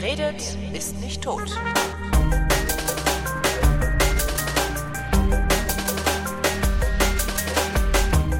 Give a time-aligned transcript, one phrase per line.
[0.00, 1.54] Redet, ist nicht tot.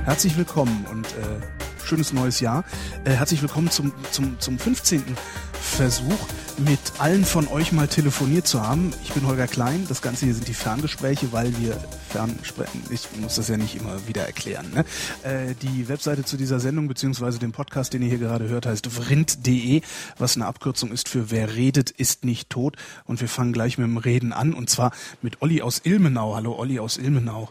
[0.07, 2.65] Herzlich willkommen und äh, schönes neues Jahr.
[3.05, 5.05] Äh, herzlich willkommen zum, zum, zum 15.
[5.53, 6.19] Versuch,
[6.57, 8.95] mit allen von euch mal telefoniert zu haben.
[9.05, 9.85] Ich bin Holger Klein.
[9.87, 11.77] Das Ganze hier sind die Ferngespräche, weil wir
[12.11, 12.83] fernsprechen.
[12.91, 14.71] Ich muss das ja nicht immer wieder erklären.
[14.75, 14.85] Ne?
[15.23, 18.87] Äh, die Webseite zu dieser Sendung beziehungsweise dem Podcast, den ihr hier gerade hört, heißt
[18.87, 19.83] vrind.de,
[20.19, 22.77] was eine Abkürzung ist für Wer redet, ist nicht tot.
[23.05, 24.93] Und wir fangen gleich mit dem Reden an und zwar
[25.23, 26.35] mit Olli aus Ilmenau.
[26.35, 27.51] Hallo Olli aus Ilmenau.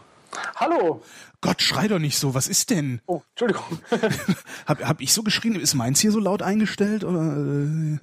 [0.56, 1.02] Hallo.
[1.40, 2.34] Gott, schrei doch nicht so.
[2.34, 3.00] Was ist denn?
[3.06, 3.78] Oh, Entschuldigung.
[4.66, 5.54] hab, hab ich so geschrien?
[5.56, 7.02] Ist meins hier so laut eingestellt?
[7.02, 7.98] Oder, äh,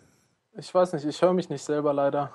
[0.58, 2.34] ich weiß nicht, ich höre mich nicht selber leider.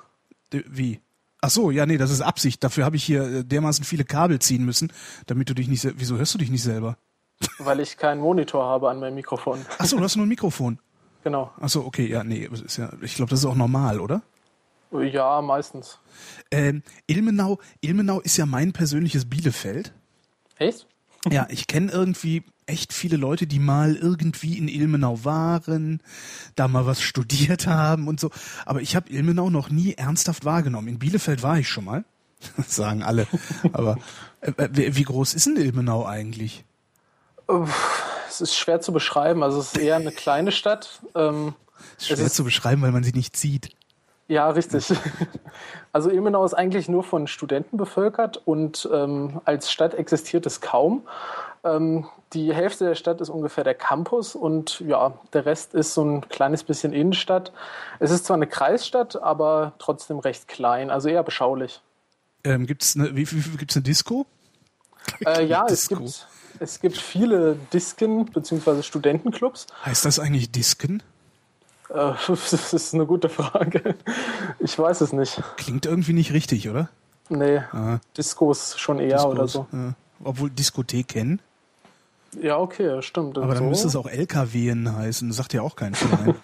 [0.50, 1.00] Wie?
[1.45, 2.62] Ach so, ja, nee, das ist Absicht.
[2.62, 4.92] Dafür habe ich hier äh, dermaßen viele Kabel ziehen müssen,
[5.27, 5.87] damit du dich nicht.
[5.96, 6.96] Wieso hörst du dich nicht selber?
[7.59, 9.66] Weil ich keinen Monitor habe an meinem Mikrofon.
[9.78, 10.78] Ach so, du hast nur ein Mikrofon.
[11.25, 11.53] Genau.
[11.61, 14.22] Ach so, okay, ja, nee, ist ja, ich glaube, das ist auch normal, oder?
[14.92, 15.98] Ja, meistens.
[16.53, 19.92] Ähm, Ilmenau, Ilmenau ist ja mein persönliches Bielefeld.
[20.59, 20.86] Echt?
[21.28, 26.00] Ja, ich kenne irgendwie echt viele Leute, die mal irgendwie in Ilmenau waren,
[26.55, 28.30] da mal was studiert haben und so.
[28.66, 30.88] Aber ich habe Ilmenau noch nie ernsthaft wahrgenommen.
[30.88, 32.04] In Bielefeld war ich schon mal,
[32.66, 33.27] sagen alle.
[33.72, 33.98] Aber
[34.41, 36.64] äh, wie groß ist denn Ilmenau eigentlich?
[38.28, 39.42] Es ist schwer zu beschreiben.
[39.42, 41.02] Also es ist eher eine kleine Stadt.
[41.14, 41.54] Ähm,
[41.98, 43.70] es ist schwer ist, zu beschreiben, weil man sie nicht sieht.
[44.28, 44.92] Ja, richtig.
[45.94, 51.02] Also Ilmenau ist eigentlich nur von Studenten bevölkert und ähm, als Stadt existiert es kaum.
[51.64, 56.04] Ähm, die Hälfte der Stadt ist ungefähr der Campus und ja, der Rest ist so
[56.04, 57.52] ein kleines bisschen Innenstadt.
[58.00, 61.80] Es ist zwar eine Kreisstadt, aber trotzdem recht klein, also eher beschaulich.
[62.44, 64.27] Ähm, gibt's eine, wie, wie, gibt's eine Disco?
[65.24, 65.94] Äh, ja, Disco.
[65.94, 68.82] es gibt es gibt viele Disken bzw.
[68.82, 69.66] Studentenclubs.
[69.84, 71.02] Heißt das eigentlich Disken?
[71.88, 73.97] Äh, das ist eine gute Frage.
[74.58, 75.42] Ich weiß es nicht.
[75.56, 76.88] Klingt irgendwie nicht richtig, oder?
[77.28, 78.00] Nee, Aha.
[78.16, 79.66] Discos schon eher Discos, oder so.
[79.72, 79.94] Ja.
[80.22, 81.41] Obwohl Diskothek kennen.
[82.41, 83.37] Ja, okay, stimmt.
[83.38, 83.69] Aber dann so.
[83.69, 85.28] müsste es auch LKWen heißen.
[85.28, 86.34] Das sagt ja auch kein Verein.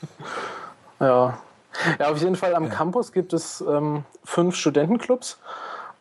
[1.00, 1.38] ja.
[1.98, 2.70] Ja, auf jeden Fall am ja.
[2.70, 5.38] Campus gibt es ähm, fünf Studentenclubs.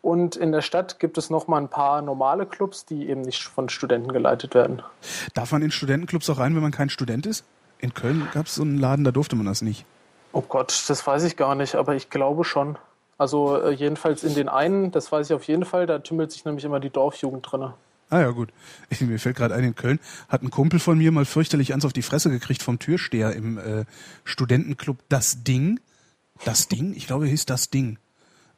[0.02, 3.44] Und in der Stadt gibt es noch mal ein paar normale Clubs, die eben nicht
[3.44, 4.81] von Studenten geleitet werden.
[5.34, 7.44] Darf man in Studentenclubs auch rein, wenn man kein Student ist?
[7.80, 9.86] In Köln gab es so einen Laden, da durfte man das nicht.
[10.31, 12.78] Oh Gott, das weiß ich gar nicht, aber ich glaube schon.
[13.18, 16.46] Also äh, jedenfalls in den einen, das weiß ich auf jeden Fall, da tümmelt sich
[16.46, 17.74] nämlich immer die Dorfjugend drin.
[18.09, 18.53] Ah ja, gut.
[18.90, 21.85] Ich, mir fällt gerade ein, in Köln hat ein Kumpel von mir mal fürchterlich eins
[21.85, 23.85] auf die Fresse gekriegt vom Türsteher im äh,
[24.23, 25.79] Studentenclub Das Ding.
[26.45, 26.94] Das Ding?
[26.95, 27.97] Ich glaube, er hieß Das Ding.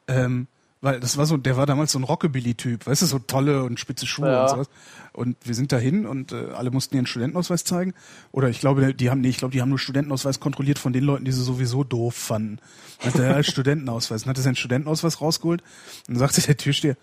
[0.06, 0.46] Ähm,
[0.82, 3.78] weil das war so, der war damals so ein Rockabilly-Typ, weißt du, so tolle und
[3.78, 4.42] spitze Schuhe ja.
[4.42, 4.70] und sowas.
[5.12, 7.92] Und wir sind dahin und äh, alle mussten ihren Studentenausweis zeigen.
[8.32, 11.04] Oder ich glaube, die haben, nee, ich glaube, die haben nur Studentenausweis kontrolliert von den
[11.04, 12.60] Leuten, die sie sowieso doof fanden.
[13.02, 14.22] Dann hat er Studentenausweis.
[14.22, 15.60] Dann hat er seinen Studentenausweis rausgeholt
[16.08, 16.96] und dann sagte der Türsteher,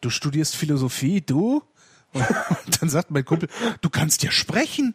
[0.00, 1.62] du studierst Philosophie, du?
[2.12, 3.48] Und, dann sagt mein Kumpel,
[3.80, 4.94] du kannst ja sprechen.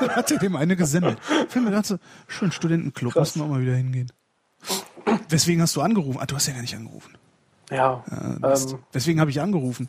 [0.00, 1.18] dann hat er dem eine gesendet.
[1.48, 1.98] Finde mir so,
[2.28, 3.20] schön Studentenclub, Krass.
[3.20, 4.12] mussten wir auch mal wieder hingehen.
[5.28, 6.18] Weswegen hast du angerufen?
[6.20, 7.16] Ah, du hast ja gar nicht angerufen.
[7.70, 8.04] Ja.
[8.10, 9.88] ja ähm, weswegen habe ich angerufen?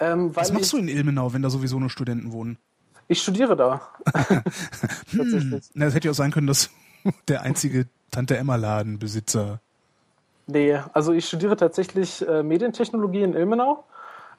[0.00, 2.58] Ähm, Was machst du in Ilmenau, wenn da sowieso nur Studenten wohnen?
[3.08, 3.80] Ich studiere da.
[5.10, 5.60] hm.
[5.74, 6.70] Na, das hätte ja auch sein können, dass
[7.28, 9.60] der einzige Tante Emma Ladenbesitzer.
[10.46, 13.84] Nee, also ich studiere tatsächlich äh, Medientechnologie in Ilmenau.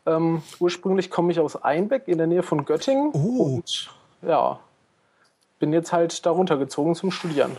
[0.10, 3.12] Ähm, ursprünglich komme ich aus Einbeck in der Nähe von Göttingen.
[3.14, 3.56] Oh.
[3.56, 3.90] Und
[4.22, 4.60] ja,
[5.60, 7.58] bin jetzt halt darunter gezogen zum Studieren.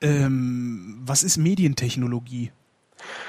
[0.00, 2.52] Ähm, was ist Medientechnologie?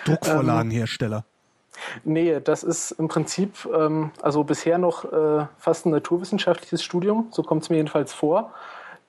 [0.05, 1.17] Druckvorlagenhersteller.
[1.17, 7.27] Ähm, nee, das ist im Prinzip, ähm, also bisher noch äh, fast ein naturwissenschaftliches Studium,
[7.31, 8.53] so kommt es mir jedenfalls vor.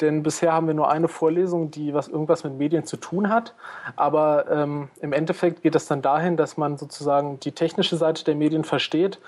[0.00, 3.54] Denn bisher haben wir nur eine Vorlesung, die was irgendwas mit Medien zu tun hat.
[3.96, 8.34] Aber ähm, im Endeffekt geht es dann dahin, dass man sozusagen die technische Seite der
[8.34, 9.18] Medien versteht.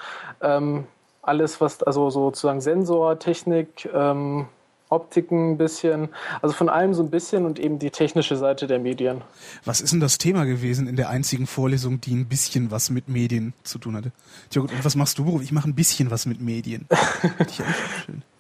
[0.40, 0.86] Ähm,
[1.22, 4.46] alles, was also sozusagen Sensor, Technik, ähm,
[4.92, 6.10] Optiken ein bisschen,
[6.42, 9.22] also von allem so ein bisschen und eben die technische Seite der Medien.
[9.64, 13.08] Was ist denn das Thema gewesen in der einzigen Vorlesung, die ein bisschen was mit
[13.08, 14.12] Medien zu tun hatte?
[14.50, 16.86] Tja gut, und was machst du, Ich mache ein bisschen was mit Medien.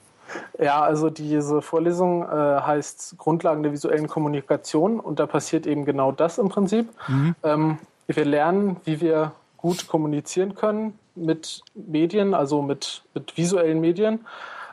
[0.58, 6.12] ja, also diese Vorlesung äh, heißt Grundlagen der visuellen Kommunikation und da passiert eben genau
[6.12, 6.88] das im Prinzip.
[7.08, 7.34] Mhm.
[7.42, 14.20] Ähm, wir lernen, wie wir gut kommunizieren können mit Medien, also mit, mit visuellen Medien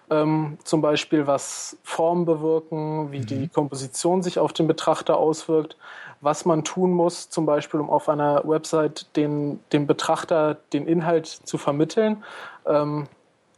[0.09, 3.25] ähm, zum Beispiel was Formen bewirken, wie mhm.
[3.25, 5.77] die Komposition sich auf den Betrachter auswirkt,
[6.21, 11.27] was man tun muss, zum Beispiel um auf einer Website den, dem Betrachter den Inhalt
[11.27, 12.23] zu vermitteln.
[12.65, 13.07] Ähm,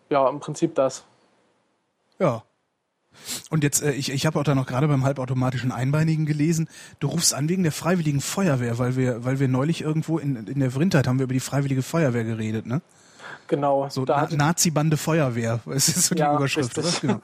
[0.10, 1.06] ja, im Prinzip das.
[2.22, 2.44] Ja.
[3.50, 6.70] Und jetzt, äh, ich, ich habe auch da noch gerade beim halbautomatischen Einbeinigen gelesen,
[7.00, 10.60] du rufst an wegen der Freiwilligen Feuerwehr, weil wir, weil wir neulich irgendwo in, in
[10.60, 12.82] der Vrindheit haben wir über die Freiwillige Feuerwehr geredet, ne?
[13.48, 13.90] Genau.
[13.90, 16.90] So Na Nazi-Bande Feuerwehr, das ist so die Ja, Überschrift, oder?
[17.02, 17.20] Genau.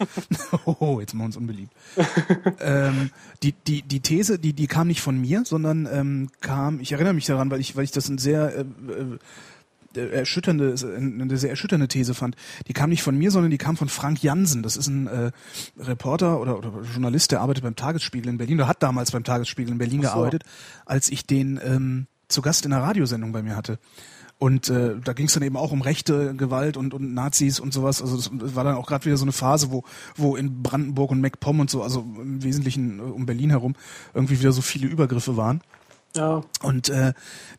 [0.66, 1.72] Oh, jetzt machen wir uns unbeliebt.
[2.60, 3.12] ähm,
[3.44, 7.14] die, die, die These, die, die kam nicht von mir, sondern ähm, kam, ich erinnere
[7.14, 9.20] mich daran, weil ich, weil ich das ein sehr äh, äh,
[9.98, 12.36] erschütternde, eine sehr erschütternde These fand.
[12.68, 14.64] Die kam nicht von mir, sondern die kam von Frank Jansen.
[14.64, 15.32] Das ist ein äh,
[15.78, 19.72] Reporter oder, oder Journalist, der arbeitet beim Tagesspiegel in Berlin oder hat damals beim Tagesspiegel
[19.72, 20.10] in Berlin so.
[20.10, 20.44] gearbeitet,
[20.86, 23.80] als ich den ähm, zu Gast in einer Radiosendung bei mir hatte.
[24.40, 27.74] Und äh, da ging es dann eben auch um rechte Gewalt und, und Nazis und
[27.74, 28.04] sowas.
[28.04, 29.84] Also das war dann auch gerade wieder so eine Phase, wo,
[30.16, 33.76] wo in Brandenburg und MacPom und so, also im Wesentlichen äh, um Berlin herum,
[34.14, 35.62] irgendwie wieder so viele Übergriffe waren.
[36.18, 36.44] Ja.
[36.62, 37.14] Und äh,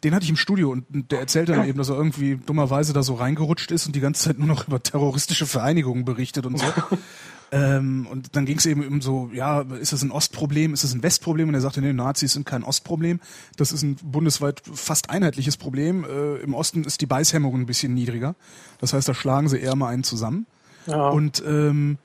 [0.04, 3.02] den hatte ich im Studio und der erzählte dann eben, dass er irgendwie dummerweise da
[3.02, 6.66] so reingerutscht ist und die ganze Zeit nur noch über terroristische Vereinigungen berichtet und so.
[7.52, 10.92] ähm, und dann ging es eben um so, ja, ist das ein Ostproblem, ist das
[10.92, 11.48] ein Westproblem?
[11.48, 13.20] Und er sagte, nee, Nazis sind kein Ostproblem.
[13.56, 16.04] Das ist ein bundesweit fast einheitliches Problem.
[16.04, 18.34] Äh, Im Osten ist die Beißhemmung ein bisschen niedriger.
[18.80, 20.46] Das heißt, da schlagen sie eher mal einen zusammen.
[20.86, 21.08] ja.
[21.08, 21.98] Und ähm,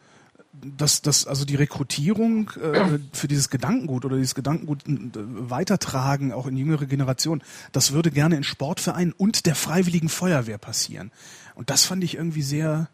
[0.78, 6.48] dass das also die Rekrutierung äh, für dieses Gedankengut oder dieses Gedankengut äh, weitertragen auch
[6.48, 11.12] in jüngere Generationen, das würde gerne in Sportvereinen und der Freiwilligen Feuerwehr passieren.
[11.56, 12.88] Und das fand ich irgendwie sehr,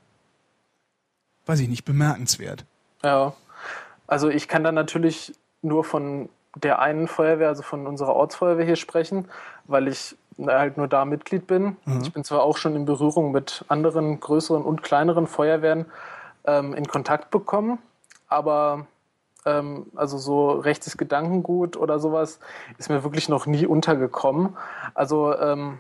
[1.46, 2.66] weiß ich nicht, bemerkenswert.
[3.04, 3.34] Ja,
[4.08, 8.76] also ich kann dann natürlich nur von der einen Feuerwehr, also von unserer Ortsfeuerwehr hier
[8.76, 9.26] sprechen,
[9.66, 10.16] weil ich
[10.48, 11.78] halt nur da Mitglied bin.
[11.86, 12.02] Mhm.
[12.02, 15.86] Ich bin zwar auch schon in Berührung mit anderen größeren und kleineren Feuerwehren
[16.50, 17.80] ähm, in Kontakt bekommen,
[18.28, 18.88] aber
[19.46, 22.40] ähm, also so rechtes Gedankengut oder sowas
[22.78, 24.58] ist mir wirklich noch nie untergekommen.
[24.94, 25.80] Also ähm,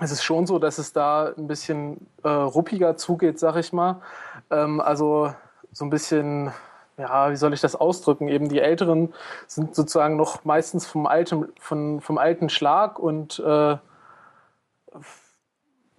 [0.00, 4.00] es ist schon so, dass es da ein bisschen äh, ruppiger zugeht, sag ich mal.
[4.50, 5.34] Ähm, also
[5.72, 6.52] so ein bisschen,
[6.96, 8.28] ja, wie soll ich das ausdrücken?
[8.28, 9.12] Eben die Älteren
[9.46, 13.76] sind sozusagen noch meistens vom alten, von, vom alten Schlag und äh,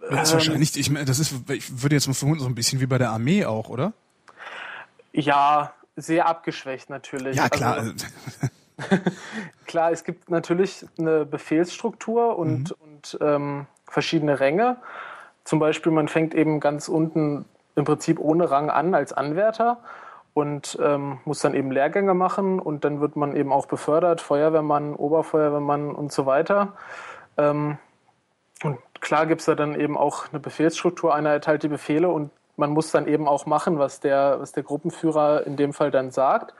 [0.10, 2.56] Das ist Ähm, wahrscheinlich, ich meine, das ist, ich würde jetzt mal vermuten, so ein
[2.56, 3.94] bisschen wie bei der Armee auch, oder?
[5.12, 7.36] ja, sehr abgeschwächt natürlich.
[7.36, 7.76] Ja, klar.
[7.76, 7.94] Also,
[9.66, 14.78] klar, es gibt natürlich eine Befehlsstruktur und, und ähm, verschiedene Ränge.
[15.44, 17.46] Zum Beispiel, man fängt eben ganz unten
[17.76, 19.80] im Prinzip ohne Rang an als Anwärter
[20.34, 24.96] und ähm, muss dann eben Lehrgänge machen und dann wird man eben auch befördert, Feuerwehrmann,
[24.96, 26.74] Oberfeuerwehrmann und so weiter.
[27.38, 27.78] Ähm,
[28.64, 32.32] und klar gibt es da dann eben auch eine Befehlsstruktur, einer erteilt die Befehle und
[32.58, 36.12] man muss dann eben auch machen, was der, was der Gruppenführer in dem Fall dann
[36.12, 36.54] sagt,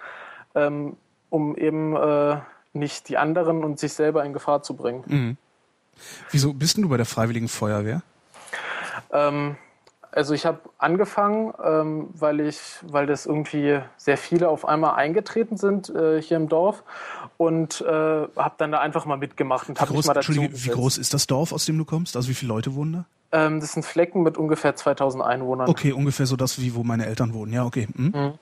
[0.56, 0.96] ähm,
[1.30, 2.38] um eben äh,
[2.74, 5.38] nicht die anderen und sich selber in Gefahr zu bringen.
[6.32, 8.02] Wieso bist denn du bei der Freiwilligen Feuerwehr?
[9.12, 9.58] Ähm,
[10.12, 15.58] also ich habe angefangen, ähm, weil ich, weil das irgendwie sehr viele auf einmal eingetreten
[15.58, 16.84] sind äh, hier im Dorf
[17.38, 20.70] und äh, habe dann da einfach mal mitgemacht und habe mich mal dazu Entschuldige, wie
[20.70, 22.16] groß ist das Dorf, aus dem du kommst?
[22.16, 23.06] Also wie viele Leute wohnen da?
[23.32, 25.70] Ähm, das sind Flecken mit ungefähr 2000 Einwohnern.
[25.70, 27.54] Okay, ungefähr so das, wie wo meine Eltern wohnen.
[27.54, 27.88] Ja, okay.
[27.96, 28.34] Hm?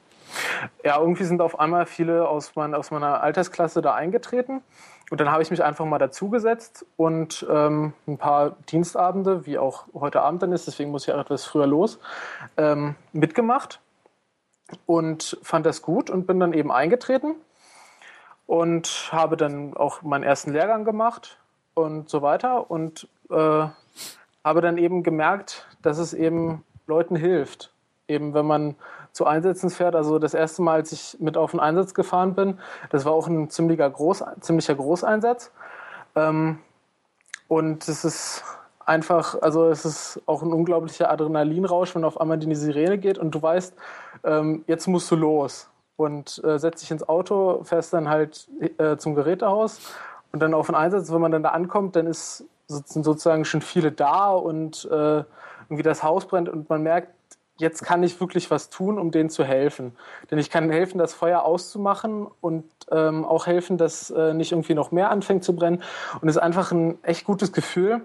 [0.83, 4.61] Ja, irgendwie sind auf einmal viele aus, mein, aus meiner Altersklasse da eingetreten.
[5.09, 9.85] Und dann habe ich mich einfach mal dazugesetzt und ähm, ein paar Dienstabende, wie auch
[9.93, 11.99] heute Abend dann ist, deswegen muss ich auch etwas früher los,
[12.57, 13.79] ähm, mitgemacht
[14.85, 17.35] und fand das gut und bin dann eben eingetreten
[18.47, 21.37] und habe dann auch meinen ersten Lehrgang gemacht
[21.73, 23.67] und so weiter und äh,
[24.43, 27.71] habe dann eben gemerkt, dass es eben Leuten hilft.
[28.07, 28.75] Eben wenn man
[29.11, 29.95] zu Einsätzen fährt.
[29.95, 32.59] Also das erste Mal, als ich mit auf den Einsatz gefahren bin,
[32.89, 35.51] das war auch ein ziemlicher, Groß, ziemlicher Großeinsatz.
[36.15, 36.59] Ähm,
[37.47, 38.43] und es ist
[38.85, 43.31] einfach, also es ist auch ein unglaublicher Adrenalinrausch, wenn auf einmal die Sirene geht und
[43.31, 43.73] du weißt,
[44.23, 45.69] ähm, jetzt musst du los.
[45.97, 48.47] Und äh, setzt dich ins Auto, fährst dann halt
[48.77, 49.79] äh, zum Gerätehaus
[50.31, 51.11] und dann auf den Einsatz.
[51.11, 55.23] Wenn man dann da ankommt, dann ist, sind sozusagen schon viele da und äh,
[55.69, 57.09] irgendwie das Haus brennt und man merkt,
[57.57, 59.95] jetzt kann ich wirklich was tun, um denen zu helfen.
[60.29, 64.73] Denn ich kann helfen, das Feuer auszumachen und ähm, auch helfen, dass äh, nicht irgendwie
[64.73, 65.83] noch mehr anfängt zu brennen.
[66.21, 68.01] Und es ist einfach ein echt gutes Gefühl,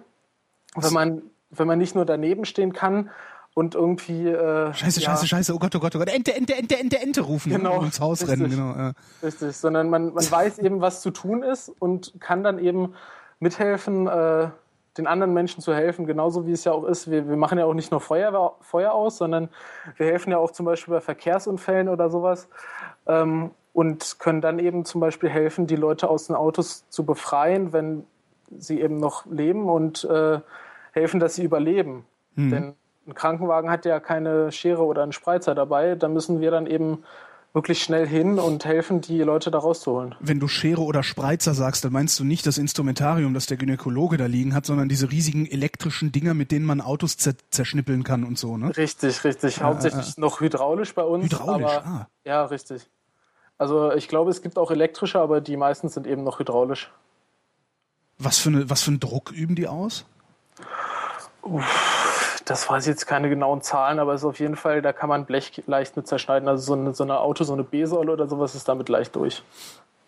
[0.74, 3.10] wenn man, wenn man nicht nur daneben stehen kann
[3.54, 4.28] und irgendwie.
[4.28, 7.00] Äh, Scheiße, ja, scheiße, scheiße, oh Gott, oh Gott, oh Gott, Ente, Ente, Ente, Ente,
[7.00, 8.40] Ente rufen Genau, und ins Haus richtig.
[8.40, 8.50] rennen.
[8.50, 8.92] Genau, ja.
[9.22, 12.94] Richtig, sondern man, man weiß eben, was zu tun ist und kann dann eben
[13.38, 14.48] mithelfen, äh,
[14.98, 17.10] den anderen Menschen zu helfen, genauso wie es ja auch ist.
[17.10, 19.48] Wir, wir machen ja auch nicht nur Feuer, Feuer aus, sondern
[19.96, 22.48] wir helfen ja auch zum Beispiel bei Verkehrsunfällen oder sowas
[23.06, 27.72] ähm, und können dann eben zum Beispiel helfen, die Leute aus den Autos zu befreien,
[27.72, 28.04] wenn
[28.50, 30.40] sie eben noch leben und äh,
[30.92, 32.04] helfen, dass sie überleben.
[32.36, 32.74] Denn
[33.06, 35.96] ein Krankenwagen hat ja keine Schere oder einen Spreizer dabei.
[35.96, 37.02] Da müssen wir dann eben
[37.52, 40.14] wirklich schnell hin und helfen, die Leute da rauszuholen.
[40.20, 44.16] Wenn du Schere oder Spreizer sagst, dann meinst du nicht das Instrumentarium, das der Gynäkologe
[44.16, 48.24] da liegen hat, sondern diese riesigen elektrischen Dinger, mit denen man Autos zer zerschnippeln kann
[48.24, 48.74] und so, ne?
[48.76, 49.60] Richtig, richtig.
[49.62, 51.24] Hauptsächlich noch hydraulisch bei uns.
[51.24, 52.08] Hydraulisch, aber, ah.
[52.24, 52.88] Ja, richtig.
[53.58, 56.90] Also ich glaube, es gibt auch elektrische, aber die meisten sind eben noch hydraulisch.
[58.18, 60.06] Was für, eine, was für einen Druck üben die aus?
[62.44, 65.08] Das weiß ich jetzt keine genauen Zahlen, aber es ist auf jeden Fall, da kann
[65.08, 66.48] man Blech leicht mit zerschneiden.
[66.48, 69.42] Also so eine, so eine Auto, so eine B-Säule oder sowas ist damit leicht durch.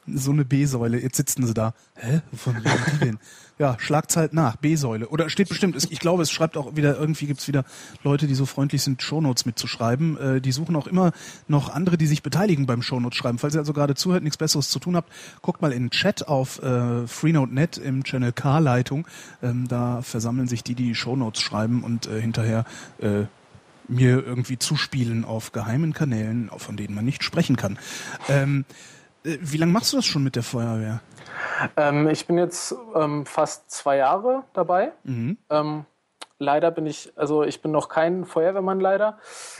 [0.06, 1.74] So eine B-Säule, jetzt sitzen sie da.
[1.94, 2.20] Hä?
[2.30, 3.18] Wovon reden die denn?
[3.56, 5.08] Ja, schlagt's halt nach, B-Säule.
[5.08, 7.64] Oder steht bestimmt, ich glaube, es schreibt auch wieder, irgendwie gibt's wieder
[8.02, 10.18] Leute, die so freundlich sind, Shownotes mitzuschreiben.
[10.18, 11.12] Äh, die suchen auch immer
[11.46, 13.38] noch andere, die sich beteiligen beim Shownotes schreiben.
[13.38, 16.26] Falls ihr also gerade zuhört, nichts Besseres zu tun habt, guckt mal in den Chat
[16.26, 19.06] auf äh, Freenode.net im Channel K-Leitung.
[19.40, 22.64] Ähm, da versammeln sich die, die Shownotes schreiben und äh, hinterher
[23.00, 23.24] äh,
[23.86, 27.78] mir irgendwie zuspielen auf geheimen Kanälen, von denen man nicht sprechen kann.
[28.28, 28.93] Ähm, äh,
[29.24, 31.00] wie lange machst du das schon mit der Feuerwehr?
[31.76, 34.92] Ähm, ich bin jetzt ähm, fast zwei Jahre dabei.
[35.04, 35.38] Mhm.
[35.50, 35.84] Ähm,
[36.38, 39.18] leider bin ich, also ich bin noch kein Feuerwehrmann leider,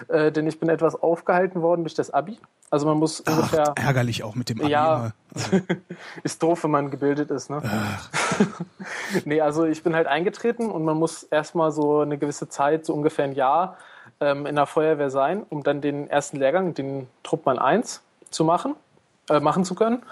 [0.09, 2.38] äh, denn ich bin etwas aufgehalten worden durch das Abi.
[2.71, 3.73] Also man muss Ach, ungefähr.
[3.76, 5.12] ärgerlich auch mit dem Abi Ja.
[5.35, 5.61] Also,
[6.23, 7.62] ist doof, wenn man gebildet ist, ne?
[7.64, 8.11] ach,
[9.25, 12.92] nee, also ich bin halt eingetreten und man muss erstmal so eine gewisse Zeit, so
[12.92, 13.78] ungefähr ein Jahr,
[14.21, 18.75] ähm, in der Feuerwehr sein, um dann den ersten Lehrgang, den Truppmann 1, zu machen,
[19.31, 20.02] äh, machen zu können.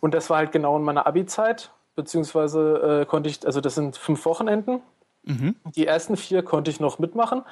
[0.00, 3.96] Und das war halt genau in meiner Abi-Zeit, beziehungsweise äh, konnte ich, also das sind
[3.96, 4.80] fünf Wochenenden.
[5.74, 7.42] Die ersten vier konnte ich noch mitmachen.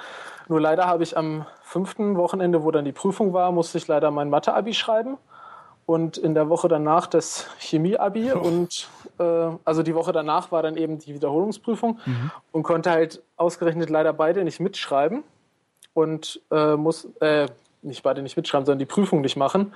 [0.49, 4.11] Nur leider habe ich am fünften Wochenende, wo dann die Prüfung war, musste ich leider
[4.11, 5.17] mein Mathe-Abi schreiben.
[5.87, 8.33] Und in der Woche danach das Chemie-Abi.
[8.33, 11.99] Und äh, also die Woche danach war dann eben die Wiederholungsprüfung
[12.53, 15.25] und konnte halt ausgerechnet leider beide nicht mitschreiben.
[15.93, 17.49] Und äh, muss, äh,
[17.83, 19.73] nicht beide nicht mitschreiben, sondern die Prüfung nicht machen.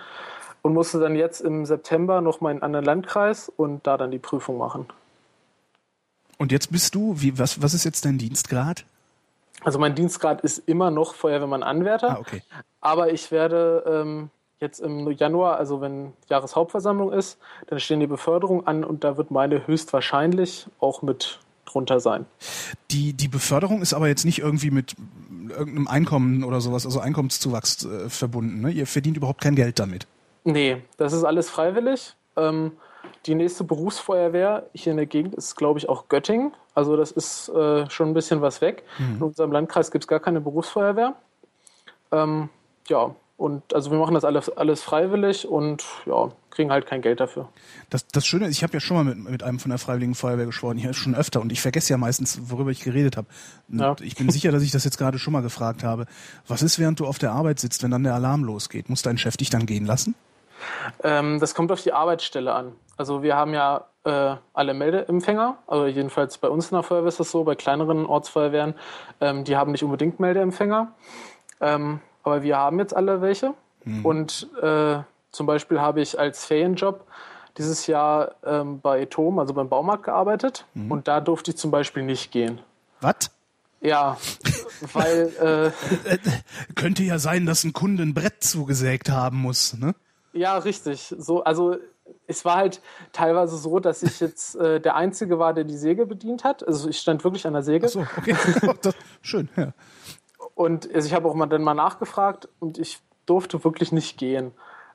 [0.62, 4.10] Und musste dann jetzt im September noch mal in einen anderen Landkreis und da dann
[4.10, 4.86] die Prüfung machen.
[6.36, 8.84] Und jetzt bist du, wie, was, was ist jetzt dein Dienstgrad?
[9.62, 12.10] Also mein Dienstgrad ist immer noch Feuerwehrmann-Anwärter.
[12.10, 12.42] Ah, okay.
[12.80, 18.66] Aber ich werde ähm, jetzt im Januar, also wenn Jahreshauptversammlung ist, dann stehen die Beförderungen
[18.66, 22.24] an und da wird meine höchstwahrscheinlich auch mit drunter sein.
[22.90, 24.94] Die, die Beförderung ist aber jetzt nicht irgendwie mit
[25.48, 28.60] irgendeinem Einkommen oder sowas, also Einkommenszuwachs äh, verbunden.
[28.60, 28.70] Ne?
[28.70, 30.06] Ihr verdient überhaupt kein Geld damit.
[30.48, 32.16] Nee, das ist alles freiwillig.
[32.34, 32.72] Ähm,
[33.26, 36.54] die nächste Berufsfeuerwehr hier in der Gegend ist, glaube ich, auch Göttingen.
[36.74, 38.84] Also das ist äh, schon ein bisschen was weg.
[38.98, 41.16] In unserem Landkreis gibt es gar keine Berufsfeuerwehr.
[42.12, 42.48] Ähm,
[42.88, 47.20] ja, und also wir machen das alles, alles freiwillig und ja, kriegen halt kein Geld
[47.20, 47.48] dafür.
[47.90, 50.14] Das, das Schöne ist, ich habe ja schon mal mit, mit einem von der Freiwilligen
[50.14, 53.28] Feuerwehr gesprochen, hier schon öfter und ich vergesse ja meistens, worüber ich geredet habe.
[53.68, 53.94] Ja.
[54.00, 56.06] Ich bin sicher, dass ich das jetzt gerade schon mal gefragt habe.
[56.46, 58.88] Was ist, während du auf der Arbeit sitzt, wenn dann der Alarm losgeht?
[58.88, 60.16] Muss dein Chef dich dann gehen lassen?
[61.02, 62.72] Ähm, das kommt auf die Arbeitsstelle an.
[62.96, 67.20] Also wir haben ja äh, alle Meldeempfänger, also jedenfalls bei uns in der Feuerwehr ist
[67.20, 68.74] das so, bei kleineren Ortsfeuerwehren,
[69.20, 70.92] ähm, die haben nicht unbedingt Meldeempfänger.
[71.60, 73.54] Ähm, aber wir haben jetzt alle welche.
[74.02, 74.98] Und äh,
[75.30, 77.06] zum Beispiel habe ich als Ferienjob
[77.56, 80.66] dieses Jahr ähm, bei Tom, also beim Baumarkt, gearbeitet.
[80.90, 82.60] Und da durfte ich zum Beispiel nicht gehen.
[83.00, 83.30] Was?
[83.80, 84.18] Ja,
[84.92, 86.18] weil äh,
[86.74, 89.94] Könnte ja sein, dass ein Kunde ein Brett zugesägt haben muss, ne?
[90.38, 91.14] Ja, richtig.
[91.18, 91.76] So, also
[92.26, 92.80] es war halt
[93.12, 96.66] teilweise so, dass ich jetzt äh, der Einzige war, der die Säge bedient hat.
[96.66, 97.88] Also ich stand wirklich an der Säge.
[97.88, 98.36] So, okay.
[98.82, 99.72] das, schön, ja.
[100.54, 104.52] Und also ich habe auch mal dann mal nachgefragt und ich durfte wirklich nicht gehen.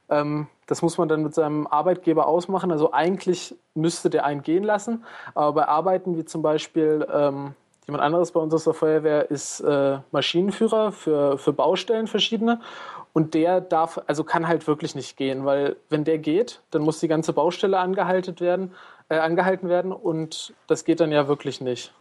[0.10, 2.72] Ähm, das muss man dann mit seinem Arbeitgeber ausmachen.
[2.72, 5.04] Also eigentlich müsste der einen gehen lassen.
[5.36, 7.54] Aber bei Arbeiten wie zum Beispiel ähm,
[7.86, 12.62] jemand anderes bei uns aus der Feuerwehr ist äh, Maschinenführer für, für Baustellen verschiedene.
[13.14, 17.00] Und der darf, also kann halt wirklich nicht gehen, weil wenn der geht, dann muss
[17.00, 18.74] die ganze Baustelle angehalten werden,
[19.10, 21.94] äh, angehalten werden und das geht dann ja wirklich nicht.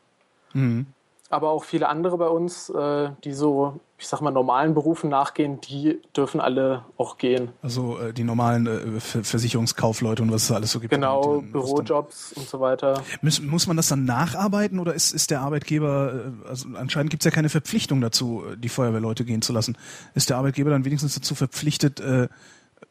[1.28, 5.61] Aber auch viele andere bei uns, äh, die so, ich sag mal, normalen Berufen nachgehen,
[5.61, 7.53] die dürfen alle auch gehen.
[7.63, 10.93] Also äh, die normalen äh, Ver Versicherungskaufleute und was es alles so gibt.
[10.93, 13.01] Genau, was dann- Bürojobs und so weiter.
[13.23, 17.23] Muss, muss man das dann nacharbeiten oder ist, ist der Arbeitgeber, äh, also anscheinend gibt
[17.23, 19.79] es ja keine Verpflichtung dazu, äh, die Feuerwehrleute gehen zu lassen.
[20.15, 22.29] Ist der Arbeitgeber dann wenigstens dazu verpflichtet, äh,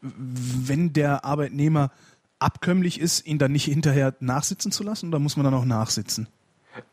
[0.02, 1.92] wenn der Arbeitnehmer
[2.40, 6.28] abkömmlich ist, ihn dann nicht hinterher nachsitzen zu lassen oder muss man dann auch nachsitzen?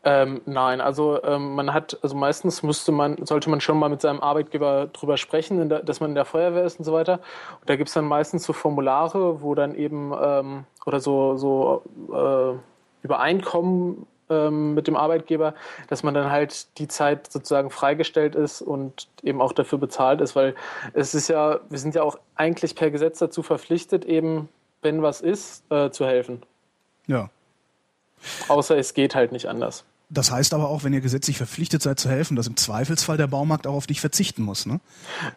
[0.03, 4.01] Ähm, nein, also ähm, man hat, also meistens müsste man, sollte man schon mal mit
[4.01, 7.19] seinem Arbeitgeber drüber sprechen, der, dass man in der Feuerwehr ist und so weiter.
[7.61, 11.83] Und da gibt es dann meistens so Formulare, wo dann eben ähm, oder so, so
[12.13, 15.53] äh, Übereinkommen ähm, mit dem Arbeitgeber,
[15.87, 20.35] dass man dann halt die Zeit sozusagen freigestellt ist und eben auch dafür bezahlt ist,
[20.35, 20.55] weil
[20.93, 24.49] es ist ja, wir sind ja auch eigentlich per Gesetz dazu verpflichtet, eben,
[24.81, 26.43] wenn was ist, äh, zu helfen.
[27.07, 27.29] Ja.
[28.47, 29.83] Außer es geht halt nicht anders.
[30.11, 33.27] Das heißt aber auch, wenn ihr gesetzlich verpflichtet seid zu helfen, dass im Zweifelsfall der
[33.27, 34.79] Baumarkt auch auf dich verzichten muss, ne?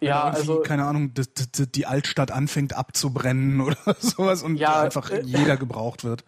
[0.00, 1.24] Wenn Ja, also keine Ahnung, die,
[1.54, 6.24] die, die Altstadt anfängt abzubrennen oder sowas und Ja, einfach äh, jeder gebraucht wird.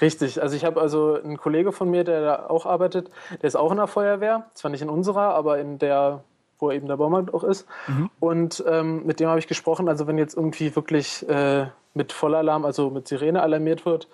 [0.00, 3.56] Richtig, also ich habe also einen Kollege von mir, der da auch arbeitet, der ist
[3.56, 6.22] auch in der Feuerwehr, zwar nicht in unserer, aber in der,
[6.60, 7.66] wo eben der Baumarkt auch ist.
[8.20, 12.64] Und ähm, mit dem habe ich gesprochen, also wenn jetzt irgendwie wirklich äh, mit Vollalarm,
[12.64, 14.08] also mit Sirene alarmiert wird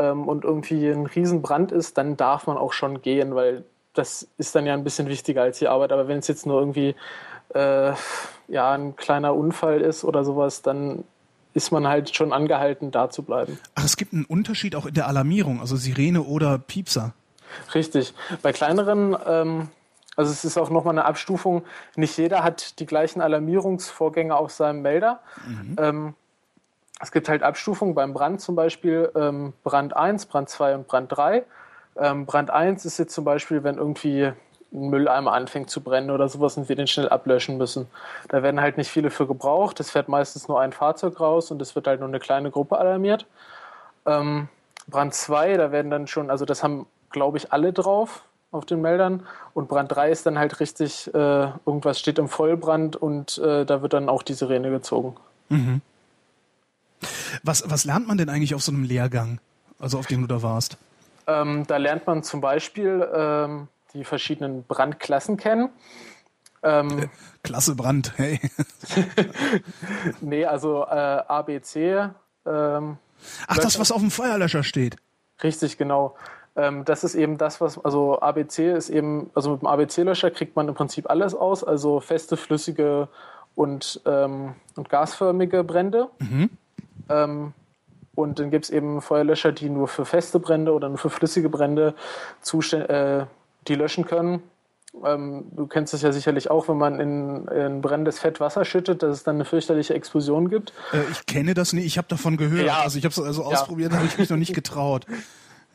[0.00, 4.54] ähm, und irgendwie ein Riesenbrand ist, dann darf man auch schon gehen, weil das ist
[4.54, 5.92] dann ja ein bisschen wichtiger als die Arbeit.
[5.92, 6.94] Aber wenn es jetzt nur irgendwie
[7.54, 7.92] äh,
[8.48, 11.04] ja, ein kleiner Unfall ist oder sowas, dann
[11.52, 13.58] ist man halt schon angehalten, da zu bleiben.
[13.74, 17.12] Ach, es gibt einen Unterschied auch in der Alarmierung, also Sirene oder Piepser.
[17.74, 18.14] Richtig.
[18.42, 19.68] Bei kleineren, ähm,
[20.14, 21.64] also es ist auch nochmal eine Abstufung,
[21.96, 25.20] nicht jeder hat die gleichen Alarmierungsvorgänge auf seinem Melder.
[25.76, 26.14] Ähm,
[27.00, 31.10] es gibt halt Abstufungen beim Brand zum Beispiel ähm, Brand 1, Brand 2 und Brand
[31.10, 31.44] 3.
[31.96, 34.32] Ähm, Brand 1 ist jetzt zum Beispiel, wenn irgendwie
[34.72, 37.88] ein Mülleimer anfängt zu brennen oder sowas und wir den schnell ablöschen müssen.
[38.28, 39.80] Da werden halt nicht viele für gebraucht.
[39.80, 42.78] Es fährt meistens nur ein Fahrzeug raus und es wird halt nur eine kleine Gruppe
[42.78, 43.26] alarmiert.
[44.06, 44.48] Ähm,
[44.86, 48.80] Brand 2, da werden dann schon, also das haben, glaube ich, alle drauf auf den
[48.80, 49.26] Meldern.
[49.54, 53.82] Und Brand 3 ist dann halt richtig, äh, irgendwas steht im Vollbrand und äh, da
[53.82, 55.16] wird dann auch die Sirene gezogen.
[57.42, 59.40] Was, was lernt man denn eigentlich auf so einem Lehrgang,
[59.78, 60.76] also auf dem du da warst?
[61.26, 65.70] Ähm, da lernt man zum Beispiel ähm, die verschiedenen Brandklassen kennen.
[66.62, 67.08] Ähm,
[67.42, 68.38] Klasse Brand, hey.
[70.20, 72.10] nee, also äh, ABC,
[72.46, 72.98] ähm,
[73.46, 74.96] Ach, das, was auf dem Feuerlöscher steht.
[75.42, 76.16] richtig genau.
[76.56, 80.56] Ähm, das ist eben das, was, also ABC ist eben, also mit dem ABC-Löscher kriegt
[80.56, 83.08] man im Prinzip alles aus, also feste, flüssige
[83.54, 86.08] und, ähm, und gasförmige Brände.
[87.10, 87.52] Ähm,
[88.14, 91.48] und dann gibt es eben Feuerlöscher, die nur für feste Brände oder nur für flüssige
[91.48, 91.94] Brände
[92.72, 93.24] äh,
[93.68, 94.42] die löschen können.
[95.04, 99.02] Ähm, du kennst es ja sicherlich auch, wenn man in, in brennendes Fett Wasser schüttet,
[99.02, 100.72] dass es dann eine fürchterliche Explosion gibt.
[100.92, 102.66] Äh, ich kenne das nicht, ich habe davon gehört.
[102.66, 102.80] Ja.
[102.80, 103.48] Also ich habe es also Ja.
[103.48, 105.06] ausprobiert, habe ich mich noch nicht getraut.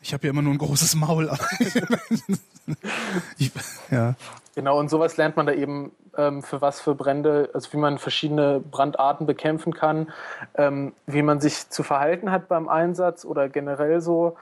[0.02, 1.30] Ich habe ja immer nur ein großes Maul.
[3.38, 3.50] ich,
[3.90, 4.14] ja.
[4.56, 7.98] Genau, und sowas lernt man da eben, ähm, für was für Brände, also wie man
[7.98, 10.10] verschiedene Brandarten bekämpfen kann,
[10.54, 14.38] ähm, wie man sich zu verhalten hat beim Einsatz oder generell so.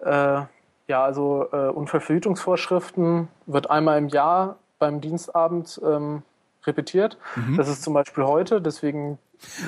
[0.00, 0.40] Äh,
[0.88, 6.22] ja, also äh, Unfallverhütungsvorschriften wird einmal im Jahr beim Dienstabend ähm,
[6.64, 7.16] repetiert.
[7.56, 9.18] Das ist zum Beispiel heute, deswegen.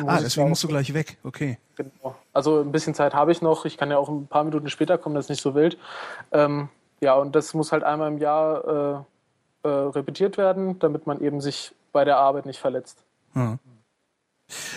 [0.07, 1.19] Ah, deswegen musst du gleich weg.
[1.23, 1.59] Okay.
[1.77, 2.17] Genau.
[2.33, 3.65] Also ein bisschen Zeit habe ich noch.
[3.65, 5.79] Ich kann ja auch ein paar Minuten später kommen, das ist nicht so wild.
[6.33, 6.69] Ähm,
[7.01, 9.14] ja, und das muss halt einmal im Jahr äh,
[9.65, 13.03] äh, repetiert werden, damit man eben sich bei der Arbeit nicht verletzt.
[13.35, 13.59] Ja.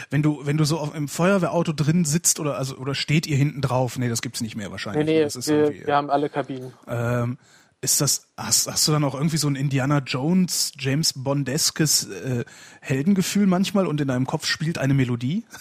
[0.10, 3.36] Wenn du, wenn du so auf, im Feuerwehrauto drin sitzt oder also oder steht ihr
[3.36, 3.98] hinten drauf?
[3.98, 5.06] Nee, das gibt's nicht mehr Nee, wahrscheinlich.
[5.06, 6.74] nee, das ist wir, wir haben alle Kabinen.
[6.88, 7.38] ähm,
[7.82, 12.46] ist das, hast, hast du dann auch irgendwie so ein Indiana Jones, James Bondeskes äh,
[12.82, 15.46] Heldengefühl manchmal und in deinem Kopf spielt eine Melodie?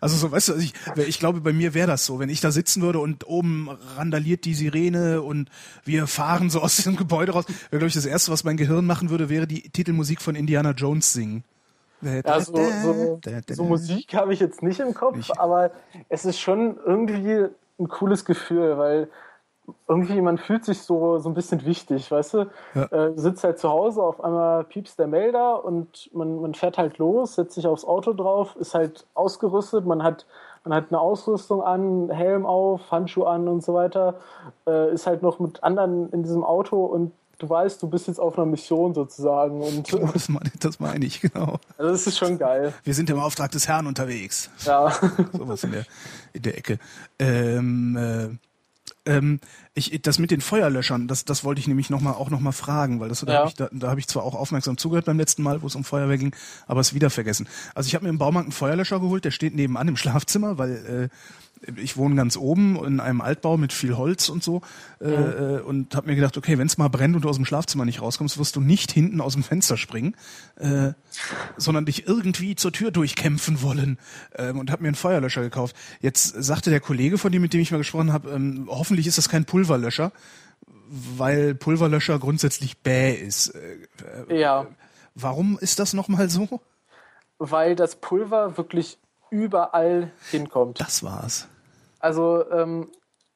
[0.00, 2.50] Also so, weißt du, ich, ich glaube, bei mir wäre das so, wenn ich da
[2.50, 5.50] sitzen würde und oben randaliert die Sirene und
[5.84, 8.86] wir fahren so aus diesem Gebäude raus, wäre, glaube ich, das Erste, was mein Gehirn
[8.86, 11.44] machen würde, wäre die Titelmusik von Indiana Jones singen.
[12.02, 15.40] Ja, so, so, so Musik habe ich jetzt nicht im Kopf, Nicht.
[15.40, 15.70] aber
[16.10, 17.46] es ist schon irgendwie
[17.78, 19.08] ein cooles Gefühl, weil
[19.88, 22.46] irgendwie man fühlt sich so, so ein bisschen wichtig, weißt du?
[22.74, 22.84] Ja.
[22.84, 26.78] Äh, du sitzt halt zu Hause, auf einmal piepst der Melder und man, man fährt
[26.78, 30.26] halt los, setzt sich aufs Auto drauf, ist halt ausgerüstet, man hat,
[30.64, 34.20] man hat eine Ausrüstung an, Helm auf, Handschuhe an und so weiter,
[34.66, 38.18] äh, ist halt noch mit anderen in diesem Auto und du weißt, du bist jetzt
[38.18, 41.58] auf einer Mission sozusagen und Das meine, das meine ich, genau.
[41.76, 42.72] also das ist schon geil.
[42.84, 44.50] Wir sind im Auftrag des Herrn unterwegs.
[44.64, 44.90] Ja.
[45.32, 45.84] Sowas in der,
[46.32, 46.78] in der Ecke.
[47.18, 48.36] Ähm, äh,
[49.06, 49.40] ähm,
[49.74, 52.52] ich, das mit den Feuerlöschern, das, das wollte ich nämlich noch mal, auch noch mal
[52.52, 53.38] fragen, weil das, da Ja.
[53.40, 55.74] habe ich, da, da hab ich zwar auch aufmerksam zugehört beim letzten Mal, wo es
[55.74, 56.34] um Feuerwehr ging,
[56.66, 57.48] aber es wieder vergessen.
[57.74, 61.10] Also ich habe mir im Baumarkt einen Feuerlöscher geholt, der steht nebenan im Schlafzimmer, weil
[61.10, 61.16] äh,
[61.76, 64.62] ich wohne ganz oben in einem Altbau mit viel Holz und so
[65.00, 67.44] äh, äh, und habe mir gedacht, okay, wenn es mal brennt und du aus dem
[67.44, 70.14] Schlafzimmer nicht rauskommst, wirst du nicht hinten aus dem Fenster springen,
[70.56, 70.92] äh,
[71.56, 73.98] sondern dich irgendwie zur Tür durchkämpfen wollen
[74.36, 75.74] ähm, und habe mir einen Feuerlöscher gekauft.
[76.00, 79.18] Jetzt sagte der Kollege von dir, mit dem ich mal gesprochen habe, ähm, hoffentlich ist
[79.18, 80.12] das kein Pulverlöscher,
[80.88, 83.48] weil Pulverlöscher grundsätzlich bäh ist.
[83.48, 84.66] Äh, äh, ja.
[85.14, 86.60] warum ist das nochmal so?
[87.38, 88.98] weil das Pulver wirklich
[89.30, 90.80] überall hinkommt.
[90.80, 91.48] Das war's.
[92.00, 92.88] Also ähm,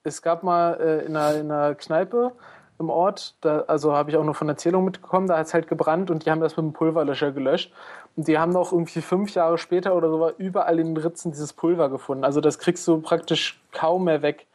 [0.03, 2.33] es gab mal äh, in, einer, in einer Kneipe,
[2.79, 3.37] im Ort.
[3.43, 5.27] Da, also habe ich auch nur von Erzählungen mitbekommen.
[5.27, 7.73] Da hat es halt gebrannt und die haben das mit einem Pulverlöscher gelöscht.
[8.17, 11.53] Und die haben noch irgendwie fünf Jahre später oder so überall in den Ritzen dieses
[11.53, 12.25] Pulver gefunden.
[12.25, 14.47] Also das kriegst du praktisch kaum mehr weg.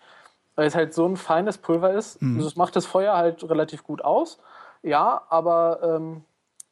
[0.56, 2.21] Weil es halt so ein feines Pulver ist.
[2.21, 2.38] Mhm.
[2.38, 4.39] Also es macht das Feuer halt relativ gut aus.
[4.82, 6.24] Ja, aber ähm,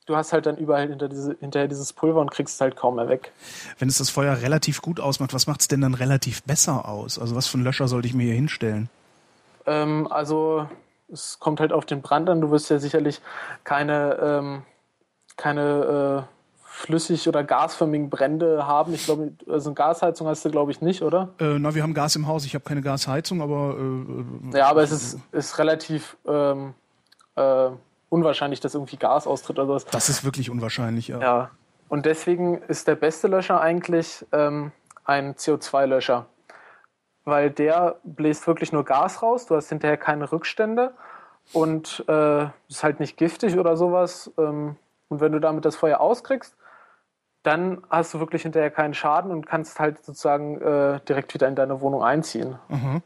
[0.06, 2.96] du hast halt dann überall hinter diese, hinterher dieses Pulver und kriegst es halt kaum
[2.96, 3.32] mehr weg.
[3.80, 7.20] Wenn es das Feuer relativ gut ausmacht, was macht es denn dann relativ besser aus?
[7.20, 8.90] Also was für ein Löscher sollte ich mir hier hinstellen?
[9.66, 10.68] Ähm, also
[11.12, 12.42] es kommt halt auf den Brand an.
[12.42, 13.22] Du wirst ja sicherlich
[13.64, 14.64] keine, ähm,
[15.38, 16.34] keine äh,
[16.66, 18.94] flüssig- oder gasförmigen Brände haben.
[18.94, 21.30] Ich glaube, also eine Gasheizung hast du, glaube ich, nicht, oder?
[21.40, 22.46] Äh, na, wir haben Gas im Haus.
[22.46, 23.78] Ich habe keine Gasheizung, aber...
[23.78, 26.18] Äh, ja, aber es ist, ist relativ...
[26.28, 26.74] Ähm,
[27.36, 27.70] äh,
[28.14, 29.86] unwahrscheinlich, dass irgendwie Gas austritt oder sowas.
[29.86, 31.20] Das ist wirklich unwahrscheinlich, ja.
[31.20, 31.50] Ja.
[31.90, 34.72] Und deswegen ist der beste Löscher eigentlich ähm,
[35.04, 36.28] ein CO2-Löscher.
[37.26, 40.94] Weil der bläst wirklich nur Gas raus, du hast hinterher keine Rückstände
[41.54, 44.32] und äh, ist halt nicht giftig oder sowas.
[44.38, 44.76] Ähm,
[45.10, 46.56] und wenn du damit das Feuer auskriegst,
[47.42, 51.56] dann hast du wirklich hinterher keinen Schaden und kannst halt sozusagen äh, direkt wieder in
[51.56, 52.60] deine Wohnung einziehen.
[52.70, 53.02] Mhm.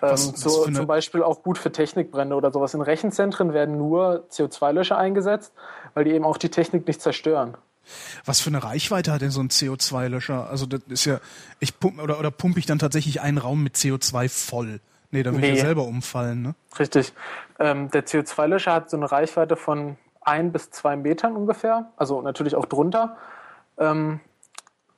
[0.00, 2.74] Was, ähm, so, zum Beispiel auch gut für Technikbrände oder sowas.
[2.74, 5.52] In Rechenzentren werden nur CO2-Löscher eingesetzt,
[5.94, 7.56] weil die eben auch die Technik nicht zerstören.
[8.24, 10.48] Was für eine Reichweite hat denn so ein CO2-Löscher?
[10.48, 11.20] Also das ist ja,
[11.60, 14.80] ich pump, oder, oder pumpe ich dann tatsächlich einen Raum mit CO2 voll?
[15.10, 15.52] Nee, da will nee.
[15.52, 16.54] ich ja selber umfallen, ne?
[16.78, 17.12] Richtig.
[17.58, 22.56] Ähm, der CO2-Löscher hat so eine Reichweite von ein bis zwei Metern ungefähr, also natürlich
[22.56, 23.16] auch drunter.
[23.78, 24.20] Ähm,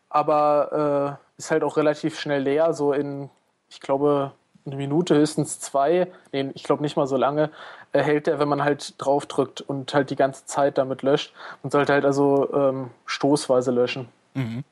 [0.09, 3.29] aber äh, ist halt auch relativ schnell leer, so in,
[3.69, 4.33] ich glaube,
[4.67, 7.51] eine Minute, höchstens zwei, nee, ich glaube nicht mal so lange,
[7.93, 11.33] erhält er, wenn man halt draufdrückt und halt die ganze Zeit damit löscht.
[11.63, 14.09] Man sollte halt also ähm, stoßweise löschen.
[14.35, 14.65] Mhm.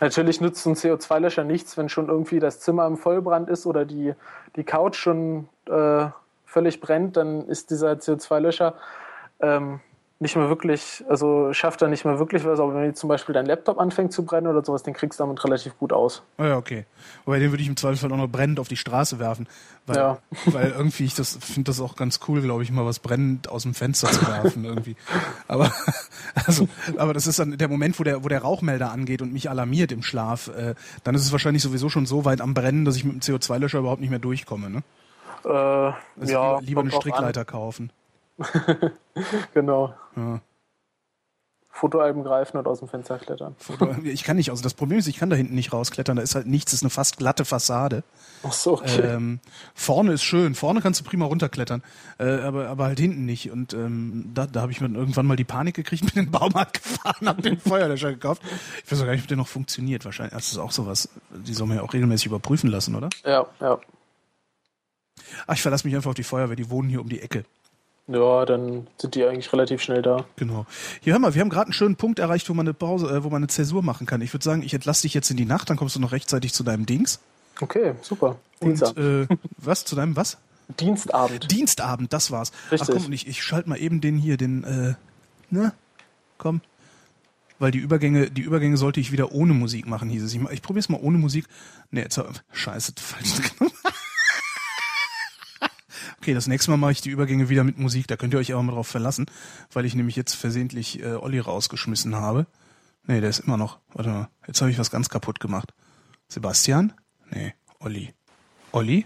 [0.00, 4.14] Natürlich nützt ein CO2-Löscher nichts, wenn schon irgendwie das Zimmer im Vollbrand ist oder die,
[4.56, 6.06] die Couch schon äh,
[6.44, 8.74] völlig brennt, dann ist dieser CO2-Löscher
[9.40, 9.80] ähm,
[10.22, 13.34] nicht mehr wirklich, also schafft er nicht mehr wirklich was, aber wenn jetzt zum Beispiel
[13.34, 16.22] dein Laptop anfängt zu brennen oder sowas, den kriegst du damit relativ gut aus.
[16.38, 16.86] Oh ja, okay.
[17.24, 19.48] Wobei den würde ich im Zweifelsfall auch noch brennend auf die Straße werfen.
[19.86, 20.18] Weil, ja.
[20.46, 23.64] weil irgendwie ich das finde das auch ganz cool, glaube ich, mal was brennend aus
[23.64, 24.94] dem Fenster zu werfen irgendwie.
[25.48, 25.72] Aber
[26.46, 29.50] also, aber das ist dann der Moment, wo der wo der Rauchmelder angeht und mich
[29.50, 30.48] alarmiert im Schlaf.
[30.56, 33.20] Äh, dann ist es wahrscheinlich sowieso schon so weit am Brennen, dass ich mit dem
[33.20, 34.70] CO2-Löscher überhaupt nicht mehr durchkomme.
[34.70, 34.82] Ne?
[35.44, 37.90] Äh, also ja, lieber, lieber eine Strickleiter kaufen.
[39.54, 39.94] genau.
[40.16, 40.40] Ja.
[41.74, 43.56] Fotoalben greifen und aus dem Fenster klettern.
[44.04, 46.34] ich kann nicht, also das Problem ist, ich kann da hinten nicht rausklettern, da ist
[46.34, 48.04] halt nichts, das ist eine fast glatte Fassade.
[48.44, 49.00] Ach so, okay.
[49.00, 49.40] Ähm,
[49.74, 51.82] vorne ist schön, vorne kannst du prima runterklettern,
[52.18, 53.50] äh, aber, aber halt hinten nicht.
[53.50, 56.30] Und ähm, da, da habe ich mir irgendwann mal die Panik gekriegt, bin in den
[56.30, 58.42] Baumarkt gefahren, habe den Feuerlöscher gekauft.
[58.84, 60.34] Ich weiß auch gar nicht, ob der noch funktioniert wahrscheinlich.
[60.34, 63.08] Das ist auch sowas, die soll man ja auch regelmäßig überprüfen lassen, oder?
[63.24, 63.80] Ja, ja.
[65.46, 67.44] Ach, ich verlasse mich einfach auf die Feuerwehr, die wohnen hier um die Ecke.
[68.08, 70.24] Ja, dann sind die eigentlich relativ schnell da.
[70.36, 70.66] Genau.
[71.00, 73.22] Hier hör mal, wir haben gerade einen schönen Punkt erreicht, wo man eine Pause, äh,
[73.24, 74.20] wo man eine Zäsur machen kann.
[74.20, 76.52] Ich würde sagen, ich entlasse dich jetzt in die Nacht, dann kommst du noch rechtzeitig
[76.52, 77.20] zu deinem Dings.
[77.60, 78.36] Okay, super.
[78.60, 80.38] Und äh, was zu deinem was?
[80.80, 81.50] Dienstabend.
[81.50, 82.52] Dienstabend, das war's.
[82.70, 82.94] Richtig.
[82.94, 84.94] Ach komm, ich, ich schalte mal eben den hier, den, äh,
[85.50, 85.72] ne?
[86.38, 86.60] Komm.
[87.58, 90.34] Weil die Übergänge, die Übergänge sollte ich wieder ohne Musik machen, hieß es.
[90.34, 91.46] Ich, ich probiere es mal ohne Musik.
[91.92, 92.20] Ne, jetzt,
[92.52, 93.76] scheiße, falsch genommen.
[96.22, 98.06] Okay, das nächste Mal mache ich die Übergänge wieder mit Musik.
[98.06, 99.26] Da könnt ihr euch aber mal drauf verlassen,
[99.72, 102.46] weil ich nämlich jetzt versehentlich äh, Olli rausgeschmissen habe.
[103.08, 103.80] Nee, der ist immer noch.
[103.92, 105.74] Warte mal, jetzt habe ich was ganz kaputt gemacht.
[106.28, 106.92] Sebastian?
[107.32, 108.14] Nee, Olli.
[108.70, 109.04] Olli?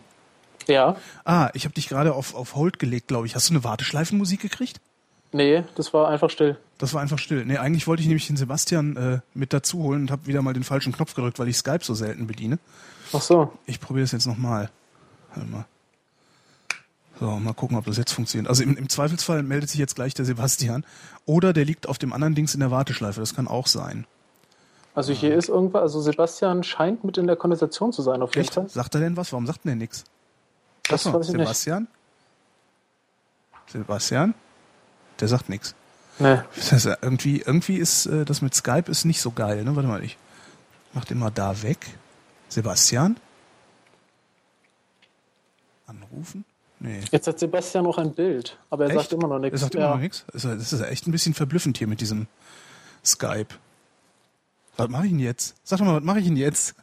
[0.66, 0.96] Ja.
[1.24, 3.34] Ah, ich habe dich gerade auf, auf Hold gelegt, glaube ich.
[3.34, 4.82] Hast du eine Warteschleifenmusik gekriegt?
[5.32, 6.58] Nee, das war einfach still.
[6.76, 7.46] Das war einfach still.
[7.46, 10.52] Nee, eigentlich wollte ich nämlich den Sebastian äh, mit dazu holen und habe wieder mal
[10.52, 12.58] den falschen Knopf gedrückt, weil ich Skype so selten bediene.
[13.14, 13.54] Ach so.
[13.64, 14.68] Ich probiere es jetzt nochmal.
[15.34, 15.64] Warte mal.
[17.18, 18.48] So, mal gucken, ob das jetzt funktioniert.
[18.48, 20.84] Also im, im, Zweifelsfall meldet sich jetzt gleich der Sebastian.
[21.24, 23.20] Oder der liegt auf dem anderen Dings in der Warteschleife.
[23.20, 24.06] Das kann auch sein.
[24.94, 28.46] Also hier ist irgendwas, also Sebastian scheint mit in der Konversation zu sein, auf jeden
[28.46, 28.54] Echt?
[28.54, 28.68] Fall.
[28.68, 29.32] Sagt er denn was?
[29.32, 30.04] Warum sagt denn der nichts?
[30.84, 31.82] Das Achso, weiß ich Sebastian?
[31.82, 33.72] Nicht.
[33.72, 34.34] Sebastian?
[35.20, 35.74] Der sagt nichts.
[36.18, 36.38] Nee.
[36.54, 39.76] Das heißt, irgendwie, irgendwie ist äh, das mit Skype ist nicht so geil, ne?
[39.76, 40.16] Warte mal, ich
[40.94, 41.86] mach den mal da weg.
[42.48, 43.16] Sebastian?
[45.86, 46.44] Anrufen?
[46.78, 47.00] Nee.
[47.10, 49.00] Jetzt hat Sebastian noch ein Bild, aber er echt?
[49.00, 49.54] sagt immer noch nichts.
[49.54, 50.24] Er sagt immer noch nichts?
[50.32, 52.26] Das ist echt ein bisschen verblüffend hier mit diesem
[53.04, 53.48] Skype.
[54.76, 55.54] Was mache ich denn jetzt?
[55.64, 56.74] Sag doch mal, was mache ich denn jetzt?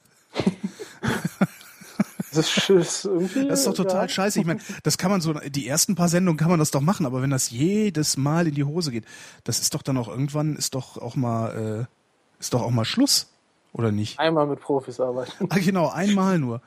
[2.34, 4.10] Das ist, irgendwie, das ist doch total ja.
[4.10, 4.40] scheiße.
[4.40, 7.06] Ich meine, das kann man so, die ersten paar Sendungen kann man das doch machen,
[7.06, 9.06] aber wenn das jedes Mal in die Hose geht,
[9.44, 12.86] das ist doch dann auch irgendwann, ist doch auch mal, äh, ist doch auch mal
[12.86, 13.33] Schluss,
[13.74, 14.20] Oder nicht?
[14.20, 15.48] Einmal mit Profis arbeiten.
[15.50, 16.62] Ah, genau, einmal nur.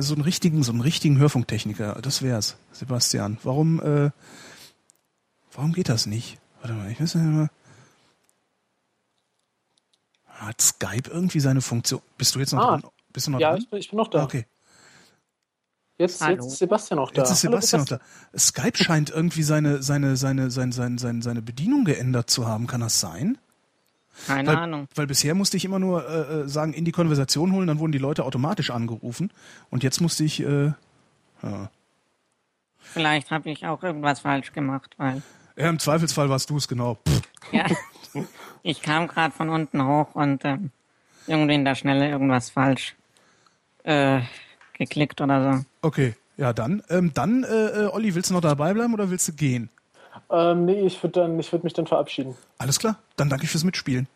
[0.00, 3.38] So einen richtigen, so einen richtigen Hörfunktechniker, das wär's, Sebastian.
[3.44, 4.10] Warum, äh,
[5.52, 6.38] warum geht das nicht?
[6.60, 7.48] Warte mal, ich weiß nicht mehr.
[10.26, 12.00] Hat Skype irgendwie seine Funktion?
[12.16, 12.78] Bist du jetzt noch Ah.
[12.78, 12.90] dran?
[13.12, 13.58] Bist du noch Ja, dran?
[13.60, 14.24] ich bin, ich bin noch da.
[14.24, 14.46] Okay.
[15.96, 16.34] Jetzt, Hallo.
[16.36, 17.22] jetzt ist Sebastian noch da.
[17.22, 18.38] Jetzt ist Hallo, Sebastian noch da.
[18.38, 22.66] Skype scheint irgendwie seine, seine, seine, seine, seine, seine, seine Bedienung geändert zu haben.
[22.68, 23.38] Kann das sein?
[24.26, 24.88] Keine Weil, Ahnung.
[24.94, 27.92] weil bisher musste ich immer nur äh, äh, sagen, in die Konversation holen, dann wurden
[27.92, 29.30] die Leute automatisch angerufen.
[29.70, 30.72] Und jetzt musste ich, äh,
[31.42, 31.70] ja.
[32.78, 35.22] Vielleicht habe ich auch irgendwas falsch gemacht, weil
[35.56, 36.98] ja, im Zweifelsfall warst du es, genau.
[37.06, 37.22] Pff.
[37.52, 37.66] ja,
[38.62, 40.70] ich kam gerade von unten hoch und ähm,
[41.26, 42.94] irgendwie in der Schnelle irgendwas falsch
[43.82, 44.20] äh,
[44.74, 45.64] geklickt oder so.
[45.82, 46.82] Okay, ja dann.
[46.88, 47.46] Ähm, dann, äh,
[47.84, 49.68] äh, Olli, willst du noch dabei bleiben oder willst du gehen?
[50.30, 52.36] Ähm, nee, ich würde dann, ich würde mich dann verabschieden.
[52.58, 54.06] Alles klar, dann danke ich fürs Mitspielen.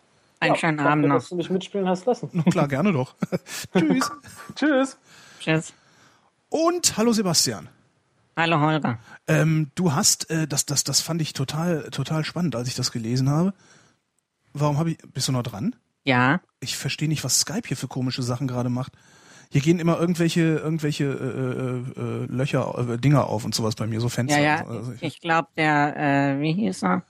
[0.40, 1.28] Einen Ja, schönen danke, Abend dass noch.
[1.30, 2.28] du mich mitspielen hast lassen.
[2.32, 3.14] Na klar, gerne doch.
[3.76, 4.10] Tschüss.
[4.56, 4.98] Tschüss.
[5.40, 5.72] Tschüss.
[6.48, 7.68] Und hallo Sebastian.
[8.36, 8.98] Hallo Holger.
[9.28, 12.90] Ähm, du hast, äh, das, das, das fand ich total, total spannend, als ich das
[12.92, 13.52] gelesen habe.
[14.54, 15.76] Warum habe ich, bist du noch dran?
[16.04, 18.92] Ja, Ich verstehe nicht, was Skype hier für komische Sachen gerade macht.
[19.52, 23.86] Hier gehen immer irgendwelche, irgendwelche äh, äh, äh, Löcher, äh, Dinger auf und sowas bei
[23.86, 24.40] mir, so Fenster.
[24.40, 24.66] ja, ja.
[24.66, 27.02] Also ich, Ich glaube, der, äh, wie hieß er?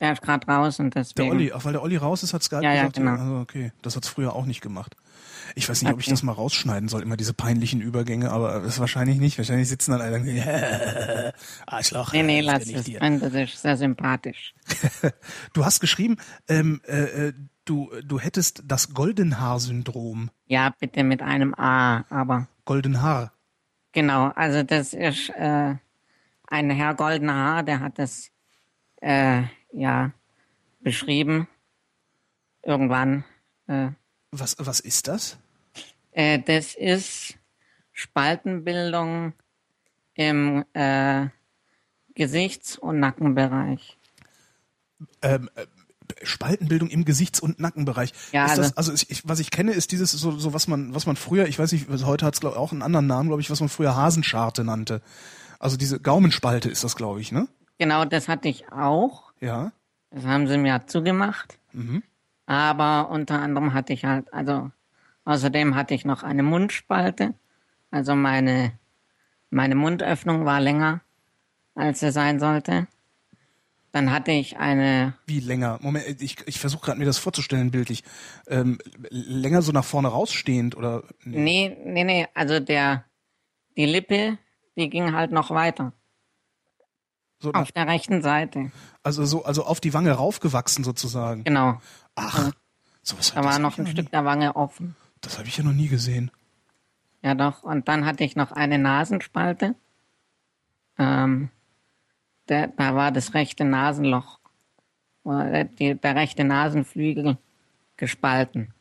[0.00, 1.30] Der ist gerade raus und der deswegen.
[1.30, 3.12] Olli, ach, weil der Olli raus ist, hat Skype Ja, ja, gesagt, genau.
[3.12, 4.94] also okay, das hat's früher auch nicht gemacht.
[5.54, 6.12] Ich weiß nicht, ob ich Okay.
[6.12, 9.36] das mal rausschneiden soll, immer diese peinlichen Übergänge, aber das wahrscheinlich nicht.
[9.38, 11.32] Wahrscheinlich sitzen dann alle und sagen,
[11.66, 12.12] Arschloch.
[12.12, 13.00] Nee, nee, lass es dir.
[13.00, 14.54] das ist sehr sympathisch.
[15.52, 16.16] Du hast geschrieben,
[16.48, 17.32] ähm, äh, äh,
[17.64, 20.30] du, du hättest das Goldenhaar-Syndrom.
[20.46, 23.32] Ja, bitte mit einem A, aber Goldenhaar.
[23.92, 25.74] genau, also das ist äh,
[26.46, 28.30] ein Herr Goldener Haar, der hat das
[29.00, 30.12] äh, ja
[30.80, 31.48] beschrieben.
[32.64, 33.24] Irgendwann.
[33.66, 33.90] Äh,
[34.30, 35.38] Was, was ist das?
[36.12, 37.36] äh, das ist
[37.92, 39.32] Spaltenbildung
[40.14, 41.26] im äh,
[42.14, 43.98] Gesichts- und Nackenbereich.
[45.22, 45.66] ähm, äh,
[46.22, 48.12] Spaltenbildung im Gesichts- und Nackenbereich.
[48.32, 50.94] Ja, ist das, also- also ich, was ich kenne, ist dieses so, so was man,
[50.94, 53.50] was man früher, ich weiß nicht, heute hat es auch einen anderen Namen, glaube ich,
[53.50, 55.02] was man früher Hasenscharte nannte.
[55.58, 57.46] Also diese Gaumenspalte ist das, glaube ich, ne?
[57.78, 59.32] Genau, das hatte ich auch.
[59.40, 59.72] Ja.
[60.10, 61.58] Das haben sie mir zugemacht.
[62.46, 64.70] Aber unter anderem hatte ich halt, also
[65.24, 67.34] außerdem hatte ich noch eine Mundspalte.
[67.90, 68.72] Also meine,
[69.50, 71.00] meine Mundöffnung war länger,
[71.74, 72.86] als sie sein sollte.
[73.92, 75.78] Dann hatte ich eine, Wie länger?
[75.82, 78.02] Moment, ich, ich versuche gerade mir das vorzustellen, bildlich.
[78.46, 78.78] Ähm,
[79.10, 83.04] länger so nach vorne rausstehend oder nee, nee, nee, also der,
[83.76, 84.38] die Lippe,
[84.76, 85.92] die ging halt noch weiter.
[87.38, 88.72] so nach, Auf der rechten Seite.
[89.02, 91.44] also so also auf die Wange raufgewachsen sozusagen.
[91.44, 91.78] Genau.
[92.14, 92.50] Ach,
[93.02, 94.96] sowas Da war noch ein Stück Nie, der Wange offen.
[95.20, 96.30] das habe ich ja noch nie gesehen.
[97.20, 97.62] Ja, doch.
[97.62, 99.74] Und dann hatte ich noch eine Nasenspalte.
[100.98, 101.50] Ähm,
[102.48, 104.38] der, da war das rechte Nasenloch,
[105.24, 107.38] oder die, der rechte Nasenflügel
[107.96, 108.72] gespalten.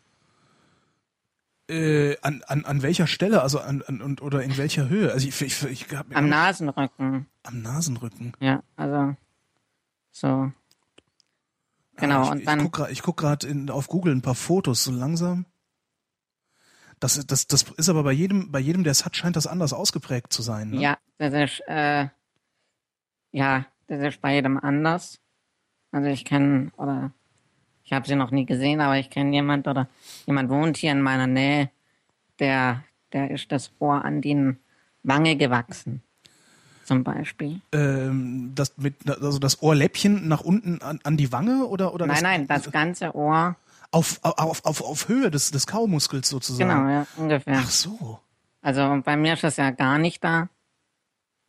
[1.69, 5.11] Äh, an, an, an welcher Stelle, also an, an und oder in welcher Höhe?
[5.13, 7.27] Also ich, ich, ich hab, Am Nasenrücken.
[7.43, 8.33] am Nasenrücken.
[8.39, 9.15] Ja, also
[10.11, 10.51] so.
[11.95, 15.45] Genau, Ah, ich, und dann, ich guck gerade auf Google ein paar Fotos so langsam.
[16.99, 19.71] Das, das, das ist aber bei jedem, bei jedem, der es hat, scheint das anders
[19.73, 20.71] ausgeprägt zu sein.
[20.71, 20.81] Ne?
[20.81, 22.07] ja, das ist, äh,
[23.31, 25.19] ja, das ist bei jedem anders.
[25.91, 27.11] Also ich kenne, oder
[27.83, 29.87] ich habe sie noch nie gesehen, aber ich kenne jemand oder
[30.25, 31.69] jemand wohnt hier in meiner Nähe,
[32.39, 34.55] der, der ist das Ohr an die
[35.03, 36.01] Wange gewachsen.
[36.83, 37.61] Zum Beispiel.
[37.71, 42.15] Ähm, das mit, also das Ohrläppchen nach unten an, an die Wange oder oder Nein,
[42.15, 43.55] das, nein, das ganze Ohr.
[43.91, 46.69] auf, auf, auf, auf Höhe des, des Kaumuskels sozusagen.
[46.69, 47.57] Genau, ja, ungefähr.
[47.57, 48.19] Ach so.
[48.61, 50.49] Also bei mir ist das ja gar nicht da.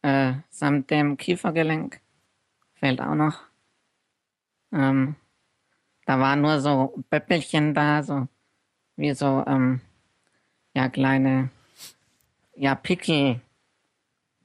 [0.03, 2.01] Äh, samt dem Kiefergelenk
[2.75, 3.39] fehlt auch noch.
[4.73, 5.15] Ähm,
[6.07, 8.27] da waren nur so Böppelchen da, so
[8.97, 9.81] wie so ähm,
[10.75, 11.51] ja kleine
[12.57, 13.41] ja Pickel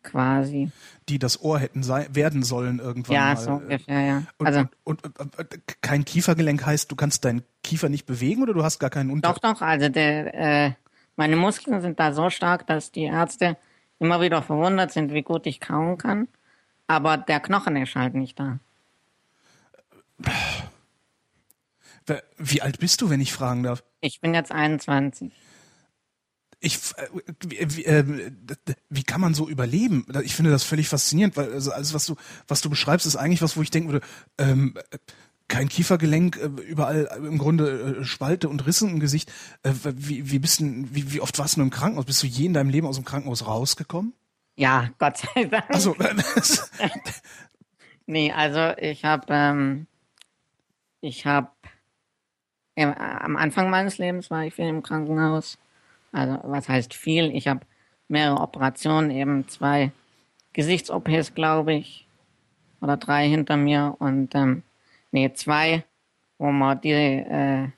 [0.04, 0.72] quasi.
[1.10, 3.38] Die das Ohr hätten sei, werden sollen irgendwann Ja, mal.
[3.38, 4.24] so ungefähr, ja.
[4.38, 8.44] Und, Also und, und, und, und kein Kiefergelenk heißt, du kannst deinen Kiefer nicht bewegen
[8.44, 9.34] oder du hast gar keinen Unter.
[9.34, 10.72] doch, doch, also der, äh,
[11.16, 13.58] meine Muskeln sind da so stark, dass die Ärzte
[14.00, 16.28] immer wieder verwundert sind, wie gut ich kauen kann.
[16.88, 18.60] Aber der Knochen ist halt nicht da.
[22.06, 23.84] Wer- Wie alt bist du, wenn ich fragen darf?
[24.02, 25.32] Ich bin jetzt 21.
[26.60, 27.08] Ich, äh,
[27.46, 28.32] wie, wie, äh,
[28.90, 30.06] wie kann man so überleben?
[30.24, 32.16] Ich finde das völlig faszinierend, weil also alles, was du,
[32.48, 34.06] was du beschreibst, ist eigentlich was, wo ich denken würde,
[34.40, 34.74] ähm,
[35.48, 39.32] kein Kiefergelenk, äh, überall äh, im Grunde äh, Spalte und Risse im Gesicht.
[39.64, 42.06] Wie, wie, bist denn, wie, wie oft warst du im Krankenhaus?
[42.06, 44.14] Bist du je in deinem Leben aus dem Krankenhaus rausgekommen?
[44.56, 45.66] Ja, Gott sei Dank.
[45.70, 45.96] Also,
[48.10, 49.88] Nee, also ich habe ähm,
[51.02, 51.50] ich habe
[52.78, 55.58] am Anfang meines Lebens war ich viel im Krankenhaus.
[56.12, 57.36] Also was heißt viel?
[57.36, 57.62] Ich habe
[58.08, 59.92] mehrere Operationen, eben zwei
[60.54, 62.08] Gesichts-OPs, glaube ich,
[62.80, 64.64] oder drei hinter mir und ähm,
[65.18, 65.84] nee, zwei,
[66.38, 67.70] wo man die äh,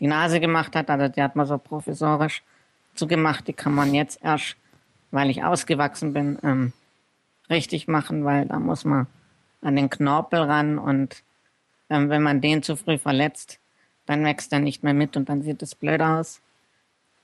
[0.00, 2.42] die Nase gemacht hat, also die hat man so provisorisch
[2.94, 4.56] zugemacht, die kann man jetzt erst,
[5.10, 6.72] weil ich ausgewachsen bin, ähm,
[7.48, 9.06] richtig machen, weil da muss man
[9.62, 11.22] an den Knorpel ran und
[11.90, 13.60] ähm, wenn man den zu früh verletzt,
[14.06, 16.40] dann wächst er nicht mehr mit und dann sieht es blöd aus.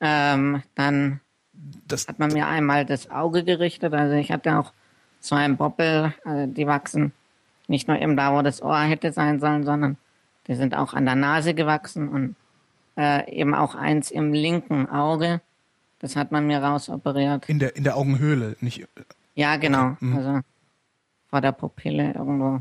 [0.00, 1.20] Ähm, dann
[1.52, 4.72] das, hat man mir einmal das Auge gerichtet, also ich hatte auch
[5.20, 7.12] so einen Boppel, also die wachsen
[7.70, 9.96] nicht nur eben da, wo das Ohr hätte sein sollen, sondern
[10.48, 12.36] die sind auch an der Nase gewachsen und
[12.96, 15.40] äh, eben auch eins im linken Auge.
[16.00, 17.48] Das hat man mir rausoperiert.
[17.48, 18.86] in der, in der Augenhöhle, nicht,
[19.34, 19.96] Ja, genau.
[20.00, 20.16] mhm.
[20.16, 20.40] Also
[21.28, 22.60] vor der Pupille irgendwo.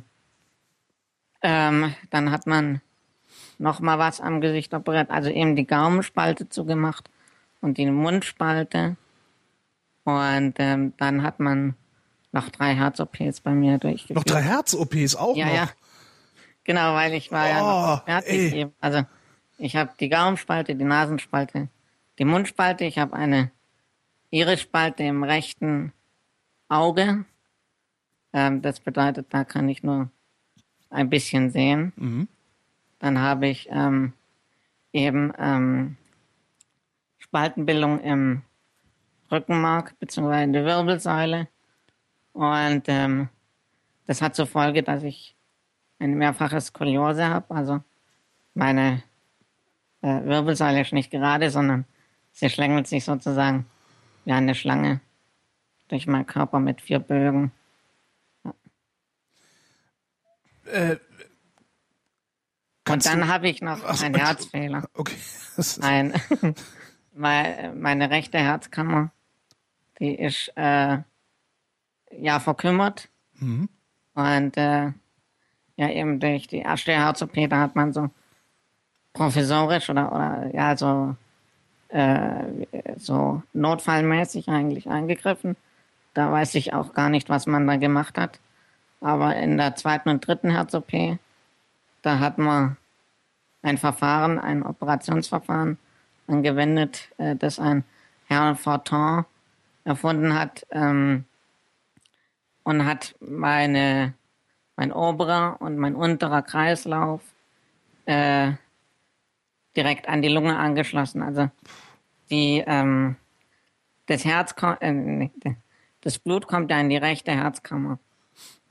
[1.41, 2.81] Ähm, dann hat man
[3.57, 7.09] noch mal was am Gesicht operiert, also eben die Gaumenspalte zugemacht
[7.61, 8.95] und die Mundspalte.
[10.03, 11.75] Und ähm, dann hat man
[12.31, 14.15] noch drei Herz-OPs bei mir durchgeführt.
[14.17, 15.53] noch drei Herz-OPs auch Ja, noch.
[15.53, 15.69] ja.
[16.63, 18.59] Genau, weil ich war ja Oh, noch fertig ey.
[18.61, 18.73] eben.
[18.79, 19.03] Also
[19.57, 21.69] ich habe die Gaumenspalte, die Nasenspalte,
[22.19, 23.51] die Mundspalte, ich habe eine
[24.29, 25.91] Irisspalte im rechten
[26.67, 27.25] Auge.
[28.33, 30.11] Ähm, das bedeutet, da kann ich nur
[30.91, 31.93] ein bisschen sehen.
[31.95, 32.27] Mhm.
[32.99, 34.13] Dann habe ich ähm,
[34.93, 35.97] eben ähm,
[37.17, 38.41] Spaltenbildung im
[39.31, 40.43] Rückenmark bzw.
[40.43, 41.47] in der Wirbelsäule.
[42.39, 43.27] Und ähm,
[44.07, 45.35] das hat zur Folge, dass ich
[45.99, 47.53] eine mehrfache Skoliose habe.
[47.53, 47.83] Also
[48.53, 49.03] meine
[50.01, 51.83] äh, Wirbelsäule ist nicht gerade, sondern
[52.31, 53.65] sie schlängelt sich sozusagen
[54.23, 55.01] wie eine Schlange
[55.89, 57.51] durch meinen Körper mit vier Bögen.
[60.63, 60.95] Äh,
[62.87, 64.87] Und dann habe ich noch Ach einen Herzfehler.
[64.93, 65.17] Okay.
[65.81, 66.13] Mein,
[67.13, 69.11] meine, meine rechte Herzkammer,
[69.99, 70.99] die ist äh,
[72.11, 73.09] ja verkümmert.
[73.35, 73.69] Mhm.
[74.13, 74.91] Und äh,
[75.75, 78.09] ja, eben durch die erste Herz-OP, da hat man so
[79.13, 81.15] provisorisch oder, oder ja, so,
[81.89, 82.43] äh,
[82.97, 85.55] so notfallmäßig eigentlich eingegriffen.
[86.13, 88.39] Da weiß ich auch gar nicht, was man da gemacht hat.
[89.01, 91.17] Aber in der zweiten und dritten Herz-OP,
[92.01, 92.77] da hat man
[93.61, 95.77] ein Verfahren, ein Operationsverfahren
[96.27, 97.83] angewendet, äh, das ein
[98.27, 99.25] Herr Fortin
[99.85, 101.25] erfunden hat ähm,
[102.69, 104.13] und hat meine,
[104.75, 107.23] mein oberer und mein unterer Kreislauf
[108.05, 108.51] äh,
[109.75, 111.23] direkt an die Lunge angeschlossen.
[111.23, 111.49] Also
[112.29, 113.15] die, ähm,
[114.05, 115.29] das Herz, äh,
[116.01, 117.97] das Blut kommt ja in die rechte Herzkammer.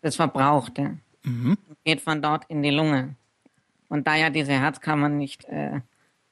[0.00, 0.98] Das Verbrauchte
[1.84, 3.16] geht von dort in die Lunge.
[3.88, 5.80] Und da ja diese Herzkammer nicht äh,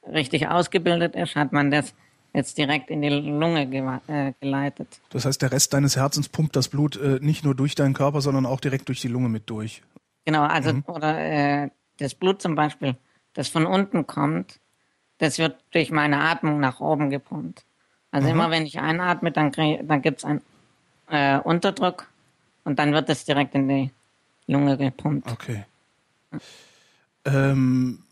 [0.09, 1.93] richtig ausgebildet ist, hat man das
[2.33, 4.99] jetzt direkt in die Lunge gewa- äh, geleitet.
[5.09, 8.21] das heißt, der Rest deines Herzens pumpt das Blut äh, nicht nur durch deinen Körper,
[8.21, 9.81] sondern auch direkt durch die Lunge mit durch.
[10.25, 12.95] Genau, also oder äh, das Blut zum Beispiel,
[13.33, 14.59] das von unten kommt,
[15.19, 17.65] das wird durch meine Atmung nach oben gepumpt.
[18.11, 20.41] Also immer wenn ich einatme, dann, dann gibt's einen
[21.09, 22.07] äh, Unterdruck
[22.63, 23.91] und dann wird es direkt in die
[24.47, 25.31] Lunge gepumpt.
[25.31, 25.65] Okay.
[27.25, 28.03] Ähm,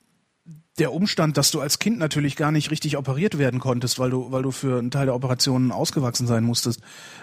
[0.78, 4.32] der Umstand, dass du als Kind natürlich gar nicht richtig operiert werden konntest, weil du,
[4.32, 6.82] weil du für einen Teil der Operationen ausgewachsen sein musstest,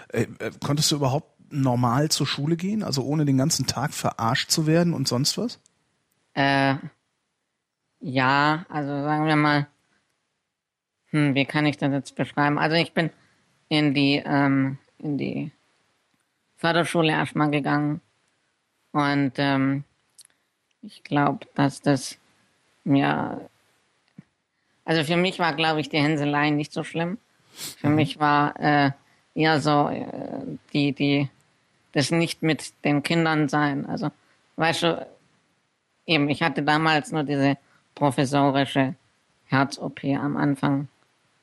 [0.09, 4.49] äh, äh, konntest du überhaupt normal zur Schule gehen, also ohne den ganzen Tag verarscht
[4.49, 5.59] zu werden und sonst was?
[6.33, 6.75] Äh,
[7.99, 9.67] ja, also sagen wir mal,
[11.11, 12.57] hm, wie kann ich das jetzt beschreiben?
[12.57, 13.11] Also ich bin
[13.69, 15.51] in die, ähm, in die
[16.57, 18.01] Förderschule erstmal gegangen
[18.91, 19.83] und ähm,
[20.81, 22.17] ich glaube, dass das
[22.83, 23.49] mir,
[24.85, 27.17] also für mich war, glaube ich, die Hänselei nicht so schlimm.
[27.79, 28.91] Für mich war äh,
[29.35, 30.07] eher so äh,
[30.73, 31.29] die, die,
[31.91, 33.85] das nicht mit den Kindern sein.
[33.85, 34.11] Also,
[34.55, 35.07] weißt du,
[36.05, 37.57] eben, ich hatte damals nur diese
[37.95, 38.95] professorische
[39.45, 40.87] Herz-OP am Anfang.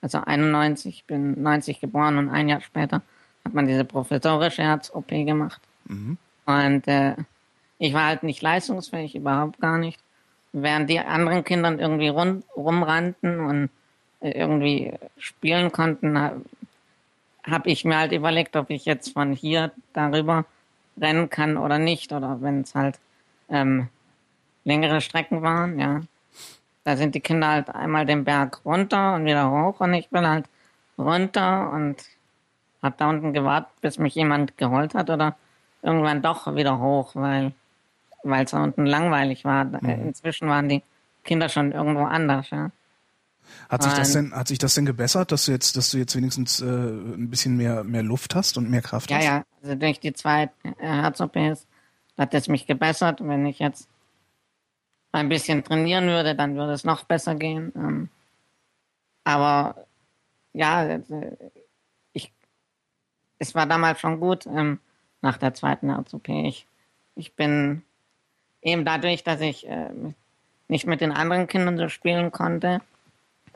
[0.03, 3.03] Also 91, ich bin 90 geboren und ein Jahr später
[3.45, 5.61] hat man diese professorische Herz-OP gemacht.
[6.47, 7.14] Und äh,
[7.79, 10.01] ich war halt nicht leistungsfähig, überhaupt gar nicht.
[10.53, 13.71] Während die anderen Kindern irgendwie rund, rumrannten und
[14.21, 16.43] äh, irgendwie spielen konnten, habe
[17.45, 20.45] hab ich mir halt überlegt, ob ich jetzt von hier darüber
[21.01, 22.13] rennen kann oder nicht.
[22.13, 22.99] Oder wenn es halt
[23.49, 23.89] ähm,
[24.65, 26.01] längere Strecken waren, ja.
[26.85, 30.27] Da sind die Kinder halt einmal den Berg runter und wieder hoch und ich bin
[30.27, 30.47] halt
[30.97, 31.97] runter und
[32.83, 35.37] hab da unten gewartet, bis mich jemand geholt hat oder
[35.83, 37.53] irgendwann doch wieder hoch, weil
[38.23, 39.64] weil es da unten langweilig war.
[39.64, 40.09] Mhm.
[40.09, 40.83] Inzwischen waren die
[41.25, 42.71] Kinder schon irgendwo anders, ja.
[43.68, 46.14] Hat sich das denn, hat sich das denn gebessert, dass du jetzt, dass du jetzt
[46.16, 49.25] wenigstens äh, ein bisschen mehr, mehr Luft hast und mehr Kraft ja, hast?
[49.25, 49.45] Ja, ja.
[49.62, 51.66] Also durch die zwei Herz-OPs
[52.18, 53.21] hat es mich gebessert.
[53.21, 53.89] Wenn ich jetzt
[55.12, 57.73] ein bisschen trainieren würde, dann würde es noch besser gehen.
[57.75, 58.09] Ähm,
[59.25, 59.87] aber
[60.53, 61.01] ja, äh,
[62.12, 62.33] ich,
[63.39, 64.81] es war damals schon gut ähm,
[65.23, 66.29] nach der zweiten Herz-OP.
[66.29, 66.66] Ich,
[67.14, 67.83] ich bin
[68.63, 69.91] eben dadurch, dass ich äh,
[70.69, 72.81] nicht mit den anderen Kindern so spielen konnte,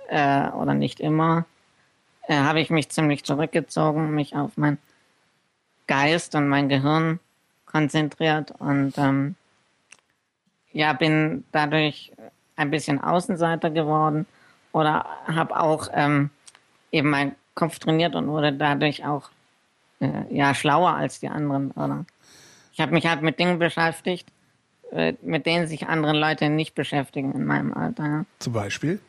[0.09, 1.47] äh, oder nicht immer,
[2.29, 4.79] äh, habe ich mich ziemlich zurückgezogen, mich auf mein
[5.87, 7.21] Geist und mein Gehirn
[7.67, 9.35] konzentriert und ähm,
[10.73, 12.13] ja, bin dadurch
[12.57, 14.27] ein bisschen Außenseiter geworden
[14.73, 16.31] oder habe auch ähm,
[16.91, 19.31] eben meinen Kopf trainiert und wurde dadurch auch
[20.01, 21.71] äh, ja schlauer als die anderen.
[21.73, 22.05] Oder?
[22.73, 24.29] Ich habe mich halt mit Dingen beschäftigt,
[25.23, 28.05] mit denen sich andere Leute nicht beschäftigen in meinem Alter.
[28.05, 28.25] Ja.
[28.39, 29.01] Zum Beispiel?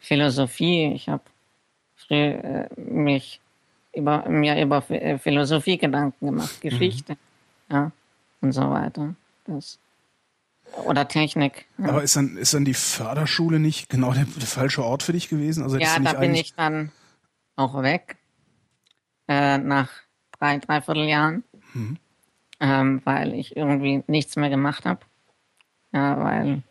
[0.00, 0.92] Philosophie.
[0.94, 1.22] Ich habe
[2.10, 3.40] äh, mich
[3.94, 6.68] über, mir über äh, Philosophie Gedanken gemacht, mhm.
[6.68, 7.12] Geschichte,
[7.68, 7.74] mhm.
[7.74, 7.92] ja,
[8.40, 9.14] und so weiter.
[9.44, 9.78] Das,
[10.84, 11.66] oder Technik.
[11.78, 11.88] Ja.
[11.88, 15.28] Aber ist dann, ist dann die Förderschule nicht genau der, der falsche Ort für dich
[15.28, 15.62] gewesen?
[15.62, 16.92] Also ja, da bin ich dann
[17.56, 18.16] auch weg.
[19.26, 19.90] Äh, nach
[20.38, 21.44] drei, dreiviertel Jahren.
[21.74, 21.98] Mhm.
[22.60, 25.00] Ähm, weil ich irgendwie nichts mehr gemacht habe.
[25.92, 26.62] Ja, weil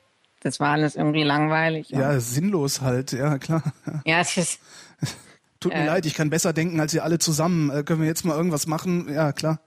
[0.41, 1.89] das war alles irgendwie langweilig.
[1.89, 3.63] Ja, sinnlos halt, ja, klar.
[4.05, 4.61] Ja, es ist.
[5.59, 7.71] Tut mir äh, leid, ich kann besser denken als ihr alle zusammen.
[7.71, 9.11] Äh, können wir jetzt mal irgendwas machen?
[9.11, 9.59] Ja, klar.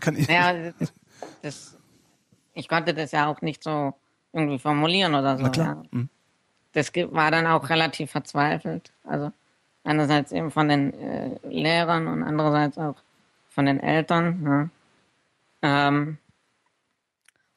[0.00, 0.28] Kann ich.
[0.28, 0.52] Ja,
[1.42, 1.76] das,
[2.54, 3.94] ich konnte das ja auch nicht so
[4.32, 5.44] irgendwie formulieren oder so.
[5.44, 5.66] Na klar.
[5.66, 5.98] Ja.
[5.98, 6.08] Mhm.
[6.72, 8.92] Das war dann auch relativ verzweifelt.
[9.04, 9.32] Also
[9.84, 12.96] einerseits eben von den äh, Lehrern und andererseits auch
[13.48, 14.42] von den Eltern.
[14.44, 14.68] Ja.
[15.62, 16.18] Ähm,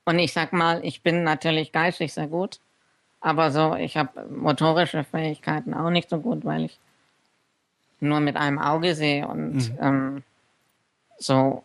[0.05, 2.59] und ich sag mal, ich bin natürlich geistig sehr gut,
[3.19, 6.79] aber so, ich habe motorische Fähigkeiten auch nicht so gut, weil ich
[7.99, 9.77] nur mit einem Auge sehe und mhm.
[9.79, 10.23] ähm,
[11.19, 11.63] so,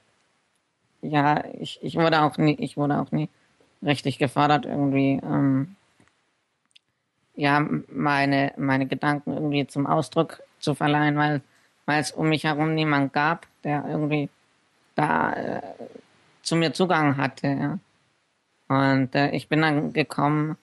[1.00, 3.28] ja, ich, ich wurde auch nie, ich wurde auch nie
[3.82, 5.76] richtig gefordert, irgendwie, ähm,
[7.34, 11.40] ja, meine, meine Gedanken irgendwie zum Ausdruck zu verleihen, weil,
[11.86, 14.28] weil es um mich herum niemand gab, der irgendwie
[14.94, 15.62] da äh,
[16.46, 17.78] zu mir Zugang hatte, ja.
[18.68, 20.56] Und äh, ich bin dann gekommen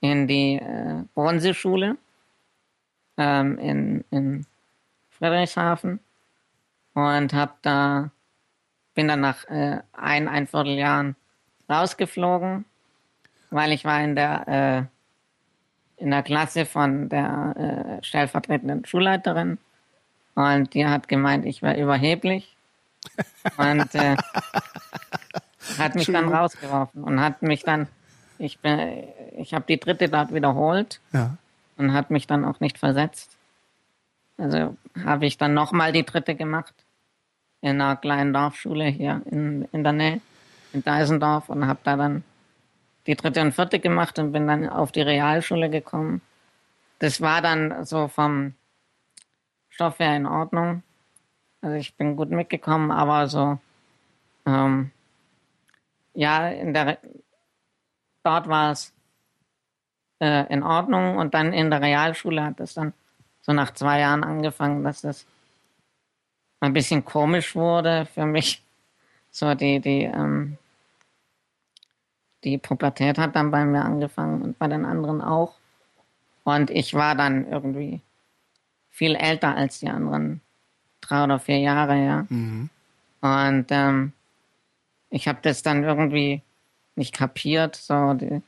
[0.00, 1.96] in die äh, Bronzeschule
[3.16, 4.46] ähm, in, in
[5.10, 6.00] Friedrichshafen
[6.94, 8.10] und hab da
[8.94, 11.16] bin dann nach äh, ein ein Vierteljahren
[11.68, 12.64] rausgeflogen,
[13.50, 14.88] weil ich war in der
[15.98, 19.58] äh, in der Klasse von der äh, stellvertretenden Schulleiterin
[20.34, 22.55] und die hat gemeint, ich wäre überheblich
[23.56, 24.16] und äh,
[25.78, 27.88] hat mich dann rausgeworfen und hat mich dann,
[28.38, 29.04] ich bin,
[29.36, 31.36] ich habe die dritte dort wiederholt ja.
[31.76, 33.36] und hat mich dann auch nicht versetzt.
[34.38, 36.74] Also habe ich dann nochmal die dritte gemacht
[37.60, 40.20] in einer kleinen Dorfschule hier in, in der Nähe,
[40.72, 42.22] in Deisendorf und habe da dann
[43.06, 46.20] die dritte und vierte gemacht und bin dann auf die Realschule gekommen.
[46.98, 48.54] Das war dann so vom
[49.70, 50.82] Stoff her in Ordnung.
[51.66, 53.58] Also ich bin gut mitgekommen, aber so
[54.46, 54.92] ähm,
[56.14, 56.98] ja, in der,
[58.22, 58.94] dort war es
[60.20, 62.92] äh, in Ordnung und dann in der Realschule hat es dann
[63.40, 65.26] so nach zwei Jahren angefangen, dass es
[66.60, 68.62] ein bisschen komisch wurde für mich.
[69.32, 70.58] So die, die, ähm,
[72.44, 75.56] die Pubertät hat dann bei mir angefangen und bei den anderen auch.
[76.44, 78.02] Und ich war dann irgendwie
[78.88, 80.42] viel älter als die anderen
[81.06, 82.26] drei oder vier Jahre, ja.
[82.28, 82.70] Mhm.
[83.20, 84.12] Und ähm,
[85.10, 86.42] ich habe das dann irgendwie
[86.94, 88.42] nicht kapiert, so die,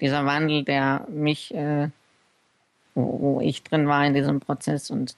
[0.00, 1.88] dieser Wandel, der mich, äh,
[2.94, 5.16] wo, wo, ich drin war in diesem Prozess und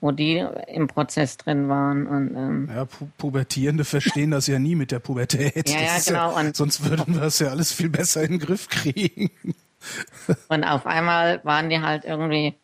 [0.00, 2.06] wo die im Prozess drin waren.
[2.06, 5.68] Und, ähm, ja, Pu Pubertierende verstehen das ja nie mit der Pubertät.
[5.70, 6.38] Ja, ja, genau.
[6.38, 9.30] Ja, sonst würden wir es ja alles viel besser in den Griff kriegen.
[10.48, 12.54] und auf einmal waren die halt irgendwie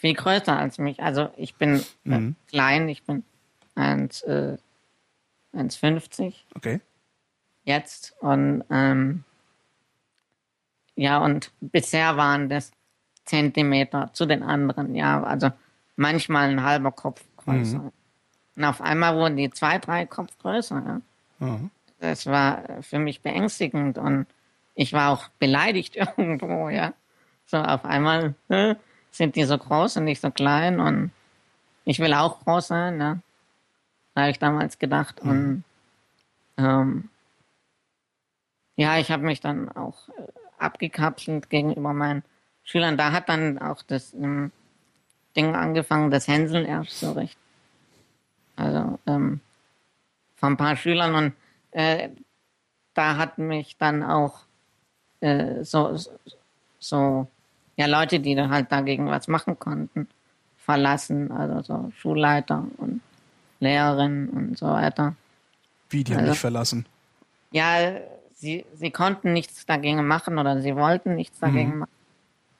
[0.00, 1.02] viel größer als mich.
[1.02, 2.36] Also ich bin äh, mhm.
[2.48, 3.24] klein, ich bin
[3.76, 4.24] 1,50.
[4.26, 4.58] Äh,
[5.56, 6.34] 1,50.
[6.54, 6.80] Okay
[7.64, 8.14] jetzt.
[8.20, 9.24] Und ähm,
[10.94, 12.72] ja, und bisher waren das
[13.24, 15.50] Zentimeter zu den anderen, ja, also
[15.96, 17.78] manchmal ein halber Kopf größer.
[17.78, 17.92] Mhm.
[18.56, 21.00] Und auf einmal wurden die zwei, drei Kopf größer, ja.
[21.46, 21.70] Mhm.
[22.00, 24.26] das war für mich beängstigend und
[24.74, 26.92] ich war auch beleidigt irgendwo, ja.
[27.46, 28.74] So auf einmal äh,
[29.10, 31.10] sind die so groß und nicht so klein und
[31.84, 33.18] ich will auch groß sein, ja.
[34.16, 35.24] Habe ich damals gedacht.
[35.24, 35.30] Mhm.
[35.30, 35.64] Und
[36.58, 37.08] ähm,
[38.76, 40.22] ja, ich habe mich dann auch äh,
[40.58, 42.22] abgekapselt gegenüber meinen
[42.64, 42.96] Schülern.
[42.96, 44.52] Da hat dann auch das ähm,
[45.36, 47.38] Ding angefangen, das Hänseln erst so recht.
[48.56, 49.40] Also ähm,
[50.36, 51.32] von ein paar Schülern und
[51.70, 52.10] äh,
[52.94, 54.40] da hat mich dann auch
[55.20, 55.96] äh, so,
[56.78, 57.26] so,
[57.80, 60.06] ja, Leute, die dann halt dagegen was machen konnten,
[60.58, 63.00] verlassen, also so Schulleiter und
[63.60, 65.14] Lehrerinnen und so weiter.
[65.88, 66.86] Wie, die haben Also- dich verlassen?
[67.52, 67.92] Ja,
[68.34, 71.90] sie, sie konnten nichts dagegen machen oder sie wollten nichts dagegen machen.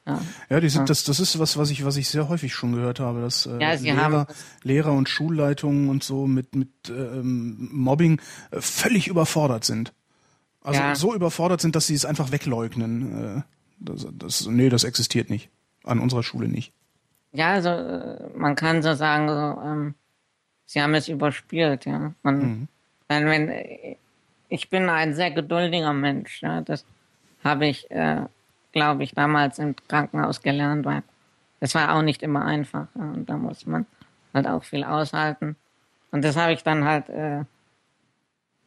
[0.07, 0.21] Ja.
[0.49, 2.99] Ja, die sind, das, das ist was, was ich, was ich sehr häufig schon gehört
[2.99, 4.27] habe, dass äh, Ja, Lehrer, haben-
[4.63, 9.93] Lehrer und Schulleitungen und so mit, mit ähm, Mobbing äh, völlig überfordert sind.
[10.63, 10.95] Also Ja.
[10.95, 13.39] so überfordert sind, dass sie es einfach wegleugnen.
[13.39, 13.43] Äh,
[13.81, 15.49] das, das, nee, das existiert nicht.
[15.85, 16.73] An unserer Schule nicht.
[17.33, 19.95] Ja, also äh, man kann so sagen, so, ähm,
[20.67, 22.13] sie haben es überspielt, ja.
[22.23, 22.69] Und
[23.09, 23.97] wenn, wenn äh,
[24.49, 26.61] ich bin ein sehr geduldiger Mensch, ja.
[26.61, 26.85] Das
[27.43, 28.23] habe ich, äh,
[28.73, 31.03] glaube ich, damals im Krankenhaus gelernt, weil
[31.61, 32.87] es war auch nicht immer einfach.
[32.95, 33.87] Ja, und da muss man
[34.35, 35.57] halt auch viel aushalten.
[36.11, 37.45] Und das habe ich dann halt äh,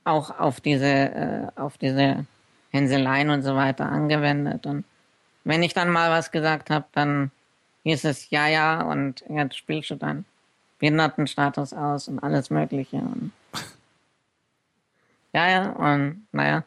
[0.04, 2.26] auch auf diese, äh, auf diese
[2.72, 4.66] Hänseleien und so weiter angewendet.
[4.66, 4.86] Und
[5.44, 7.32] wenn ich dann mal was gesagt habe, dann
[7.84, 10.26] hieß es ja, ja und jetzt spielst du deinen
[10.80, 12.98] Behindertenstatus aus und alles Mögliche.
[12.98, 13.32] Und
[15.34, 16.64] ja, ja, und naja,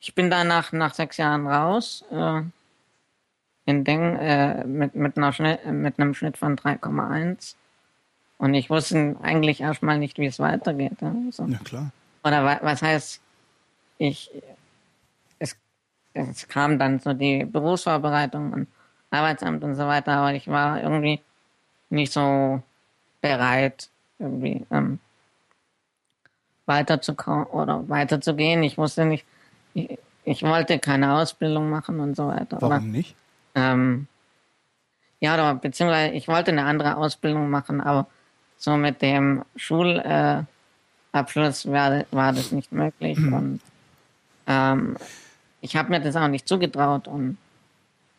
[0.00, 2.42] ich bin danach nach sechs Jahren raus, äh,
[3.66, 7.56] in Ding, äh, mit, mit, einer Schnitt, mit einem Schnitt von 3,1.
[8.38, 11.00] Und ich wusste eigentlich erstmal nicht, wie es weitergeht.
[11.00, 11.44] Ja, so.
[11.46, 11.90] Ja, klar.
[12.22, 13.20] Oder wa was heißt,
[13.98, 14.30] ich,
[16.16, 18.68] es kam dann so die Berufsvorbereitung und
[19.10, 21.20] Arbeitsamt und so weiter, aber ich war irgendwie
[21.90, 22.62] nicht so
[23.20, 23.88] bereit,
[24.18, 24.98] irgendwie ähm,
[26.66, 28.62] weiterzukommen oder weiterzugehen.
[28.62, 29.24] Ich wusste nicht,
[29.74, 32.58] ich, ich wollte keine Ausbildung machen und so weiter.
[32.60, 33.14] Warum nicht?
[33.54, 34.08] ähm,
[35.20, 38.06] ja, oder beziehungsweise ich wollte eine andere Ausbildung machen, aber
[38.58, 40.46] so mit dem Schulabschluss
[41.64, 43.18] äh, war das nicht möglich.
[43.32, 43.60] Und
[44.46, 44.96] ähm,
[45.66, 47.36] ich habe mir das auch nicht zugetraut und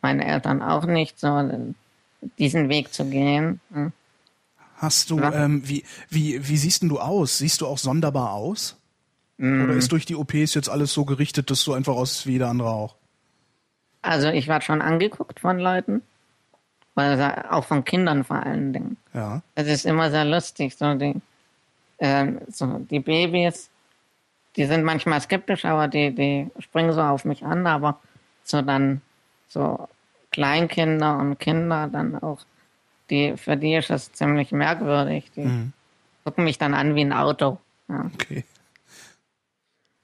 [0.02, 1.74] meine Eltern auch nicht, so
[2.38, 3.60] diesen Weg zu gehen.
[3.72, 3.92] Hm.
[4.76, 7.38] Hast du, ähm, wie, wie, wie siehst denn du aus?
[7.38, 8.76] Siehst du auch sonderbar aus?
[9.40, 12.48] Oder ist durch die OPs jetzt alles so gerichtet, dass du einfach aussiehst wie jeder
[12.48, 12.96] andere auch?
[14.02, 16.02] Also ich war schon angeguckt von Leuten,
[16.96, 18.96] also auch von Kindern vor allen Dingen.
[19.14, 19.42] Ja.
[19.54, 21.14] Es ist immer sehr lustig, so die,
[22.00, 23.70] ähm, so die Babys,
[24.58, 28.00] die sind manchmal skeptisch, aber die, die springen so auf mich an, aber
[28.42, 29.00] so dann
[29.46, 29.88] so
[30.32, 32.40] Kleinkinder und Kinder dann auch,
[33.08, 35.30] die, für die ist das ziemlich merkwürdig.
[35.36, 35.70] Die
[36.24, 37.58] gucken mich dann an wie ein Auto.
[37.88, 38.10] Ja.
[38.12, 38.44] Okay.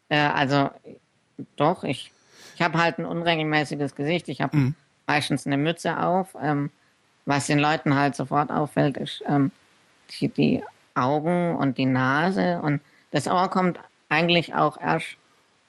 [0.08, 0.70] Äh, also
[1.56, 2.12] doch, ich,
[2.54, 4.28] ich habe halt ein unregelmäßiges Gesicht.
[4.28, 4.72] Ich habe
[5.08, 6.36] meistens eine Mütze auf.
[6.40, 6.70] Ähm,
[7.26, 9.50] was den Leuten halt sofort auffällt, ist ähm,
[10.10, 10.62] die, die
[10.94, 12.60] Augen und die Nase.
[12.62, 12.80] Und
[13.10, 13.80] das Ohr kommt
[14.14, 15.16] eigentlich auch erst,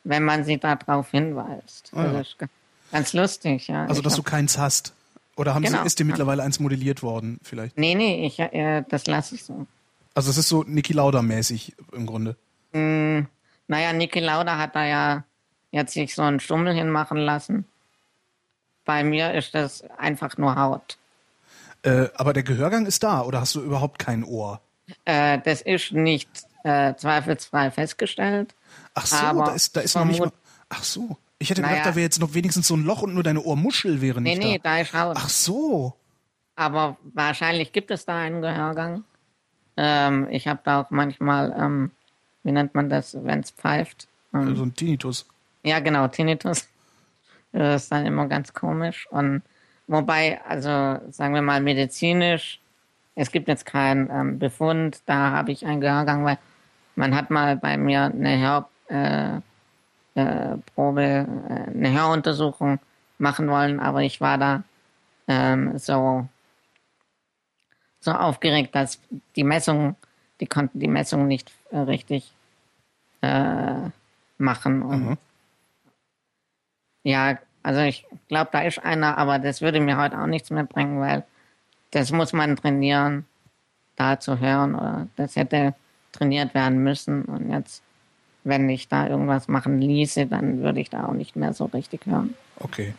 [0.03, 1.91] wenn man sie darauf hinweist.
[1.93, 2.11] Ah, ja.
[2.13, 2.47] Das ist ga-
[2.91, 3.83] ganz lustig, ja.
[3.85, 4.93] Also, Ich dass du hab- keins hast.
[5.37, 5.81] Oder haben Genau.
[5.81, 7.77] sie, ist dir mittlerweile eins modelliert worden, vielleicht?
[7.77, 9.67] Nee, nee, ich, äh, das lasse ich so.
[10.13, 12.37] Also, es ist so Niki Lauda-mäßig im Grunde.
[12.71, 13.23] Mm,
[13.67, 15.23] naja, Niki Lauda hat da ja
[15.71, 17.65] jetzt sich so einen Stummel hinmachen lassen.
[18.85, 20.97] Bei mir ist das einfach nur Haut.
[21.81, 24.61] Äh, aber der Gehörgang ist da, oder hast du überhaupt kein Ohr?
[25.03, 26.29] Äh, das ist nicht
[26.65, 28.55] äh, zweifelsfrei festgestellt.
[28.95, 30.31] Ach so, Aber da ist, da ist noch nicht mal.
[30.69, 31.17] Ach so.
[31.37, 31.73] Ich hätte Naja.
[31.75, 34.35] gedacht, da wäre jetzt noch wenigstens so ein Loch und nur deine Ohrmuschel wäre Nee,
[34.35, 34.75] nicht nee, da.
[34.75, 35.15] da ist Haut.
[35.19, 35.93] Ach so.
[36.55, 39.03] Aber wahrscheinlich gibt es da einen Gehörgang.
[39.77, 41.91] Ähm, ich habe da auch manchmal, ähm,
[42.43, 44.07] wie nennt man das, wenn es pfeift?
[44.33, 45.25] Ähm, So ein Tinnitus.
[45.63, 46.67] Ja, genau, Tinnitus.
[47.51, 49.07] Das ist dann immer ganz komisch.
[49.11, 49.41] Und
[49.87, 50.69] wobei, also
[51.11, 52.59] sagen wir mal medizinisch,
[53.15, 56.37] es gibt jetzt keinen ähm, Befund, da habe ich einen Gehörgang, weil
[56.95, 59.39] man hat mal bei mir eine Hör, äh,
[60.19, 61.03] äh, Probe,
[61.49, 62.79] äh, eine Höruntersuchung
[63.17, 64.63] machen wollen, aber ich war da
[65.27, 66.27] ähm, so,
[67.99, 68.99] so aufgeregt, dass
[69.35, 69.95] die Messung,
[70.39, 72.31] die konnten die Messung nicht äh, richtig
[73.21, 73.89] äh,
[74.37, 74.81] machen.
[74.81, 75.17] Und
[77.03, 80.65] ja, also ich glaube, da ist einer, aber das würde mir heute auch nichts mehr
[80.65, 81.23] bringen, weil
[81.91, 83.25] das muss man trainieren,
[83.95, 85.73] da zu hören oder das hätte
[86.17, 87.81] trainiert werden müssen und jetzt
[88.47, 92.05] wenn ich da irgendwas machen ließe, dann würde ich da auch nicht mehr so richtig
[92.05, 92.35] hören.
[92.59, 92.93] Okay.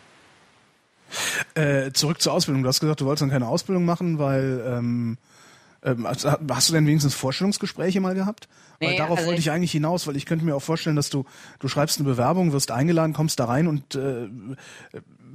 [1.54, 2.62] Äh, zurück zur Ausbildung.
[2.64, 5.18] Du hast gesagt, du wolltest dann keine Ausbildung machen, weil ähm,
[5.84, 8.48] ähm, hast, du denn wenigstens Vorstellungsgespräche mal gehabt?
[8.80, 10.96] Weil Nee, darauf also wollte ich ich- eigentlich hinaus, weil ich könnte mir auch vorstellen,
[10.96, 11.24] dass du
[11.60, 14.28] du schreibst eine Bewerbung, wirst eingeladen, kommst da rein und äh,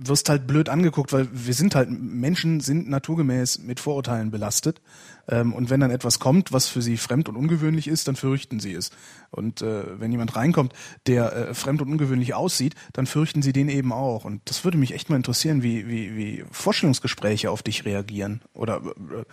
[0.08, 4.82] wirst halt blöd angeguckt, weil wir sind halt Menschen sind naturgemäß mit Vorurteilen belastet
[5.28, 8.60] ähm, und wenn dann etwas kommt, was für sie fremd und ungewöhnlich ist, dann fürchten
[8.60, 8.92] sie es.
[9.30, 10.74] Und äh, wenn jemand reinkommt,
[11.08, 14.26] der äh, fremd und ungewöhnlich aussieht, dann fürchten sie den eben auch.
[14.26, 18.78] Und das würde mich echt mal interessieren, wie wie wie Vorstellungsgespräche auf dich reagieren oder
[18.78, 19.24] äh,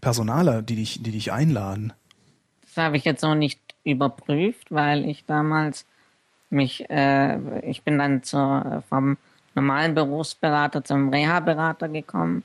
[0.00, 1.92] Personaler, die dich die dich einladen.
[2.62, 5.86] Das habe ich jetzt so nicht überprüft, weil ich damals
[6.50, 9.16] mich, äh, ich bin dann zur, vom
[9.58, 12.44] normalen Berufsberater zum Reha-Berater gekommen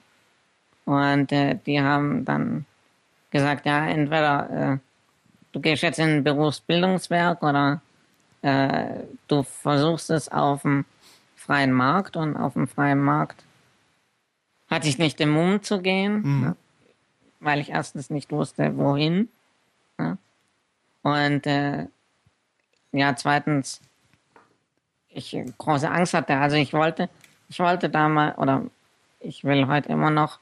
[0.86, 2.66] und äh, die haben dann
[3.30, 4.78] gesagt, ja, entweder äh,
[5.52, 7.82] du gehst jetzt in ein Berufsbildungswerk oder
[8.42, 10.86] äh, du versuchst es auf dem
[11.36, 13.44] freien Markt und auf dem freien Markt
[14.70, 16.56] hatte ich nicht den Mumm zu gehen, ja,
[17.40, 19.30] weil ich erstens nicht wusste, wohin.
[20.00, 20.18] Ja.
[21.04, 21.88] Und äh,
[22.92, 23.82] ja, zweitens,
[25.14, 26.38] ich große Angst hatte.
[26.38, 27.10] Also ich wollte,
[27.50, 28.64] ich wollte da mal, oder
[29.20, 30.40] ich will heute immer noch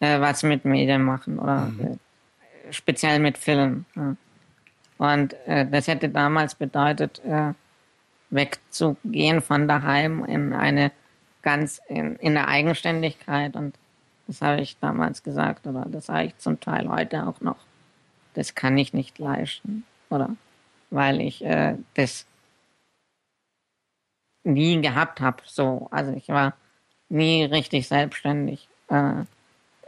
[0.00, 3.84] äh, was mit Medien machen oder äh, speziell mit Film.
[3.94, 4.16] Ja.
[4.98, 7.52] Und äh, das hätte damals bedeutet, äh,
[8.30, 10.90] wegzugehen von daheim in eine
[11.42, 13.74] ganz in, in der Eigenständigkeit und
[14.26, 17.58] das habe ich damals gesagt oder das sage ich zum Teil heute auch noch.
[18.34, 20.30] Das kann ich nicht leisten, oder?
[20.90, 22.26] Weil ich äh, das
[24.46, 25.38] nie gehabt habe.
[25.44, 26.54] So, also ich war
[27.08, 28.68] nie richtig selbstständig.
[28.88, 29.24] Äh,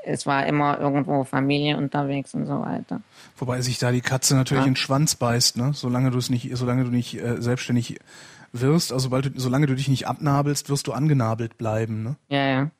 [0.05, 3.01] es war immer irgendwo Familie unterwegs und so weiter.
[3.37, 4.67] Wobei sich da die Katze natürlich Ja.
[4.69, 5.73] in den Schwanz beißt, ne?
[5.75, 7.99] Solange du es nicht, solange du nicht äh, selbstständig
[8.53, 12.17] wirst, also sobald du, solange du dich nicht abnabelst, wirst du angenabelt bleiben, ne?
[12.29, 12.71] Ja, ja.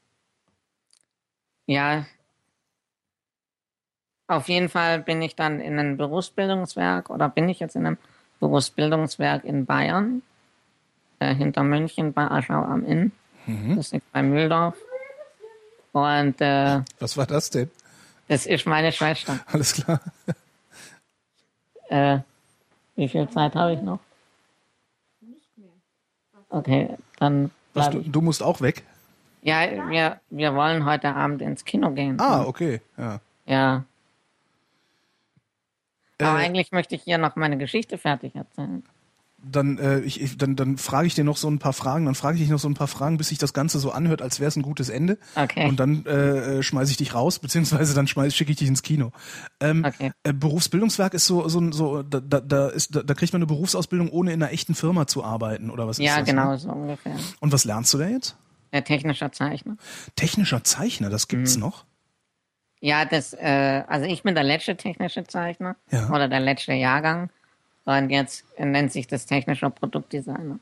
[1.67, 2.07] Ja.
[4.27, 7.99] Auf jeden Fall bin ich dann in einem Berufsbildungswerk oder bin ich jetzt in einem
[8.41, 10.23] Berufsbildungswerk in Bayern,
[11.21, 13.13] äh, hinter München bei Aschau am Inn.
[13.77, 14.77] Das liegt bei Mühldorf.
[15.93, 17.71] Und äh, Was war das denn?
[18.29, 19.41] das ist meine Schwester.
[19.53, 20.01] Alles klar.
[21.91, 22.19] Äh,
[22.97, 23.99] wie viel Zeit habe ich noch?
[26.51, 28.83] Okay, dann Was, du, du musst auch weg?
[29.41, 32.21] Ja, wir, wir wollen heute Abend ins Kino gehen.
[32.21, 32.83] Ah, okay.
[32.99, 33.21] Ja.
[33.47, 33.85] Ja.
[36.21, 38.85] Aber Äh, eigentlich möchte ich hier noch meine Geschichte fertig erzählen.
[39.41, 42.17] Dann, äh, ich, ich, dann, dann frage ich dir noch so ein paar Fragen, dann
[42.17, 44.41] frage ich dich noch so ein paar Fragen, bis sich das Ganze so anhört, als
[44.41, 45.17] wäre es ein gutes Ende.
[45.37, 45.69] Okay.
[45.69, 49.13] Und dann äh, schmeiße ich dich raus, beziehungsweise dann schicke ich dich ins Kino.
[49.61, 50.11] Ähm, Okay.
[50.25, 53.47] äh, Berufsbildungswerk ist so, so, so da, da, da, ist, da, da kriegt man eine
[53.47, 56.27] Berufsausbildung, ohne in einer echten Firma zu arbeiten, oder was ist Ja, das?
[56.29, 56.59] genau Ne?
[56.59, 57.17] so ungefähr.
[57.41, 58.37] Und was lernst du da jetzt?
[58.73, 59.77] Der technische Zeichner.
[60.17, 61.61] Technischer Zeichner, das gibt's Mhm.
[61.63, 61.85] noch?
[62.81, 66.11] Ja, das, äh, also ich bin der letzte technische Zeichner Ja.
[66.11, 67.31] oder der letzte Jahrgang.
[67.89, 70.59] Und jetzt nennt sich das technischer Produktdesigner.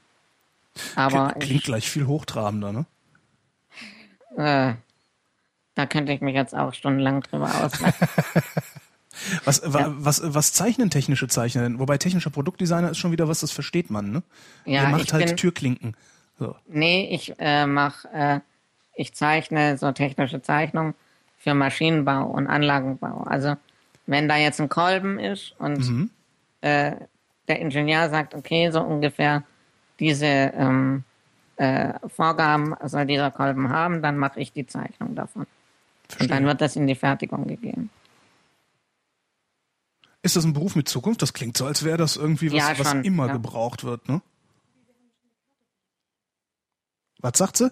[0.95, 2.87] Aber Klingt, klingt gleich viel hochtrabender, ne?
[4.31, 4.75] ich, äh,
[5.75, 8.09] da könnte ich mich jetzt auch stundenlang drüber auslassen.
[9.47, 11.79] Was, wa, was, was zeichnen technische Zeichner denn?
[11.79, 14.23] Wobei technischer Produktdesigner ist schon wieder was, das versteht man, ne?
[14.67, 15.97] Ja, Der macht ich halt bin- Türklinken.
[16.39, 16.55] So.
[16.69, 18.41] Nee, ich äh, mach, äh,
[18.95, 20.95] ich zeichne so technische Zeichnungen
[21.39, 23.23] für Maschinenbau und Anlagenbau.
[23.23, 23.57] Also
[24.07, 26.11] wenn da jetzt ein Kolben ist und
[26.61, 26.93] äh,
[27.49, 29.43] der Ingenieur sagt, okay, so ungefähr
[29.99, 31.05] diese ähm,
[31.57, 35.43] äh, Vorgaben soll dieser Kolben haben, dann mache ich die Zeichnung davon.
[35.43, 35.49] Und
[36.09, 36.29] Verstehe.
[36.29, 37.91] dann wird das in die Fertigung gegeben.
[40.23, 41.23] Ist das ein Beruf mit Zukunft?
[41.23, 43.33] Das klingt so, als wäre das irgendwie was, Ja, was schon, immer ja.
[43.33, 44.21] gebraucht wird, ne?
[47.21, 47.71] Was sagt sie?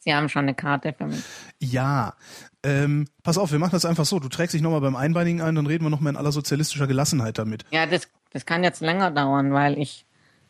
[0.00, 1.22] Sie haben schon eine Karte für mich.
[1.60, 2.14] Ja.
[2.62, 4.20] Ähm, pass auf, wir machen das einfach so.
[4.20, 7.38] Du trägst dich nochmal beim Einbeinigen ein, dann reden wir nochmal in aller sozialistischer Gelassenheit
[7.38, 7.64] damit.
[7.70, 10.04] Ja, das, das kann jetzt länger dauern, weil ich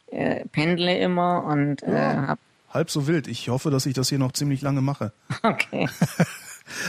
[0.08, 2.38] äh, pendle immer und äh, hab,
[2.70, 3.28] Halb so wild.
[3.28, 5.12] Ich hoffe, dass ich das hier noch ziemlich lange mache.
[5.44, 5.88] okay.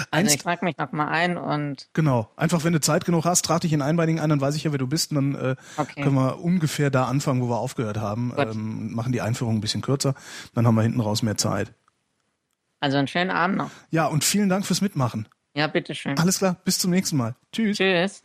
[0.09, 2.31] Also ich trage mich noch mal ein und Genau.
[2.37, 4.71] Einfach, wenn du Zeit genug hast, trag dich in Einbeinigen ein, dann weiß ich ja,
[4.71, 5.11] wer du bist.
[5.11, 6.01] Und dann äh, Okay.
[6.01, 8.33] können wir ungefähr da anfangen, wo wir aufgehört haben.
[8.37, 10.15] Ähm, machen die Einführung ein bisschen kürzer.
[10.53, 11.73] Dann haben wir hinten raus mehr Zeit.
[12.79, 13.69] also einen schönen Abend noch.
[13.91, 15.27] Ja, und vielen Dank fürs Mitmachen.
[15.55, 16.17] Ja, bitteschön.
[16.17, 17.35] Alles klar, bis zum nächsten Mal.
[17.51, 17.75] Tschüss.
[17.77, 18.23] Tschüss.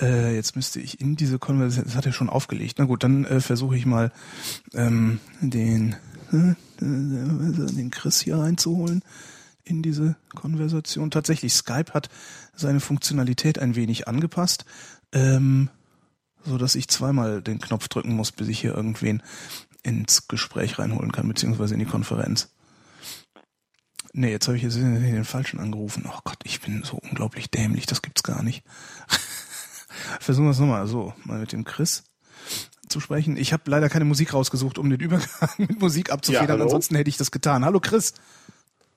[0.00, 2.76] Äh, jetzt müsste ich in diese Konversation, das hat er schon aufgelegt.
[2.78, 4.12] Na gut, dann äh, versuche ich mal
[4.74, 5.96] ähm, den,
[6.32, 9.02] äh, den Chris hier reinzuholen
[9.64, 11.10] in diese Konversation.
[11.10, 12.10] Tatsächlich, Skype hat
[12.54, 14.64] seine Funktionalität ein wenig angepasst.
[15.12, 15.70] Ähm,
[16.44, 19.22] so dass ich zweimal den Knopf drücken muss, bis ich hier irgendwen
[19.82, 22.50] ins Gespräch reinholen kann, beziehungsweise in die Konferenz.
[24.12, 26.04] Nee, jetzt habe ich jetzt den falschen angerufen.
[26.08, 28.62] Oh Gott, ich bin so unglaublich dämlich, das gibt's gar nicht.
[30.20, 32.04] Versuchen wir es nochmal so, mal mit dem Chris
[32.88, 33.36] zu sprechen.
[33.36, 35.28] Ich habe leider keine Musik rausgesucht, um den Übergang
[35.58, 37.64] mit Musik abzufedern, Ja, ansonsten hätte ich das getan.
[37.64, 38.14] Hallo Chris.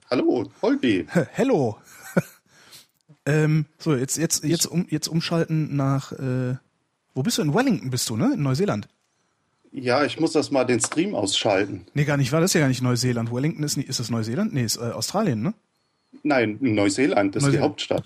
[0.09, 1.05] Hallo, Holby.
[1.33, 1.77] Hello.
[3.25, 6.55] ähm, so, jetzt, jetzt, jetzt, um, jetzt umschalten nach, äh,
[7.13, 7.41] wo bist du?
[7.41, 8.31] In Wellington bist du, ne?
[8.33, 8.87] In Neuseeland.
[9.71, 11.85] Ja, ich muss das mal den Stream ausschalten.
[11.93, 13.31] Nee, gar nicht, war das ja gar nicht Neuseeland.
[13.33, 14.53] Wellington ist nicht, ist das Neuseeland?
[14.53, 15.53] Nee, ist äh, Australien, ne?
[16.23, 17.69] Nein, Neuseeland, das ist die Neuseeland.
[17.71, 18.03] Hauptstadt.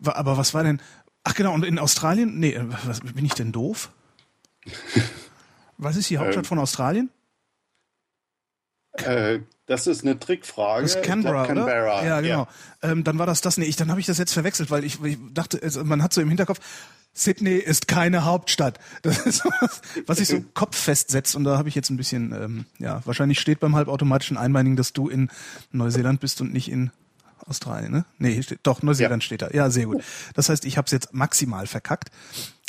[0.00, 0.80] Wa- Aber was war denn,
[1.24, 3.90] ach genau, und in Australien, nee, äh, was, bin ich denn doof?
[5.76, 6.48] Was ist die Hauptstadt Ähm.
[6.48, 7.10] von Australien?
[8.92, 10.82] Äh, das ist eine Trickfrage.
[10.82, 12.04] Das ist Canberra, Ich glaub, Canberra.
[12.04, 12.48] Ja, genau.
[12.82, 13.58] Ähm, dann war das das.
[13.58, 16.12] Nee, ich, dann habe ich das jetzt verwechselt, weil ich, ich dachte, es, man hat
[16.12, 16.58] so im Hinterkopf,
[17.12, 18.78] Sydney ist keine Hauptstadt.
[19.02, 21.36] Das ist was, was sich so im Kopf festsetzt.
[21.36, 24.92] Und da habe ich jetzt ein bisschen, ähm, ja, wahrscheinlich steht beim halbautomatischen Einbeinigen, dass
[24.92, 25.30] du in
[25.70, 26.90] Neuseeland bist und nicht in
[27.48, 28.04] Australien, ne?
[28.18, 29.26] Nee, steht, doch, Neuseeland Ja.
[29.26, 29.50] steht da.
[29.52, 30.02] Ja, sehr gut.
[30.34, 32.10] Das heißt, ich habe es jetzt maximal verkackt.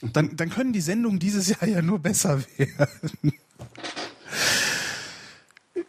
[0.01, 3.33] Dann, dann können die Sendungen dieses Jahr ja nur besser werden.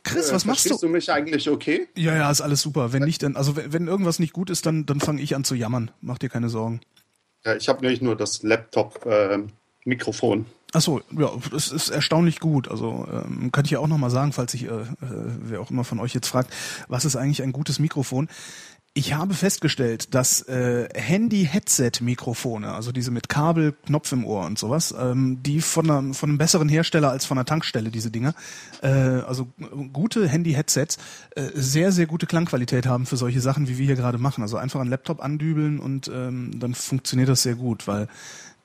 [0.03, 0.77] Chris, Äh, was machst du?
[0.77, 1.87] Du mich eigentlich okay?
[1.97, 2.93] Ja, ja, ist alles super.
[2.93, 5.45] Wenn nicht, dann, also wenn, wenn irgendwas nicht gut ist, dann, dann fange ich an
[5.45, 5.91] zu jammern.
[6.01, 6.81] Mach dir keine Sorgen.
[7.45, 10.47] Ja, ich habe nämlich nur das Laptop-Mikrofon.
[10.73, 12.69] Ach so, ja, das ist erstaunlich gut.
[12.69, 15.83] Also ähm, kann ich ja auch nochmal sagen, falls sich äh, äh, wer auch immer
[15.85, 16.53] von euch jetzt fragt,
[16.87, 18.29] was ist eigentlich ein gutes Mikrofon?
[18.93, 24.93] Ich habe festgestellt, dass äh, Handy-Headset-Mikrofone, also diese mit Kabel, Knopf im Ohr und sowas,
[24.99, 28.35] ähm, die von, einer, von einem besseren Hersteller als von einer Tankstelle, diese Dinger,
[28.83, 29.47] äh, also
[29.93, 30.99] gute Handy-Headsets,
[31.37, 34.43] äh, sehr, sehr gute Klangqualität haben für solche Sachen, wie wir hier gerade machen.
[34.43, 38.09] Also einfach einen Laptop andübeln und ähm, dann funktioniert das sehr gut, weil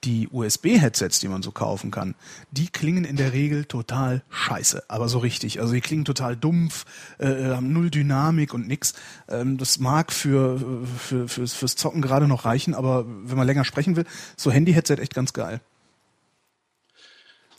[0.05, 2.15] die USB-Headsets, die man so kaufen kann,
[2.51, 5.59] die klingen in der Regel total scheiße, aber so richtig.
[5.59, 6.85] Also die klingen total dumpf,
[7.17, 7.25] äh,
[7.55, 8.93] haben null Dynamik und nix.
[9.27, 13.65] Ähm, das mag für, für fürs, fürs Zocken gerade noch reichen, aber wenn man länger
[13.65, 14.05] sprechen will,
[14.37, 15.59] so Handy-Headset echt ganz geil.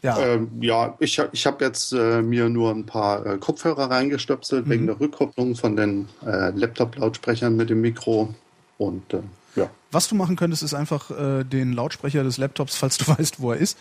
[0.02, 4.66] Ja, Ähm, ja, ich, ich habe jetzt äh, mir nur ein paar äh, Kopfhörer reingestöpselt
[4.66, 4.70] Mhm.
[4.70, 8.34] wegen der Rückkopplung von den äh, Laptop-Lautsprechern mit dem Mikro.
[8.78, 9.22] Und äh,
[9.96, 13.52] was du machen könntest, ist einfach äh, den Lautsprecher des Laptops, falls du weißt, wo
[13.52, 13.78] er ist,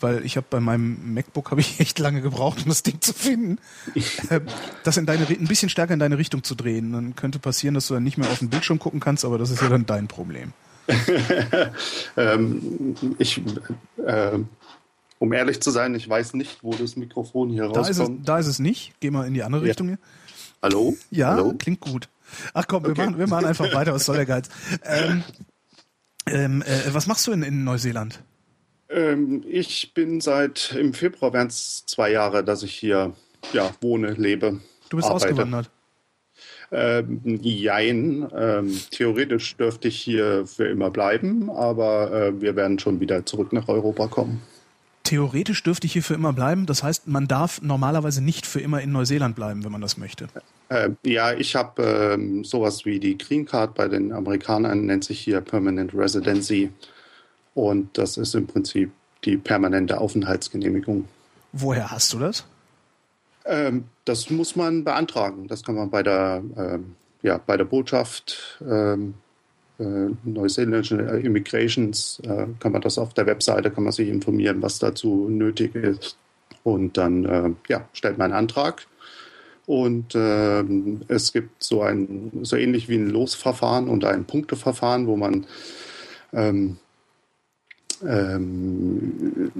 [0.00, 3.12] weil ich habe bei meinem MacBook habe ich echt lange gebraucht, um das Ding zu
[3.12, 3.58] finden,
[4.30, 4.40] äh,
[4.84, 6.92] das in deine ein bisschen stärker in deine Richtung zu drehen.
[6.92, 9.50] Dann könnte passieren, dass du dann nicht mehr auf den Bildschirm gucken kannst, aber das
[9.50, 10.52] ist ja dann dein Problem.
[12.16, 13.42] ähm, ich,
[14.06, 14.38] äh,
[15.18, 18.26] um ehrlich zu sein, ich weiß nicht, wo das Mikrofon hier Da ist, es, rauskommt.
[18.28, 18.94] da ist es nicht.
[19.00, 19.68] Geh mal in die andere Ja.
[19.68, 19.98] Richtung hier.
[20.62, 20.96] Hallo?
[21.10, 21.54] Ja, Hallo?
[21.58, 22.08] klingt gut.
[22.54, 23.02] Ach komm, wir, Okay.
[23.06, 23.92] machen, wir machen einfach weiter.
[23.94, 24.48] Was soll der Geiz?
[24.84, 25.22] Ähm,
[26.32, 28.22] ähm, äh, was machst du in, in Neuseeland?
[28.88, 33.12] Ähm, ich bin seit im Februar wären es zwei Jahre, dass ich hier
[33.52, 34.60] ja, wohne, lebe.
[34.88, 35.26] Du bist arbeite.
[35.26, 35.70] ausgewandert.
[36.70, 38.28] Ähm, jein.
[38.36, 43.52] Ähm, theoretisch dürfte ich hier für immer bleiben, aber äh, wir werden schon wieder zurück
[43.52, 44.42] nach Europa kommen.
[45.08, 46.66] Theoretisch dürfte ich hier für immer bleiben.
[46.66, 50.28] Das heißt, man darf normalerweise nicht für immer in Neuseeland bleiben, wenn man das möchte.
[50.68, 55.18] Äh, ja, ich habe ähm, sowas wie die Green Card bei den Amerikanern, nennt sich
[55.18, 56.70] hier Permanent Residency.
[57.54, 58.92] Und das ist im Prinzip
[59.24, 61.06] die permanente Aufenthaltsgenehmigung.
[61.52, 62.44] Woher hast du das?
[63.46, 65.48] Ähm, das muss man beantragen.
[65.48, 69.27] Das kann man bei der, ähm, ja, bei der Botschaft ähm, äh,
[69.78, 74.78] neuseeländischen äh, Immigrations, äh, kann man das auf der Webseite, kann man sich informieren, was
[74.78, 76.16] dazu nötig ist.
[76.64, 78.86] Und dann äh, ja, stellt man einen Antrag.
[79.66, 85.16] Und ähm, es gibt so ein, so ähnlich wie ein Losverfahren und ein Punkteverfahren, wo
[85.16, 85.46] man
[86.32, 86.78] ähm,
[88.06, 89.52] ähm,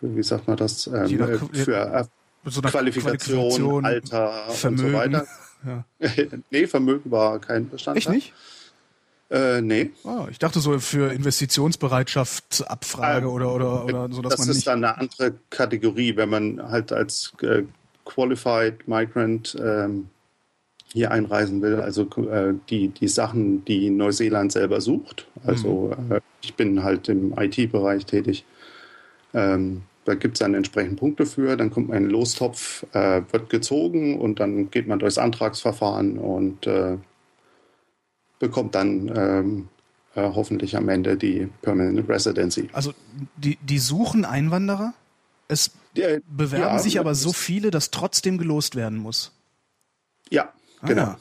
[0.00, 2.04] wie sagt man das, ähm, äh, für äh,
[2.50, 4.84] So eine Qualifikation, Alter Vermögen.
[4.84, 5.26] und so weiter.
[5.66, 5.84] Ja.
[6.50, 7.98] nee, Vermögen war kein Bestandteil.
[7.98, 8.32] Echt nicht?
[9.30, 9.90] Äh, nee.
[10.04, 14.48] Ah, ich dachte so für Investitionsbereitschaft, Abfrage Ah, oder, oder, oder so, dass das man
[14.50, 14.66] ist nicht.
[14.66, 17.62] dann eine andere Kategorie, wenn man halt als äh,
[18.04, 20.08] Qualified Migrant ähm,
[20.92, 21.80] hier einreisen will.
[21.80, 25.28] Also äh, die, die Sachen, die Neuseeland selber sucht.
[25.44, 26.12] Also Mhm.
[26.12, 28.44] äh, ich bin halt im IT-Bereich tätig.
[29.32, 33.22] Ähm, da gibt es dann entsprechend Punkte für, dann kommt man in den Lostopf, äh,
[33.30, 36.96] wird gezogen und dann geht man durchs Antragsverfahren und äh,
[38.40, 39.68] bekommt dann ähm,
[40.16, 42.68] äh, hoffentlich am Ende die Permanent Residency.
[42.72, 42.92] Also
[43.36, 44.92] die, die suchen Einwanderer.
[45.46, 49.30] Es Der- bewerben ja, sich aber so viele, dass trotzdem gelost werden muss.
[50.30, 51.02] Ja, Ah, genau.
[51.02, 51.18] ja.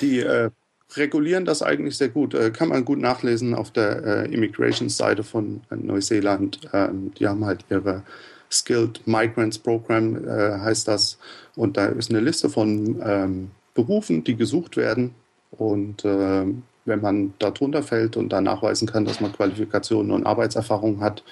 [0.00, 0.50] Die, äh,
[0.96, 2.34] regulieren das eigentlich sehr gut.
[2.34, 6.60] Äh, kann man gut nachlesen auf der äh, Immigration-Seite von äh, Neuseeland.
[6.72, 8.02] Ähm, die haben halt ihre
[8.50, 11.18] Skilled Migrants Program, äh, heißt das.
[11.56, 15.14] Und da ist eine Liste von ähm, Berufen, die gesucht werden.
[15.52, 20.26] Und ähm, wenn man da drunter fällt und da nachweisen kann, dass man Qualifikationen und
[20.26, 21.22] Arbeitserfahrung hat,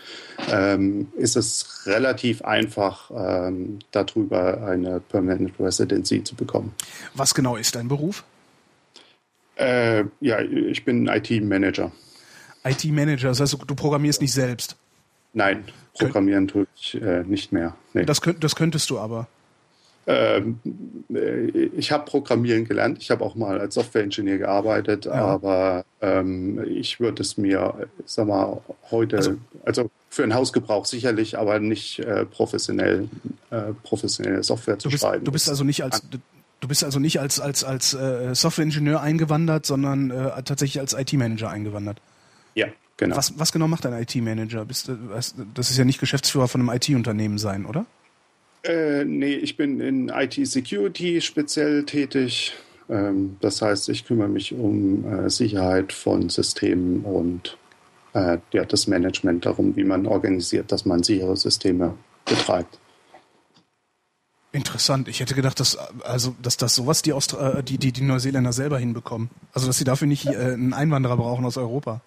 [0.52, 6.72] ähm, ist es relativ einfach, ähm, darüber eine Permanent Residency zu bekommen.
[7.14, 8.22] Was genau ist dein Beruf?
[9.56, 11.90] Äh, ja, ich bin IT-Manager.
[12.62, 14.76] IT-Manager, das heißt, du programmierst nicht selbst.
[15.32, 15.64] Nein,
[15.98, 17.74] programmieren tue ich äh, nicht mehr.
[17.92, 18.04] Nee.
[18.04, 19.26] Das, könnt, das könntest du aber.
[20.08, 20.60] Ähm,
[21.12, 21.46] äh,
[21.76, 22.98] ich habe Programmieren gelernt.
[23.00, 25.12] Ich habe auch mal als Software-Ingenieur gearbeitet, Ja.
[25.14, 31.36] aber ähm, ich würde es mir, sag mal, heute, Also- also, für einen Hausgebrauch sicherlich,
[31.38, 33.08] aber nicht äh, professionell,
[33.50, 35.24] äh, professionelle Software zu bist, schreiben.
[35.24, 36.02] du bist also nicht als
[36.60, 41.50] du bist also nicht als als als äh, Softwareingenieur eingewandert, sondern äh, tatsächlich als IT-Manager
[41.50, 42.00] eingewandert.
[42.54, 43.16] ja, genau.
[43.16, 44.64] Was, was genau macht ein IT-Manager?
[44.64, 47.84] Das ist ja nicht Geschäftsführer von einem IT-Unternehmen sein, oder?
[48.64, 52.54] Äh, nee, ich bin in IT-Security speziell tätig.
[52.88, 57.56] Ähm, das heißt, ich kümmere mich um äh, Sicherheit von Systemen und
[58.14, 61.94] äh, ja, das Management darum, wie man organisiert, dass man sichere Systeme
[62.24, 62.78] betreibt.
[64.52, 65.06] Interessant.
[65.08, 68.54] Ich hätte gedacht, dass also dass das sowas die, Austra äh, die die die Neuseeländer
[68.54, 69.28] selber hinbekommen.
[69.52, 72.00] Also dass sie dafür nicht äh, einen Einwanderer brauchen aus Europa.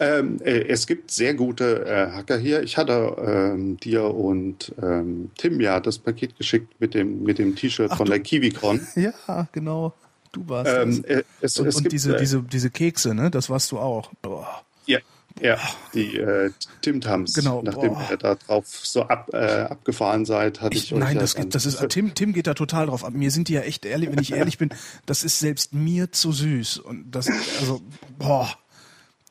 [0.00, 2.62] Ähm, äh, es gibt sehr gute äh, Hacker hier.
[2.62, 3.14] Ich hatte
[3.54, 8.06] ähm, dir und ähm, Tim ja das Paket geschickt mit dem, mit dem T-Shirt von
[8.06, 8.80] du- der KiwiCon.
[8.96, 9.92] Ja, genau.
[10.32, 13.30] Du warst Ähm, äh, es, Und, es und gibt, diese äh, diese diese Kekse, ne?
[13.30, 14.10] Das warst du auch.
[14.20, 14.62] Boah.
[14.86, 14.98] Ja,
[15.40, 15.58] ja,
[15.94, 16.50] die äh,
[16.82, 17.34] Tim Tams.
[17.34, 18.06] Genau, Nachdem boah.
[18.10, 21.66] ihr da drauf so ab, äh, abgefahren seid, hatte ich, Ich, nein, das, geht- das
[21.66, 22.14] ist Tim.
[22.14, 23.12] Tim geht da total drauf ab.
[23.14, 24.70] Mir sind die ja echt ehrlich, wenn ich ehrlich bin,
[25.06, 27.28] das ist selbst mir zu süß und das
[27.60, 27.80] also
[28.18, 28.48] boah.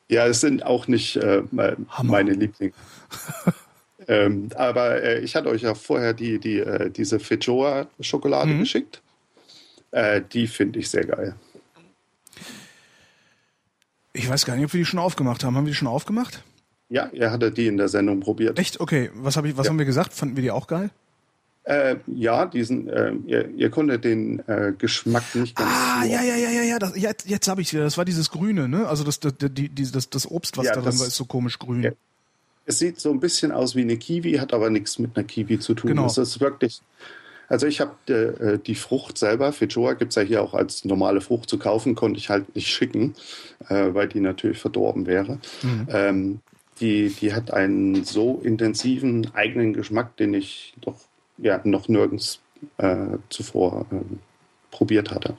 [0.10, 2.74] Ja, es sind auch nicht äh, meine Lieblinge.
[4.08, 8.60] ähm, aber äh, ich hatte euch ja vorher die, die, äh, diese Fijoa-Schokolade Mhm.
[8.60, 9.02] geschickt.
[9.92, 11.36] Äh, die finde ich sehr geil.
[14.14, 15.56] Ich weiß gar nicht, ob wir die schon aufgemacht haben.
[15.56, 16.44] Haben wir die schon aufgemacht?
[16.90, 18.60] Ja, ihr hattet die in der Sendung probiert.
[18.60, 18.80] Echt?
[18.80, 19.10] Okay.
[19.16, 19.58] Was habe ich?
[19.58, 19.72] Was Ja.
[19.72, 20.14] haben wir gesagt?
[20.14, 20.92] Fanden wir die auch geil?
[21.66, 25.72] Äh, ja, diesen, äh, ihr, ihr konntet den äh, Geschmack nicht ganz.
[25.72, 26.80] Ah, ja, ja, ja, ja, ja.
[26.80, 27.84] Das, jetzt jetzt habe ich wieder.
[27.84, 28.88] Das war dieses Grüne, ne?
[28.88, 31.26] Also das, das, die, das, das Obst, was Ja, da drin das- war, ist so
[31.26, 31.84] komisch grün.
[31.84, 31.92] Ja.
[32.66, 35.60] Es sieht so ein bisschen aus wie eine Kiwi, hat aber nichts mit einer Kiwi
[35.60, 35.90] zu tun.
[35.90, 36.06] Genau.
[36.06, 36.82] Es ist wirklich.
[37.50, 41.20] Also ich habe äh, die Frucht selber, Fijoa gibt es ja hier auch als normale
[41.22, 43.16] Frucht zu kaufen, konnte ich halt nicht schicken,
[43.70, 45.40] äh, weil die natürlich verdorben wäre.
[45.62, 45.88] Mhm.
[45.90, 46.40] Ähm,
[46.80, 50.96] die, die hat einen so intensiven eigenen Geschmack, den ich doch
[51.38, 52.42] ja, noch nirgends
[52.78, 54.02] äh, zuvor äh,
[54.72, 55.36] probiert hatte.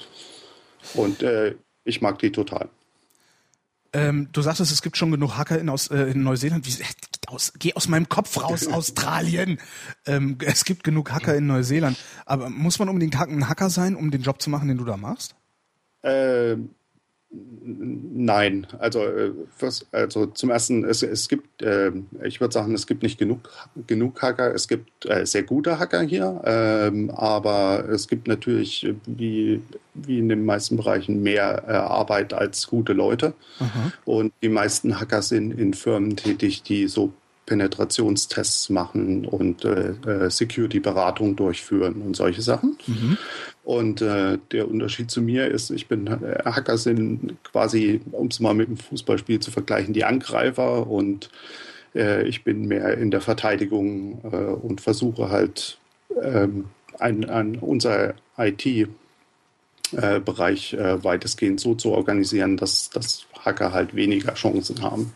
[0.95, 2.69] Und äh, ich mag die total.
[3.93, 6.67] Ähm, du sagtest, es gibt schon genug Hacker in, aus, äh, in Neuseeland.
[6.67, 6.87] Wie, äh,
[7.29, 9.61] aus, geh aus meinem Kopf raus, Australien.
[10.05, 11.97] Ähm, es gibt genug Hacker in Neuseeland.
[12.27, 14.97] Aber muss man unbedingt ein Hacker sein, um den Job zu machen, den du da
[14.97, 15.37] machst?
[16.03, 16.71] Ähm,
[17.65, 22.87] nein, also, äh, was, also zum ersten, es, es gibt, ähm, ich würde sagen, es
[22.87, 23.51] gibt nicht genug,
[23.87, 24.55] genug Hacker.
[24.55, 29.63] Es gibt äh, sehr gute Hacker hier, ähm, aber es gibt natürlich, äh, wie,
[29.95, 33.35] wie in den meisten Bereichen, mehr äh, Arbeit als gute Leute.
[34.05, 37.13] Und die meisten Hacker sind in Firmen tätig, die so
[37.47, 42.77] Penetrationstests machen und äh, äh, Security-Beratung durchführen und solche Sachen.
[43.65, 48.39] Und äh, der Unterschied zu mir ist, ich bin äh, Hacker sind quasi, um es
[48.39, 51.31] mal mit dem Fußballspiel zu vergleichen, die Angreifer und
[51.95, 55.79] äh, ich bin mehr in der Verteidigung äh, und versuche halt
[56.23, 56.67] ähm,
[56.99, 58.87] an, an unser IT äh,
[59.93, 60.21] äh,
[61.05, 65.13] weitestgehend so zu organisieren, dass, dass Hacker halt weniger Chancen haben.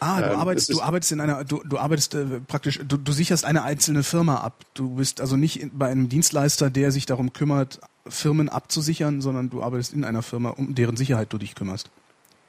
[0.00, 2.96] Ah, du Ähm, arbeitest, es du arbeitest in einer, du, du arbeitest äh, praktisch, du,
[2.96, 4.64] du sicherst eine einzelne Firma ab.
[4.74, 9.50] Du bist also nicht in, bei einem Dienstleister, der sich darum kümmert, Firmen abzusichern, sondern
[9.50, 11.90] du arbeitest in einer Firma, um deren Sicherheit du dich kümmerst.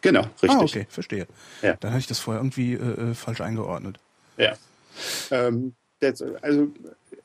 [0.02, 0.52] Genau, richtig.
[0.52, 1.28] Ah, okay, verstehe.
[1.62, 1.76] Ja.
[1.80, 4.00] Dann hatte ich das vorher irgendwie äh, äh, falsch eingeordnet.
[4.38, 4.54] Ja.
[5.32, 6.70] Ähm, das, also,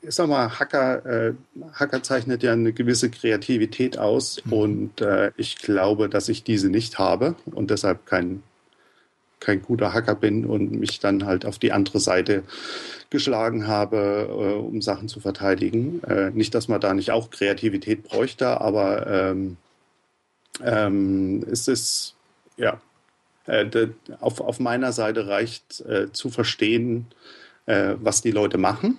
[0.02, 1.34] ich sag mal, Hacker, äh,
[1.72, 6.98] Hacker zeichnet ja eine gewisse Kreativität aus und äh, ich glaube, dass ich diese nicht
[6.98, 8.42] habe und deshalb kein,
[9.44, 12.42] kein guter Hacker bin und mich dann halt auf die andere Seite
[13.10, 16.02] geschlagen habe, äh, um Sachen zu verteidigen.
[16.04, 19.56] Äh, nicht, dass man da nicht auch Kreativität bräuchte, aber ähm,
[20.62, 22.14] ähm, es ist,
[22.56, 22.80] ja,
[23.46, 23.88] äh,
[24.20, 27.06] auf, auf meiner Seite reicht äh, zu verstehen,
[27.66, 28.98] äh, was die Leute machen.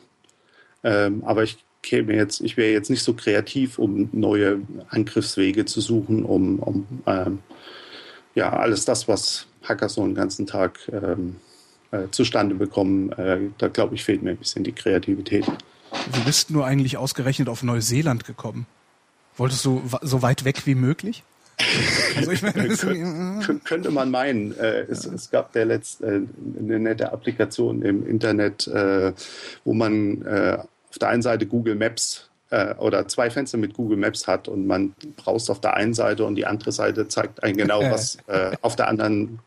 [0.84, 5.82] Ähm, aber ich käme jetzt, ich wäre jetzt nicht so kreativ, um neue Angriffswege zu
[5.82, 7.40] suchen, um, um ähm,
[8.34, 11.38] ja, alles das, was Hacker so einen ganzen Tag ähm,
[11.92, 15.46] äh, zustande bekommen, äh, da glaube ich, fehlt mir ein bisschen die Kreativität.
[16.12, 18.66] Wie bist du eigentlich ausgerechnet auf Neuseeland gekommen?
[19.38, 21.24] Wolltest du so weit weg wie möglich?
[22.18, 24.58] Also ich meine, Kön könnte man meinen.
[24.58, 26.22] Äh, es, es, gab der letzte äh,
[26.60, 29.12] eine nette Applikation im Internet, äh,
[29.66, 30.58] wo man äh,
[30.90, 34.66] auf der einen Seite Google Maps äh, oder zwei Fenster mit Google Maps hat und
[34.66, 38.56] man braucht auf der einen Seite und die andere Seite zeigt einem genau, was äh,
[38.62, 39.40] auf der anderen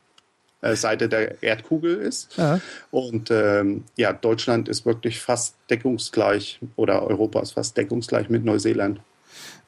[0.61, 2.37] Seite der Erdkugel ist.
[2.37, 2.61] Ja.
[2.91, 9.01] Und ähm, ja, Deutschland ist wirklich fast deckungsgleich oder Europa ist fast deckungsgleich mit Neuseeland.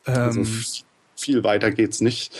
[0.05, 0.83] Also ähm, also
[1.17, 2.37] viel weiter geht es nicht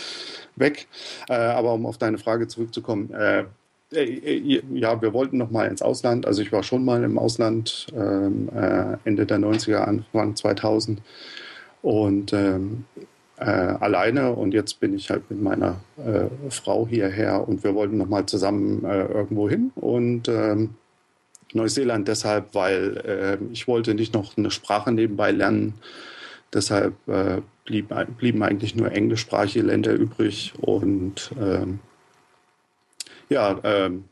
[0.55, 0.87] weg.
[1.29, 3.45] Äh, aber um auf deine Frage zurückzukommen, äh,
[3.93, 6.25] äh, ja, wir wollten noch mal ins Ausland.
[6.25, 11.01] Also ich war schon mal im Ausland ähm, äh, Ende der 90er, Anfang 2000
[11.81, 12.85] und ähm,
[13.41, 14.31] äh, alleine.
[14.33, 17.47] Und jetzt bin ich halt mit meiner äh, Frau hierher.
[17.47, 19.71] Und wir wollten noch mal zusammen irgendwo hin.
[19.75, 20.75] Und ähm,
[21.53, 25.73] Neuseeland deshalb, weil ich wollte nicht noch eine Sprache nebenbei lernen.
[26.53, 26.93] Deshalb
[27.65, 30.53] blieb, blieben eigentlich nur englischsprachige Länder übrig.
[30.61, 31.79] Und ähm,
[33.27, 34.05] ja, ähm,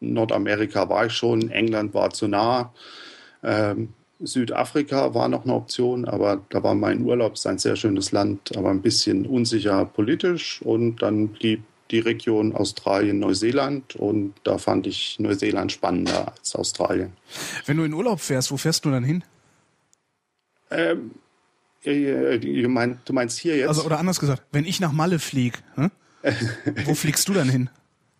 [0.00, 2.72] Nordamerika war ich schon, England war zu nah.
[3.42, 8.12] Ähm, Südafrika war noch eine Option, aber da war mein Urlaub, ist ein sehr schönes
[8.12, 10.62] Land, aber ein bisschen unsicher politisch.
[10.62, 17.12] Und dann blieb die Region Australien, Neuseeland und da fand ich Neuseeland spannender als Australien.
[17.64, 19.22] Wenn du in Urlaub fährst, wo fährst du dann hin?
[20.70, 21.12] Ähm,
[21.84, 23.68] äh, du meinst hier jetzt?
[23.68, 25.58] Also, oder anders gesagt, wenn ich nach Malle fliege,
[26.84, 27.70] wo fliegst du dann hin?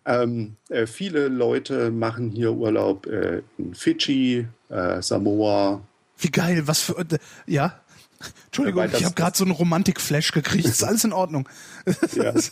[0.05, 5.81] Ähm, äh, viele Leute machen hier Urlaub äh, in Fidschi, äh, Samoa.
[6.17, 6.99] Wie geil, was für.
[6.99, 7.79] Äh, ja?
[8.45, 10.65] Entschuldigung, ich habe gerade so einen Romantik-Flash gekriegt.
[10.65, 11.47] Ist alles in Ordnung?
[12.15, 12.33] ja.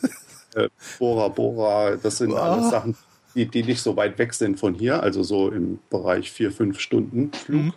[0.55, 2.37] Äh, Bora Bora, das sind oh.
[2.37, 2.95] alles Sachen,
[3.35, 6.79] die, die nicht so weit weg sind von hier, also so im Bereich vier, fünf
[6.79, 7.61] Stunden Flug.
[7.61, 7.73] Mhm.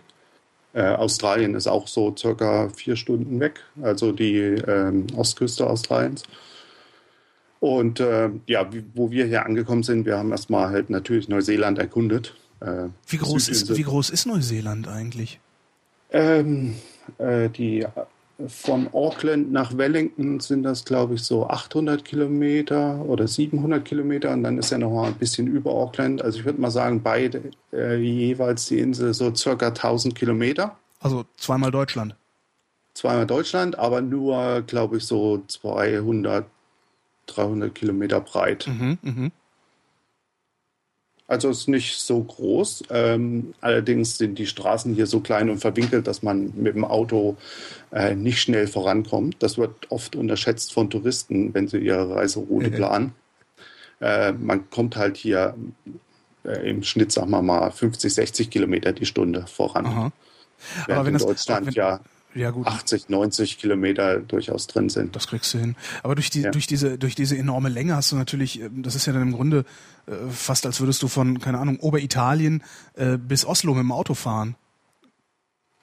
[0.71, 6.23] Äh, Australien ist auch so circa vier Stunden weg, also die ähm, Ostküste Australiens.
[7.59, 11.79] Und äh, ja, wie, wo wir hier angekommen sind, wir haben erstmal halt natürlich Neuseeland
[11.79, 12.35] erkundet.
[12.61, 15.39] Äh, wie, groß ist, wie groß ist Neuseeland eigentlich?
[16.11, 16.75] Ähm,
[17.17, 17.85] äh, die
[18.47, 24.43] von Auckland nach Wellington sind das, glaube ich, so 800 Kilometer oder 700 Kilometer und
[24.43, 26.21] dann ist ja noch mal ein bisschen über Auckland.
[26.21, 30.77] Also ich würde mal sagen, beide äh, jeweils die Insel so circa 1000 Kilometer.
[31.01, 32.15] Also zweimal Deutschland.
[32.93, 36.45] Zweimal Deutschland, aber nur, glaube ich, so 200,
[37.27, 38.67] 300 Kilometer breit.
[38.67, 39.31] Mhm, mh.
[41.29, 42.85] Also ist nicht so groß.
[42.89, 47.37] Ähm, allerdings sind die Straßen hier so klein und verwinkelt, dass man mit dem Auto
[47.91, 49.35] äh, nicht schnell vorankommt.
[49.37, 53.13] Das wird oft unterschätzt von Touristen, wenn sie ihre Reiseroute planen.
[54.01, 55.53] Äh, man kommt halt hier
[56.43, 59.85] äh, im Schnitt, sagen wir mal, 50, 60 Kilometer die Stunde voran.
[59.85, 60.11] Aha.
[60.87, 61.99] Aber wenn in Deutschland wenn, ja
[62.35, 62.67] ja, gut.
[62.67, 65.15] 80, 90 Kilometer durchaus drin sind.
[65.15, 65.75] Das kriegst du hin.
[66.03, 66.51] Aber durch, die, ja.
[66.51, 69.31] durch, diese, durch diese enorme Länge hast du natürlich, äh, das ist ja dann im
[69.31, 69.65] Grunde
[70.05, 72.63] äh, fast als würdest du von, keine Ahnung, Oberitalien
[72.95, 74.55] äh, bis Oslo mit dem Auto fahren.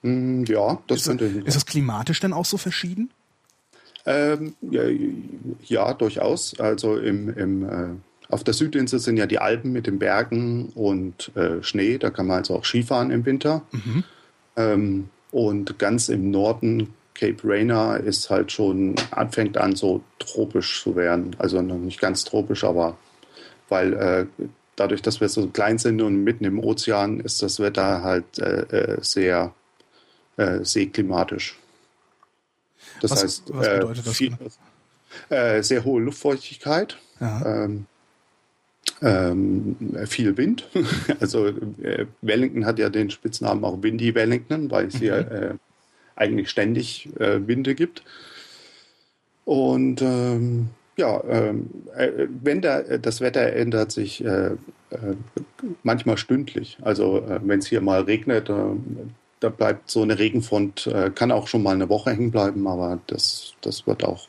[0.03, 3.11] Mm, ja, das ist, könnte Ist das klimatisch denn auch so verschieden?
[4.05, 4.83] Ähm, ja,
[5.65, 6.57] ja, durchaus.
[6.59, 7.89] Also im, im, äh,
[8.29, 11.97] auf der Südinsel sind ja die Alpen mit den Bergen und äh, Schnee.
[11.97, 13.63] Da kann man also auch Skifahren im Winter.
[13.71, 14.03] Mhm.
[14.55, 18.95] Ähm, und ganz im Norden, Cape Rainer, ist halt schon,
[19.29, 21.35] fängt an so tropisch zu werden.
[21.37, 22.97] Also noch nicht ganz tropisch, aber
[23.69, 24.25] weil äh,
[24.75, 28.61] dadurch, dass wir so klein sind und mitten im Ozean, ist das Wetter halt äh,
[28.61, 29.53] äh sehr
[30.37, 31.59] äh, seeklimatisch.
[33.01, 34.49] Das was, heißt, was äh, das viel, genau?
[35.29, 36.97] äh, sehr hohe Luftfeuchtigkeit.
[37.21, 37.85] Ähm,
[39.01, 39.75] ähm,
[40.05, 40.67] viel Wind.
[41.19, 45.35] also äh, Wellington hat ja den Spitznamen auch Windy Wellington, weil es hier mhm.
[45.35, 45.53] äh,
[46.15, 48.03] eigentlich ständig äh, Winde gibt.
[49.45, 54.47] Und ähm, ja, ähm, äh, wenn da, das Wetter ändert sich äh,
[54.89, 55.15] äh,
[55.83, 56.77] manchmal stündlich.
[56.81, 58.49] Also wenn es hier mal regnet,
[59.39, 63.53] da bleibt so eine Regenfront, kann auch schon mal eine Woche hängen bleiben, aber das,
[63.61, 64.27] das wird auch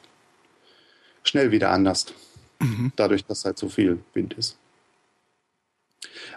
[1.22, 2.06] schnell wieder anders.
[2.60, 2.92] Mhm.
[2.96, 4.58] Dadurch, dass halt so viel Wind ist.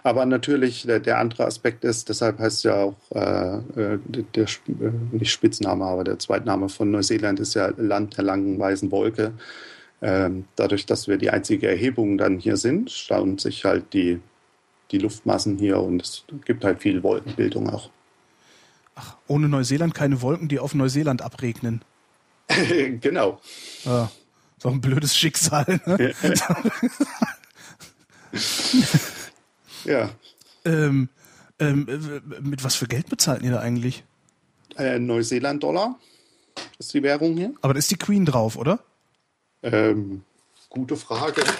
[0.02, 4.44] Aber natürlich, der, der andere Aspekt ist, deshalb heißt ja auch äh, äh der, der,
[4.44, 9.32] äh, nicht Spitzname, aber der Zweitname von Neuseeland ist ja Land der langen weißen Wolke.
[10.00, 14.20] Ähm, dadurch, dass wir die einzige Erhebung dann hier sind, stauen sich halt die,
[14.90, 17.90] die Luftmassen hier und es gibt halt viel Wolkenbildung auch.
[18.96, 21.82] Ach, ohne Neuseeland keine Wolken, die auf Neuseeland abregnen.
[23.00, 23.40] genau.
[23.84, 24.10] Ja,
[24.66, 25.80] auch ein blödes Schicksal.
[25.86, 26.14] Ne?
[29.84, 30.10] Ja.
[30.64, 31.08] ähm,
[31.58, 34.04] ähm, äh, mit was für Geld bezahlt ihr da eigentlich?
[34.76, 35.98] Äh, Neuseeland-Dollar
[36.78, 37.52] ist die Währung hier.
[37.60, 38.78] Aber da ist die Queen drauf, oder?
[39.62, 40.22] Ähm,
[40.72, 41.42] gute Frage.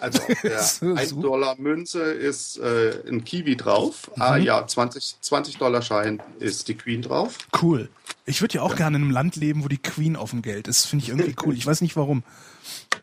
[0.00, 1.20] Also auf der So, 1 so.
[1.22, 4.10] Dollar Münze ist äh, ein Kiwi drauf.
[4.18, 4.44] Ah Mhm.
[4.44, 7.38] ja, 20, 20 Dollar Schein ist die Queen drauf.
[7.62, 7.88] Cool.
[8.26, 10.68] Ich würde ja auch gerne in einem Land leben, wo die Queen auf dem Geld
[10.68, 10.84] ist.
[10.86, 11.56] Finde ich irgendwie cool.
[11.56, 12.22] Ich weiß nicht warum.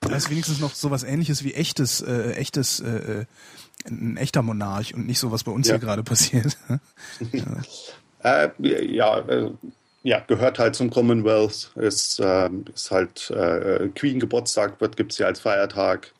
[0.01, 3.25] Da ist wenigstens noch sowas ähnliches wie echtes, äh, echtes, äh, äh,
[3.87, 5.73] ein echter Monarch und nicht so, was bei uns Ja.
[5.75, 6.55] hier gerade passiert.
[8.21, 9.51] Äh, ja, äh, ja,
[10.27, 11.71] gehört halt zum Commonwealth.
[11.75, 16.13] Ist, ähm, ist halt äh, Queen Geburtstag, wird gibt's hier als Feiertag.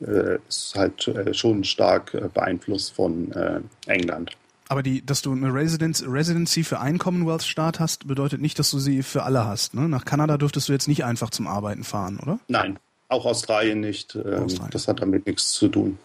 [0.00, 4.32] Äh, ist halt äh, schon stark äh, beeinflusst von äh, England.
[4.68, 8.78] Aber die, dass du eine Residenz, Residency für einen Commonwealth-Staat hast, bedeutet nicht, dass du
[8.78, 9.74] sie für alle hast.
[9.74, 9.88] Ne?
[9.88, 12.38] Nach Kanada dürftest du jetzt nicht einfach zum Arbeiten fahren, oder?
[12.48, 12.78] Nein,
[13.08, 14.14] auch Australien nicht.
[14.14, 14.70] Ähm, Australien.
[14.70, 15.98] Das hat damit nichts zu tun.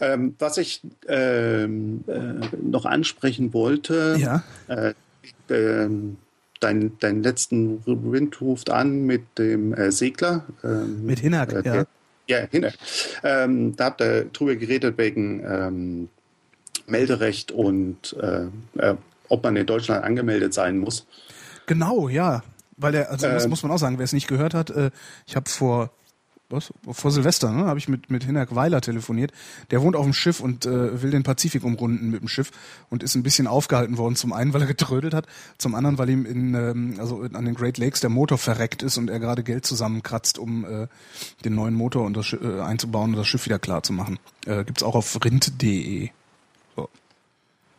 [0.00, 4.42] Ähm, was ich ähm, äh, noch ansprechen wollte, Ja.
[4.68, 4.94] äh,
[5.50, 6.16] ähm,
[6.60, 10.44] dein, deinen letzten Wind ruft an mit dem äh, Segler.
[10.64, 11.84] Ähm, Mit Hinak, äh, ja.
[12.28, 12.74] Ja, Hinak.
[13.22, 16.08] Ähm, da habt ihr drüber geredet wegen ähm,
[16.86, 18.46] Melderecht und äh,
[18.78, 18.94] äh,
[19.28, 21.06] ob man in Deutschland angemeldet sein muss.
[21.66, 22.42] Genau, ja.
[22.76, 23.50] Weil der, also das Ähm.
[23.50, 24.90] muss man auch sagen, wer es nicht gehört hat, äh,
[25.26, 25.90] ich habe vor
[26.48, 26.72] was?
[26.90, 29.32] Vor Silvester, ne, habe ich mit mit Hinak Weiler telefoniert.
[29.70, 32.50] Der wohnt auf dem Schiff und äh, will den Pazifik umrunden mit dem Schiff
[32.88, 34.14] und ist ein bisschen aufgehalten worden.
[34.16, 35.26] Zum einen, weil er getrödelt hat,
[35.58, 38.96] zum anderen, weil ihm in ähm, also an den Great Lakes der Motor verreckt ist
[38.96, 40.86] und er gerade Geld zusammenkratzt, um äh,
[41.44, 44.18] den neuen Motor und das äh, einzubauen und das Schiff wieder klar zu machen.
[44.46, 46.10] Äh, gibt's auch auf rind.de.
[46.76, 46.88] So.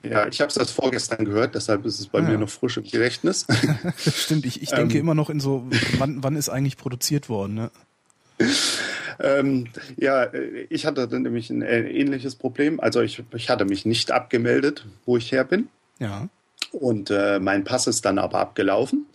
[0.03, 2.37] Ja, ich habe es erst vorgestern gehört, deshalb ist es bei Ah, mir ja.
[2.37, 3.45] noch frisch im Gedächtnis.
[3.97, 5.01] Stimmt, ich, ich denke Ähm.
[5.01, 5.65] immer noch in so,
[5.97, 7.71] wann, wann ist eigentlich produziert worden, ne?
[9.19, 9.67] Ähm,
[9.97, 12.79] ja, äh, ich hatte dann nämlich ein äh, ähnliches Problem.
[12.79, 15.69] Also ich, ich hatte mich nicht abgemeldet, wo ich her bin.
[15.99, 16.27] Ja.
[16.71, 19.05] Und äh, mein Pass ist dann aber abgelaufen.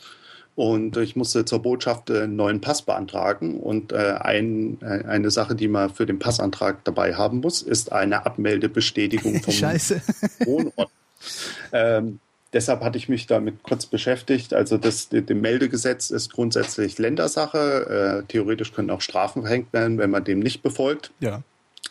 [0.55, 3.61] Und ich musste zur Botschaft äh, einen neuen Pass beantragen.
[3.61, 8.27] Und äh, ein, eine Sache, die man für den Passantrag dabei haben muss, ist eine
[8.27, 10.03] Abmeldebestätigung vom Scheiße.
[10.45, 10.91] Wohnort.
[11.73, 12.19] ähm,
[12.53, 14.55] deshalb hatte ich mich damit kurz beschäftigt.
[14.55, 18.23] Also das, das Meldegesetz ist grundsätzlich Ländersache.
[18.25, 21.11] Äh, theoretisch können auch Strafen verhängt werden, wenn man dem nicht befolgt.
[21.21, 21.43] Ja.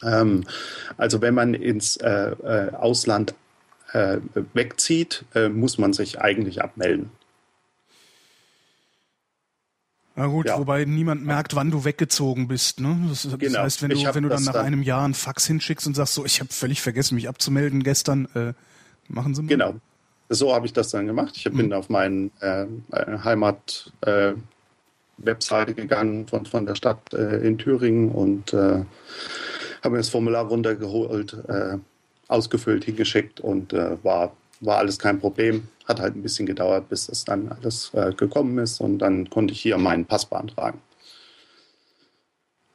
[0.03, 0.45] Ähm,
[0.97, 3.33] also wenn man ins äh, äh, Ausland
[3.93, 4.17] äh,
[4.53, 7.11] wegzieht, äh, muss man sich eigentlich abmelden.
[10.15, 10.59] Na gut, Ja.
[10.59, 12.79] wobei niemand merkt, wann du weggezogen bist.
[12.81, 12.97] Ne?
[13.09, 13.59] Das, das Genau.
[13.59, 16.13] heißt, wenn du, wenn du dann nach dann- einem Jahr einen Fax hinschickst und sagst
[16.15, 18.53] so, ich habe völlig vergessen, mich abzumelden gestern, äh,
[19.07, 19.47] machen sie mal.
[19.47, 19.75] Genau.
[20.33, 21.35] So habe ich das dann gemacht.
[21.35, 22.63] Ich bin auf meine äh,
[22.93, 24.31] äh, Heimat äh,
[25.17, 28.85] Webseite gegangen von, von der Stadt äh, in Thüringen und äh,
[29.83, 31.77] habe mir das Formular runtergeholt, äh,
[32.29, 35.67] ausgefüllt, hingeschickt und äh, war, war alles kein Problem.
[35.85, 39.53] Hat halt ein bisschen gedauert, bis das dann alles äh, gekommen ist und dann konnte
[39.53, 40.79] ich hier meinen Pass beantragen.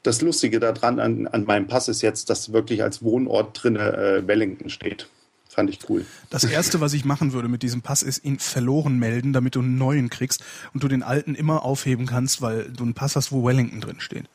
[0.02, 4.22] Das Lustige daran an, an meinem Pass ist jetzt, dass wirklich als Wohnort drin äh,
[4.26, 5.08] Wellington steht.
[5.56, 6.04] Fand ich cool.
[6.30, 9.60] Das erste, was ich machen würde mit diesem Pass, ist ihn verloren melden, damit du
[9.60, 10.44] einen neuen kriegst
[10.74, 13.98] und du den alten immer aufheben kannst, weil du einen Pass hast, wo Wellington drin
[13.98, 14.26] steht.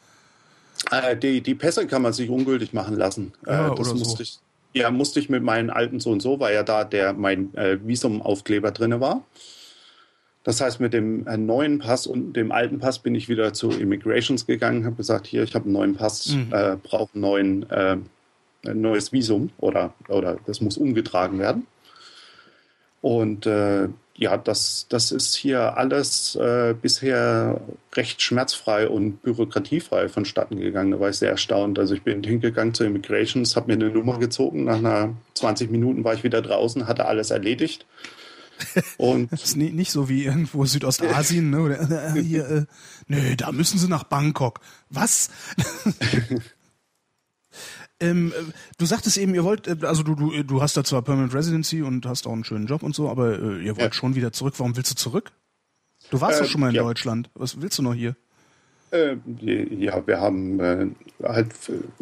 [0.89, 3.33] Äh, die, die Pässe kann man sich ungültig machen lassen.
[3.45, 3.95] Ja, äh, das oder so.
[3.97, 4.39] musste ich,
[4.73, 7.77] ja, musste ich mit meinen alten so und so, weil ja da der mein äh,
[7.85, 9.23] Visumaufkleber drin war.
[10.43, 13.69] Das heißt, mit dem äh, neuen Pass und dem alten Pass bin ich wieder zu
[13.69, 16.47] Immigrations gegangen, habe gesagt, hier, ich habe einen neuen Pass, Mhm.
[16.51, 17.97] äh, brauche einen neuen, äh,
[18.65, 21.67] ein neues Visum oder, oder das muss umgetragen werden.
[23.01, 27.59] Und äh, ja, das, das ist hier alles äh, bisher
[27.95, 30.91] recht schmerzfrei und bürokratiefrei vonstatten gegangen.
[30.91, 31.79] Da war ich sehr erstaunt.
[31.79, 34.65] Also ich bin hingegangen zu Immigrations, habe mir eine Nummer gezogen.
[34.65, 37.87] Nach einer 20 Minuten war ich wieder draußen, hatte alles erledigt.
[38.97, 41.61] Und Das ist ni- nicht so wie irgendwo Südostasien, ne?
[41.61, 42.65] Oder, äh, hier, äh,
[43.07, 44.59] nö, da müssen sie nach Bangkok.
[44.91, 45.31] Was?
[48.01, 51.01] ähm, äh, du sagtest eben, ihr wollt, äh, also du, du, du hast da zwar
[51.01, 53.93] Permanent Residency und hast auch einen schönen Job und so, aber äh, ihr wollt Ja.
[53.93, 54.55] schon wieder zurück.
[54.57, 55.31] Warum willst du zurück?
[56.09, 56.83] Du warst Ähm, doch schon mal in ja.
[56.83, 57.29] Deutschland.
[57.35, 58.15] Was willst du noch hier?
[58.91, 60.87] Äh, ja, wir haben äh,
[61.23, 61.47] halt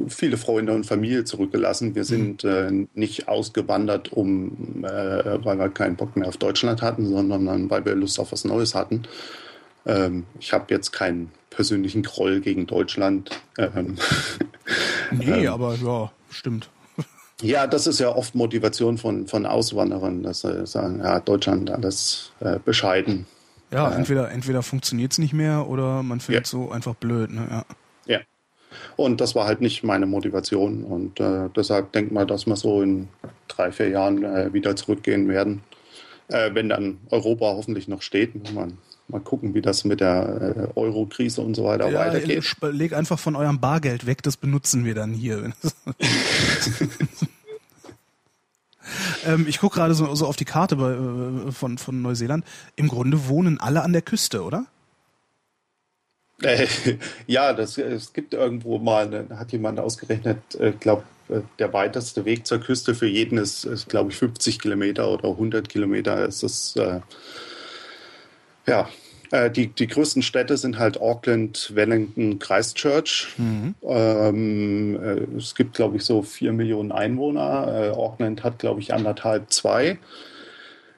[0.08, 1.94] viele Freunde und Familie zurückgelassen.
[1.94, 7.06] Wir sind äh, nicht ausgewandert, um, äh, weil wir keinen Bock mehr auf Deutschland hatten,
[7.08, 9.04] sondern weil wir Lust auf was Neues hatten.
[9.86, 11.30] Ähm, ich habe jetzt keinen
[11.60, 13.32] persönlichen Groll gegen Deutschland.
[13.58, 13.98] Ähm,
[15.12, 16.70] Nee, aber ja, stimmt.
[17.42, 22.32] Ja, das ist ja oft Motivation von, von Auswanderern, dass sie sagen, ja, Deutschland alles
[22.42, 23.26] äh, bescheiden.
[23.72, 26.50] Ja, entweder, entweder funktioniert es nicht mehr oder man findet Ja.
[26.50, 27.32] so einfach blöd.
[27.32, 27.48] Ne?
[27.50, 27.66] Ja.
[28.08, 28.20] Ja.
[28.98, 30.84] Und das war halt nicht meine Motivation.
[30.84, 33.08] Und äh, deshalb denkt mal, dass wir so in
[33.50, 35.62] drei, vier Jahren äh, wieder zurückgehen werden.
[36.30, 38.36] Äh, wenn dann Europa hoffentlich noch steht.
[38.36, 38.78] Muss man
[39.10, 42.44] mal gucken, wie das mit der äh, Euro-Krise und so weiter Ja, weitergeht.
[42.62, 45.52] leg einfach von eurem Bargeld weg, das benutzen wir dann hier.
[49.26, 52.46] ähm, ich gucke gerade so, so auf die Karte bei, äh, von, von Neuseeland.
[52.76, 54.66] Im Grunde wohnen alle an der Küste, oder?
[56.42, 56.68] Äh,
[57.28, 61.04] ja, das, es gibt irgendwo mal, hat jemand ausgerechnet, ich glaube,
[61.60, 65.70] der weiteste Weg zur Küste für jeden ist, ist glaube ich, 50 Kilometer oder 100
[65.70, 66.28] Kilometer.
[66.28, 67.02] Es ist, äh,
[68.70, 68.90] ja,
[69.32, 73.28] äh, die, die größten Städte sind halt Auckland, Wellington, Christchurch.
[73.84, 77.68] Ähm, äh, es gibt, glaube ich, so vier Millionen Einwohner.
[77.68, 80.00] Äh, Auckland hat, glaube ich, anderthalb, zwei.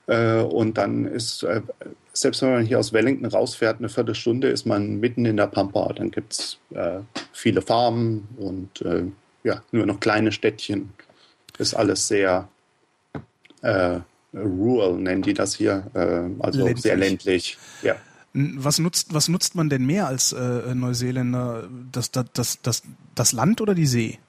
[0.08, 1.62] Äh, und dann ist, äh,
[2.14, 5.92] selbst wenn man hier aus Wellington rausfährt, eine Viertelstunde, ist man mitten in der Pampa.
[5.94, 7.00] Dann gibt es äh,
[7.34, 8.84] viele Farmen und
[9.44, 10.94] ja, nur noch kleine Städtchen.
[11.58, 12.48] Ist alles sehr
[14.34, 15.88] rural, nennen die das hier.
[15.94, 16.82] Äh, also Ländlich.
[16.82, 17.58] sehr ländlich.
[17.82, 17.96] Ja.
[18.34, 21.68] Was nutzt, was nutzt man denn mehr als äh, Neuseeländer?
[21.92, 22.84] Das, das, das, das,
[23.14, 24.20] das Land oder die See?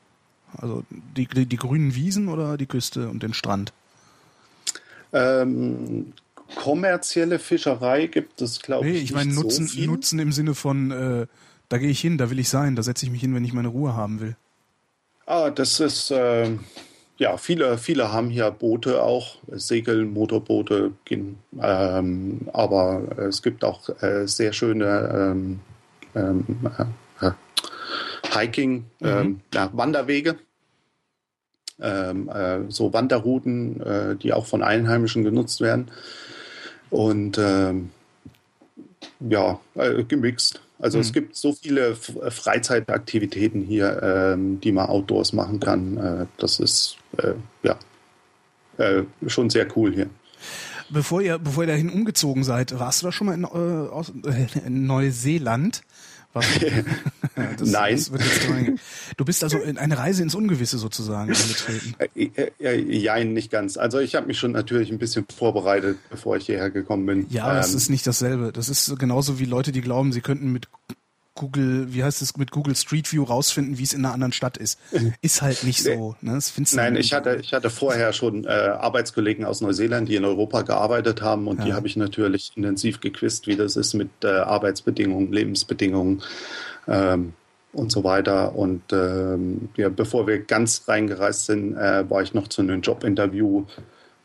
[0.57, 0.83] Also
[1.16, 3.73] die, die, die grünen Wiesen oder die Küste und den Strand?
[5.12, 6.12] Ähm,
[6.57, 9.87] kommerzielle Fischerei gibt es, glaube Nee, ich, ich meine nicht Nutzen, so viel.
[9.87, 11.27] Nutzen im Sinne von, äh,
[11.69, 13.53] da gehe ich hin, da will ich sein, da setze ich mich hin, wenn ich
[13.53, 14.37] meine Ruhe haben will.
[15.27, 16.61] Ah, das ist, ähm,
[17.23, 24.27] ja, viele, viele haben hier Boote auch, Segel, Motorboote, ähm, aber es gibt auch äh,
[24.27, 25.61] sehr schöne ähm,
[26.16, 26.44] ähm,
[27.20, 27.32] äh, äh,
[28.32, 30.36] Hiking, ähm, ja, Wanderwege,
[31.81, 35.93] ähm, äh, so Wanderrouten, äh, die auch von Einheimischen genutzt werden.
[36.90, 37.90] Und ähm,
[39.20, 40.61] ja, äh, gemixt.
[40.83, 45.97] Also es gibt so viele F Freizeitaktivitäten hier, ähm, die man outdoors machen kann.
[45.97, 47.79] Äh, das ist äh, ja
[48.79, 50.11] äh, schon sehr cool hier.
[50.91, 54.13] Bevor ihr, bevor ihr dahin umgezogen seid, warst du da schon mal in, äh, aus,
[54.27, 55.83] äh, in Neuseeland?
[57.59, 57.95] Das, Nein.
[57.97, 58.11] Das
[59.17, 61.95] du bist also in eine Reise ins Ungewisse sozusagen eingetreten.
[61.99, 63.77] Äh, äh, äh, Jein, nicht ganz.
[63.79, 67.27] Also ich habe mich schon natürlich ein bisschen vorbereitet, bevor ich hierher gekommen bin.
[67.31, 68.53] Ja, aber es Ähm, ist nicht dasselbe.
[68.53, 70.69] Das ist genauso wie Leute, die glauben, sie könnten mit
[71.35, 74.57] Google, wie heißt es, mit Google Street View rausfinden, wie es in einer anderen Stadt
[74.59, 74.79] ist.
[75.23, 76.15] Ist halt nicht so.
[76.21, 76.35] Ne?
[76.35, 80.25] Das findest Nein, ich hatte, ich hatte vorher schon äh, Arbeitskollegen aus Neuseeland, die in
[80.25, 81.77] Europa gearbeitet haben und die Ja.
[81.77, 86.23] habe ich natürlich intensiv gequizt, wie das ist mit äh, Arbeitsbedingungen, Lebensbedingungen
[86.87, 87.33] ähm,
[87.73, 88.55] und so weiter.
[88.55, 93.65] Und ähm, ja, bevor wir ganz reingereist sind, äh, war ich noch zu einem Jobinterview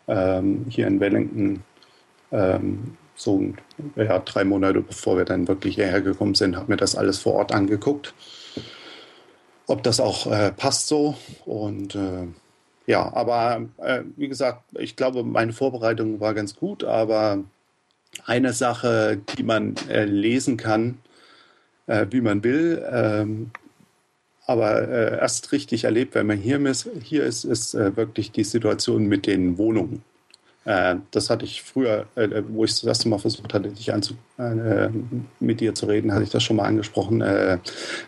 [0.10, 1.64] ähm, hier in Wellington.
[2.32, 3.54] Ähm, so
[3.98, 7.34] ja, drei Monate bevor wir dann wirklich hierher gekommen sind, habe mir das alles vor
[7.34, 8.14] Ort angeguckt
[9.68, 11.16] ob das auch äh, passt so.
[11.46, 12.28] Und äh,
[12.88, 17.44] ja, aber äh, wie gesagt, ich glaube, meine Vorbereitung war ganz gut, aber
[18.26, 21.00] eine Sache, die man äh, lesen kann,
[21.86, 23.52] äh, wie man will, ähm,
[24.46, 29.06] aber äh, erst richtig erlebt, wenn man hier ist, hier ist, ist wirklich die Situation
[29.08, 30.04] mit den Wohnungen.
[30.68, 34.16] Äh, das hatte ich früher, äh, wo ich das erste Mal versucht hatte, dich anzu,
[34.38, 34.90] äh,
[35.40, 37.22] mit dir zu reden, hatte ich das schon mal angesprochen.
[37.22, 37.60] Äh,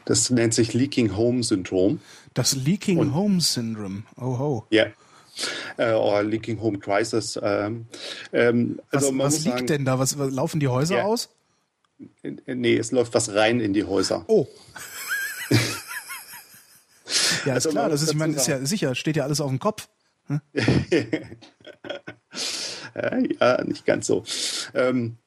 [0.04, 2.02] das nennt sich Leaking Home Syndrom.
[2.34, 4.04] Das Leaking Und- Home Syndrome.
[4.18, 4.66] Oh ho.
[4.72, 4.88] Ja.
[5.78, 7.40] Äh, oder Leaking Home Crisis.
[7.42, 7.86] Ähm,
[8.34, 9.98] ähm, Was, also was liegt sagen, denn da?
[9.98, 11.04] Was, laufen die Häuser Ja.
[11.06, 11.30] aus?
[12.24, 14.26] äh, Nee, es läuft was rein in die Häuser.
[14.28, 14.48] Oh.
[17.46, 17.84] ja, Also ist klar.
[17.86, 19.88] man Das ist, ich meine, ist ja sicher, steht ja alles auf dem Kopf.
[20.54, 21.06] Äh,
[23.40, 24.24] ja, nicht ganz so.
[24.74, 25.18] Ähm,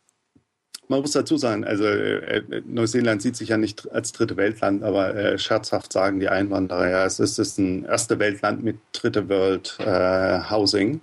[0.88, 4.82] man muss dazu sagen, also äh, äh, Neuseeland sieht sich ja nicht als dritte Weltland,
[4.82, 9.28] aber äh, scherzhaft sagen die Einwanderer, ja, es ist, ist ein erste Weltland mit dritte
[9.28, 11.00] Welt äh, Housing.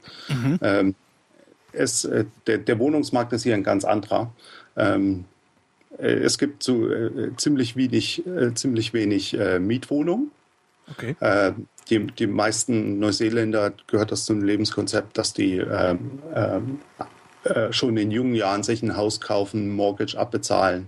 [0.62, 0.96] Ähm,
[1.72, 4.32] es, äh, der, der Wohnungsmarkt ist hier ein ganz anderer.
[4.78, 5.26] Ähm,
[5.98, 10.32] äh, es gibt so äh, ziemlich wenig, äh, ziemlich wenig äh, Mietwohnungen.
[10.92, 11.16] Okay.
[11.90, 16.80] Die, die meisten Neuseeländer gehört das zum Lebenskonzept, dass die ähm, ähm,
[17.44, 20.88] äh, schon in jungen Jahren sich ein Haus kaufen, Mortgage abbezahlen.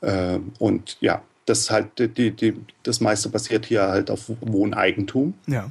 [0.00, 5.34] Äh, und ja, das ist halt die, die, das meiste basiert hier halt auf Wohneigentum
[5.46, 5.70] Ja.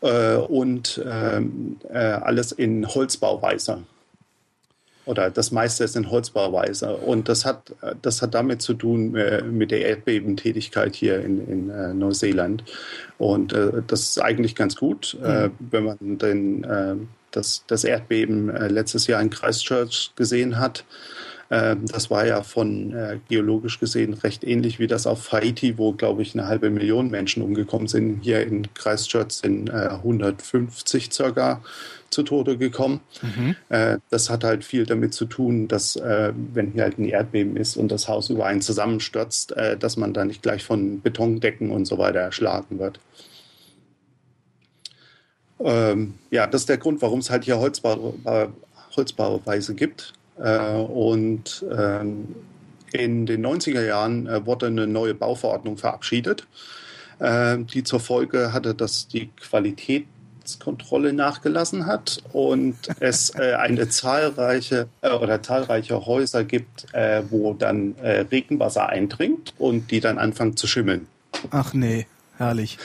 [0.00, 3.82] äh, und ähm, äh, alles in Holzbauweise.
[5.06, 6.96] Oder das meiste ist in Holzbauweise.
[6.96, 11.70] Und das hat, das hat damit zu tun äh, mit der Erdbebentätigkeit hier in, in
[11.70, 12.64] äh, Neuseeland.
[13.18, 15.52] Und äh, das ist eigentlich ganz gut, äh, Mhm.
[15.70, 16.94] wenn man den, äh,
[17.30, 20.84] das, das Erdbeben äh, letztes Jahr in Christchurch gesehen hat.
[21.52, 22.94] Das war ja von
[23.28, 27.42] geologisch gesehen recht ähnlich wie das auf Haiti, wo, glaube ich, eine halbe Million Menschen
[27.42, 28.20] umgekommen sind.
[28.22, 31.60] Hier in Christchurch sind äh, 150 circa
[32.10, 33.00] zu Tode gekommen.
[33.68, 37.56] Äh, das hat halt viel damit zu tun, dass äh, wenn hier halt ein Erdbeben
[37.56, 41.70] ist und das Haus über einen zusammenstürzt, äh, dass man da nicht gleich von Betondecken
[41.70, 43.00] und so weiter erschlagen wird.
[45.60, 48.52] Ähm, ja, das ist der Grund, warum es halt hier Holzbau, Bau-
[48.96, 50.14] Holzbauweise gibt.
[50.38, 52.28] Äh, und ähm,
[52.92, 56.46] in den 90er Jahren äh, wurde eine neue Bauverordnung verabschiedet,
[57.18, 59.30] äh, die zur Folge hatte, dass die
[60.58, 67.54] Qualitätskontrolle nachgelassen hat und es äh, eine zahlreiche äh, oder zahlreiche Häuser gibt, äh, wo
[67.54, 71.06] dann äh, Regenwasser eindringt und die dann anfangen zu schimmeln.
[71.50, 72.06] Ach nee,
[72.36, 72.78] herrlich.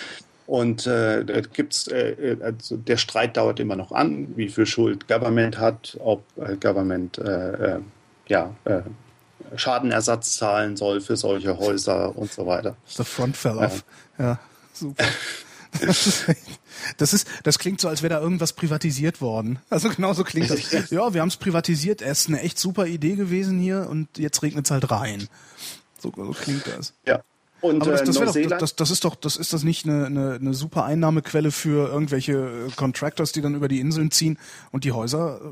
[0.48, 5.08] Und äh, da gibt's, äh, also der Streit dauert immer noch an, wie viel Schuld
[5.08, 7.80] Government hat, ob äh, Government äh, äh,
[8.28, 8.82] ja, äh,
[9.56, 12.76] Schadenersatz zahlen soll für solche Häuser und so weiter.
[12.88, 13.84] The front fell off.
[14.20, 14.40] Ja,
[14.74, 15.06] super.
[16.98, 19.60] Das ist, das klingt so, als wäre da irgendwas privatisiert worden.
[19.70, 20.72] Also genauso klingt das.
[20.92, 22.02] Ja, wir haben es privatisiert.
[22.02, 25.28] Es ist eine echt super Idee gewesen hier und jetzt regnet es halt rein.
[26.00, 26.94] So, so klingt das.
[27.06, 27.22] Ja.
[27.62, 29.86] Und Aber das, äh, das, wär doch, das, das ist doch, das ist das nicht
[29.86, 34.38] eine, eine, eine super Einnahmequelle für irgendwelche äh, Contractors, die dann über die Inseln ziehen
[34.72, 35.50] und die Häuser äh,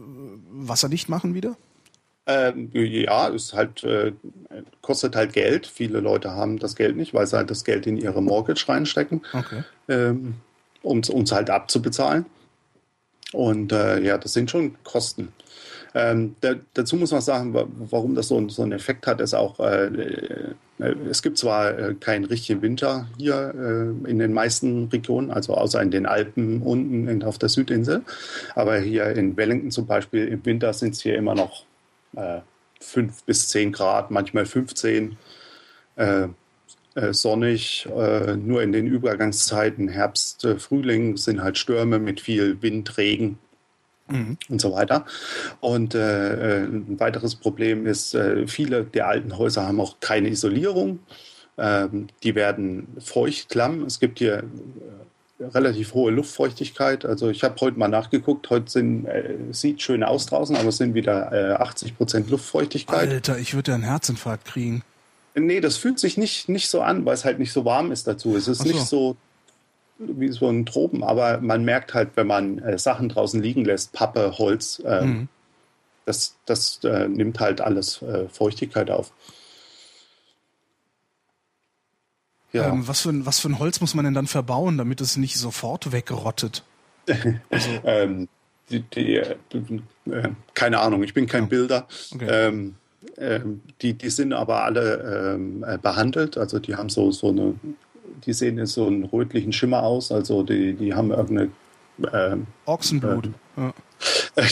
[0.52, 1.56] wasserdicht machen wieder?
[2.26, 4.14] ähm, ja, ist halt, äh,
[4.82, 5.68] kostet halt Geld.
[5.68, 9.22] Viele Leute haben das Geld nicht, weil sie halt das Geld in ihre Mortgage reinstecken.
[9.34, 9.64] Okay.
[9.90, 10.36] ähm,
[10.84, 12.26] um es halt abzubezahlen.
[13.32, 15.34] Und äh, ja, das sind schon Kosten.
[15.96, 19.34] Ähm, da, dazu muss man sagen, wa- warum das so, so einen Effekt hat, ist
[19.34, 19.86] auch, äh,
[20.80, 25.54] äh, es gibt zwar äh, keinen richtigen Winter hier äh, in den meisten Regionen, also
[25.56, 28.02] außer in den Alpen unten in, auf der Südinsel,
[28.56, 31.64] aber hier in Wellington zum Beispiel im Winter sind es hier immer noch
[32.16, 32.40] äh,
[32.80, 35.18] 5 bis 10 Grad, manchmal 15.
[36.96, 42.62] Äh, sonnig, äh, nur in den Übergangszeiten Herbst, äh, Frühling sind halt Stürme mit viel
[42.62, 43.40] Wind, Regen
[44.50, 45.06] und so weiter.
[45.60, 51.00] Und äh, ein weiteres Problem ist, äh, viele der alten Häuser haben auch keine Isolierung.
[51.58, 53.84] Ähm, die werden feucht, klamm.
[53.86, 54.44] Es gibt hier
[55.40, 57.06] relativ hohe Luftfeuchtigkeit.
[57.06, 58.50] Also ich habe heute mal nachgeguckt.
[58.50, 63.10] Heute sind, äh, sieht schön aus draußen, aber es sind wieder äh, 80 Prozent Luftfeuchtigkeit.
[63.10, 64.84] Alter, ich würde ja einen Herzinfarkt kriegen.
[65.36, 68.08] Nee, das fühlt sich nicht, nicht so an, weil es halt nicht so warm ist
[68.08, 68.36] dazu.
[68.36, 68.68] Es ist so.
[68.68, 69.18] nicht so
[70.00, 73.94] wie so ein Tropen, aber man merkt halt, wenn man äh, Sachen draußen liegen lässt,
[73.94, 75.28] Pappe, Holz, ähm, Mhm.
[76.06, 79.12] das, das äh, nimmt halt alles äh, Feuchtigkeit auf.
[82.52, 85.02] Ja, Ähm, was, für ein, was für ein Holz muss man denn dann verbauen, damit
[85.02, 86.64] es nicht sofort wegrottet?
[87.84, 88.28] ähm,
[88.70, 89.36] die, die, äh,
[90.10, 91.88] äh, keine Ahnung, ich bin kein Bilder.
[92.14, 92.28] Okay.
[92.30, 92.76] Ähm,
[93.18, 97.56] ähm, die, die sind aber alle ähm, äh, behandelt, also die haben so, so eine,
[98.26, 101.50] die sehen jetzt so einen rötlichen Schimmer aus, also die, die haben irgendeine
[102.14, 103.30] ähm, Ochsenblut.
[103.58, 103.74] Ja.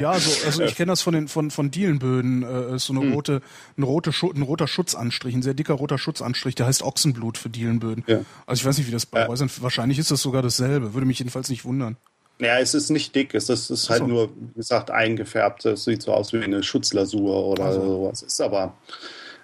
[0.00, 3.02] Ja, also, also ich kenne das von den von von Dielenböden, äh, ist so Hm.
[3.02, 3.42] eine rote,
[3.76, 8.04] ein rote ein roter Schutzanstrich, ein sehr dicker roter Schutzanstrich, der heißt Ochsenblut für Dielenböden.
[8.06, 8.20] Ja.
[8.46, 9.26] Also ich weiß nicht, wie das bei.
[9.26, 9.50] Häusern.
[9.60, 10.94] Wahrscheinlich ist das sogar dasselbe.
[10.94, 11.96] Würde mich jedenfalls nicht wundern.
[12.40, 14.06] Ja, es ist nicht dick, es ist, es ist halt so.
[14.06, 15.64] nur, wie gesagt, eingefärbt.
[15.66, 17.80] Es sieht so aus wie eine Schutzlasur oder Ach so.
[17.82, 18.22] sowas.
[18.22, 18.74] Ist aber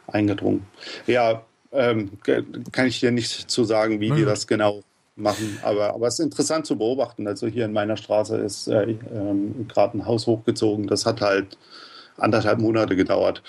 [0.07, 0.65] eingedrungen.
[1.07, 2.13] Ja, ähm,
[2.71, 4.83] kann ich dir nicht zu sagen, wie Na die das genau
[5.17, 5.59] machen.
[5.63, 7.27] Aber, aber es ist interessant zu beobachten.
[7.27, 10.87] Also hier in meiner Straße ist äh, ähm, gerade ein Haus hochgezogen.
[10.87, 11.59] Das hat halt
[12.17, 13.43] anderthalb Monate gedauert.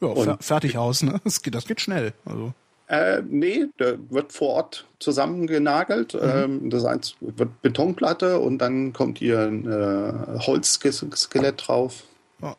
[0.00, 1.20] Ja, Und- fertig aus, ne?
[1.24, 2.14] Das geht, das geht schnell.
[2.24, 2.54] Also
[2.90, 6.14] Äh, nee, der wird vor Ort zusammengenagelt.
[6.14, 6.20] Mhm.
[6.22, 12.02] Ähm, das eins wird Betonplatte und dann kommt hier ein äh, Holzskelett drauf.
[12.42, 12.56] Ja.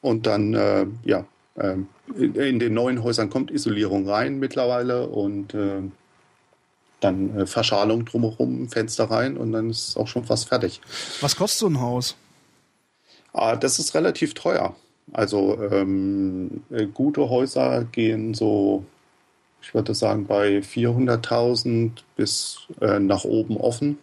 [0.00, 1.26] Und dann, äh, ja,
[1.58, 5.82] ähm, in, in den neuen Häusern kommt Isolierung rein mittlerweile und äh,
[7.00, 10.80] dann äh, Verschalung drumherum, Fenster rein und dann ist es auch schon fast fertig.
[11.20, 12.16] was kostet so ein Haus?
[13.34, 14.74] Ah, das ist relativ teuer.
[15.12, 18.86] Also ähm, äh, gute Häuser gehen so,
[19.62, 23.98] ich würde sagen, bei 400.000 bis äh, nach oben offen.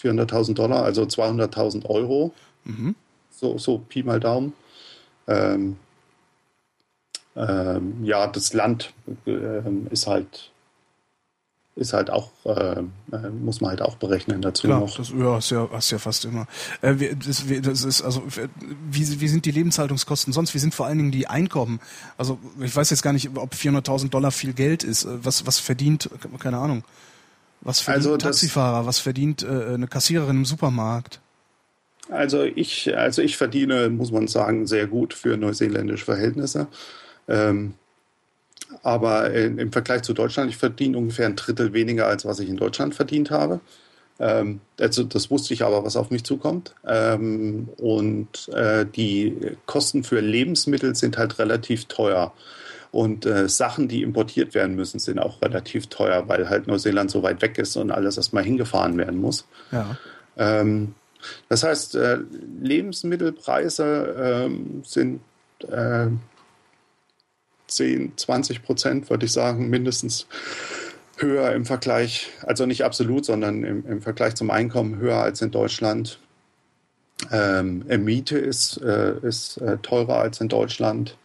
[0.00, 2.32] 400.000 Dollar, also 200.000 Euro.
[2.64, 2.94] Mhm.
[3.30, 4.52] So, so Pi mal Daumen.
[5.26, 5.76] Ähm,
[7.36, 8.92] ähm, ja, das Land
[9.26, 10.50] ähm, ist halt
[11.78, 12.80] ist halt auch, äh,
[13.12, 14.96] äh, muss man halt auch berechnen dazu Klar, noch.
[14.96, 16.46] das ja, ist ja, hast ja fast immer.
[16.82, 18.22] Äh, wie- das, wie- das ist also
[18.90, 20.54] wie, wie sind die Lebenshaltungskosten sonst?
[20.54, 21.80] Wie sind vor allen Dingen die Einkommen?
[22.16, 25.04] Also ich weiß jetzt gar nicht, ob 400.000 Dollar viel Geld ist.
[25.04, 26.10] Äh, Was was verdient?
[26.40, 26.84] Keine Ahnung.
[27.60, 28.86] Was verdient Also ein Taxifahrer?
[28.86, 31.20] Was verdient äh, eine Kassiererin im Supermarkt?
[32.10, 36.66] Also ich, also ich verdiene, muss man sagen, sehr gut für neuseeländische Verhältnisse.
[37.28, 37.74] Ähm,
[38.88, 42.48] aber in, im Vergleich zu Deutschland, ich verdiene ungefähr ein Drittel weniger, als was ich
[42.48, 43.60] in Deutschland verdient habe.
[44.18, 46.74] Ähm, also das wusste ich aber, was auf mich zukommt.
[46.86, 49.36] Ähm, und äh, die
[49.66, 52.32] Kosten für Lebensmittel sind halt relativ teuer.
[52.90, 57.22] Und äh, Sachen, die importiert werden müssen, sind auch relativ teuer, weil halt Neuseeland so
[57.22, 59.46] weit weg ist und alles erstmal hingefahren werden muss.
[59.70, 59.98] Ja.
[60.38, 60.94] Ähm,
[61.50, 62.20] das heißt, äh,
[62.62, 65.20] Lebensmittelpreise ähm, sind
[65.70, 66.06] äh,
[67.68, 70.26] 10, 20 Prozent, würde ich sagen, mindestens
[71.18, 75.50] höher im Vergleich, also nicht absolut, sondern im, im Vergleich zum Einkommen höher als in
[75.50, 76.18] Deutschland.
[77.32, 81.16] Ähm, äh, Miete ist, äh, ist äh, teurer als in Deutschland.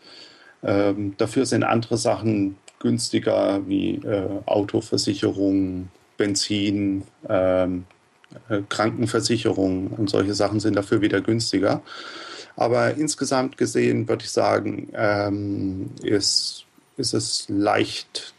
[0.63, 7.85] Ähm, dafür sind andere Sachen günstiger wie äh, Autoversicherung, Benzin, ähm,
[8.49, 11.81] äh, Krankenversicherung und solche Sachen sind dafür wieder günstiger.
[12.55, 16.65] Aber insgesamt gesehen würde ich sagen, ähm, ist,
[16.97, 18.33] ist es leicht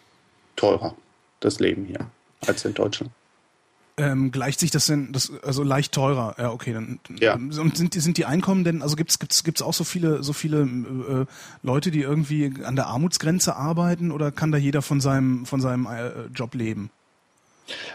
[0.56, 0.94] teurer,
[1.40, 2.06] das Leben hier,
[2.46, 3.10] als in Deutschland.
[3.96, 6.34] Ähm, gleicht sich das denn, das, also leicht teurer?
[6.36, 6.98] Ja, okay, dann.
[7.20, 7.34] Ja.
[7.34, 10.32] Und sind die, sind die Einkommen denn, also gibt's gibt's gibt's auch so viele, so
[10.32, 11.26] viele äh,
[11.62, 15.86] Leute, die irgendwie an der Armutsgrenze arbeiten oder kann da jeder von seinem, von seinem
[15.86, 16.90] äh, Job leben?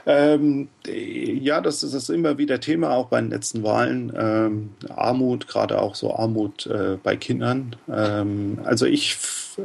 [0.05, 4.11] Ähm, ja, das ist, das immer wieder Thema, auch bei den letzten Wahlen.
[4.17, 7.75] Ähm, Armut, gerade auch so Armut äh, bei Kindern.
[7.91, 9.17] Ähm, also ich,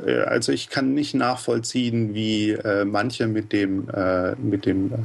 [0.06, 4.98] äh, also ich kann nicht nachvollziehen, wie äh, manche mit dem, äh, mit dem, äh,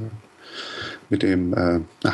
[1.10, 1.78] mit dem, äh,
[2.08, 2.12] äh,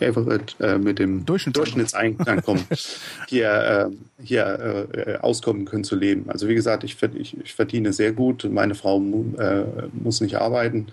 [0.00, 2.66] Everett, äh, mit dem Durchschnittseinkommen.
[2.66, 2.66] Durchschnittseinkommen
[3.28, 6.26] hier, äh, hier äh, auskommen können zu leben.
[6.28, 8.48] Also wie gesagt, ich, ich, ich verdiene sehr gut.
[8.50, 10.88] Meine Frau äh, muss nicht arbeiten.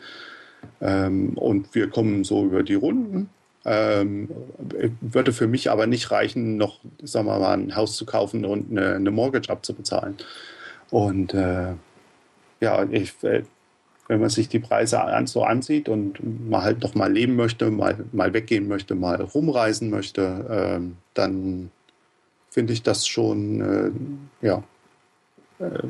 [0.82, 3.30] Ähm, und wir kommen so über die Runden.
[3.65, 4.30] Ähm,
[4.99, 8.72] würde für mich aber nicht reichen, noch, sagen wir mal, ein Haus zu kaufen und
[8.72, 10.18] eine, eine Mortgage abzubezahlen.
[10.90, 11.74] Und äh,
[12.60, 13.44] ja, ich, äh,
[14.07, 17.71] wenn man sich die Preise an, so ansieht und mal halt noch mal leben möchte,
[17.71, 21.71] mal, mal weggehen möchte, mal rumreisen möchte, ähm, dann
[22.49, 23.61] finde ich das schon
[24.41, 24.63] äh, ja,
[25.59, 25.88] äh,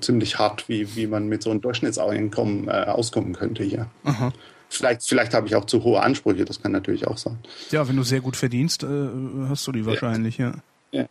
[0.00, 3.88] ziemlich hart, wie, wie man mit so einem Durchschnittseinkommen äh, auskommen könnte hier.
[4.04, 4.32] Aha.
[4.68, 7.38] Vielleicht, vielleicht habe ich auch zu hohe Ansprüche, das kann natürlich auch sein.
[7.70, 9.08] Ja, wenn du sehr gut verdienst, äh,
[9.48, 10.52] hast du die wahrscheinlich, ja.
[10.90, 11.06] Ja.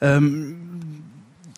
[0.00, 1.04] Ähm,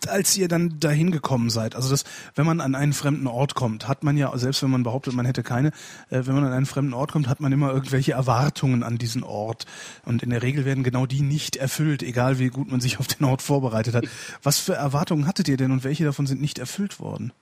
[0.07, 2.03] als ihr dann dahin gekommen seid, also das,
[2.35, 5.25] wenn man an einen fremden Ort kommt, hat man ja, selbst wenn man behauptet, man
[5.25, 5.69] hätte keine,
[6.09, 9.23] äh, wenn man an einen fremden Ort kommt, hat man immer irgendwelche Erwartungen an diesen
[9.23, 9.65] Ort.
[10.05, 13.07] Und in der Regel werden genau die nicht erfüllt, egal wie gut man sich auf
[13.07, 14.05] den Ort vorbereitet hat.
[14.43, 17.33] Was für Erwartungen hattet ihr denn und welche davon sind nicht erfüllt worden?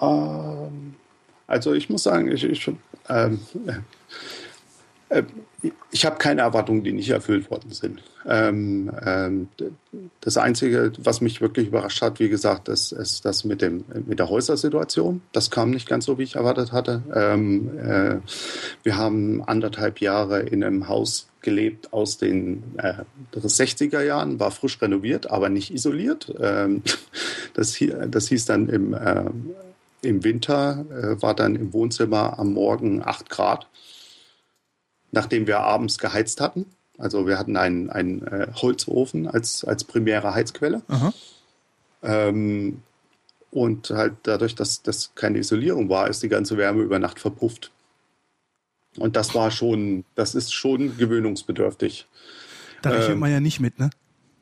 [0.00, 0.94] Ähm,
[1.46, 2.70] also ich muss sagen, ich, ich,
[3.08, 3.74] ähm, äh, äh,
[5.90, 8.02] ich habe keine Erwartungen, die nicht erfüllt worden sind.
[8.26, 9.48] Ähm, ähm,
[10.20, 14.18] das Einzige, was mich wirklich überrascht hat, wie gesagt, ist, ist das mit, dem, mit
[14.18, 15.22] der Häusersituation.
[15.32, 17.02] Das kam nicht ganz so, wie ich erwartet hatte.
[17.14, 18.16] Ähm, äh,
[18.82, 22.94] wir haben anderthalb Jahre in einem Haus gelebt aus den äh,
[23.34, 26.32] 60er Jahren, war frisch renoviert, aber nicht isoliert.
[26.40, 26.82] Ähm,
[27.54, 27.78] das,
[28.08, 29.24] das hieß dann im, äh,
[30.02, 33.66] im Winter, äh, war dann im Wohnzimmer am Morgen 8 Grad,
[35.12, 36.66] nachdem wir abends geheizt hatten.
[36.98, 40.82] Also wir hatten einen, einen äh, Holzofen als, als primäre Heizquelle.
[42.02, 42.82] Ähm,
[43.50, 47.70] und halt dadurch, dass das keine Isolierung war, ist die ganze Wärme über Nacht verpufft.
[48.96, 52.06] Und das war schon, das ist schon gewöhnungsbedürftig.
[52.82, 53.90] Da rechnet Ähm, man ja nicht mit, ne?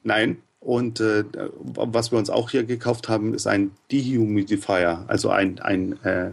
[0.02, 0.38] Nein.
[0.60, 1.24] Und äh,
[1.58, 6.32] was wir uns auch hier gekauft haben, ist ein Dehumidifier, also ein, ein äh,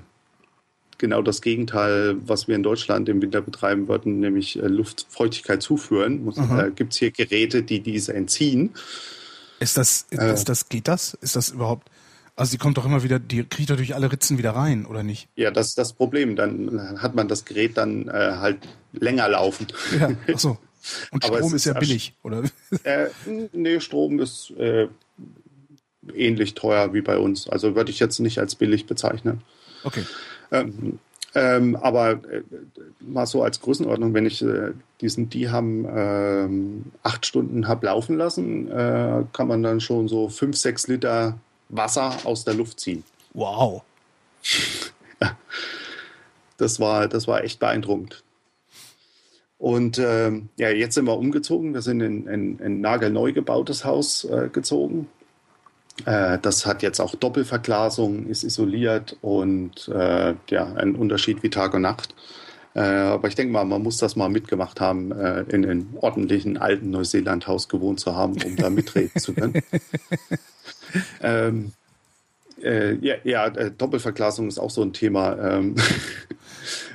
[0.97, 6.31] genau das Gegenteil, was wir in Deutschland im Winter betreiben würden, nämlich äh, Luftfeuchtigkeit zuführen.
[6.35, 6.65] Aha.
[6.65, 8.73] Äh, Gibt es hier Geräte, die diese entziehen?
[9.59, 10.33] Ist das, ist, Äh.
[10.33, 11.15] ist das, geht das?
[11.15, 11.89] Ist das überhaupt,
[12.35, 15.03] also die kommt doch immer wieder, die kriegt doch durch alle Ritzen wieder rein, oder
[15.03, 15.27] nicht?
[15.35, 16.35] Ja, das ist das Problem.
[16.35, 18.59] Dann hat man das Gerät dann äh, halt
[18.93, 19.67] länger laufen.
[19.99, 20.57] Ja, ach so.
[21.11, 22.43] Und Strom es ist ja ist billig, oder?
[22.83, 23.07] äh,
[23.51, 24.87] nee, Strom ist äh,
[26.13, 27.49] ähnlich teuer wie bei uns.
[27.49, 29.41] Also würde ich jetzt nicht als billig bezeichnen.
[29.83, 30.03] Okay.
[30.51, 30.99] Ähm,
[31.35, 32.41] ähm, aber äh,
[32.99, 34.71] mal so als Größenordnung, wenn ich äh,
[35.01, 40.29] diesen die haben ähm, acht Stunden hab laufen lassen, äh, kann man dann schon so
[40.29, 41.37] fünf, sechs Liter
[41.69, 43.03] Wasser aus der Luft ziehen.
[43.33, 43.83] Wow.
[46.57, 48.23] das war, das war echt beeindruckend.
[49.59, 51.73] Und ähm, ja, jetzt sind wir umgezogen.
[51.73, 55.07] Wir sind in ein, ein nagelneu gebautes Haus äh, gezogen.
[56.05, 61.73] Äh, das hat jetzt auch Doppelverglasung, ist isoliert und äh, ja, ein Unterschied wie Tag
[61.73, 62.13] und Nacht.
[62.75, 66.57] Äh, aber ich denke mal, man muss das mal mitgemacht haben, äh, in einem ordentlichen
[66.57, 69.61] alten Neuseeland-Haus gewohnt zu haben, um da mitreden zu können.
[71.21, 71.71] ähm,
[72.61, 75.37] äh, ja, ja Doppelverglasung ist auch so ein Thema.
[75.39, 75.75] Ähm,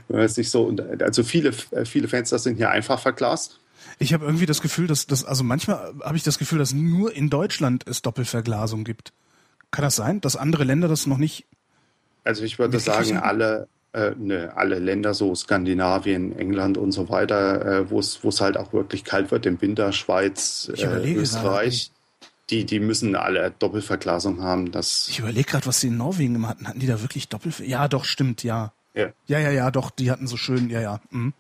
[0.29, 3.59] sich so, also viele, viele Fenster sind hier einfach verglast.
[3.99, 7.15] Ich habe irgendwie das Gefühl, dass das, also manchmal habe ich das Gefühl, dass nur
[7.15, 9.13] in Deutschland es Doppelverglasung gibt.
[9.71, 11.47] Kann das sein, dass andere Länder das noch nicht?
[12.25, 17.65] Also ich würde sagen, alle, äh, ne, alle Länder, so Skandinavien, England und so weiter,
[17.65, 21.91] äh, wo es halt auch wirklich kalt wird, im Winter, Schweiz, äh, Österreich,
[22.51, 24.71] die, die müssen alle Doppelverglasung haben.
[24.73, 26.69] Das ich überlege gerade, was sie in Norwegen immer hatten.
[26.69, 27.71] Hatten die da wirklich Doppelverglasung?
[27.71, 28.73] Ja, doch, stimmt, ja.
[28.95, 29.09] Ja.
[29.27, 31.01] ja, ja, ja, doch, die hatten so schön, ja, ja.
[31.11, 31.33] Mhm.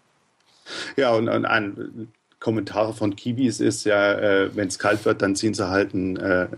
[0.97, 2.09] Ja, und, und ein
[2.43, 6.17] Kommentare von Kiwis ist ja, äh, wenn es kalt wird, dann ziehen sie halt einen,
[6.17, 6.49] äh,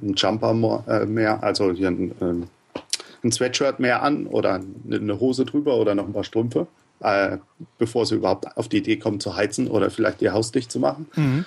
[0.00, 5.44] einen Jumper äh, mehr, also hier ein, äh, ein Sweatshirt mehr an oder eine Hose
[5.44, 6.68] drüber oder noch ein paar Strümpfe,
[7.00, 7.38] äh,
[7.78, 10.78] bevor sie überhaupt auf die Idee kommen zu heizen oder vielleicht ihr Haus dicht zu
[10.78, 11.08] machen.
[11.16, 11.44] Mhm.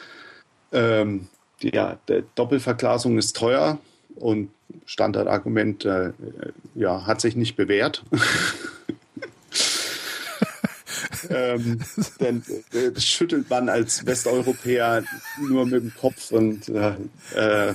[0.74, 1.28] Ähm,
[1.62, 1.98] die, ja,
[2.36, 3.78] Doppelverglasung ist teuer
[4.16, 4.50] und
[4.86, 6.12] Standardargument äh,
[6.76, 8.04] ja, hat sich nicht bewährt.
[11.30, 11.80] ähm,
[12.20, 15.04] denn äh, schüttelt man als Westeuropäer
[15.40, 16.94] nur mit dem Kopf und äh,
[17.36, 17.74] äh,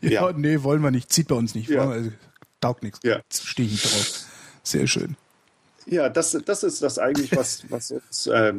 [0.00, 1.88] ja, ja, nee, wollen wir nicht, zieht bei uns nicht, ja.
[1.90, 2.12] wir,
[2.60, 3.20] taugt nichts, ja.
[3.30, 4.26] stehe ich nicht drauf.
[4.62, 5.16] Sehr schön.
[5.86, 8.52] Ja, das, das ist das eigentlich, was, was uns, äh,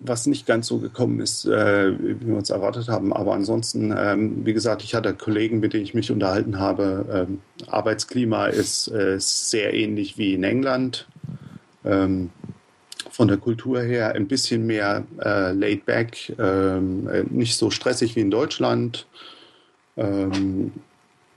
[0.00, 3.12] was nicht ganz so gekommen ist, äh, wie wir uns erwartet haben.
[3.12, 7.26] Aber ansonsten, ähm, wie gesagt, ich hatte Kollegen, mit denen ich mich unterhalten habe.
[7.28, 11.08] Ähm, Arbeitsklima ist äh, sehr ähnlich wie in England.
[11.84, 12.30] Ähm,
[13.18, 18.14] von der Kultur her ein bisschen mehr äh, laid back, ähm, äh, nicht so stressig
[18.14, 19.08] wie in Deutschland.
[19.96, 20.70] Ähm,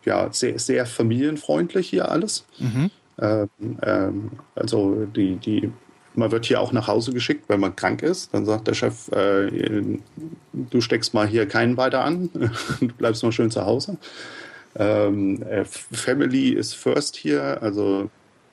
[0.06, 2.46] ja, sehr, sehr familienfreundlich hier alles.
[2.60, 2.92] Mhm.
[3.18, 3.50] Ähm,
[3.82, 5.72] ähm, also die, die,
[6.14, 8.32] man wird hier auch nach Hause geschickt, wenn man krank ist.
[8.32, 9.98] Dann sagt der Chef, äh,
[10.54, 12.30] du steckst mal hier keinen weiter an,
[12.80, 13.98] du bleibst mal schön zu Hause.
[14.76, 18.12] Ähm, äh, Family is first hier, also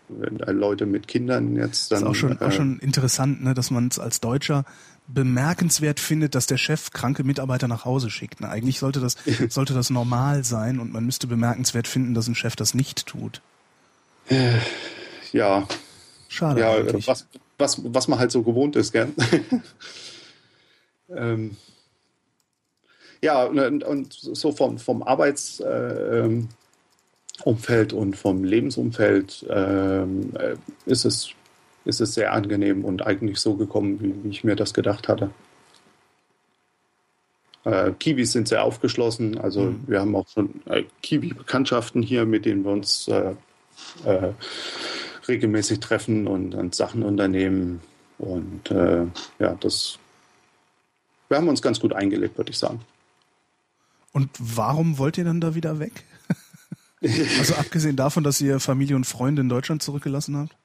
[0.08, 2.00] wenn Leute mit Kindern jetzt dann.
[2.00, 4.64] Das ist auch schon, äh, auch schon interessant, ne, dass man es als Deutscher
[5.06, 8.40] bemerkenswert findet, dass der Chef kranke Mitarbeiter nach Hause schickt.
[8.40, 8.48] Ne?
[8.48, 9.16] Eigentlich sollte das,
[9.48, 13.40] sollte das normal sein und man müsste bemerkenswert finden, dass ein Chef das nicht tut.
[15.32, 15.66] Ja.
[16.28, 16.60] Schade.
[16.60, 17.26] Ja, was,
[17.56, 19.08] was, was man halt so gewohnt ist, gell?
[21.08, 21.56] ähm,
[23.22, 26.48] ja, und, und, so vom, vom Arbeits, äh, ähm,
[27.44, 30.56] Umfeld und vom Lebensumfeld ähm, äh,
[30.86, 31.30] ist, es,
[31.84, 35.30] ist es sehr angenehm und eigentlich so gekommen, wie, wie ich mir das gedacht hatte.
[37.64, 39.84] Äh, Kiwis sind sehr aufgeschlossen, also mhm.
[39.86, 43.34] wir haben auch schon äh, Kiwi-Bekanntschaften hier, mit denen wir uns äh,
[44.04, 44.32] äh
[45.28, 47.82] regelmäßig treffen und, und, Sachen unternehmen.
[48.16, 49.04] Und äh,
[49.38, 49.98] ja, das
[51.28, 52.80] wir haben uns ganz gut eingelebt, würde ich sagen.
[54.12, 56.04] Und warum wollt ihr dann da wieder weg?
[57.00, 60.56] Also abgesehen davon, dass ihr Familie und Freunde in Deutschland zurückgelassen habt?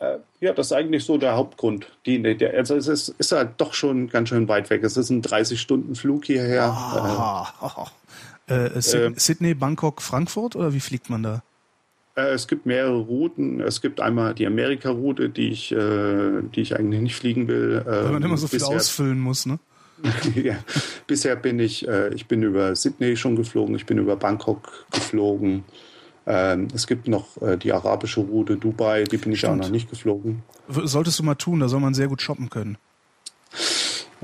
[0.00, 1.86] Äh, ja, das ist eigentlich so der Hauptgrund.
[2.06, 4.82] Die, der, also es ist, ist halt doch schon ganz schön weit weg.
[4.82, 6.64] Es ist ein 30-Stunden-Flug hierher.
[6.64, 7.90] Ah,
[8.48, 11.42] äh, äh, äh, Sydney, Bangkok, Frankfurt oder wie fliegt man da?
[12.16, 13.60] Äh, es gibt mehrere Routen.
[13.60, 17.82] Es gibt einmal die Amerika-Route, die ich, äh, die ich eigentlich nicht fliegen will.
[17.84, 19.58] Weil man immer so viel ausfüllen muss, ne?
[20.34, 20.56] ja.
[21.06, 25.64] Bisher bin ich, äh, ich bin über Sydney schon geflogen, ich bin über Bangkok geflogen.
[26.26, 29.90] Ähm, es gibt noch äh, die arabische Route Dubai, die bin ich auch noch nicht
[29.90, 30.42] geflogen.
[30.68, 32.78] Solltest du mal tun, da soll man sehr gut shoppen können.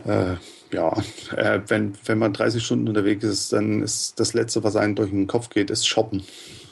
[0.04, 0.36] Äh,
[0.72, 0.96] ja,
[1.36, 5.10] äh, wenn, wenn man 30 Stunden unterwegs ist, dann ist das Letzte, was einem durch
[5.10, 6.22] den Kopf geht, ist shoppen.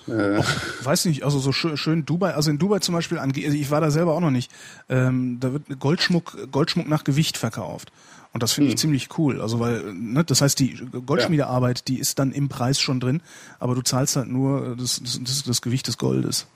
[0.09, 0.41] Äh.
[0.83, 3.81] weiß nicht, also so schön, schön, Dubai, also in Dubai zum Beispiel, also ich war
[3.81, 4.51] da selber auch noch nicht,
[4.89, 7.93] ähm, da wird Goldschmuck, Goldschmuck nach Gewicht verkauft.
[8.33, 8.79] Und das finde ich hm.
[8.79, 9.41] ziemlich cool.
[9.41, 10.75] Also weil, ne, das heißt, die
[11.07, 13.23] Goldschmiedearbeit, die ist dann im Preis schon drin,
[13.59, 16.47] aber du zahlst halt nur das, das, das Gewicht des Goldes.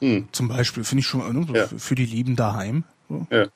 [0.00, 0.28] Hm.
[0.30, 1.66] Zum Beispiel, finde ich schon ne, ja.
[1.66, 2.84] für die Lieben daheim.
[3.08, 3.26] So.
[3.30, 3.46] Ja.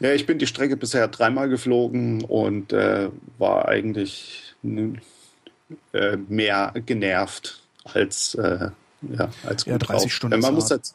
[0.00, 4.56] ja, ich bin die Strecke bisher dreimal geflogen und äh, war eigentlich
[5.92, 7.62] äh, mehr genervt
[7.94, 8.70] als, äh,
[9.02, 10.12] ja, als gut ja, 30 drauf.
[10.12, 10.40] Stunden.
[10.40, 10.94] Man muss jetzt,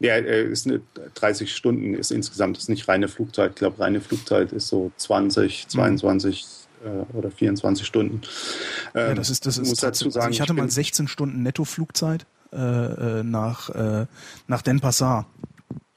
[0.00, 0.80] ja, äh, ist eine
[1.14, 3.50] 30 Stunden ist insgesamt ist nicht reine Flugzeit.
[3.50, 6.46] Ich glaube, reine Flugzeit ist so 20, 22
[6.82, 6.88] mhm.
[6.88, 8.22] äh, oder 24 Stunden.
[8.94, 10.26] Ähm, ja, das ist das ist dazu sagen.
[10.26, 14.06] Also ich hatte mal 16 Stunden Netto-Flugzeit äh, äh, nach, äh,
[14.46, 15.26] nach Denpasar.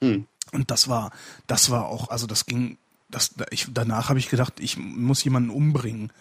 [0.02, 0.26] Hm.
[0.52, 1.12] Und das war,
[1.46, 2.78] das war auch, also das ging,
[3.10, 6.12] das, ich, danach habe ich gedacht, ich muss jemanden umbringen.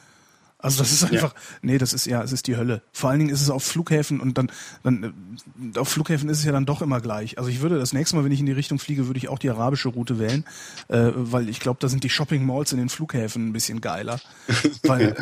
[0.59, 1.41] Also das ist einfach, ja.
[1.61, 2.81] nee, das ist ja, es ist die Hölle.
[2.91, 4.51] Vor allen Dingen ist es auf Flughäfen und dann,
[4.81, 5.35] dann
[5.75, 7.38] äh, auf Flughäfen ist es ja dann doch immer gleich.
[7.38, 9.38] Also ich würde das nächste Mal, wenn ich in die Richtung fliege, würde ich auch
[9.38, 10.45] die arabische Route wählen,
[10.88, 14.19] äh, weil ich glaube, da sind die Shopping Malls in den Flughäfen ein bisschen geiler.
[14.84, 15.15] weil äh,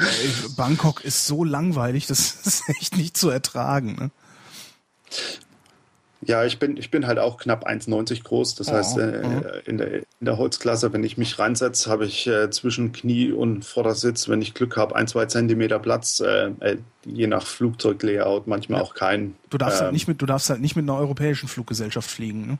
[0.55, 3.95] Bangkok ist so langweilig, das ist echt nicht zu ertragen.
[3.95, 4.11] Ne?
[6.26, 8.56] Ja, ich bin, ich bin halt auch knapp 1,90 groß.
[8.56, 9.52] Das oh, heißt, äh, oh.
[9.65, 13.64] in, der, in der Holzklasse, wenn ich mich reinsetze, habe ich äh, zwischen Knie und
[13.64, 18.80] Vordersitz, wenn ich Glück habe, ein, zwei Zentimeter Platz, äh, äh je nach Flugzeuglayout, manchmal
[18.80, 18.85] ja.
[18.85, 19.35] auch keinen.
[19.52, 22.10] Du darfst halt ähm, halt nicht mit, du darfst halt nicht mit einer europäischen Fluggesellschaft
[22.10, 22.57] fliegen, ne?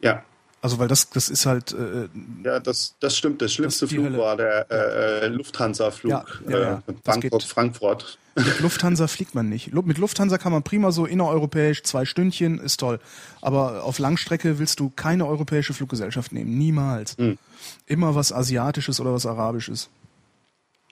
[0.00, 0.24] Ja,
[0.62, 1.72] also weil das, das ist halt.
[1.72, 2.08] Äh,
[2.44, 3.40] ja, das, das stimmt.
[3.40, 4.18] Der schlimmste Flug Hölle.
[4.18, 6.82] war der äh, Lufthansa-Flug ja, ja, ja.
[6.86, 8.18] Äh, Bangkok-Frankfurt.
[8.36, 9.72] Mit Lufthansa fliegt man nicht.
[9.72, 13.00] Mit Lufthansa kann man prima so innereuropäisch, zwei Stündchen, ist toll.
[13.40, 16.56] Aber auf Langstrecke willst du keine europäische Fluggesellschaft nehmen.
[16.58, 17.16] Niemals.
[17.16, 17.38] Hm.
[17.86, 19.88] Immer was Asiatisches oder was Arabisches.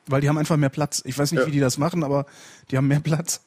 [0.07, 1.03] Weil die haben einfach mehr Platz.
[1.05, 1.47] Ich weiß nicht, ja.
[1.47, 2.25] wie die das machen, aber
[2.71, 3.43] die haben mehr Platz.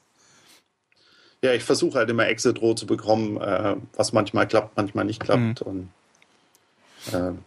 [1.43, 5.61] Ja, ich versuche halt immer Exit-Row zu bekommen, äh, was manchmal klappt, manchmal nicht klappt.
[5.61, 5.67] Mhm.
[5.67, 5.89] Und
[7.13, 7.39] ähm,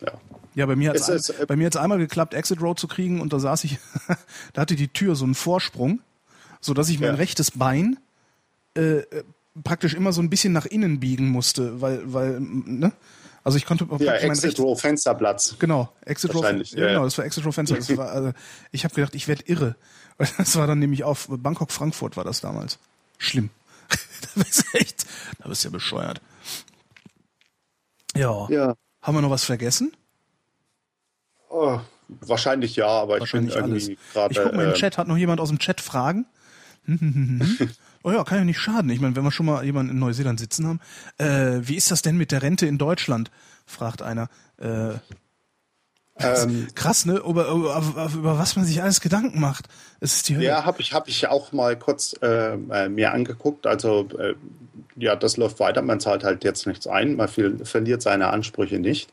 [0.00, 0.12] ja.
[0.54, 3.20] Ja, bei mir hat es äh, bei mir hat's einmal geklappt, Exit Road zu kriegen
[3.20, 3.78] und da saß ich,
[4.52, 6.00] da hatte die Tür so einen Vorsprung,
[6.60, 7.14] so dass ich mein ja.
[7.14, 7.98] rechtes Bein
[8.74, 9.02] äh,
[9.62, 12.92] praktisch immer so ein bisschen nach innen biegen musste, weil, weil, ne?
[13.44, 15.56] Also ich konnte ja, Exit Row Fensterplatz.
[15.58, 16.44] Genau, Exit Row.
[16.44, 17.76] Ja, genau, das war Exit Row Fenster.
[17.76, 18.32] Das war, also,
[18.72, 19.76] ich habe gedacht, ich werde irre.
[20.36, 22.80] Das war dann nämlich auf Bangkok Frankfurt war das damals.
[23.18, 23.50] Schlimm.
[23.88, 25.06] da bist du echt,
[25.40, 26.20] da bist du ja bescheuert.
[28.16, 28.46] Ja.
[28.50, 28.74] ja.
[29.02, 29.92] Haben wir noch was vergessen?
[31.50, 34.32] Oh, wahrscheinlich ja, aber wahrscheinlich ich bin irgendwie gerade.
[34.32, 36.26] Ich gucke mal im äh, Chat, hat noch jemand aus dem Chat Fragen?
[38.02, 38.90] oh ja, kann ja nicht schaden.
[38.90, 40.80] Ich meine, wenn wir schon mal jemanden in Neuseeland sitzen haben.
[41.18, 43.30] Äh, wie ist das denn mit der Rente in Deutschland?
[43.66, 44.28] fragt einer.
[44.56, 44.94] Äh,
[46.20, 47.16] ähm, krass, ne?
[47.16, 49.66] Über, über, über, was man sich alles Gedanken macht.
[50.00, 50.46] Es ist die Hölle.
[50.46, 53.66] Ja, habe ich, hab ich auch mal kurz äh, äh mir angeguckt.
[53.66, 54.34] Also äh,
[54.96, 55.82] ja, das läuft weiter.
[55.82, 57.16] Man zahlt halt jetzt nichts ein.
[57.16, 59.12] Man viel, verliert seine Ansprüche nicht,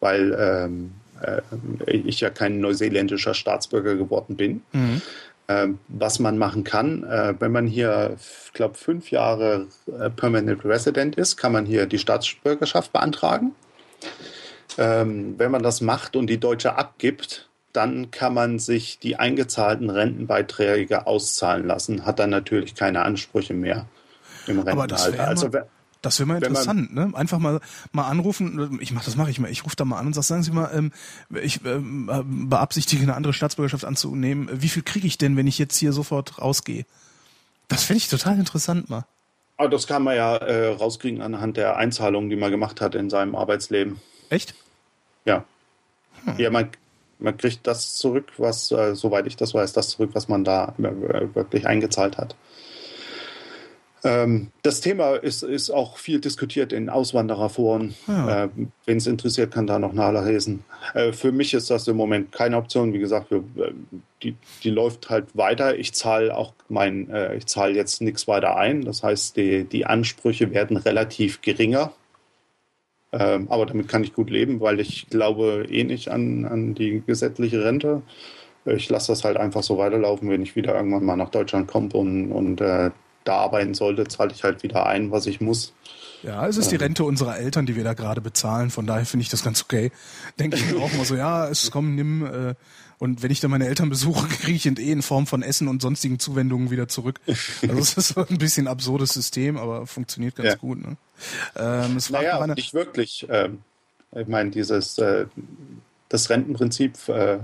[0.00, 1.42] weil ähm, äh,
[1.86, 4.62] ich ja kein neuseeländischer Staatsbürger geworden bin.
[4.72, 5.02] Mhm.
[5.48, 8.16] Ähm, was man machen kann, äh, wenn man hier,
[8.46, 13.54] ich glaube, fünf Jahre äh, Permanent Resident ist, kann man hier die Staatsbürgerschaft beantragen.
[14.78, 19.90] Ähm, wenn man das macht und die deutsche abgibt, dann kann man sich die eingezahlten
[19.90, 23.86] Rentenbeiträge auszahlen lassen, hat dann natürlich keine Ansprüche mehr
[24.46, 25.26] im Rentenalter.
[25.26, 25.50] Also
[26.02, 27.10] das wäre mal interessant, ne?
[27.14, 27.60] Einfach mal
[27.92, 28.78] mal anrufen.
[28.80, 29.50] Ich mach das mache ich mal.
[29.50, 30.92] Ich rufe da mal an und sag, sagen Sie mal, ähm,
[31.42, 32.08] ich ähm,
[32.48, 34.48] beabsichtige eine andere Staatsbürgerschaft anzunehmen.
[34.52, 36.84] Wie viel kriege ich denn, wenn ich jetzt hier sofort rausgehe?
[37.68, 39.04] Das finde ich total interessant mal.
[39.56, 43.10] Aber das kann man ja äh, rauskriegen anhand der Einzahlungen, die man gemacht hat in
[43.10, 44.00] seinem Arbeitsleben.
[44.28, 44.54] Echt?
[45.26, 45.44] Ja.
[46.24, 46.34] Hm.
[46.38, 46.70] Ja, man,
[47.18, 50.74] man kriegt das zurück, was, äh, soweit ich das weiß, das zurück, was man da
[50.78, 52.34] äh, wirklich eingezahlt hat.
[54.04, 57.94] Ähm, das Thema ist, ist auch viel diskutiert in Auswandererforen.
[58.06, 58.44] Ja.
[58.44, 58.48] Äh,
[58.84, 60.64] Wen es interessiert, kann da noch nachlesen.
[60.94, 62.92] Äh, für mich ist das im Moment keine Option.
[62.92, 63.72] Wie gesagt, wir, äh,
[64.22, 65.76] die, die läuft halt weiter.
[65.76, 68.84] Ich zahle auch mein, äh, ich zahle jetzt nichts weiter ein.
[68.84, 71.92] Das heißt, die, die Ansprüche werden relativ geringer.
[73.12, 77.02] Ähm, aber damit kann ich gut leben, weil ich glaube eh nicht an, an die
[77.06, 78.02] gesetzliche Rente.
[78.64, 81.88] Ich lasse das halt einfach so weiterlaufen, wenn ich wieder irgendwann mal nach Deutschland komme
[81.94, 82.90] und, und äh,
[83.24, 85.72] da arbeiten sollte, zahle ich halt wieder ein, was ich muss.
[86.22, 88.70] Ja, es ist die Rente unserer Eltern, die wir da gerade bezahlen.
[88.70, 89.92] Von daher finde ich das ganz okay.
[90.40, 92.24] Denke ich mir auch mal so, ja, es komm, nimm.
[92.26, 92.54] Äh,
[92.98, 95.82] und wenn ich dann meine Eltern besuche, kriege ich eh in Form von Essen und
[95.82, 97.20] sonstigen Zuwendungen wieder zurück.
[97.26, 100.54] Also es ist so ein bisschen absurdes System, aber funktioniert ganz ja.
[100.56, 100.82] gut.
[100.82, 100.96] Ne?
[101.56, 103.26] Ähm, es naja, eine, nicht wirklich.
[103.28, 103.58] Ähm,
[104.12, 105.26] ich meine, dieses äh,
[106.08, 107.38] das Rentenprinzip äh,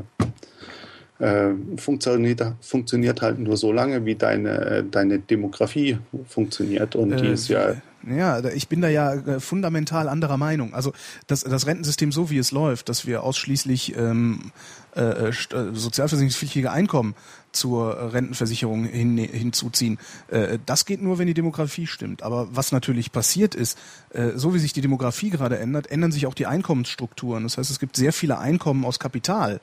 [1.19, 6.97] äh, funktioniert, funktioniert halt nur so lange, wie deine, deine Demografie funktioniert.
[6.97, 7.77] Und die äh, ist ja.
[8.09, 10.75] Ja, ich bin da ja äh, fundamental anderer Meinung.
[10.75, 10.93] Also
[11.27, 14.51] das, das Rentensystem so wie es läuft, dass wir ausschließlich ähm,
[14.97, 15.33] äh, äh
[15.73, 17.15] sozialversicherungspflichtige Einkommen
[17.53, 19.99] zur Rentenversicherung hin, hinzuziehen.
[20.29, 22.23] Äh, das geht nur, wenn die Demografie stimmt.
[22.23, 23.79] Aber was natürlich passiert ist,
[24.11, 27.45] äh, so wie sich die Demografie gerade ändert, ändern sich auch die Einkommensstrukturen.
[27.45, 29.61] Das heißt, es gibt sehr viele Einkommen aus Kapital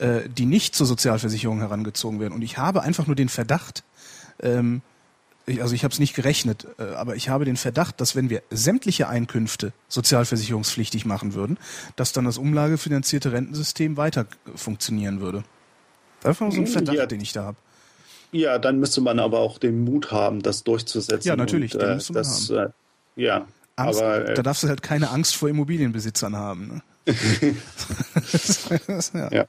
[0.00, 2.32] äh, die nicht zur Sozialversicherung herangezogen werden.
[2.32, 3.84] Und ich habe einfach nur den Verdacht,
[4.42, 4.80] ähm,
[5.50, 8.30] ich, also ich habe es nicht gerechnet, äh, aber ich habe den Verdacht, dass wenn
[8.30, 11.58] wir sämtliche Einkünfte sozialversicherungspflichtig machen würden,
[11.96, 15.44] dass dann das umlagefinanzierte Rentensystem weiter funktionieren würde.
[16.22, 17.06] Einfach so ein hm, Verdacht, ja.
[17.06, 17.56] den ich da habe.
[18.32, 21.26] Ja, dann müsste man aber auch den Mut haben, das durchzusetzen.
[21.26, 22.68] Ja, natürlich, und, den äh, müsste man das, äh,
[23.16, 23.46] ja,
[23.76, 26.82] Angst, aber äh, da darfst du halt keine Angst vor Immobilienbesitzern haben.
[27.06, 27.14] Ne?
[29.14, 29.32] ja.
[29.32, 29.44] ja.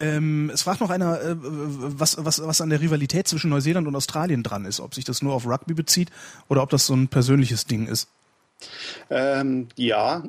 [0.00, 3.96] Ähm, es fragt noch einer, äh, was, was, was an der Rivalität zwischen Neuseeland und
[3.96, 6.10] Australien dran ist, ob sich das nur auf Rugby bezieht
[6.48, 8.08] oder ob das so ein persönliches Ding ist.
[9.10, 10.22] Ähm, ja.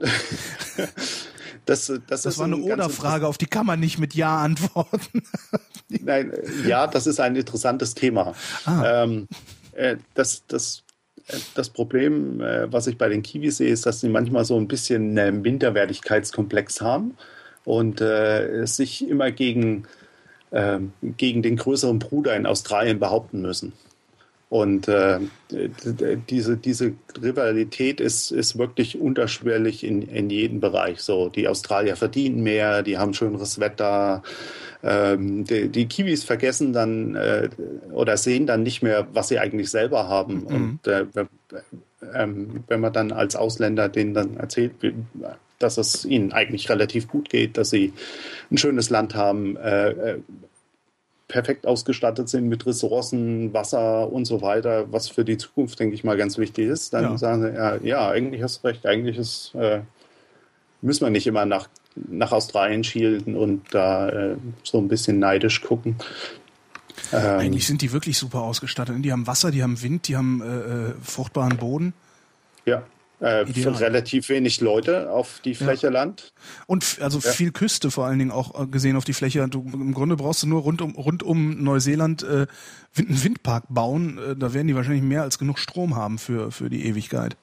[1.66, 4.40] das, das, Das ist war eine ein Oder-Frage, auf die kann man nicht mit Ja
[4.40, 5.24] antworten.
[5.88, 6.34] Nein,
[6.66, 8.34] ja, das ist ein interessantes Thema.
[8.66, 9.04] Ah.
[9.04, 9.28] Ähm,
[9.74, 10.84] äh, das, das,
[11.28, 14.58] äh, das Problem, äh, was ich bei den Kiwis sehe, ist, dass sie manchmal so
[14.58, 17.16] ein bisschen einen Minderwertigkeitskomplex haben
[17.70, 19.84] und äh, sich immer gegen,
[20.52, 23.74] ähm, gegen den größeren Bruder in Australien behaupten müssen.
[24.50, 25.20] Und äh,
[26.28, 31.02] diese, diese Rivalität ist, ist wirklich unterschwellig in, in jedem Bereich.
[31.02, 34.24] So, die Australier verdienen mehr, die haben schöneres Wetter.
[34.82, 37.50] Ähm, die, die Kiwis vergessen dann äh,
[37.92, 40.42] oder sehen dann nicht mehr, was sie eigentlich selber haben.
[40.42, 41.28] Und äh, wenn,
[42.16, 44.72] ähm, man dann als Ausländer denen dann erzählt,
[45.60, 47.94] dass es ihnen eigentlich relativ gut geht, dass sie
[48.50, 50.20] ein schönes Land haben, äh, äh,
[51.28, 56.04] perfekt ausgestattet sind mit Ressourcen, Wasser und so weiter, was für die Zukunft, denke ich
[56.04, 57.18] mal, ganz wichtig ist, dann Ja.
[57.18, 59.82] sagen sie, ja, ja, eigentlich hast du recht, eigentlich ist, äh,
[60.82, 65.62] müssen wir nicht immer nach, nach Australien schielen und da äh, so ein bisschen neidisch
[65.62, 65.98] gucken.
[67.14, 68.96] Ähm, Eigentlich sind die wirklich super ausgestattet.
[69.00, 71.94] Die haben Wasser, die haben Wind, die haben äh, äh, fruchtbaren Boden.
[72.66, 72.84] ja,
[73.20, 76.34] äh, relativ wenig Leute auf die Fläche Land.
[76.68, 79.48] Und also viel Küste vor allen Dingen auch äh, gesehen auf die Fläche.
[79.50, 82.48] Du, Im Grunde brauchst du nur rund um, rund um Neuseeland äh,
[82.98, 84.18] einen Windpark bauen.
[84.18, 87.36] Äh, da werden die wahrscheinlich mehr als genug Strom haben für, für die Ewigkeit.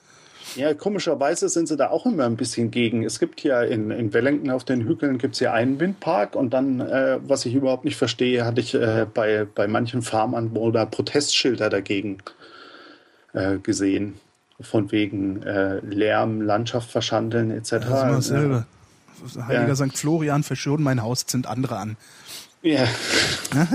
[0.54, 3.02] Ja, komischerweise sind sie da auch immer ein bisschen gegen.
[3.02, 6.80] Es gibt hier in, in Wellington auf den Hügeln gibt's hier einen Windpark und dann,
[6.80, 12.18] äh, was ich überhaupt nicht verstehe, hatte ich äh, bei, bei manchen Farmanwohnern Protestschilder dagegen
[13.34, 14.18] äh, gesehen.
[14.60, 17.70] Von wegen äh, Lärm, Landschaft verschandeln etc.
[17.70, 18.66] Das ist immer dasselbe.
[19.46, 19.76] Heiliger Ja.
[19.76, 19.96] St.
[19.98, 21.96] Florian, verschön mein Haus, zünd andere an.
[22.62, 22.86] Ja.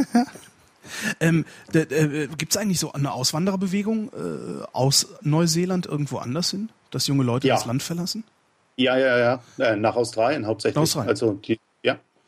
[1.21, 7.07] Ähm, äh, Gibt es eigentlich so eine Auswandererbewegung äh, aus Neuseeland irgendwo anders hin, dass
[7.07, 7.55] junge Leute Ja.
[7.55, 8.23] das Land verlassen?
[8.75, 9.41] Ja, ja, ja.
[9.57, 10.77] Äh, nach Australien hauptsächlich.
[10.81, 11.09] Australien.
[11.09, 11.57] Also die, ja,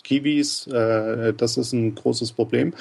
[0.04, 2.74] Kiwis, äh, das ist ein großes Problem.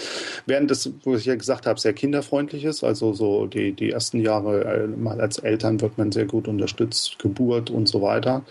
[0.46, 4.20] Während das, wo ich ja gesagt habe, sehr kinderfreundlich ist, also so die, die ersten
[4.20, 8.42] Jahre äh, mal als Eltern wird man sehr gut unterstützt, Geburt und so weiter.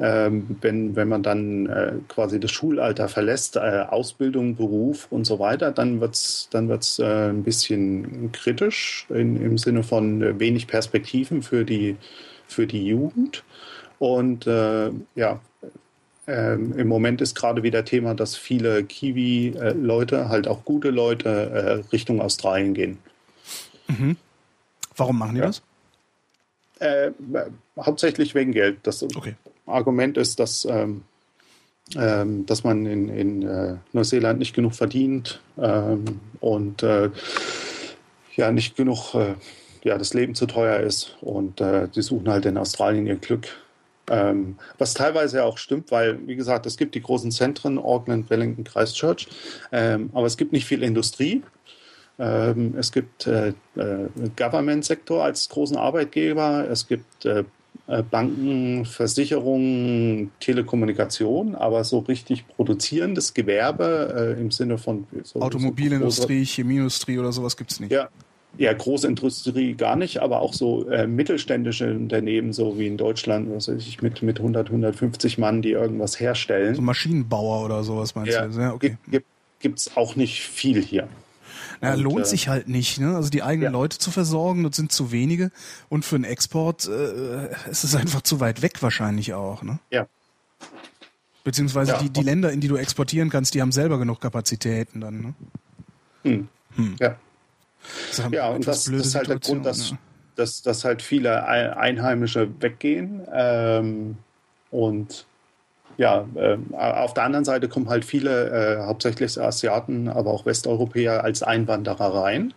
[0.00, 5.38] Ähm, wenn, wenn man dann äh, quasi das Schulalter verlässt, äh, Ausbildung, Beruf und so
[5.38, 10.66] weiter, dann wird's dann wird's, äh, ein bisschen kritisch in, im Sinne von äh, wenig
[10.66, 11.96] Perspektiven für die,
[12.46, 13.44] für die Jugend.
[13.98, 15.40] Und äh, ja,
[16.26, 21.72] ähm, im Moment ist gerade wieder Thema, dass viele Kiwi-Leute, halt auch gute Leute, äh,
[21.92, 22.98] Richtung Australien gehen.
[24.96, 25.46] Warum machen die Ja.
[25.46, 25.62] das?
[26.80, 27.10] Äh,
[27.78, 28.78] hauptsächlich wegen Geld.
[28.82, 29.34] Das Okay.
[29.66, 31.02] Argument ist, dass, ähm,
[31.96, 37.10] ähm, dass man in, in äh, Neuseeland nicht genug verdient ähm, und äh,
[38.36, 39.34] ja nicht genug, äh,
[39.84, 43.48] ja, das Leben zu teuer ist und äh, die suchen halt in Australien ihr Glück.
[44.10, 48.28] Ähm, was teilweise ja auch stimmt, weil, wie gesagt, es gibt die großen Zentren, Auckland,
[48.28, 49.28] Wellington, Christchurch,
[49.72, 51.42] ähm, aber es gibt nicht viel Industrie.
[52.18, 57.44] Ähm, es gibt äh, äh, Government-Sektor als großen Arbeitgeber, es gibt äh,
[57.86, 66.44] äh, Banken, Versicherungen, Telekommunikation, aber so richtig produzierendes Gewerbe äh, im Sinne von so, Automobilindustrie,
[66.46, 67.92] Chemieindustrie oder sowas gibt's nicht.
[67.92, 68.08] ja,
[68.56, 73.68] ja, Großindustrie gar nicht, aber auch so äh, mittelständische Unternehmen, so wie in Deutschland, was
[73.68, 76.74] weiß ich, mit, mit 100, 150 Mann, die irgendwas herstellen.
[76.74, 78.60] So Maschinenbauer oder sowas meinst ja, du?
[78.60, 78.90] Ja, okay.
[78.90, 79.26] gibt, gibt,
[79.60, 81.08] gibt's auch nicht viel hier.
[81.80, 83.16] Na, Und, lohnt äh, sich halt nicht, ne?
[83.16, 83.78] Also die eigenen ja.
[83.78, 85.50] Leute zu versorgen, das sind zu wenige.
[85.88, 89.78] Und für den Export äh, ist es einfach zu weit weg wahrscheinlich auch, ne?
[89.90, 90.06] Ja.
[91.42, 91.98] Beziehungsweise Ja.
[91.98, 95.34] die, die Länder, in die du exportieren kannst, die haben selber genug Kapazitäten dann, ne?
[96.76, 96.96] Hm.
[96.98, 97.16] Ja.
[98.08, 99.98] Das Ja, und das, das ist halt der Grund, dass, ja.
[100.36, 103.22] dass, dass halt viele Ei- Einheimische weggehen.
[103.32, 104.16] Ähm,
[104.70, 105.26] und
[105.96, 111.22] ja, ähm, auf der anderen Seite kommen halt viele, äh, hauptsächlich Asiaten, aber auch Westeuropäer
[111.22, 112.52] als Einwanderer rein,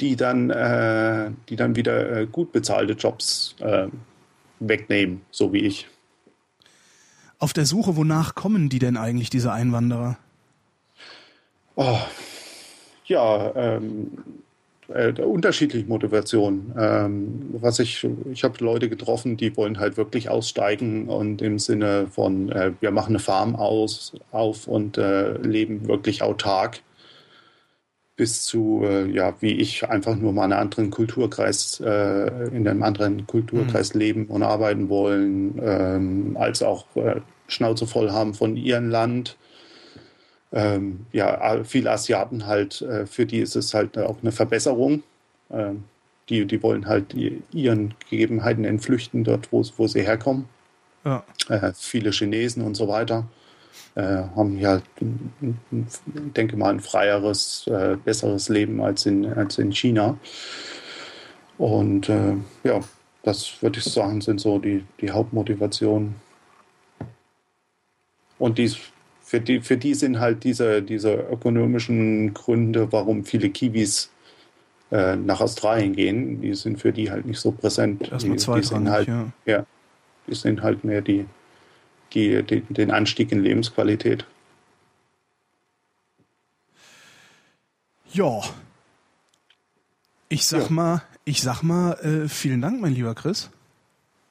[0.00, 3.86] die dann, äh, die dann wieder äh, gut bezahlte Jobs äh,
[4.60, 5.88] wegnehmen, so wie ich.
[7.38, 10.18] Auf der Suche, wonach kommen die denn eigentlich, diese Einwanderer?
[11.74, 11.98] Oh,
[13.06, 14.18] ja, ähm,
[14.88, 16.72] äh, unterschiedliche Motivationen.
[16.78, 22.06] Ähm, was ich, ich habe Leute getroffen, die wollen halt wirklich aussteigen und im Sinne
[22.08, 26.82] von, äh, wir machen eine Farm aus, auf und äh, leben wirklich autark.
[28.16, 32.66] bis zu, äh, ja, wie ich einfach nur mal in einem anderen Kulturkreis, äh, in
[32.66, 34.00] einem anderen Kulturkreis mhm.
[34.00, 39.36] leben und arbeiten wollen, ähm, als auch äh, Schnauze voll haben von ihrem Land.
[40.52, 45.02] Ähm, ja, viele Asiaten halt, äh, für die ist es halt auch eine Verbesserung.
[45.50, 45.84] Ähm,
[46.28, 47.14] die, die wollen halt
[47.52, 50.48] ihren Gegebenheiten entflüchten, dort, wo, wo sie herkommen.
[51.04, 51.22] Ja.
[51.48, 53.26] Äh, viele Chinesen und so weiter
[53.96, 60.18] äh, haben ja, denke mal, ein freieres, äh, besseres Leben als in, als in China.
[61.58, 62.80] Und äh, ja,
[63.22, 66.14] das würde ich sagen, sind so die, die Hauptmotivationen.
[68.38, 68.76] Und dies,
[69.26, 74.12] für, die, für die sind halt diese, diese ökonomischen Gründe, warum viele Kiwis
[74.92, 78.08] äh, nach Australien gehen, die sind für die halt nicht so präsent.
[78.08, 79.32] Erstmal zwei die sind halt, ja.
[79.44, 79.66] ja.
[80.28, 81.26] Die sind halt mehr die,
[82.12, 84.24] die, die, den Anstieg in Lebensqualität.
[88.12, 88.42] Ja.
[90.28, 90.70] Ich sag ja.
[90.70, 93.50] mal, ich sag mal, äh, vielen Dank, mein lieber Chris.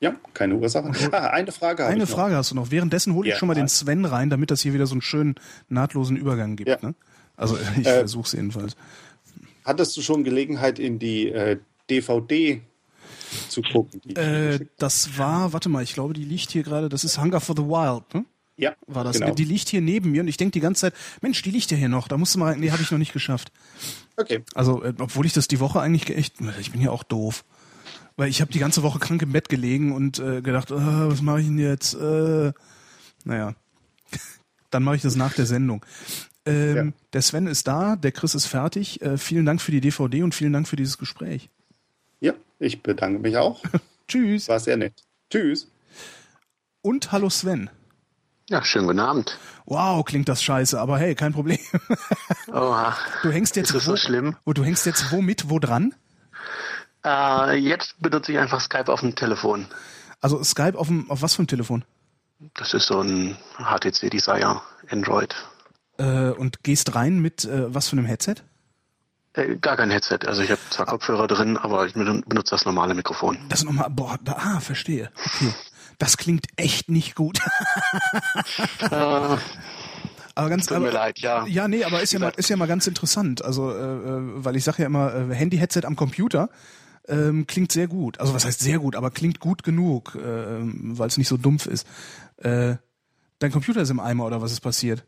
[0.05, 0.91] Ja, keine Ursache.
[1.11, 2.69] Ah, eine Frage Eine Frage hast du noch.
[2.69, 5.01] Währenddessen hole ich ja, schon mal den Sven rein, damit das hier wieder so einen
[5.01, 5.33] schönen
[5.67, 6.69] nahtlosen Übergang gibt.
[6.69, 6.77] Ja.
[6.79, 6.93] Ne?
[7.35, 8.75] Also ich äh, versuche es jedenfalls.
[9.63, 11.57] Hattest du schon Gelegenheit, in die äh,
[11.89, 12.61] DVD
[13.49, 13.99] zu gucken?
[14.15, 17.55] Äh, das war, warte mal, ich glaube, die liegt hier gerade, das ist Hunger for
[17.57, 18.25] the Wild, ne?
[18.57, 19.19] Ja, war das.
[19.19, 19.33] Genau.
[19.33, 21.77] Die liegt hier neben mir und ich denke die ganze Zeit, Mensch, die liegt ja
[21.77, 22.07] hier noch.
[22.07, 23.51] Da musst du mal, nee, habe ich noch nicht geschafft.
[24.17, 24.43] Okay.
[24.53, 27.43] Also, äh, obwohl ich das die Woche eigentlich echt, ich bin ja auch doof.
[28.17, 31.21] Weil ich habe die ganze Woche krank im Bett gelegen und äh, gedacht, äh, was
[31.21, 31.93] mache ich denn jetzt?
[31.95, 32.53] Äh,
[33.25, 33.55] naja,
[34.69, 35.85] dann mache ich das nach der Sendung.
[36.45, 36.93] Ähm, ja.
[37.13, 39.01] Der Sven ist da, der Chris ist fertig.
[39.01, 41.49] Äh, vielen Dank für die DVD und vielen Dank für dieses Gespräch.
[42.19, 43.61] Ja, ich bedanke mich auch.
[44.07, 44.47] Tschüss.
[44.47, 44.93] War sehr nett.
[45.29, 45.69] Tschüss.
[46.81, 47.69] Und hallo Sven.
[48.47, 49.39] Ja, schönen guten Abend.
[49.65, 51.57] Wow, klingt das scheiße, aber hey, kein Problem.
[52.47, 52.95] Oha.
[53.23, 54.35] Du hängst jetzt ist das wo, so schlimm?
[54.45, 55.95] Wo, du hängst jetzt womit, wo dran?
[57.05, 59.67] Äh, jetzt benutze ich einfach Skype auf dem Telefon.
[60.21, 61.85] Also Skype auf dem, auf was für ein Telefon?
[62.55, 65.35] Das ist so ein HTC Desire Android.
[65.97, 68.35] Äh, und gehst rein mit äh, was für einem Headset?
[69.33, 70.19] Äh, gar kein Headset.
[70.25, 73.37] Also ich habe zwar Kopfhörer drin, aber ich benutze das normale Mikrofon.
[73.49, 75.11] Das normal, boah, da, ah, verstehe.
[75.15, 75.53] Okay.
[75.99, 77.39] Das klingt echt nicht gut.
[78.81, 79.37] äh,
[80.37, 81.45] aber ganz, tut mir leid, ja.
[81.45, 83.45] Ja, nee, aber ist ja, mal, ist ja mal ganz interessant.
[83.45, 86.49] Also, äh, äh weil ich sage ja immer, äh, Handy-Headset am Computer
[87.07, 88.19] ähm, klingt sehr gut.
[88.19, 91.65] Also was heißt sehr gut, aber klingt gut genug, äh, weil es nicht so dumpf
[91.65, 91.87] ist.
[92.37, 92.75] Äh,
[93.39, 95.03] dein Computer ist im Eimer oder was ist passiert?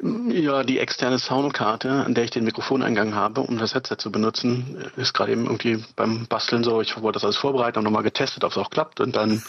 [0.00, 4.76] Ja, die externe Soundkarte, an der ich den Mikrofoneingang habe, um das Headset zu benutzen,
[4.96, 6.80] ist gerade eben irgendwie beim Basteln so.
[6.80, 9.00] Ich wollte das alles vorbereiten und nochmal getestet, ob es auch klappt.
[9.00, 9.42] Und dann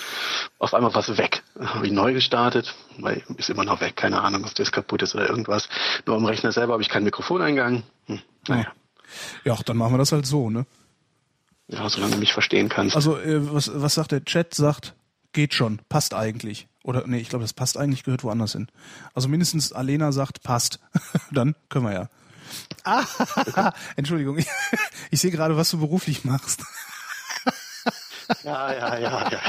[0.57, 1.43] auf einmal war es weg.
[1.59, 3.95] Habe ich neu gestartet, weil ist immer noch weg.
[3.95, 5.69] Keine Ahnung, ob das kaputt ist oder irgendwas.
[6.07, 7.83] Nur am Rechner selber habe ich keinen Mikrofoneingang.
[8.07, 8.67] Hm, naja.
[9.43, 10.65] Ja, dann machen wir das halt so, ne?
[11.69, 12.95] Ja, solange du mich verstehen kannst.
[12.95, 14.55] Also, äh, was, was sagt der Chat?
[14.55, 14.95] Sagt,
[15.33, 16.67] geht schon, passt eigentlich.
[16.83, 18.67] Oder nee, ich glaube, das passt eigentlich, gehört woanders hin.
[19.13, 20.79] Also mindestens Alena sagt, passt.
[21.31, 22.09] Dann können wir ja.
[22.83, 23.05] Ah,
[23.95, 24.47] Entschuldigung, ich,
[25.11, 26.63] ich sehe gerade, was du beruflich machst.
[28.43, 29.39] ja, ja, ja, ja.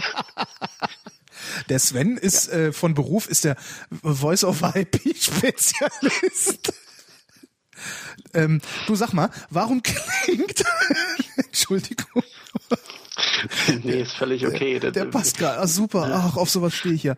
[1.70, 2.59] Der Sven ist ja.
[2.59, 3.56] äh, von Beruf ist der
[4.02, 6.74] Voice-over-IP-Spezialist.
[8.35, 10.65] Ähm, du sag mal, warum klingt
[11.36, 12.23] Entschuldigung.
[13.82, 14.78] nee, ist völlig okay.
[14.78, 15.61] Der, der passt gerade.
[15.61, 16.11] Ah, super.
[16.12, 17.15] Ach, auf sowas stehe ich ja.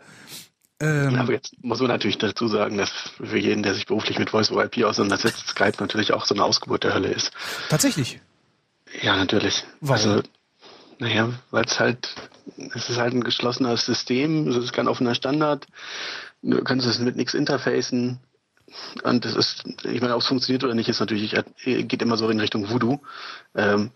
[0.80, 4.30] Ähm, aber jetzt muss man natürlich dazu sagen, dass für jeden, der sich beruflich mit
[4.30, 7.30] Voice over IP auseinandersetzt, Skype natürlich auch so eine Ausgeburt der Hölle ist.
[7.68, 8.20] Tatsächlich?
[9.01, 9.64] Ja, natürlich.
[9.80, 10.10] Warum?
[10.10, 10.22] Also,
[10.98, 12.09] naja, weil es halt,
[12.74, 15.66] es ist halt ein geschlossenes System, es ist kein offener Standard.
[16.43, 18.18] Du kannst es mit nichts interfacen.
[19.02, 21.34] Und das ist, ich meine, ob es funktioniert oder nicht, ist natürlich,
[21.64, 23.00] geht immer so in Richtung Voodoo.
[23.54, 23.90] Ähm,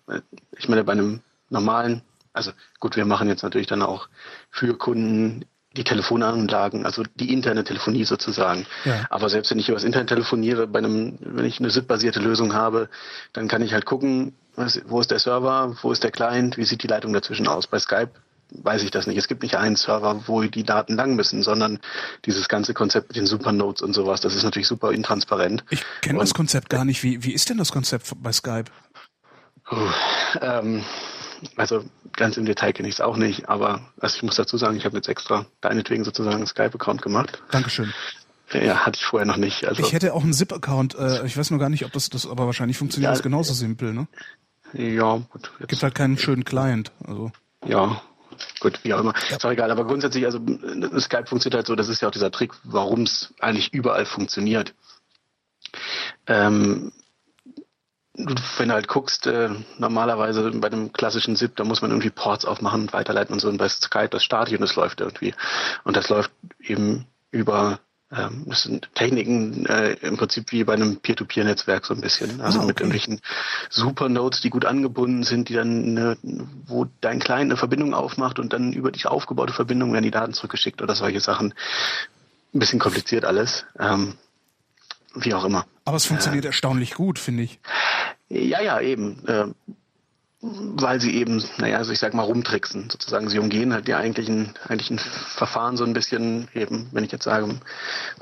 [0.56, 1.20] ich meine, bei einem
[1.50, 4.08] normalen, also gut, wir machen jetzt natürlich dann auch
[4.50, 5.44] für Kunden
[5.76, 8.66] die Telefonanlagen, also die interne Telefonie sozusagen.
[8.84, 9.06] Ja.
[9.10, 12.54] Aber selbst wenn ich über das Internet telefoniere, bei einem, wenn ich eine SIP-basierte Lösung
[12.54, 12.88] habe,
[13.32, 16.64] dann kann ich halt gucken, was, wo ist der Server, wo ist der Client, wie
[16.64, 17.66] sieht die Leitung dazwischen aus.
[17.66, 18.10] Bei Skype
[18.51, 19.16] weiß ich das nicht.
[19.16, 21.81] Es gibt nicht einen Server, wo die Daten lang müssen, sondern
[22.24, 25.64] dieses ganze Konzept mit den Supernodes und sowas, das ist natürlich super intransparent.
[25.70, 27.02] Ich kenne das Konzept gar nicht.
[27.02, 28.70] Wie, wie ist denn das Konzept bei Skype?
[29.70, 29.77] Uh,
[30.40, 30.85] ähm,
[31.56, 34.77] also ganz im Detail kenne ich es auch nicht, aber also ich muss dazu sagen,
[34.77, 37.43] ich habe jetzt extra deinetwegen sozusagen einen Skype-Account gemacht.
[37.51, 37.93] Dankeschön.
[38.52, 39.66] Ja, hatte ich vorher noch nicht.
[39.66, 40.94] Also ich hätte auch einen ZIP-Account.
[40.94, 43.55] Äh, ich weiß nur gar nicht, ob das, das aber wahrscheinlich funktioniert ja, das genauso
[43.55, 44.06] simpel, ne?
[44.73, 45.51] Ja, gut.
[45.59, 45.68] Jetzt.
[45.68, 46.93] Gibt halt keinen schönen Client.
[47.05, 47.32] Also.
[47.66, 48.01] Ja,
[48.60, 49.14] gut, wie auch immer.
[49.28, 49.36] Ja.
[49.36, 49.70] Ist auch egal.
[49.70, 50.38] Aber grundsätzlich, also
[50.98, 54.74] Skype funktioniert halt so, das ist ja auch dieser Trick, warum es eigentlich überall funktioniert.
[56.26, 56.92] Ähm,
[58.14, 62.46] wenn du halt guckst, äh, normalerweise bei einem klassischen SIP, da muss man irgendwie Ports
[62.46, 63.48] aufmachen und weiterleiten und so.
[63.48, 65.34] Und bei Skype, das startet und es läuft irgendwie.
[65.84, 66.30] Und das läuft
[66.60, 72.40] eben über das sind Techniken äh, im Prinzip wie bei einem Peer-to-Peer-Netzwerk so ein bisschen.
[72.40, 72.66] Also Ah, okay.
[72.68, 73.20] mit irgendwelchen
[73.68, 76.16] Supernodes, die gut angebunden sind, die dann, eine,
[76.66, 80.34] wo dein Client eine Verbindung aufmacht und dann über die aufgebaute Verbindung werden die Daten
[80.34, 81.52] zurückgeschickt oder solche Sachen.
[82.54, 83.64] Ein bisschen kompliziert alles.
[83.78, 84.14] Ähm,
[85.14, 85.66] wie auch immer.
[85.84, 87.58] Aber es funktioniert erstaunlich gut, finde ich.
[88.28, 89.26] Ja, ja, eben.
[89.26, 89.46] Äh,
[90.77, 92.90] weil sie eben, naja, also ich sag mal, rumtricksen.
[92.90, 97.24] Sozusagen, sie umgehen halt die eigentlichen, eigentlichen Verfahren so ein bisschen eben, wenn ich jetzt
[97.24, 97.48] sage,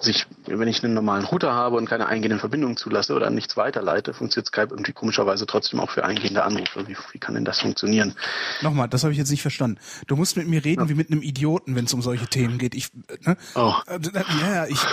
[0.00, 4.14] sich, wenn ich einen normalen Router habe und keine eingehenden Verbindungen zulasse oder nichts weiterleite,
[4.14, 6.86] funktioniert Skype irgendwie komischerweise trotzdem auch für eingehende Anrufe.
[6.88, 8.14] Wie, wie kann denn das funktionieren?
[8.62, 9.78] Nochmal, das habe ich jetzt nicht verstanden.
[10.06, 12.74] Du musst mit mir reden wie mit einem Idioten, wenn es um solche Themen geht.
[12.74, 12.90] Ich,
[13.22, 13.36] ne?
[13.54, 13.74] Oh.
[13.86, 13.98] Äh,
[14.40, 14.78] Ja, ja, ich.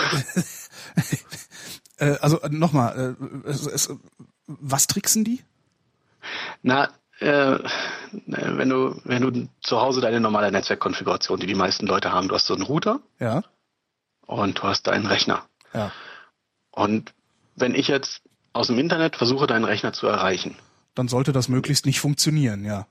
[1.98, 3.88] Äh, also nochmal, äh, es,
[4.46, 5.40] was tricksen die?
[6.62, 6.90] Na,
[7.22, 7.58] äh,
[8.26, 12.34] wenn du, wenn du zu Hause deine normale Netzwerkkonfiguration, die die meisten Leute haben, du
[12.34, 13.42] hast so einen Router Ja,
[14.26, 15.44] und du hast deinen Rechner.
[15.74, 15.90] ja.
[16.70, 17.12] Und
[17.54, 18.22] wenn ich jetzt
[18.54, 20.56] aus dem Internet versuche, deinen Rechner zu erreichen,
[20.94, 22.86] Dann sollte das möglichst nicht funktionieren, ja.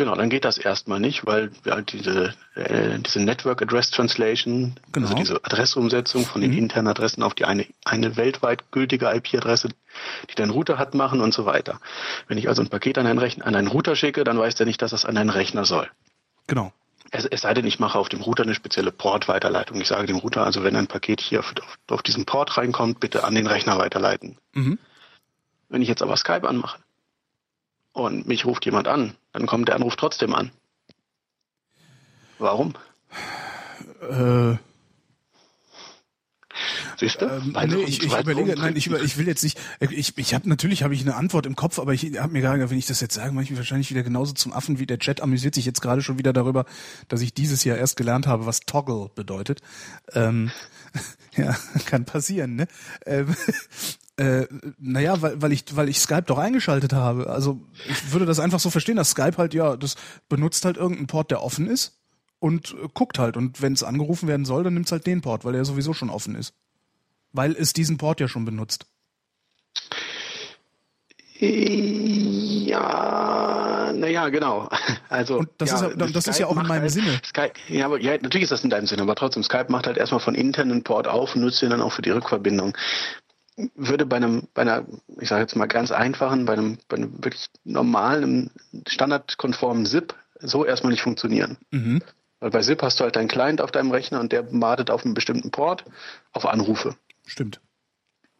[0.00, 4.76] Genau, dann geht das erstmal nicht, weil wir halt diese, äh, diese Network Address Translation,
[4.92, 5.08] Genau.
[5.08, 9.68] also diese Adressumsetzung von den internen Adressen auf die eine, eine weltweit gültige IP-Adresse,
[10.30, 11.80] die dein Router hat, machen und so weiter.
[12.28, 14.64] Wenn ich also ein Paket an einen, Rechner, an einen Router schicke, dann weiß der
[14.64, 15.90] nicht, dass das an einen Rechner soll.
[16.46, 16.72] Genau.
[17.10, 19.78] Es, es sei denn, ich mache auf dem Router eine spezielle Port-Weiterleitung.
[19.82, 23.00] Ich sage dem Router, also wenn ein Paket hier auf, auf, auf diesen Port reinkommt,
[23.00, 24.38] bitte an den Rechner weiterleiten.
[24.54, 24.78] Mhm.
[25.68, 26.78] Wenn ich jetzt aber Skype anmache
[27.92, 30.50] und mich ruft jemand an, dann kommt der Anruf trotzdem an.
[32.38, 32.74] Warum?
[34.00, 34.56] Äh,
[37.00, 37.26] Siehst du?
[37.26, 40.46] ähm, nee, ich, ich überlege, nein, ich, über, ich will jetzt nicht, ich, ich habe
[40.48, 43.00] natürlich habe ich eine Antwort im Kopf, aber ich habe mir gerade, wenn ich das
[43.00, 45.64] jetzt sage, mache ich mich wahrscheinlich wieder genauso zum Affen wie der Chat amüsiert sich
[45.64, 46.66] jetzt gerade schon wieder darüber,
[47.08, 49.60] dass ich dieses Jahr erst gelernt habe, was Toggle bedeutet.
[50.12, 50.50] Ähm,
[51.36, 52.68] ja, kann passieren, ne?
[53.06, 53.34] Ähm,
[54.20, 54.46] äh,
[54.78, 57.28] naja, weil, weil ich, weil ich Skype doch eingeschaltet habe.
[57.30, 59.94] Also ich würde das einfach so verstehen, dass Skype halt, ja, das
[60.28, 61.98] benutzt halt irgendeinen Port, der offen ist
[62.38, 63.36] und äh, guckt halt.
[63.38, 65.94] Und wenn es angerufen werden soll, dann nimmt es halt den Port, weil der sowieso
[65.94, 66.52] schon offen ist.
[67.32, 68.84] Weil es diesen Port ja schon benutzt.
[72.66, 74.68] Ja, naja, genau.
[75.08, 77.20] Also Und das ist ja- das ist ja auch in meinem halt, Sinne.
[77.24, 79.96] Skype, ja, aber ja, natürlich ist das in deinem Sinne, aber trotzdem, Skype macht halt
[79.96, 82.76] erstmal von internen Port auf und nutzt den dann auch für die Rückverbindung.
[83.74, 84.86] Würde bei einem, bei einer,
[85.20, 88.50] ich sage jetzt mal ganz einfachen, bei einem, bei einem wirklich normalen,
[88.86, 91.58] standardkonformen SIP so erstmal nicht funktionieren.
[91.70, 92.02] Mhm.
[92.38, 95.04] Weil bei SIP hast du halt deinen Client auf deinem Rechner und der wartet auf
[95.04, 95.84] einen bestimmten Port
[96.32, 96.96] auf Anrufe.
[97.26, 97.60] Stimmt.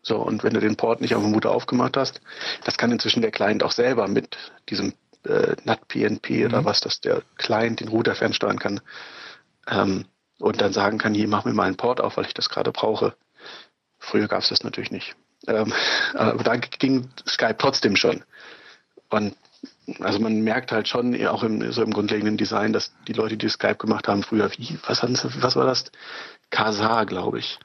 [0.03, 2.23] So, und wenn du den Port nicht auf dem Router aufgemacht hast,
[2.65, 4.39] das kann inzwischen der Client auch selber mit
[4.71, 8.81] diesem äh, NAT-PNP oder was, dass der Client den Router fernsteuern kann
[9.67, 10.07] ähm,
[10.39, 12.73] und dann sagen kann, hier, mach mir mal einen Port auf, weil ich das gerade
[12.73, 13.15] brauche.
[14.01, 15.15] Früher gab es das natürlich nicht.
[15.47, 15.73] Ähm,
[16.15, 18.25] aber da ging Skype trotzdem schon.
[19.09, 19.37] Und
[20.01, 23.49] also man merkt halt schon, auch im, so im grundlegenden Design, dass die Leute, die
[23.49, 25.85] Skype gemacht haben früher, wie, was, hatten sie, was war das?
[26.51, 27.59] Kazaa, glaube ich.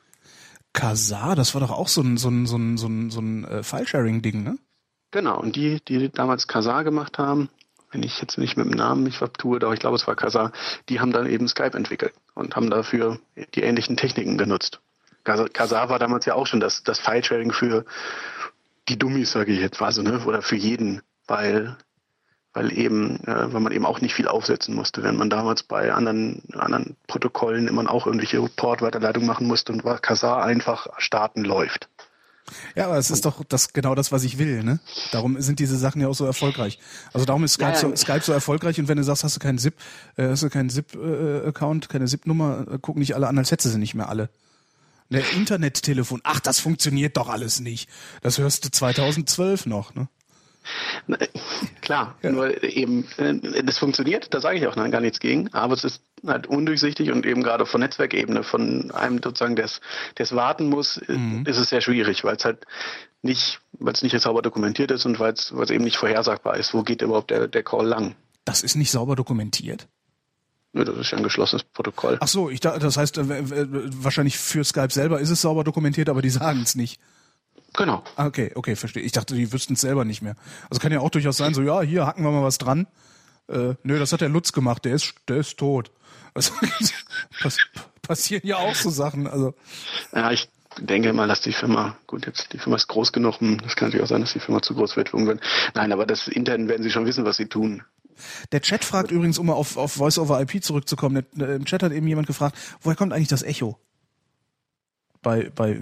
[0.74, 3.45] Kazaa, das war doch auch so ein, so ein, so ein, so ein, so ein
[3.45, 4.57] äh, File-Sharing-Ding, ne?
[5.12, 7.49] Genau, und die, die damals Kazaa gemacht haben,
[7.91, 10.52] wenn ich jetzt nicht mit dem Namen mich vertue, doch ich glaube, es war Kazaa,
[10.90, 13.20] die haben dann eben Skype entwickelt und haben dafür
[13.53, 14.82] die ähnlichen Techniken genutzt.
[15.26, 17.84] Kazaa war damals ja auch schon das, das File-Sharing für
[18.88, 20.23] die Dummies, sage ich jetzt mal so, ne?
[20.26, 21.76] oder für jeden, weil
[22.56, 25.91] weil eben, äh, weil man eben auch nicht viel aufsetzen musste, wenn man damals bei
[25.93, 31.89] anderen, anderen Protokollen immer auch irgendwelche Port-Weiterleitungen machen musste und war Kazaa einfach starten läuft.
[32.76, 34.80] Ja, aber es ist doch das genau das, was ich will, ne?
[35.11, 36.80] Darum sind diese Sachen ja auch so erfolgreich.
[37.11, 37.95] Also darum ist Skype, Ja, so.
[37.95, 39.73] Skype so erfolgreich und wenn du sagst, hast du keinen ZIP,
[40.15, 43.69] äh, hast du keinen ZIP-Account, keine ZIP-Nummer, äh, gucken nicht alle an, als hättest du
[43.72, 44.30] sie nicht mehr alle.
[45.10, 47.90] Der Internettelefon, ach, das funktioniert doch alles nicht.
[48.22, 50.07] Das hörst du 2012 noch, ne?
[51.82, 55.76] Klar, nur eben, äh, das funktioniert, da sage ich auch nein, gar nichts gegen, aber
[55.76, 60.69] es ist halt undurchsichtig und eben gerade von Netzwerkebene, von einem sozusagen, der es warten
[60.69, 62.65] muss, äh, ist es sehr schwierig, weil es halt
[63.22, 66.57] nicht, weil es nicht sauber dokumentiert ist und weil es weil es eben nicht vorhersagbar
[66.57, 68.15] ist, wo geht überhaupt der, der Call lang.
[68.44, 69.88] Das ist nicht sauber dokumentiert.
[70.84, 72.18] Das ist ja ein geschlossenes Protokoll.
[72.19, 73.23] Ach so, ich da, das heißt, äh,
[74.03, 76.99] wahrscheinlich für Skype selber ist es sauber dokumentiert, aber die sagen es nicht.
[77.73, 78.03] Genau.
[78.15, 79.03] Ah, Okay, okay, verstehe.
[79.03, 80.35] Ich dachte, die wüssten es selber nicht mehr.
[80.69, 82.88] Also kann ja auch durchaus sein, so ja, hier hacken wir mal was dran.
[83.47, 85.91] Äh, nö, das hat der Lutz gemacht, der ist, der ist tot.
[86.34, 86.53] Also
[87.41, 87.57] pass,
[88.02, 89.27] passieren ja auch so Sachen.
[89.27, 89.53] Also
[90.14, 90.49] Ja, ich
[90.80, 93.88] denke mal, dass die Firma, gut, jetzt die Firma ist groß genug, hm, das kann
[93.88, 95.11] natürlich auch sein, dass die Firma zu groß wird.
[95.14, 97.84] Nein, aber das intern werden sie schon wissen, was sie tun.
[98.52, 101.92] Der Chat fragt übrigens, um mal auf, auf Voice over IP zurückzukommen, Im Chat hat
[101.92, 103.80] eben jemand gefragt, woher kommt eigentlich das Echo?
[105.22, 105.80] Bei, bei,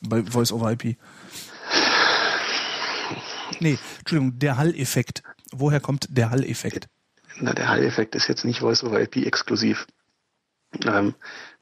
[0.00, 0.96] bei Voice over IP.
[3.60, 5.22] Nee, Entschuldigung, der Hall-Effekt.
[5.52, 6.88] Woher kommt der Hall-Effekt?
[7.38, 9.86] Na, der Hall-Effekt ist jetzt nicht Voice over IP exklusiv.
[10.84, 11.14] Ähm,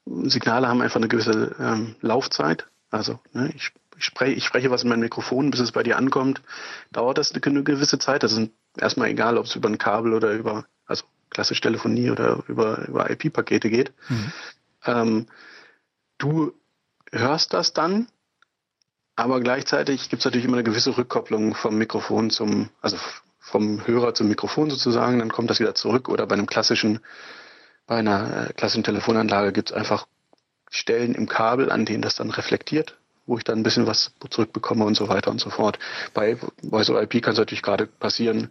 [0.07, 2.67] Signale haben einfach eine gewisse ähm, Laufzeit.
[2.91, 5.97] Also ne, ich, ich, spreche, ich spreche was in mein Mikrofon, bis es bei dir
[5.97, 6.43] ankommt,
[6.93, 8.23] dauert das eine, gewisse Zeit.
[8.23, 12.43] Das ist erstmal egal, ob es über ein Kabel oder über, also klassische Telefonie oder
[12.49, 13.93] über, über IP-Pakete geht.
[14.09, 14.33] Mhm.
[14.85, 15.27] Ähm,
[16.19, 16.53] du
[17.11, 18.09] hörst das dann,
[19.17, 22.97] aber gleichzeitig gibt es natürlich immer eine gewisse Rückkopplung vom Mikrofon zum, also
[23.39, 27.01] vom Hörer zum Mikrofon sozusagen, dann kommt das wieder zurück oder bei einem klassischen
[27.87, 30.07] bei einer äh, klassischen Telefonanlage gibt es einfach
[30.71, 32.97] Stellen im Kabel, an denen das dann reflektiert,
[33.27, 35.79] wo ich dann ein bisschen was zurückbekomme und so weiter und so fort.
[36.13, 38.51] Bei Voice over IP kann es natürlich gerade passieren,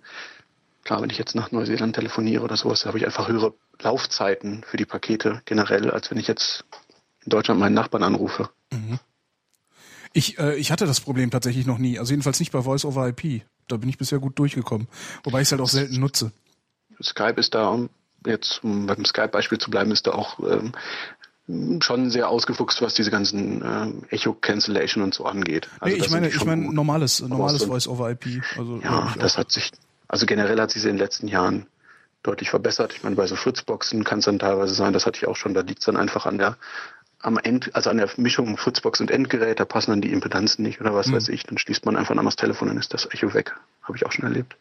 [0.84, 4.78] klar, wenn ich jetzt nach Neuseeland telefoniere oder sowas, habe ich einfach höhere Laufzeiten für
[4.78, 6.66] die Pakete generell, als wenn ich jetzt
[7.24, 8.50] in Deutschland meinen Nachbarn anrufe.
[8.72, 9.00] Mhm.
[10.14, 13.08] Ich, äh, ich hatte das Problem tatsächlich noch nie, also jedenfalls nicht bei Voice over
[13.08, 13.42] IP.
[13.68, 14.88] Da bin ich bisher gut durchgekommen,
[15.24, 16.32] wobei ich es halt auch selten nutze.
[17.02, 17.80] Skype ist da
[18.26, 20.74] jetzt um beim Skype-Beispiel zu bleiben, ist da auch ähm,
[21.48, 25.68] schon sehr ausgefuchst, was diese ganzen äh, Echo-Cancellation und so angeht.
[25.80, 28.44] Also nee, ich meine, ich meine normales, normales Voice-over-IP.
[28.58, 29.72] Also, ja, das hat sich,
[30.08, 31.66] also generell hat sich in den letzten Jahren
[32.24, 32.94] deutlich verbessert.
[32.94, 35.54] Ich meine, bei so Fritzboxen kann es dann teilweise sein, das hatte ich auch schon,
[35.54, 36.58] da liegt es dann einfach an der
[37.20, 40.82] am End, also an der Mischung Fritzbox und Endgerät, da passen dann die Impedanzen nicht
[40.82, 41.14] oder was mhm.
[41.14, 43.56] weiß ich, dann schließt man einfach einmal das Telefon, dann ist das Echo weg.
[43.82, 44.58] Habe ich auch schon erlebt.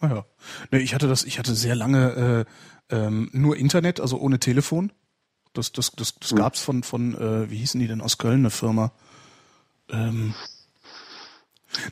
[0.00, 0.24] Ah ja.
[0.70, 2.46] Nee, ich hatte das, ich hatte sehr lange
[2.90, 4.90] äh, ähm, nur Internet, also ohne Telefon.
[5.58, 6.36] Das, das, das, das mhm.
[6.36, 8.92] gab's von, von äh, wie hießen die denn aus Köln, eine Firma?
[9.90, 10.32] Ähm,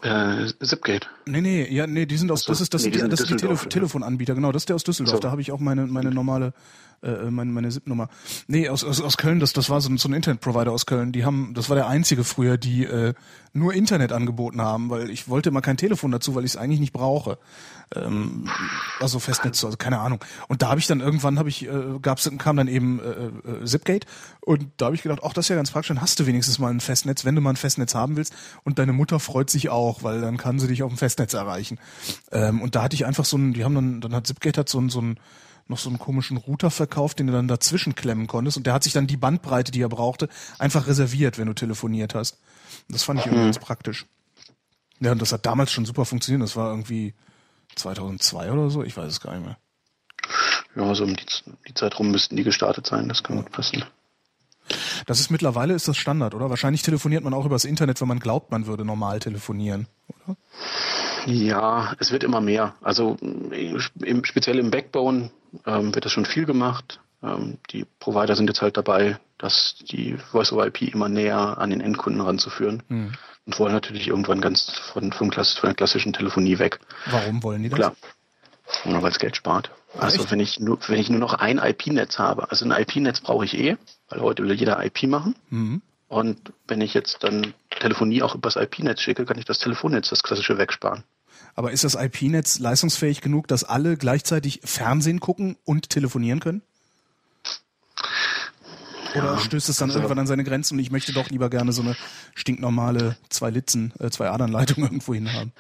[0.02, 1.08] äh, Zipgate.
[1.26, 3.36] Nee, nee, ja, nee, die sind aus, das ist das, nee, die, das ist die
[3.36, 5.20] Tele Telefonanbieter, genau, das ist der aus Düsseldorf, so.
[5.20, 6.54] da habe ich auch meine, meine normale
[7.02, 8.08] äh, äh, meine, meine SIP-Nummer.
[8.48, 11.12] Nee, aus, aus, aus Köln, das, das war so ein, so ein Internetprovider aus Köln.
[11.12, 13.14] Die haben, das war der einzige früher, die äh,
[13.52, 16.80] nur Internet angeboten haben, weil ich wollte immer kein Telefon dazu, weil ich es eigentlich
[16.80, 17.38] nicht brauche.
[17.94, 18.48] Ähm,
[19.00, 20.20] also Festnetz, also keine Ahnung.
[20.48, 23.64] Und da habe ich dann irgendwann habe ich, äh, gab's, kam dann eben äh, äh,
[23.64, 24.06] Zipgate
[24.40, 26.58] und da habe ich gedacht, ach, das ist ja ganz praktisch, dann hast du wenigstens
[26.58, 28.34] mal ein Festnetz, wenn du mal ein Festnetz haben willst.
[28.64, 31.78] Und deine Mutter freut sich auch, weil dann kann sie dich auf dem Festnetz erreichen.
[32.32, 34.68] Ähm, und da hatte ich einfach so ein, die haben dann, dann hat Zipgate hat
[34.68, 35.18] so ein, so ein
[35.68, 38.56] noch so einen komischen Router verkauft, den du dann dazwischen klemmen konntest.
[38.56, 40.28] Und der hat sich dann die Bandbreite, die er brauchte,
[40.58, 42.38] einfach reserviert, wenn du telefoniert hast.
[42.88, 43.46] Das fand ich irgendwie mhm.
[43.46, 44.06] ganz praktisch.
[45.00, 46.42] Ja, und das hat damals schon super funktioniert.
[46.42, 47.14] Das war irgendwie
[47.74, 48.82] 2002 oder so.
[48.82, 49.58] Ich weiß es gar nicht mehr.
[50.76, 51.26] Ja, so um die,
[51.68, 53.08] die Zeit rum müssten die gestartet sein.
[53.08, 53.84] Das kann gut passen.
[55.06, 56.50] Das ist mittlerweile ist das Standard, oder?
[56.50, 60.36] Wahrscheinlich telefoniert man auch übers Internet, wenn man glaubt, man würde normal telefonieren, oder?
[61.26, 62.74] Ja, es wird immer mehr.
[62.80, 65.30] Also im, speziell im Backbone
[65.66, 67.00] ähm, wird das schon viel gemacht.
[67.22, 72.20] Ähm, die Provider sind jetzt halt dabei, dass die Voice-over-IP immer näher an den Endkunden
[72.22, 73.12] ranzuführen mhm.
[73.46, 76.80] und wollen natürlich irgendwann ganz von, von, von der klassischen Telefonie weg.
[77.06, 77.78] Warum wollen die das?
[77.78, 77.96] Klar,
[78.84, 79.70] weil es Geld spart.
[79.94, 80.30] Ah, also echt?
[80.30, 83.56] wenn ich nur wenn ich nur noch ein IP-Netz habe, also ein IP-Netz brauche ich
[83.56, 83.76] eh,
[84.08, 85.34] weil heute will jeder IP machen.
[85.50, 85.82] Mhm.
[86.08, 90.22] Und wenn ich jetzt dann Telefonie auch übers IP-Netz schicke, kann ich das Telefonnetz, das
[90.22, 91.02] klassische, wegsparen.
[91.54, 96.62] Aber ist das IP-Netz leistungsfähig genug, dass alle gleichzeitig Fernsehen gucken und telefonieren können?
[99.14, 101.48] Oder ja, stößt es dann also irgendwann an seine Grenzen und ich möchte doch lieber
[101.48, 101.96] gerne so eine
[102.34, 105.52] stinknormale zwei Litzen, äh, zwei Adernleitung irgendwo hin haben?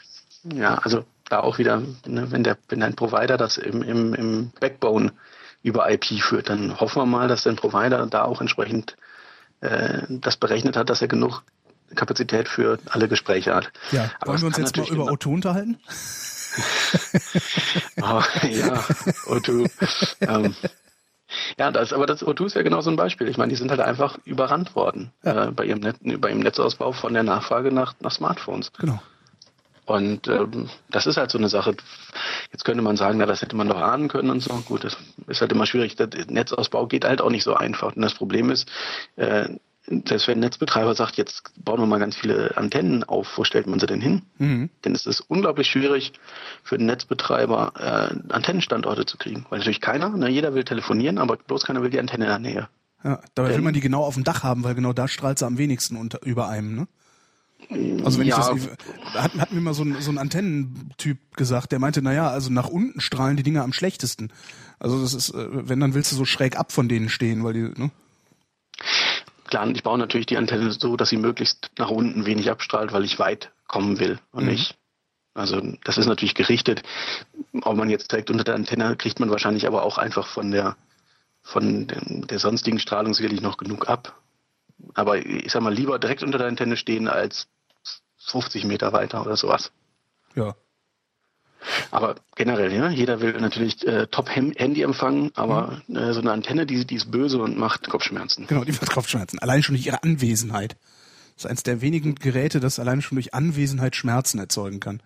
[0.52, 4.50] Ja, also da auch wieder, ne, wenn der, wenn ein Provider das im, im, im
[4.60, 5.12] Backbone
[5.62, 8.96] über IP führt, dann hoffen wir mal, dass der Provider da auch entsprechend
[9.60, 11.42] äh, das berechnet hat, dass er genug
[11.94, 13.70] Kapazität für alle Gespräche hat.
[13.92, 15.78] Ja, Aber wollen wir uns jetzt mal über O2 unterhalten?
[18.00, 18.74] oh, ja,
[19.26, 19.70] O2.
[20.20, 20.54] ähm,
[21.58, 23.28] ja, das, aber das O2 ist ja genau so ein Beispiel.
[23.28, 25.46] Ich meine, die sind halt einfach überrannt worden ja.
[25.46, 28.72] äh, bei, ihrem Net, bei ihrem Netzausbau von der Nachfrage nach, nach Smartphones.
[28.74, 29.00] Genau.
[29.86, 31.76] Und ähm, das ist halt so eine Sache.
[32.50, 34.52] Jetzt könnte man sagen, na, das hätte man doch ahnen können und so.
[34.66, 34.96] Gut, das
[35.28, 35.94] ist halt immer schwierig.
[35.94, 37.94] Der Netzausbau geht halt auch nicht so einfach.
[37.94, 38.68] Und das Problem ist,
[39.14, 39.48] äh,
[39.86, 43.66] selbst wenn ein Netzbetreiber sagt, jetzt bauen wir mal ganz viele Antennen auf, wo stellt
[43.66, 44.22] man sie denn hin?
[44.38, 44.70] Mhm.
[44.84, 46.12] Denn es ist unglaublich schwierig
[46.64, 49.46] für den Netzbetreiber, äh, Antennenstandorte zu kriegen.
[49.48, 52.38] Weil natürlich keiner, ne, jeder will telefonieren, aber bloß keiner will die Antenne in der
[52.38, 52.68] Nähe.
[53.04, 55.46] Ja, dabei will man die genau auf dem Dach haben, weil genau da strahlt sie
[55.46, 56.88] am wenigsten unter, über einem, ne?
[58.04, 58.38] Also wenn ja.
[58.38, 62.28] ich das, hat, hat mir mal so ein, so ein Antennentyp gesagt, der meinte, naja,
[62.28, 64.30] also nach unten strahlen die Dinger am schlechtesten.
[64.78, 67.52] Also das ist, äh, wenn, dann willst du so schräg ab von denen stehen, weil
[67.54, 67.90] die, ne?
[69.56, 73.04] Plan, ich baue natürlich die Antenne so, dass sie möglichst nach unten wenig abstrahlt, weil
[73.04, 74.50] ich weit kommen will und Mhm.
[74.50, 74.76] nicht.
[75.32, 76.82] Also das ist natürlich gerichtet.
[77.62, 80.76] Ob man jetzt direkt unter der Antenne, kriegt man wahrscheinlich aber auch einfach von der
[81.42, 81.86] von
[82.28, 84.20] der sonstigen Strahlung sicherlich noch genug ab.
[84.94, 87.46] Aber ich sag mal, lieber direkt unter der Antenne stehen als
[88.18, 89.70] 50 Meter weiter oder sowas.
[90.34, 90.56] Ja.
[91.90, 96.84] Aber generell, ja, jeder will natürlich äh, Top-Handy empfangen, aber äh, so eine Antenne, die,
[96.84, 98.46] die ist böse und macht Kopfschmerzen.
[98.46, 99.38] Genau, die macht Kopfschmerzen.
[99.40, 100.76] Allein schon durch ihre Anwesenheit.
[101.34, 105.02] Das ist eines der wenigen Geräte, das allein schon durch Anwesenheit Schmerzen erzeugen kann.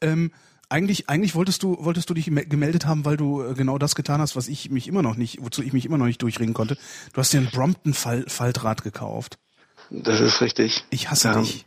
[0.00, 0.32] Ähm,
[0.68, 3.94] eigentlich, eigentlich wolltest du, wolltest du dich geme- gemeldet haben, weil du äh, genau das
[3.94, 6.54] getan hast, was ich mich immer noch nicht, wozu ich mich immer noch nicht durchringen
[6.54, 6.76] konnte.
[7.12, 8.24] Du hast dir ein Brompton Fall,
[8.82, 9.38] gekauft.
[9.90, 10.84] Das ist richtig.
[10.90, 11.40] Ich hasse Ja.
[11.40, 11.66] dich.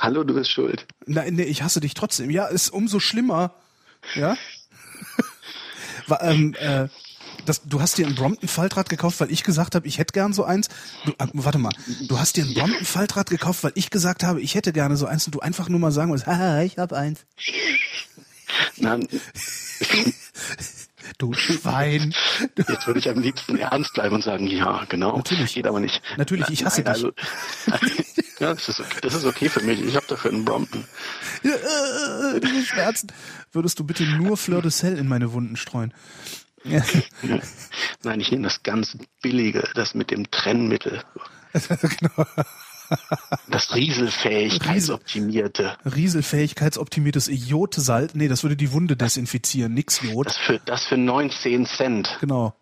[0.00, 0.86] Hallo, du bist schuld.
[1.06, 2.30] Nein, nee, ich hasse dich trotzdem.
[2.30, 3.54] Ja, ist umso schlimmer.
[4.14, 4.36] Ja?
[6.20, 6.88] Ähm, äh,
[7.46, 10.32] das, du hast dir ein Brompton Faltrad gekauft, weil ich gesagt habe, ich hätte gern
[10.32, 10.68] so eins.
[11.04, 11.72] Du, äh, warte mal,
[12.08, 15.06] du hast dir ein Brompton Faltrad gekauft, weil ich gesagt habe, ich hätte gerne so
[15.06, 17.24] eins und du einfach nur mal sagen musst, haha, ich hab eins.
[18.76, 18.98] Na,
[21.18, 22.14] Du Schwein.
[22.56, 25.16] jetzt würde ich am liebsten ernst bleiben und sagen, ja, genau.
[25.16, 25.54] Natürlich.
[25.54, 26.02] Geht aber nicht.
[26.16, 27.12] Natürlich, ich hasse Nein, Also,
[28.40, 29.82] ja, das ist, okay, das ist okay für mich.
[29.82, 30.84] Ich habe dafür einen Brompton.
[31.42, 33.12] Äh, Diese Schmerzen.
[33.52, 35.92] Würdest du bitte nur Fleur de Sel in meine Wunden streuen?
[36.64, 36.82] Ja.
[38.02, 41.02] Nein, ich nehme das ganz billige, das mit dem Trennmittel.
[41.52, 42.26] genau.
[43.48, 45.76] Das Rieselfähigkeitsoptimierte.
[45.84, 48.14] Rieselfähigkeitsoptimiertes Jodsalz.
[48.14, 49.74] Nee, das würde die Wunde desinfizieren.
[49.74, 50.26] Nix Jod.
[50.26, 52.16] Das für, das für 19 Cent.
[52.20, 52.54] Genau.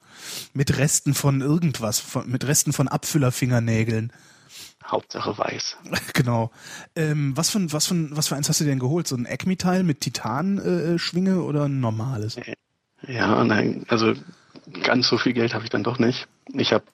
[0.55, 4.12] Mit Resten von irgendwas, von, mit Resten von Abfüllerfingernägeln.
[4.85, 5.77] Hauptsache weiß.
[6.12, 6.51] genau.
[6.94, 9.09] Ähm, was, für, was, für, was für eins hast du denn geholt?
[9.09, 12.36] So ein Acme-Teil mit Titan-Schwinge äh, Schwinge oder ein normales?
[13.07, 14.15] Ja, nein, also
[14.85, 16.28] ganz so viel Geld habe ich dann doch nicht.
[16.48, 16.85] Ich habe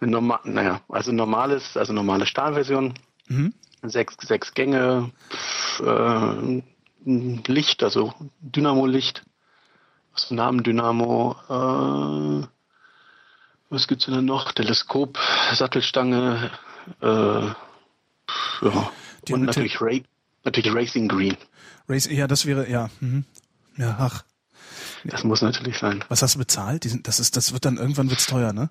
[0.00, 2.94] eine normal, naja, also normales, also normale Stahlversion,
[3.28, 3.54] Mhm.
[3.82, 5.10] sechs, sechs Gänge,
[5.80, 6.62] äh,
[7.04, 9.24] Licht, also Dynamo-Licht.
[10.12, 11.36] Was für Namen Dynamo?
[11.48, 12.46] Äh,
[13.70, 14.52] was gibt's denn noch?
[14.52, 15.18] Teleskop,
[15.54, 16.50] Sattelstange,
[17.00, 17.54] äh, ja.
[19.26, 19.92] Die Und natürlich, Ra
[20.44, 21.36] natürlich Racing Green.
[21.88, 22.90] Race, ja, das wäre, ja.
[23.00, 23.24] Mhm.
[23.76, 24.24] Ja, ach.
[25.04, 26.04] Das muss natürlich sein.
[26.08, 26.84] Was hast du bezahlt?
[26.84, 28.70] Sind, das ist, das wird dann, irgendwann wird's teuer, ne?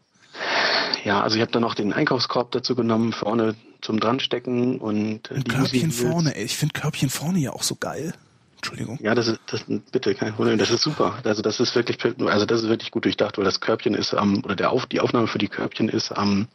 [1.03, 5.35] Ja, also ich habe dann noch den Einkaufskorb dazu genommen, vorne zum dranstecken und äh,
[5.35, 6.11] Ein die Körbchen Musikvideos.
[6.13, 6.43] vorne, ey.
[6.45, 8.13] Ich finde Körbchen vorne ja auch so geil.
[8.57, 8.99] Entschuldigung.
[9.01, 11.15] Ja, das ist das bitte kein Problem, das ist super.
[11.23, 11.97] Also das ist wirklich
[12.27, 14.99] also das ist wirklich gut durchdacht, weil das Körbchen ist am oder der Auf, die
[14.99, 16.47] Aufnahme für die Körbchen ist am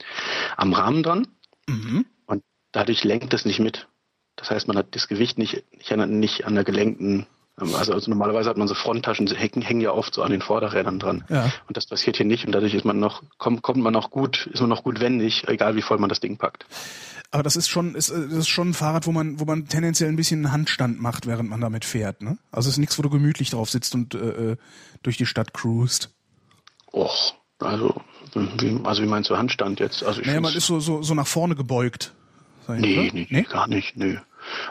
[0.57, 1.27] am Rahmen dran
[1.69, 2.07] Mhm.
[2.27, 3.89] und dadurch lenkt es nicht mit.
[4.37, 7.27] Das heißt, man hat das Gewicht nicht nicht an, nicht an der gelenkten
[7.57, 10.99] also, also normalerweise hat man so Fronttaschen, hängen, hängen ja oft so an den Vorderrädern
[10.99, 11.25] dran.
[11.31, 11.51] Ja.
[11.67, 14.47] Und das passiert hier nicht und dadurch ist man noch, kommt, kommt man noch gut,
[14.53, 16.67] ist man noch gut wendig, egal wie voll man das Ding packt.
[17.31, 19.67] Aber das ist schon, ist, äh, das ist schon ein Fahrrad, wo man, wo man
[19.69, 22.39] tendenziell ein bisschen einen Handstand macht, während man damit fährt, ne?
[22.53, 24.57] Also es ist nichts, wo du gemütlich drauf sitzt und äh, äh,
[25.03, 26.11] durch die Stadt cruist.
[26.93, 27.95] Och, also,
[28.35, 30.05] wie, also wie meinst du Handstand jetzt?
[30.05, 32.13] Also ich Naja, man ist so, so, so nach vorne gebeugt.
[32.69, 34.19] Nee, nee, nee, gar nicht, nee.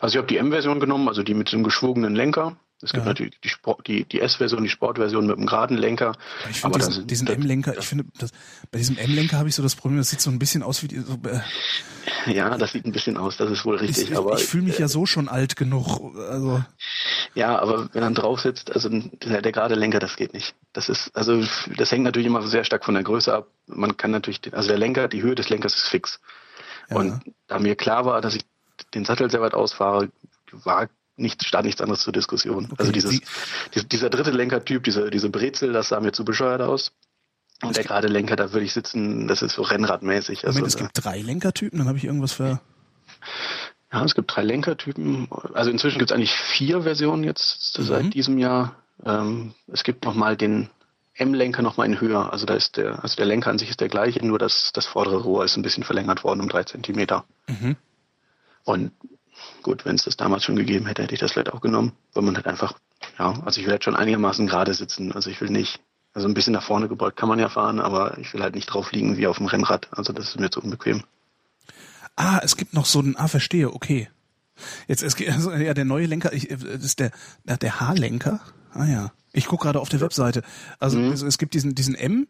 [0.02, 2.58] Also ich habe die M-Version genommen, also die mit dem geschwungenen Lenker.
[2.82, 3.10] Es gibt Ja.
[3.12, 6.16] natürlich die, Sport, die, die S-Version, die Sportversion mit dem geraden Lenker.
[6.50, 8.32] Ich finde diesen, diesen M-Lenker, ich finde, das,
[8.70, 10.90] bei diesem M-Lenker habe ich so das Problem, das sieht so ein bisschen aus wie
[10.90, 11.40] die, so, äh,
[12.32, 14.12] Ja, das sieht ein bisschen aus, das ist wohl ich, richtig.
[14.12, 16.00] ich, aber ich fühle mich ja so schon alt genug.
[16.30, 16.64] Also
[17.34, 20.54] Ja, aber wenn man drauf sitzt, also der, der gerade Lenker, das geht nicht.
[20.74, 21.44] Das ist, also
[21.78, 23.48] das hängt natürlich immer sehr stark von der Größe ab.
[23.68, 26.20] Man kann natürlich, also der Lenker, die Höhe des Lenkers ist fix.
[26.90, 26.98] Ja.
[26.98, 28.44] Und da mir klar war, dass ich
[28.94, 30.10] den Sattel sehr weit ausfahre,
[30.52, 32.66] war nichts, stand nichts anderes zur Diskussion.
[32.66, 33.22] Okay, also dieses,
[33.74, 36.92] dies- dieser dritte Lenkertyp, diese, diese Brezel, das sah mir zu bescheuert aus.
[37.64, 40.46] Und der gerade Lenker, da würde ich sitzen, das ist so Rennradmäßig.
[40.46, 42.60] Also, Moment, es gibt drei Lenkertypen, dann habe ich irgendwas für.
[43.94, 45.30] ja, es gibt drei Lenkertypen.
[45.54, 47.84] Also inzwischen gibt es eigentlich vier Versionen jetzt Mhm.
[47.84, 48.76] seit diesem Jahr.
[49.06, 50.70] Ähm, es gibt nochmal den
[51.14, 52.34] M-Lenker nochmal in höher.
[52.34, 54.86] Also da ist der, also der Lenker an sich ist der gleiche, nur das, das
[54.86, 57.24] vordere Rohr ist ein bisschen verlängert worden um drei Zentimeter.
[57.48, 57.78] Mhm.
[58.66, 58.92] Und
[59.64, 62.24] gut, wenn es das damals schon gegeben hätte, hätte ich das vielleicht auch genommen, weil
[62.24, 62.78] man halt einfach,
[63.20, 65.12] ja, also ich will halt schon einigermaßen gerade sitzen.
[65.12, 65.80] Also ich will nicht,
[66.14, 68.68] also ein bisschen nach vorne gebeugt kann man ja fahren, aber ich will halt nicht
[68.68, 69.88] drauf liegen wie auf dem Rennrad.
[69.92, 71.04] Also das ist mir zu unbequem.
[72.16, 74.10] Ah, es gibt noch so einen, ah, verstehe, okay.
[74.88, 77.12] Jetzt, es gibt, also, ja, der neue Lenker, ich, äh, das ist der,
[77.44, 78.40] der H-Lenker.
[78.74, 79.12] Ah ja.
[79.34, 80.44] Ich gucke gerade auf der Webseite.
[80.80, 81.12] Also Mhm.
[81.12, 82.28] es, es gibt diesen, diesen M.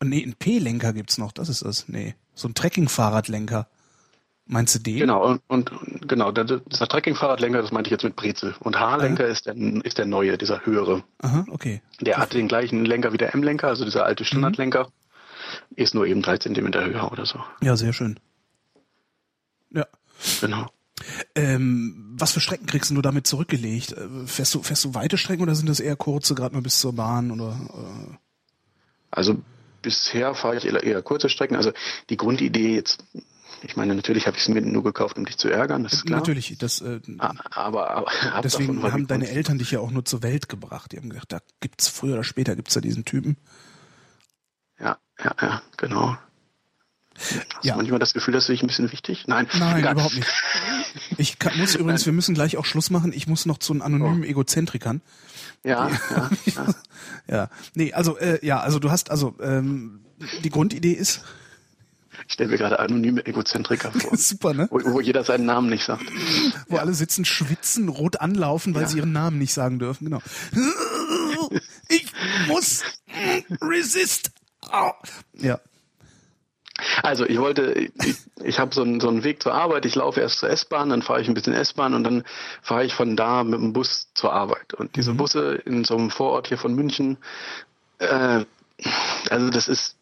[0.00, 1.88] Und nee, einen P-Lenker gibt's noch, das ist es.
[1.88, 2.14] Nee.
[2.34, 3.68] So ein Trekking-Fahrradlenker.
[4.46, 4.98] Meinst du den?
[4.98, 5.70] Genau, und, und
[6.06, 8.54] genau, der, dieser Trekking-Fahrradlenker, das meinte ich jetzt mit Brezel.
[8.60, 11.02] Und H-Lenker ist, der, ist der neue, dieser höhere.
[11.22, 11.80] Aha, okay.
[12.00, 14.88] Der hat den gleichen Lenker wie der M-Lenker, also dieser alte Standardlenker.
[15.76, 17.40] ist nur eben drei Zentimeter höher oder so.
[17.62, 18.20] Ja, sehr schön.
[19.70, 19.86] Ja.
[20.40, 20.66] Genau.
[21.34, 23.92] Ähm, was für Strecken kriegst du damit zurückgelegt?
[23.92, 26.80] Äh, Fährst du, fährst du weite Strecken oder sind das eher kurze, gerade mal bis
[26.80, 27.52] zur Bahn oder?
[27.52, 28.14] Äh?
[29.10, 29.36] Also
[29.82, 31.56] bisher fahre ich eher, eher kurze Strecken.
[31.56, 31.72] Also
[32.10, 33.04] die Grundidee jetzt,
[33.64, 36.06] ich meine, natürlich habe ich es mir nur gekauft, um dich zu ärgern, das ist
[36.06, 36.20] klar.
[36.20, 40.22] Natürlich, das, äh, Aber, aber ab deswegen haben deine Eltern dich ja auch nur zur
[40.22, 40.92] Welt gebracht.
[40.92, 43.36] Die haben gedacht, da gibt's früher oder später gibt's da diesen Typen.
[44.78, 46.16] Ja, ja, ja, genau.
[47.16, 47.74] Hast Ja.
[47.74, 49.24] du manchmal das Gefühl, das ist ein bisschen wichtig?
[49.28, 49.92] Nein, Nein, egal.
[49.92, 50.28] überhaupt nicht.
[51.16, 53.12] Ich kann, muss übrigens, wir müssen gleich auch Schluss machen.
[53.12, 55.00] Ich muss noch zu den anonymen Egozentrikern.
[55.62, 56.66] Ja, ja, ja.
[57.26, 60.00] Ja, nee, also äh, ja, also du hast also ähm,
[60.42, 61.22] die Grundidee ist
[62.26, 64.68] Ich stelle mir gerade anonyme Egozentriker vor, super, ne?
[64.70, 66.04] wo, wo jeder seinen Namen nicht sagt.
[66.68, 68.88] Wo alle sitzen, schwitzen, rot anlaufen, weil Ja.
[68.88, 70.04] sie ihren Namen nicht sagen dürfen.
[70.06, 70.22] Genau.
[71.88, 72.06] Ich
[72.48, 72.82] muss
[73.60, 74.30] resist.
[75.38, 75.60] Ja,
[77.02, 80.20] Also ich wollte, ich, ich habe so einen, so einen Weg zur Arbeit, ich laufe
[80.20, 82.24] erst zur S-Bahn, dann fahre ich ein bisschen S-Bahn und dann
[82.62, 84.74] fahre ich von da mit dem Bus zur Arbeit.
[84.74, 87.18] Und diese Busse in so einem Vorort hier von München,
[87.98, 88.44] äh,
[89.30, 89.96] also das ist,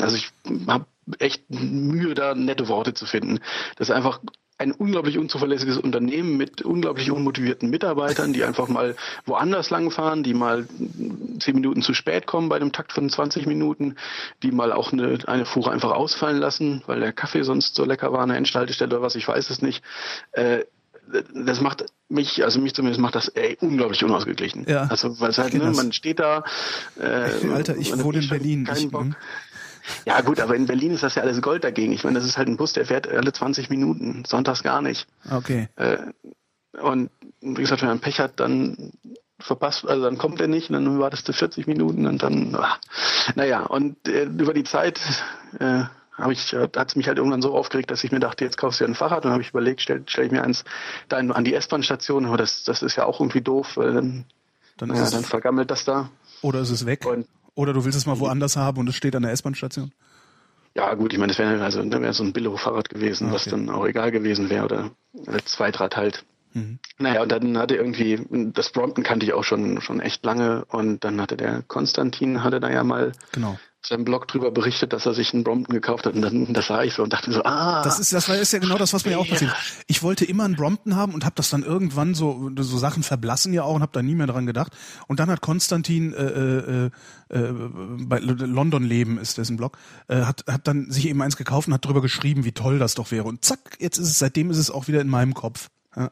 [0.00, 0.30] also ich
[0.68, 0.86] habe
[1.18, 3.40] echt Mühe, da nette Worte zu finden.
[3.76, 4.20] Das ist einfach
[4.58, 8.96] ein unglaublich unzuverlässiges Unternehmen mit unglaublich unmotivierten Mitarbeitern, die einfach mal
[9.26, 10.66] woanders langfahren, die mal
[11.40, 13.96] zehn Minuten zu spät kommen bei einem Takt von 20 Minuten,
[14.42, 18.12] die mal auch eine, eine Fuhre einfach ausfallen lassen, weil der Kaffee sonst so lecker
[18.12, 19.84] war, eine Endhaltestelle oder was, ich weiß es nicht.
[20.32, 20.64] Äh,
[21.34, 24.66] das macht mich, also mich zumindest macht das ey, unglaublich unausgeglichen.
[24.68, 26.44] Ja, Also weil es halt, ne, man steht da.
[26.98, 28.68] Äh, Alter, ich wohne in Berlin.
[28.74, 29.06] Ich, Bock.
[30.04, 31.92] Ja gut, aber in Berlin ist das ja alles Gold dagegen.
[31.92, 35.06] Ich meine, das ist halt ein Bus, der fährt alle 20 Minuten, sonntags gar nicht.
[35.30, 35.68] okay.
[35.76, 35.98] Äh,
[36.80, 37.10] und
[37.40, 38.92] wie gesagt, wenn man Pech hat, dann
[39.38, 42.76] verpasst, also dann kommt er nicht, und dann wartest du 40 Minuten und dann, ah.
[43.34, 45.00] naja, und äh, über die Zeit
[45.58, 48.56] äh, habe ich, hat es mich halt irgendwann so aufgeregt, dass ich mir dachte, jetzt
[48.56, 50.64] kaufst du dir ein Fahrrad und habe ich überlegt, stell, stell ich mir eins
[51.08, 54.24] da an die S-Bahn-Station, aber das, das ist ja auch irgendwie doof, weil dann,
[54.78, 56.08] Dann ja, dann vergammelt das da.
[56.40, 57.04] oder ist es weg.
[57.04, 57.26] Und
[57.56, 59.90] Oder du willst es mal woanders haben und es steht an der S-Bahn-Station.
[60.74, 63.50] Ja, gut, ich meine, das wäre also wäre so ein Billo-Fahrrad gewesen, was Okay.
[63.50, 64.90] dann auch egal gewesen wäre oder
[65.26, 66.24] als Zweitrad halt.
[66.52, 66.78] Mhm.
[66.98, 68.20] Naja, und dann hatte irgendwie,
[68.52, 72.60] das Brompton kannte ich auch schon, schon echt lange und dann hatte der Konstantin, hatte
[72.60, 73.58] da ja mal Genau.
[73.86, 76.82] Seinem Blog drüber berichtet, dass er sich einen Brompton gekauft hat und dann, das sah
[76.82, 79.04] ich so und dachte so, ah, Das ist, das war ist ja genau das, was
[79.04, 79.52] mir auch passiert.
[79.52, 79.84] ist.
[79.86, 83.52] Ich wollte immer einen Brompton haben und habe das dann irgendwann so, so Sachen verblassen
[83.52, 84.72] ja auch und habe da nie mehr dran gedacht.
[85.06, 86.90] Und dann hat Konstantin äh, äh,
[87.28, 87.52] äh,
[88.06, 91.68] bei L- London Leben ist dessen Blog, äh, hat, hat dann sich eben eins gekauft
[91.68, 93.24] und hat drüber geschrieben, wie toll das doch wäre.
[93.24, 95.68] Und zack, jetzt ist es, seitdem ist es auch wieder in meinem Kopf.
[95.96, 96.10] Ja.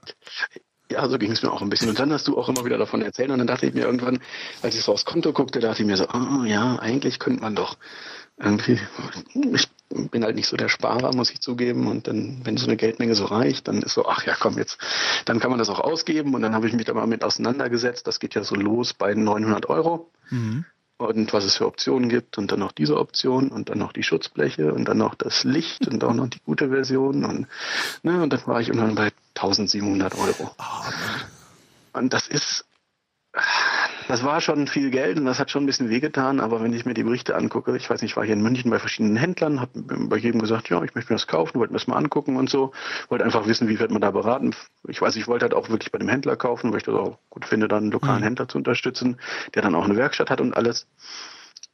[0.94, 1.88] Ja, so ging es mir auch ein bisschen.
[1.88, 3.30] Und dann hast du auch immer wieder davon erzählt.
[3.30, 4.20] Und dann dachte ich mir irgendwann,
[4.62, 7.56] als ich so aufs Konto guckte, dachte ich mir so, ah ja, eigentlich könnte man
[7.56, 7.76] doch
[8.38, 8.78] irgendwie,
[9.34, 9.68] ich
[10.10, 11.88] bin halt nicht so der Sparer, muss ich zugeben.
[11.88, 14.78] Und dann, wenn so eine Geldmenge so reicht, dann ist so, ach ja, komm jetzt,
[15.24, 16.32] dann kann man das auch ausgeben.
[16.34, 18.06] Und dann habe ich mich da mal mit auseinandergesetzt.
[18.06, 20.12] Das geht ja so los bei 900 Euro.
[20.30, 20.64] Mhm.
[20.96, 24.04] Und was es für Optionen gibt und dann noch diese Option und dann noch die
[24.04, 27.48] Schutzbleche und dann noch das Licht und auch noch die gute Version und,
[28.04, 30.50] ne, und dann war ich irgendwann bei 1700 Euro.
[31.92, 32.66] Und das ist,
[34.08, 36.84] das war schon viel Geld und das hat schon ein bisschen wehgetan, aber wenn ich
[36.84, 39.60] mir die Berichte angucke, ich weiß nicht, ich war hier in München bei verschiedenen Händlern,
[39.60, 42.36] habe bei jedem gesagt, ja, ich möchte mir das kaufen, wollte mir das mal angucken
[42.36, 42.72] und so,
[43.08, 44.54] wollte einfach wissen, wie wird man da beraten.
[44.88, 47.18] Ich weiß, ich wollte halt auch wirklich bei dem Händler kaufen, weil ich das auch
[47.30, 48.24] gut finde, dann einen lokalen Mhm.
[48.24, 49.18] Händler zu unterstützen,
[49.54, 50.86] der dann auch eine Werkstatt hat und alles.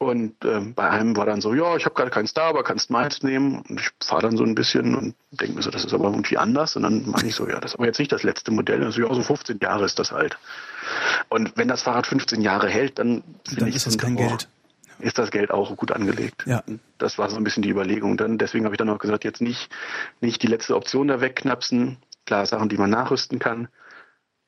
[0.03, 2.89] Und ähm, bei einem war dann so, ja, ich habe gerade keinen Star, aber kannst
[2.89, 3.63] meins nehmen.
[3.69, 6.39] Und ich fahre dann so ein bisschen und denke mir so, das ist aber irgendwie
[6.39, 6.75] anders.
[6.75, 8.83] Und dann meine ich so, ja, das ist aber jetzt nicht das letzte Modell.
[8.83, 10.39] Also ja, so 15 Jahre ist das halt.
[11.29, 13.23] Und wenn das Fahrrad 15 Jahre hält, dann
[13.59, 14.49] Dann ist das kein auch- Geld.
[15.01, 16.45] Ist das Geld auch gut angelegt.
[16.47, 16.63] Ja.
[16.97, 18.17] Das war so ein bisschen die Überlegung.
[18.17, 19.69] Dann, deswegen habe ich dann auch gesagt, jetzt nicht,
[20.23, 21.99] nicht die letzte Option da wegknapsen.
[22.25, 23.69] Klar, Sachen, die man nachrüsten kann.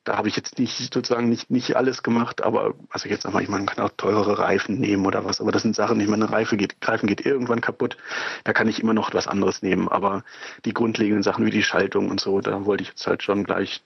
[0.05, 3.47] Da habe ich jetzt nicht sozusagen nicht, nicht alles gemacht, aber also jetzt nochmal, ich
[3.49, 6.25] meine, man kann auch teurere Reifen nehmen oder was, aber das sind Sachen, ich meine,
[6.25, 7.95] eine Reife geht, Reifen geht irgendwann kaputt,
[8.43, 10.23] da kann ich immer noch was anderes nehmen, aber
[10.65, 13.81] die grundlegenden Sachen wie die Schaltung und so, da wollte ich jetzt halt schon gleich,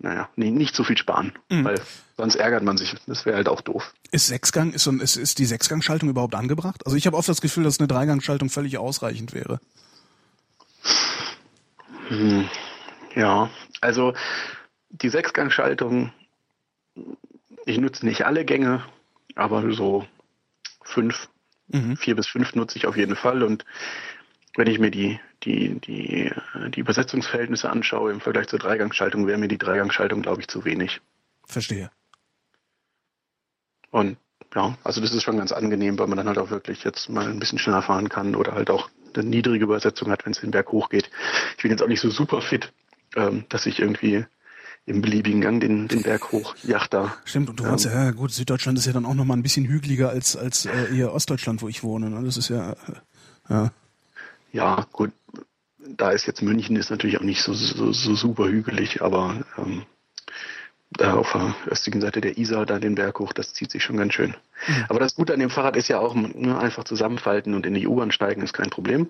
[0.00, 1.64] naja, nicht, nicht so viel sparen, Mhm.
[1.64, 1.80] weil
[2.16, 3.94] sonst ärgert man sich, das wäre halt auch doof.
[4.10, 6.84] Ist Sechsgang, ist, so ist, ist die Sechsgangschaltung überhaupt angebracht?
[6.86, 9.60] Also ich habe oft das Gefühl, dass eine Dreigangschaltung völlig ausreichend wäre.
[12.08, 12.48] Hm,
[13.14, 13.48] Ja,
[13.80, 14.12] also
[15.02, 16.12] die Sechsgangschaltung,
[17.64, 18.84] ich nutze nicht alle Gänge,
[19.34, 20.06] aber so
[20.82, 21.28] fünf,
[21.68, 21.96] Mhm.
[21.96, 23.42] vier bis fünf nutze ich auf jeden Fall.
[23.42, 23.64] Und
[24.56, 26.30] wenn ich mir die, die, die,
[26.68, 31.00] die Übersetzungsverhältnisse anschaue im Vergleich zur Dreigangschaltung, wäre mir die Dreigangschaltung, glaube ich, zu wenig.
[31.44, 31.90] Verstehe.
[33.90, 34.16] Und
[34.54, 37.26] ja, also das ist schon ganz angenehm, weil man dann halt auch wirklich jetzt mal
[37.26, 40.50] ein bisschen schneller fahren kann oder halt auch eine niedrige Übersetzung hat, wenn es den
[40.50, 41.10] Berg hochgeht.
[41.56, 42.72] Ich bin jetzt auch nicht so super fit,
[43.16, 44.24] ähm, dass ich irgendwie
[44.86, 47.16] im beliebigen Gang den, den Berg hoch jacht da.
[47.24, 49.66] Stimmt, und du wohnst ja, ja, gut, Süddeutschland ist ja dann auch nochmal ein bisschen
[49.66, 52.08] hügeliger als, als äh, eher Ostdeutschland, wo ich wohne.
[52.08, 52.22] Ne?
[52.24, 52.76] Das ist ja, äh,
[53.50, 53.72] ja.
[54.52, 55.12] Ja, gut,
[55.78, 59.82] da ist jetzt München ist natürlich auch nicht so, so, so super hügelig, aber ähm,
[60.92, 63.96] da auf der östlichen Seite der Isar, da den Berg hoch, das zieht sich schon
[63.96, 64.34] ganz schön.
[64.68, 64.84] Mhm.
[64.88, 67.86] Aber das Gute an dem Fahrrad ist ja auch, nur einfach zusammenfalten und in die
[67.86, 69.08] U-Bahn steigen ist kein Problem.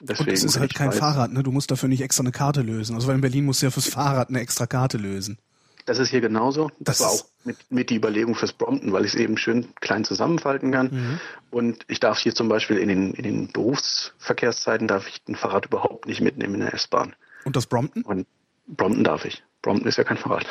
[0.00, 1.42] Deswegen, und es ist halt kein weiß, Fahrrad, ne?
[1.42, 2.94] Du musst dafür nicht extra eine Karte lösen.
[2.94, 5.38] Also weil in Berlin musst du ja fürs Fahrrad eine extra Karte lösen.
[5.86, 6.70] Das ist hier genauso.
[6.78, 9.74] Das, das war auch mit, mit die Überlegung fürs Brompton, weil ich es eben schön
[9.80, 10.90] klein zusammenfalten kann.
[10.92, 11.20] Mhm.
[11.50, 15.66] Und ich darf hier zum Beispiel in den, in den Berufsverkehrszeiten darf ich ein Fahrrad
[15.66, 17.14] überhaupt nicht mitnehmen in der S-Bahn.
[17.44, 18.02] Und das Brompton?
[18.02, 18.26] Und
[18.66, 19.42] Brompton darf ich.
[19.62, 20.46] Brompton ist ja kein Fahrrad.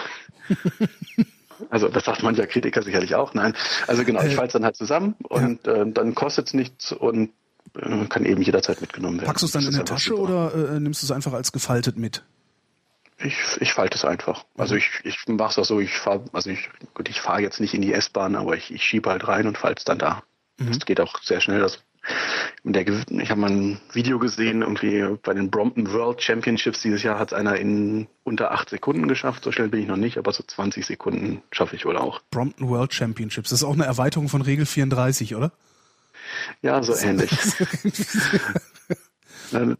[1.69, 3.33] also das sagt mancher Kritiker sicherlich auch.
[3.33, 3.53] Nein.
[3.87, 5.83] Also genau, ich äh, falte es dann halt zusammen und ja.
[5.83, 7.31] äh, dann kostet es nichts und
[8.09, 9.27] kann eben jederzeit mitgenommen werden.
[9.27, 11.97] Packst du es dann in der Tasche oder äh, nimmst du es einfach als gefaltet
[11.97, 12.23] mit?
[13.21, 14.45] Ich, ich falte es einfach.
[14.57, 17.59] Also ich, ich mache es auch so, ich fahre, also ich, gut, ich fahre jetzt
[17.59, 20.23] nicht in die S-Bahn, aber ich, ich schiebe halt rein und falte es dann da.
[20.57, 20.67] Mhm.
[20.67, 21.59] Das geht auch sehr schnell.
[21.59, 21.79] Das,
[22.63, 27.19] der, ich habe mal ein Video gesehen, irgendwie bei den Brompton World Championships dieses Jahr
[27.19, 29.43] hat es einer in unter acht Sekunden geschafft.
[29.43, 32.21] So schnell bin ich noch nicht, aber so 20 Sekunden schaffe ich wohl auch.
[32.31, 35.51] Brompton World Championships, das ist auch eine Erweiterung von Regel 34, oder?
[36.61, 37.31] Ja, so ähnlich.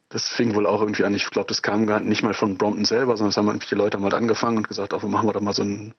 [0.10, 1.14] Das fing wohl auch irgendwie an.
[1.14, 3.98] Ich glaube, das kam gar nicht mal von Brompton selber, sondern es haben irgendwelche Leute
[4.00, 5.94] mal angefangen und gesagt, auch machen wir doch mal so ein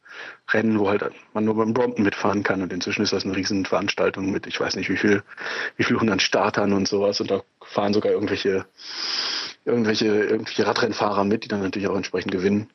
[0.50, 1.04] Rennen, wo halt
[1.34, 2.62] man nur beim Brompton mitfahren kann.
[2.62, 5.22] Und inzwischen ist das eine riesen Veranstaltung mit, ich weiß nicht wie viel,
[5.76, 7.20] wie viel hundert Startern und sowas.
[7.20, 8.66] Und da fahren sogar irgendwelche,
[9.64, 12.68] irgendwelche, irgendwelche Radrennfahrer mit, die dann natürlich auch entsprechend gewinnen.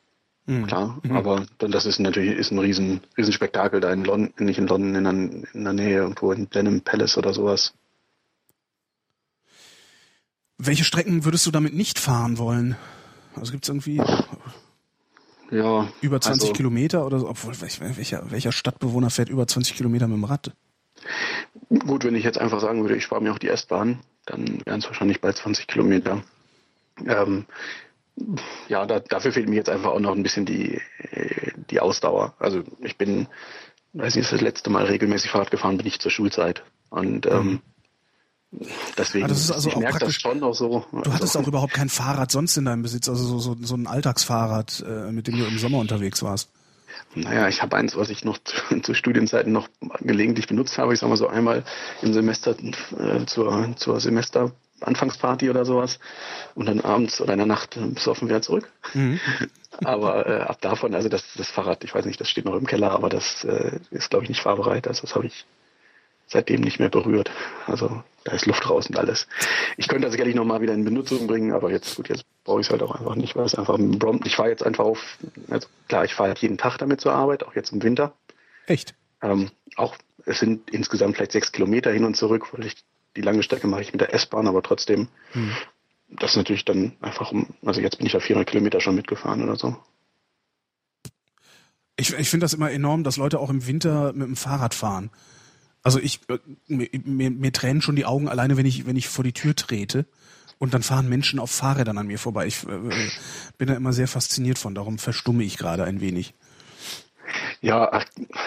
[0.46, 0.66] Mhm.
[0.66, 1.16] Klar, mhm.
[1.16, 4.68] aber dann das ist natürlich ist ein riesen, riesen Spektakel da in London, nicht in
[4.68, 5.12] London, in der,
[5.54, 7.74] in der Nähe, irgendwo in Blenheim Palace oder sowas.
[10.58, 12.76] Welche Strecken würdest du damit nicht fahren wollen?
[13.34, 14.00] Also gibt es irgendwie
[15.50, 17.28] ja, über 20 also, Kilometer oder so?
[17.28, 20.52] Obwohl, welcher, welcher Stadtbewohner fährt über 20 Kilometer mit dem Rad?
[21.68, 24.80] Gut, wenn ich jetzt einfach sagen würde, ich spare mir auch die S-Bahn, dann wären
[24.80, 26.22] es wahrscheinlich bei 20 Kilometer.
[27.04, 27.44] Ähm,
[28.68, 30.80] ja, da, dafür fehlt mir jetzt einfach auch noch ein bisschen die,
[31.70, 32.34] die Ausdauer.
[32.38, 33.28] Also ich bin,
[33.92, 36.62] weiß nicht, das letzte Mal regelmäßig Fahrrad gefahren bin ich zur Schulzeit.
[36.90, 37.62] Und ähm, mhm.
[38.96, 40.86] Deswegen, ah, das ist also ich auch merke das schon auch so.
[40.92, 43.86] Du hattest auch überhaupt kein Fahrrad sonst in deinem Besitz, also so, so, so ein
[43.86, 46.50] Alltagsfahrrad, äh, mit dem du im Sommer unterwegs warst.
[47.14, 49.68] Naja, ich habe eins, was ich noch zu, zu, Studienzeiten noch
[50.00, 50.94] gelegentlich benutzt habe.
[50.94, 51.64] Ich sag mal so einmal
[52.02, 52.56] im Semester
[52.98, 54.00] äh, zur, zur
[54.76, 55.98] Semesteranfangsparty oder sowas
[56.54, 58.70] und dann abends oder in der Nacht besoffen wieder zurück.
[58.94, 59.20] Mhm.
[59.84, 62.66] aber äh, ab davon, also das, das Fahrrad, ich weiß nicht, das steht noch im
[62.66, 64.88] Keller, aber das äh, ist, glaube ich, nicht fahrbereit.
[64.88, 65.46] Also das habe ich
[66.26, 67.30] seitdem nicht mehr berührt.
[67.66, 69.28] Also da ist Luft raus und alles.
[69.76, 72.66] Ich könnte das sicherlich nochmal wieder in Benutzung bringen, aber jetzt gut, jetzt brauche ich
[72.66, 75.18] es halt auch einfach nicht, weil es einfach ein Brompton, ich fahre jetzt einfach auf,
[75.48, 78.12] also klar, ich fahre halt jeden Tag damit zur Arbeit, auch jetzt im Winter.
[78.66, 78.94] Echt?
[79.22, 82.74] Ähm, auch, es sind insgesamt vielleicht sechs Kilometer hin und zurück, weil ich
[83.16, 85.50] die lange Strecke mache ich mit der S-Bahn, aber trotzdem, hm.
[86.10, 89.42] das ist natürlich dann einfach um, also jetzt bin ich ja 400 Kilometer schon mitgefahren
[89.42, 89.76] oder so.
[91.96, 95.10] Ich, ich finde das immer enorm, dass Leute auch im Winter mit dem Fahrrad fahren.
[95.82, 99.08] Also ich, äh, mir, mir, mir tränen schon die Augen alleine, wenn ich, wenn ich
[99.08, 100.06] vor die Tür trete
[100.58, 102.46] und dann fahren Menschen auf Fahrrädern an mir vorbei.
[102.46, 102.78] Ich äh,
[103.56, 106.34] bin da immer sehr fasziniert von, darum verstumme ich gerade ein wenig.
[107.60, 108.04] Ja, ach,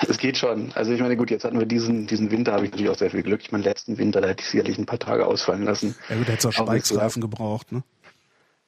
[0.08, 0.72] es geht schon.
[0.74, 3.12] Also ich meine, gut, jetzt hatten wir diesen, diesen Winter, habe ich natürlich auch sehr
[3.12, 3.42] viel Glück.
[3.42, 5.96] Ich meine, letzten Winter, da hätte ich sicherlich ein paar Tage ausfallen lassen.
[6.10, 7.84] Ja gut, da hättest du auch Spikesreifen gebraucht, ne?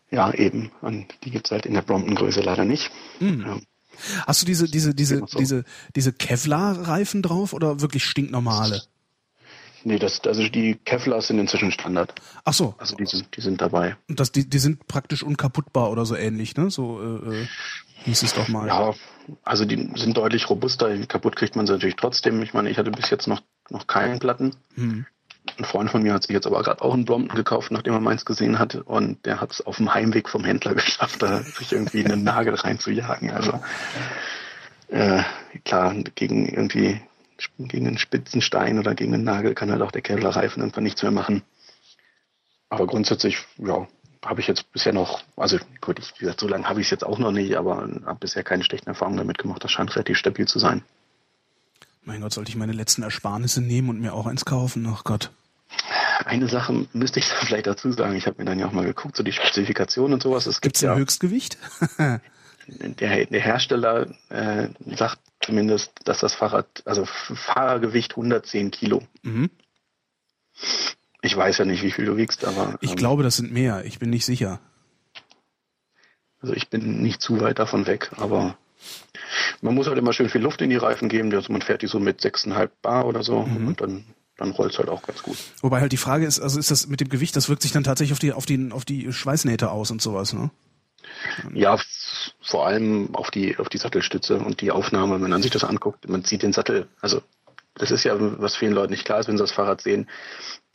[0.10, 0.72] Ja, eben.
[0.82, 2.92] Und die gibt's halt in der Brompton-Größe leider nicht.
[3.20, 3.42] Mhm.
[3.42, 3.60] Ja.
[4.26, 5.64] Hast du diese, diese, diese, diese,
[5.96, 8.82] diese Kevlar-Reifen drauf oder wirklich stinknormale?
[9.84, 12.14] Nee, das, also die Kevlar sind inzwischen Standard.
[12.44, 12.76] Ach so.
[12.78, 13.96] Also die sind, die sind dabei.
[14.08, 16.70] Und das, die, die sind praktisch unkaputtbar oder so ähnlich, ne?
[16.70, 17.48] So äh, äh
[18.04, 18.68] hieß es doch mal.
[18.68, 18.94] Ja,
[19.44, 20.96] also die sind deutlich robuster.
[21.06, 22.42] Kaputt kriegt man sie natürlich trotzdem.
[22.42, 24.56] Ich meine, ich hatte bis jetzt noch, noch keinen Platten.
[24.76, 25.06] Hm.
[25.58, 28.00] Ein Freund von mir hat sich jetzt aber gerade auch einen Blomten gekauft, nachdem er
[28.00, 28.76] meins gesehen hat.
[28.76, 32.56] Und der hat es auf dem Heimweg vom Händler geschafft, da sich irgendwie einen Nagel
[32.56, 33.32] reinzujagen.
[33.32, 33.60] Also
[34.90, 35.24] äh,
[35.66, 37.02] klar, gegen irgendwie
[37.58, 41.02] gegen einen spitzen Stein oder gegen einen Nagel kann halt auch der Kevlarreifen irgendwann nichts
[41.02, 41.44] mehr machen.
[42.70, 43.88] Aber grundsätzlich, ja,
[44.24, 46.92] habe ich jetzt bisher noch, also gut, ich, wie gesagt, so lange habe ich es
[46.92, 49.64] jetzt auch noch nicht, aber habe bisher keine schlechten Erfahrungen damit gemacht.
[49.64, 50.84] Das scheint relativ stabil zu sein.
[52.04, 54.88] Mein Gott, sollte ich meine letzten Ersparnisse nehmen und mir auch eins kaufen?
[54.92, 55.32] Ach Gott.
[56.26, 58.16] Eine Sache müsste ich da vielleicht dazu sagen.
[58.16, 60.46] Ich habe mir dann ja auch mal geguckt, so die Spezifikationen und sowas.
[60.46, 61.58] Es gibt ja ein Höchstgewicht?
[62.68, 69.04] der, der, Hersteller äh, sagt zumindest, dass das Fahrrad, also Fahrergewicht 110 Kilo.
[69.24, 69.50] Mhm.
[71.22, 72.78] Ich weiß ja nicht, wie viel du wiegst, aber.
[72.82, 73.86] Ich ähm, glaube, das sind mehr.
[73.86, 74.60] Ich bin nicht sicher.
[76.40, 78.58] Also ich bin nicht zu weit davon weg, aber
[79.62, 81.32] man muss halt immer schön viel Luft in die Reifen geben.
[81.34, 83.68] Also man fährt die so mit 6,5 Bar oder so Mhm.
[83.68, 84.06] und dann,
[84.38, 85.38] dann rollt es halt auch ganz gut.
[85.62, 87.84] Wobei halt die Frage ist, also ist das mit dem Gewicht, das wirkt sich dann
[87.84, 90.50] tatsächlich auf die, auf die, auf die Schweißnähte aus und sowas, ne?
[91.54, 91.80] Ja,
[92.42, 96.08] vor allem auf die, auf die Sattelstütze und die Aufnahme, wenn man sich das anguckt,
[96.10, 97.22] man sieht den Sattel, also
[97.76, 100.10] das ist ja, was vielen Leuten nicht klar ist, wenn sie das Fahrrad sehen,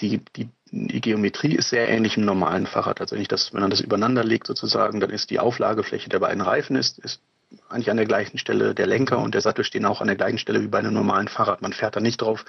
[0.01, 3.01] die, die, die Geometrie ist sehr ähnlich im normalen Fahrrad.
[3.01, 6.21] Also wenn ich das, wenn man das übereinander legt sozusagen, dann ist die Auflagefläche der
[6.21, 7.21] beiden Reifen ist, ist
[7.69, 8.75] eigentlich an der gleichen Stelle.
[8.75, 11.29] Der Lenker und der Sattel stehen auch an der gleichen Stelle wie bei einem normalen
[11.29, 11.63] Fahrrad.
[11.63, 12.45] Man fährt da nicht drauf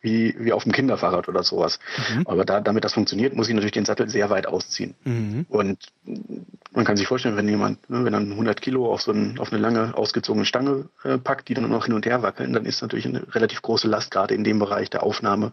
[0.00, 1.78] wie, wie auf dem Kinderfahrrad oder sowas.
[2.24, 4.94] Aber da, damit das funktioniert, muss ich natürlich den Sattel sehr weit ausziehen.
[5.04, 5.46] Mhm.
[5.48, 5.78] Und
[6.72, 9.52] man kann sich vorstellen, wenn jemand, ne, wenn er 100 Kilo auf so ein, auf
[9.52, 12.82] eine lange ausgezogene Stange äh, packt, die dann noch hin und her wackeln, dann ist
[12.82, 15.52] natürlich eine relativ große Last gerade in dem Bereich der Aufnahme,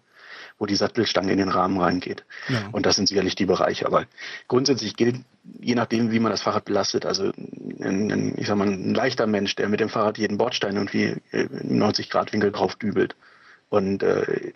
[0.57, 2.26] wo die Sattelstange in den Rahmen reingeht.
[2.48, 2.69] Ja.
[2.72, 3.86] Und das sind sicherlich die Bereiche.
[3.86, 4.06] Aber
[4.48, 5.18] grundsätzlich gilt,
[5.60, 7.32] je nachdem, wie man das Fahrrad belastet, also
[7.80, 11.15] ein, ein, ich sag mal, ein leichter Mensch, der mit dem Fahrrad jeden Bordstein irgendwie
[11.32, 13.15] äh, im 90 Grad Winkel drauf dübelt
[13.69, 14.53] und äh,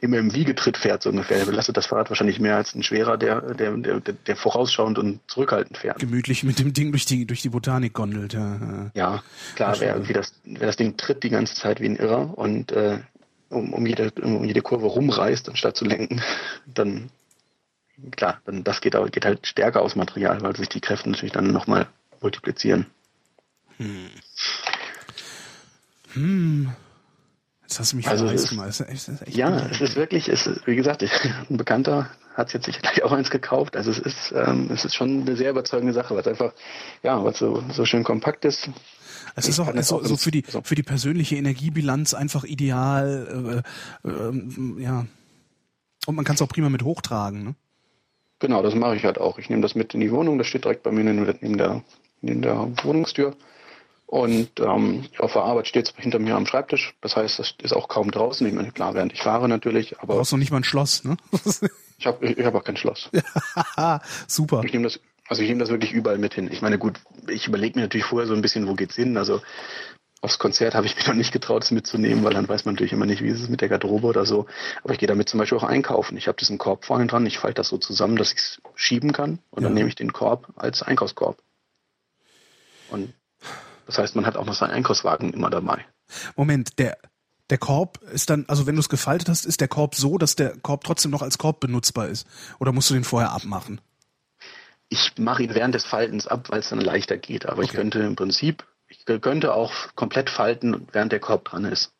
[0.00, 3.16] immer im Wiegetritt fährt so ungefähr, der belastet das Fahrrad wahrscheinlich mehr als ein schwerer,
[3.16, 5.98] der, der, der, der vorausschauend und zurückhaltend fährt.
[5.98, 8.56] Gemütlich mit dem Ding durch die, durch die Botanik gondelt, ja.
[8.56, 8.90] ja.
[8.94, 9.22] Ja,
[9.54, 12.72] klar, wer irgendwie das, wer das Ding tritt die ganze Zeit wie ein Irrer und
[12.72, 12.98] äh,
[13.56, 16.22] um, um, jede, um jede Kurve rumreißt, anstatt zu lenken,
[16.66, 17.10] dann
[18.12, 21.32] klar, dann das geht, aber- geht halt stärker aus Material, weil sich die Kräfte natürlich
[21.32, 21.86] dann nochmal
[22.20, 22.86] multiplizieren.
[27.62, 28.58] Jetzt hast du mich Also es ist-.
[28.58, 31.12] Das ist echt, Ja, es ist wirklich, es ist, wie gesagt, ich,
[31.50, 33.76] ein Bekannter hat jetzt sicherlich auch eins gekauft.
[33.76, 36.52] Also es ist, ähm, es ist schon eine sehr überzeugende Sache, weil es einfach,
[37.02, 38.68] ja, weil es so, so schön kompakt ist.
[39.36, 40.62] Es ist auch, es so, auch so für die so.
[40.62, 43.62] für die persönliche Energiebilanz einfach ideal.
[44.04, 45.06] Äh, äh, ja.
[46.06, 47.44] Und man kann es auch prima mit hochtragen.
[47.44, 47.54] Ne?
[48.38, 49.38] Genau, das mache ich halt auch.
[49.38, 51.24] Ich nehme das mit in die Wohnung, das steht direkt bei mir neben
[51.58, 51.82] der,
[52.20, 53.36] neben der, Wohnungstür.
[54.06, 56.94] Und ähm, auf der Arbeit steht es hinter mir am Schreibtisch.
[57.00, 58.46] Das heißt, das ist auch kaum draußen.
[58.46, 61.02] Ich meine, klar, während ich fahre natürlich, aber Brauchst noch nicht mal ein Schloss.
[61.02, 61.16] Ne?
[61.98, 63.10] ich habe ich, ich hab auch kein Schloss.
[64.28, 64.62] Super.
[64.64, 66.48] Ich nehme das, also ich nehme das wirklich überall mit hin.
[66.50, 69.16] Ich meine, gut, ich überlege mir natürlich vorher so ein bisschen, wo geht's hin.
[69.16, 69.42] Also
[70.20, 72.92] aufs Konzert habe ich mich noch nicht getraut, es mitzunehmen, weil dann weiß man natürlich
[72.92, 74.46] immer nicht, wie ist es mit der Garderobe oder so.
[74.82, 76.16] Aber ich gehe damit zum Beispiel auch einkaufen.
[76.16, 79.12] Ich habe diesen Korb vorne dran, ich falte das so zusammen, dass ich es schieben
[79.12, 79.78] kann und dann Ja.
[79.78, 81.38] nehme ich den Korb als Einkaufskorb.
[82.88, 83.12] Und
[83.86, 85.84] das heißt, man hat auch noch seinen Einkaufswagen immer dabei.
[86.36, 86.96] Moment, der
[87.50, 90.34] der Korb ist dann, also wenn du es gefaltet hast, ist der Korb so, dass
[90.34, 92.26] der Korb trotzdem noch als Korb benutzbar ist?
[92.58, 93.80] Oder musst du den vorher abmachen?
[94.88, 97.46] Ich mache ihn während des Faltens ab, weil es dann leichter geht.
[97.46, 97.78] Aber ich Okay.
[97.78, 101.92] könnte im Prinzip, ich könnte auch komplett falten, während der Korb dran ist.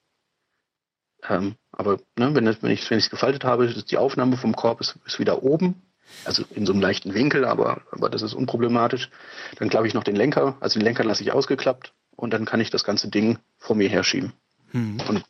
[1.28, 4.80] Ähm, aber ne, wenn, das, wenn ich es gefaltet habe, ist die Aufnahme vom Korb
[4.80, 5.82] ist, ist wieder oben.
[6.24, 9.10] Also in so einem leichten Winkel, aber, aber das ist unproblematisch.
[9.56, 12.60] Dann klappe ich noch den Lenker, also den Lenker lasse ich ausgeklappt und dann kann
[12.60, 14.32] ich das ganze Ding vor mir herschieben.
[14.70, 15.00] Hm.
[15.08, 15.24] Und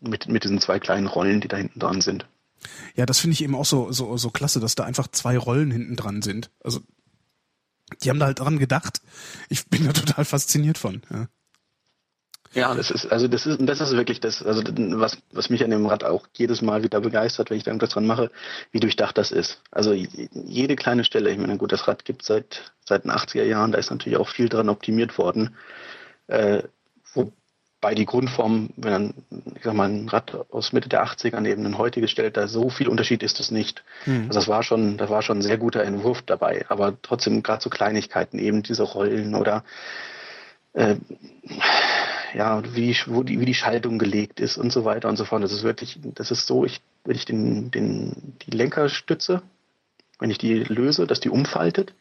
[0.00, 2.26] mit, mit diesen zwei kleinen Rollen, die da hinten dran sind.
[2.94, 5.70] Ja, das finde ich eben auch so, so, so klasse, dass da einfach zwei Rollen
[5.70, 6.50] hinten dran sind.
[6.62, 6.80] Also,
[8.02, 9.00] die haben da halt dran gedacht.
[9.48, 11.02] Ich bin da total fasziniert von.
[11.10, 11.28] Ja.
[12.54, 15.70] Ja, das ist, also das ist, das ist wirklich das, also was, was mich an
[15.70, 18.30] dem Rad auch jedes Mal wieder begeistert, wenn ich da irgendwas dran mache,
[18.72, 19.62] wie durchdacht das ist.
[19.70, 23.72] Also jede kleine Stelle, ich meine, gut, das Rad gibt seit, seit den 80er Jahren,
[23.72, 25.56] da ist natürlich auch viel dran optimiert worden.
[26.26, 26.64] Äh,
[27.82, 29.14] wobei die Grundform, wenn dann,
[29.56, 32.70] ich sag mal, ein Rad aus Mitte der 80er neben ein heutiges stellt, da so
[32.70, 33.82] viel Unterschied ist es nicht.
[34.06, 34.26] Mhm.
[34.28, 37.60] Also das war schon, da war schon ein sehr guter Entwurf dabei, aber trotzdem gerade
[37.60, 39.64] so Kleinigkeiten, eben diese Rollen oder
[40.74, 40.94] äh,
[42.34, 45.42] ja, wie, wo die, wie die Schaltung gelegt ist und so weiter und so fort.
[45.42, 49.42] Das ist wirklich, das ist so, ich, wenn ich den, den, die Lenkerstütze,
[50.20, 51.94] wenn ich die löse, dass die umfaltet,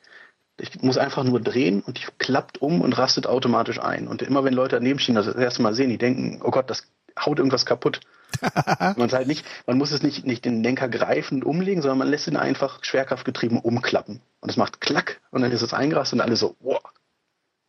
[0.58, 4.08] ich muss einfach nur drehen und die klappt um und rastet automatisch ein.
[4.08, 6.70] Und immer wenn Leute daneben stehen, das, das erste Mal sehen, die denken, oh Gott,
[6.70, 6.88] das
[7.20, 8.02] haut irgendwas kaputt.
[8.96, 12.10] man halt nicht, man muss es nicht, nicht den Lenker greifen und umlegen, sondern man
[12.10, 14.22] lässt ihn einfach schwerkraftgetrieben umklappen.
[14.40, 16.82] Und es macht klack und dann ist es eingerastet und alle so, wow.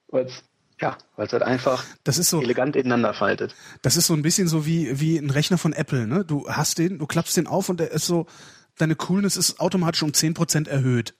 [0.09, 0.45] Weil's,
[0.81, 3.55] ja, weil es halt einfach Das ist so, elegant ineinander faltet.
[3.83, 6.25] das ist so ein bisschen so wie, wie ein Rechner von Apple, ne?
[6.25, 8.27] Du hast den, du klappst den auf und der ist so,
[8.77, 11.15] deine Coolness ist automatisch um 10% erhöht.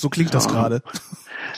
[0.00, 0.50] So klingt das Ja.
[0.52, 0.82] gerade.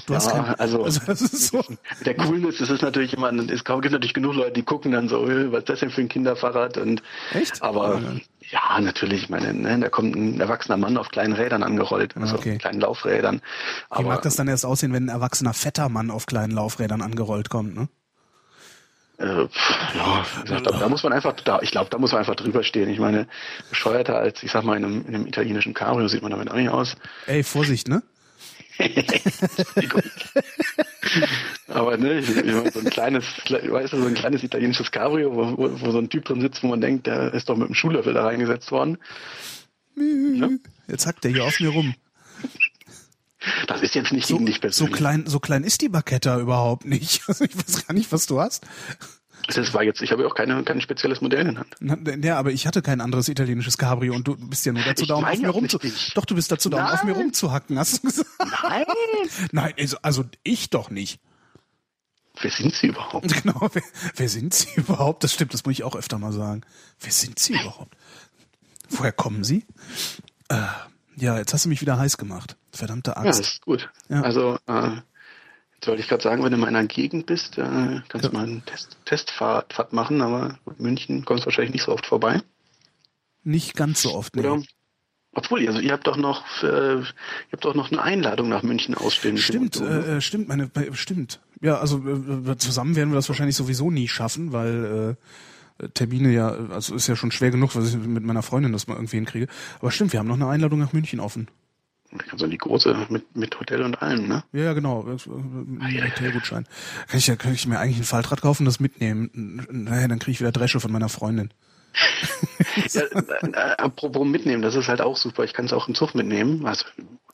[0.07, 1.63] Du hast Ja, kein, also- also das ist so.
[2.07, 5.29] Der Coolness, das ist natürlich immer, es gibt natürlich genug Leute, die gucken dann so,
[5.29, 6.79] äh, was ist das denn für ein Kinderfahrrad?
[6.79, 7.03] Und,
[7.35, 7.61] Echt?
[7.63, 8.71] Aber Ja.
[8.77, 12.37] ja, natürlich, ich meine, ne, da kommt ein erwachsener Mann auf kleinen Rädern angerollt, also
[12.37, 12.57] okay.
[12.59, 13.37] kleinen Laufrädern.
[13.37, 13.43] Wie
[13.91, 17.51] Aber mag das dann erst aussehen, wenn ein erwachsener fetter Mann auf kleinen Laufrädern angerollt
[17.51, 17.89] kommt, ne?
[19.19, 22.35] Äh, ja, gesagt, da, da, muss man einfach, da, ich glaube, da muss man einfach
[22.35, 22.89] drüber stehen.
[22.89, 23.27] Ich meine,
[23.69, 26.57] bescheuerter als, ich sag mal, in einem, in einem italienischen Cabrio sieht man damit auch
[26.57, 26.97] nicht aus.
[27.27, 28.03] Ey, Vorsicht, ne?
[31.69, 35.59] Aber ne, ich, ich so ein kleines, weißt du, so ein kleines italienisches Cabrio, wo,
[35.59, 37.75] wo, wo, so ein Typ drin sitzt, wo man denkt, der ist doch mit dem
[37.75, 38.99] Schuhlöffel da reingesetzt worden.
[39.97, 40.49] Ja?
[40.89, 41.95] Jetzt hackt der hier auf mir rum.
[43.67, 44.93] Das ist jetzt nicht so, gegen dich persönlich.
[44.93, 47.23] So klein, so klein ist die Baketta überhaupt nicht.
[47.29, 48.67] Also ich weiß gar nicht, was du hast.
[49.49, 52.25] Das war jetzt, ich habe ja auch keine, kein spezielles Modell in Hand.
[52.25, 55.15] Ja, aber ich hatte kein anderes italienisches Cabrio und du bist ja nur dazu da,
[55.15, 55.93] um auf mir rumzuhacken.
[56.15, 58.31] Doch, du bist dazu da, um auf mir rumzuhacken, hast du gesagt.
[58.63, 58.85] Nein.
[59.53, 61.21] Nein, also, also ich doch nicht.
[62.41, 63.33] Wer sind Sie überhaupt?
[63.43, 63.83] Genau, wer,
[64.17, 65.25] wer sind Sie überhaupt?
[65.25, 66.63] Das stimmt, das muss ich auch öfter mal sagen.
[67.01, 67.95] Wer sind Sie überhaupt?
[68.89, 69.67] Woher kommen Sie?
[70.49, 70.57] Äh,
[71.17, 72.57] ja, jetzt hast du mich wieder heiß gemacht.
[72.73, 73.41] Verdammte Angst.
[73.41, 73.91] Ja, ist gut.
[74.09, 74.23] Ja.
[74.23, 74.97] Also, äh,
[75.87, 77.63] wollte ich gerade sagen, wenn du in meiner Gegend bist, äh,
[78.09, 78.29] kannst ja.
[78.29, 82.41] du mal einen Test, Testfahrt machen, aber München kommst wahrscheinlich nicht so oft vorbei.
[83.45, 84.63] Nicht ganz so oft, ne?
[85.35, 87.07] Obwohl, also ihr habt doch noch, äh, ihr
[87.53, 89.39] habt doch noch eine Einladung nach München ausstehen.
[89.39, 91.41] Stimmt, äh, stimmt, meine, stimmt.
[91.63, 95.17] Ja, also äh, zusammen werden wir das wahrscheinlich sowieso nie schaffen, weil
[95.81, 98.87] äh, Termine ja, also ist ja schon schwer genug, was ich mit meiner Freundin das
[98.87, 99.47] mal irgendwie hinkriege.
[99.81, 101.49] Aber stimmt, wir haben noch eine Einladung nach München offen.
[102.31, 104.45] Also die große mit, mit Hotel und allem, ne?
[104.53, 105.07] Ja, ja genau.
[105.07, 105.17] Äh,
[105.81, 106.67] ah, ja, Hotelgutschein.
[107.09, 109.67] Kann ich, kann ich mir eigentlich ein Faltrad kaufen, das mitnehmen?
[109.71, 111.51] Naja, dann kriege ich wieder Dresche von meiner Freundin.
[112.93, 115.45] ja, äh, äh, apropos mitnehmen, das ist halt auch super.
[115.45, 116.65] Ich kann es auch im Zug mitnehmen.
[116.67, 116.87] Also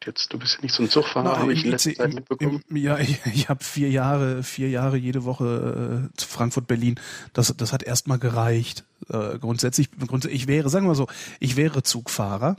[0.04, 2.62] jetzt, du bist ja nicht so ein Zugfahrer, habe ich in letzter Zeit mitbekommen.
[2.68, 6.98] Im, ja, ich, ich habe vier Jahre, vier Jahre jede Woche äh, zu Frankfurt, Berlin.
[7.32, 8.84] Das, das hat erstmal gereicht.
[9.08, 11.08] Äh, grundsätzlich, grundsätzlich, ich wäre, sagen wir mal so,
[11.40, 12.56] ich wäre Zugfahrer,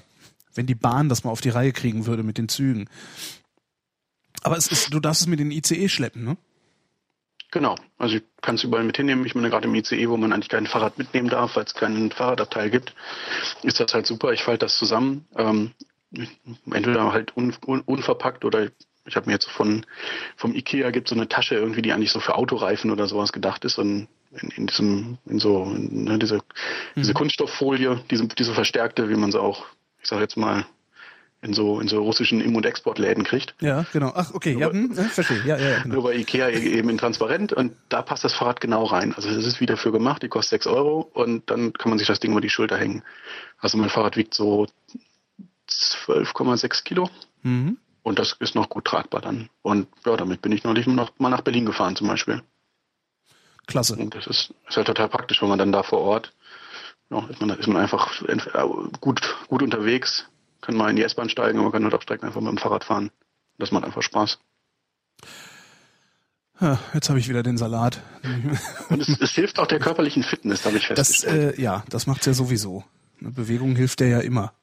[0.56, 2.90] wenn die Bahn das mal auf die Reihe kriegen würde mit den Zügen.
[4.42, 6.38] Aber es ist, du darfst es mit den ICE schleppen, ne?
[7.52, 9.26] Genau, also ich kann es überall mit hinnehmen.
[9.26, 12.12] Ich meine, gerade im ICE, wo man eigentlich kein Fahrrad mitnehmen darf, weil es keinen
[12.12, 12.94] Fahrradabteil gibt,
[13.64, 14.34] ist das halt super.
[14.34, 15.26] Ich falte das zusammen.
[15.36, 15.72] Ähm,
[16.72, 18.70] entweder halt un, un, unverpackt oder
[19.06, 19.86] ich habe mir jetzt von
[20.36, 23.66] vom Ikea gibt so eine Tasche irgendwie, die eigentlich so für Autoreifen oder sowas gedacht
[23.66, 26.42] ist und in, in diesem, in so, ne, diese, mhm.
[26.98, 29.66] diese Kunststofffolie, diese, diese verstärkte, wie man sie auch,
[30.02, 30.66] ich sage jetzt mal,
[31.42, 33.56] in so in so russischen Im- und Exportläden kriegt.
[33.62, 34.12] Ja, genau.
[34.14, 35.42] Ach, okay, nur ja, hm, verstehe.
[35.46, 35.96] Ja, ja, genau.
[35.96, 39.14] Nur bei Ikea eben in transparent und da passt das Fahrrad genau rein.
[39.16, 42.08] Also das ist wieder für gemacht, die kostet sechs Euro und dann kann man sich
[42.08, 43.04] das Ding über die Schulter hängen.
[43.60, 44.68] Also mein Fahrrad wiegt so
[45.70, 47.10] 12,6 Kilo.
[47.44, 47.78] Mhm.
[48.02, 49.50] Und das ist noch gut tragbar dann.
[49.62, 52.42] Und ja, damit bin ich neulich noch mal nach Berlin gefahren zum Beispiel.
[53.68, 53.96] Klasse.
[53.96, 56.34] Und das ist, ist halt total praktisch, wenn man dann da vor Ort,
[57.10, 58.22] ja, ist man, ist man einfach
[59.00, 60.26] gut, gut unterwegs,
[60.62, 63.12] kann mal in die S-Bahn steigen, man kann halt absteigen, einfach mit dem Fahrrad fahren.
[63.58, 64.40] Das macht einfach Spaß.
[66.62, 68.02] Ja, jetzt habe ich wieder den Salat.
[68.90, 71.54] Und es, es, hilft auch der körperlichen Fitness, habe ich festgestellt.
[71.54, 72.84] Das, äh, ja, das macht's ja sowieso.
[73.22, 74.54] Eine Bewegung hilft der ja immer.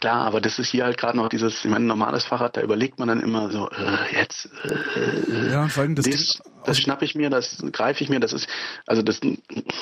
[0.00, 2.98] Klar, aber das ist hier halt gerade noch dieses, ich meine, normales Fahrrad, da überlegt
[2.98, 7.14] man dann immer so, äh, jetzt, äh, ja, vor allem das, das, das schnapp ich
[7.14, 8.48] mir, das greife ich mir, das ist,
[8.86, 9.20] also das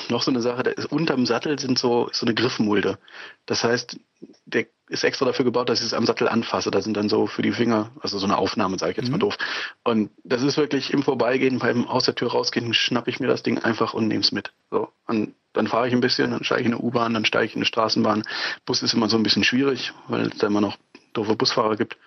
[0.09, 2.99] noch so eine Sache, da ist unterm Sattel sind so, so eine Griffmulde.
[3.45, 3.97] Das heißt,
[4.45, 6.71] der ist extra dafür gebaut, dass ich es am Sattel anfasse.
[6.71, 9.13] Da sind dann so für die Finger, also so eine Aufnahme, sage ich jetzt mhm.
[9.13, 9.37] mal doof.
[9.83, 13.43] Und das ist wirklich im Vorbeigehen, beim aus der Tür rausgehen, schnapp ich mir das
[13.43, 14.51] Ding einfach und nehme es mit.
[14.71, 14.89] So.
[15.07, 17.53] Und dann fahre ich ein bisschen, dann steige ich in eine U-Bahn, dann steige ich
[17.53, 18.23] in eine Straßenbahn.
[18.65, 20.77] Bus ist immer so ein bisschen schwierig, weil es da immer noch
[21.13, 21.97] doofe Busfahrer gibt.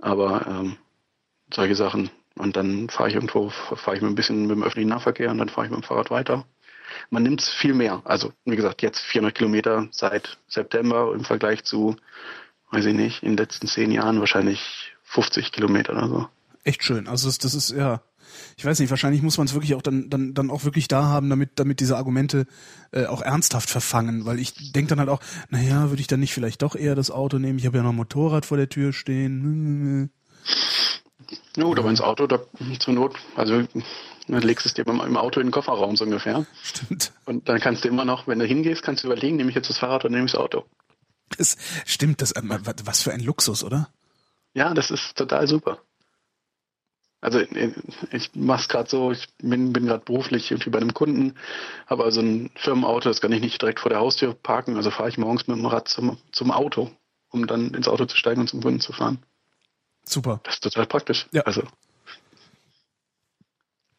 [0.00, 0.76] Aber ähm,
[1.52, 2.10] solche Sachen.
[2.36, 5.38] Und dann fahre ich irgendwo, fahre ich mit ein bisschen mit dem öffentlichen Nahverkehr und
[5.38, 6.46] dann fahre ich mit dem Fahrrad weiter
[7.10, 8.02] man nimmt es viel mehr.
[8.04, 11.96] Also wie gesagt, jetzt 400 Kilometer seit September im Vergleich zu,
[12.70, 16.28] weiß ich nicht, in den letzten zehn Jahren wahrscheinlich 50 Kilometer oder so.
[16.64, 17.08] Echt schön.
[17.08, 18.02] Also das, das ist ja,
[18.56, 21.04] ich weiß nicht, wahrscheinlich muss man es wirklich auch dann, dann, dann auch wirklich da
[21.04, 22.46] haben, damit, damit diese Argumente
[22.92, 24.24] äh, auch ernsthaft verfangen.
[24.24, 27.10] Weil ich denke dann halt auch, naja, würde ich dann nicht vielleicht doch eher das
[27.10, 27.58] Auto nehmen?
[27.58, 30.10] Ich habe ja noch ein Motorrad vor der Tür stehen.
[31.56, 32.40] Ja gut, aber ins Auto, da
[32.78, 33.62] zur Not, also
[34.28, 36.46] dann legst du es dir im Auto in den Kofferraum so ungefähr.
[36.62, 37.12] Stimmt.
[37.24, 39.68] Und dann kannst du immer noch, wenn du hingehst, kannst du überlegen, nehme ich jetzt
[39.68, 40.64] das Fahrrad oder nehme ich das Auto.
[41.36, 42.42] Das stimmt, das, äh,
[42.84, 43.88] was für ein Luxus, oder?
[44.54, 45.78] Ja, das ist total super.
[47.20, 47.72] Also äh,
[48.10, 51.36] ich mache es gerade so, ich bin, bin gerade beruflich irgendwie bei einem Kunden,
[51.86, 55.08] habe also ein Firmenauto, das kann ich nicht direkt vor der Haustür parken, also fahre
[55.08, 56.90] ich morgens mit dem Rad zum, zum Auto,
[57.30, 59.22] um dann ins Auto zu steigen und zum Kunden zu fahren.
[60.04, 60.40] Super.
[60.42, 61.28] Das ist total praktisch.
[61.32, 61.42] Ja.
[61.42, 61.62] Also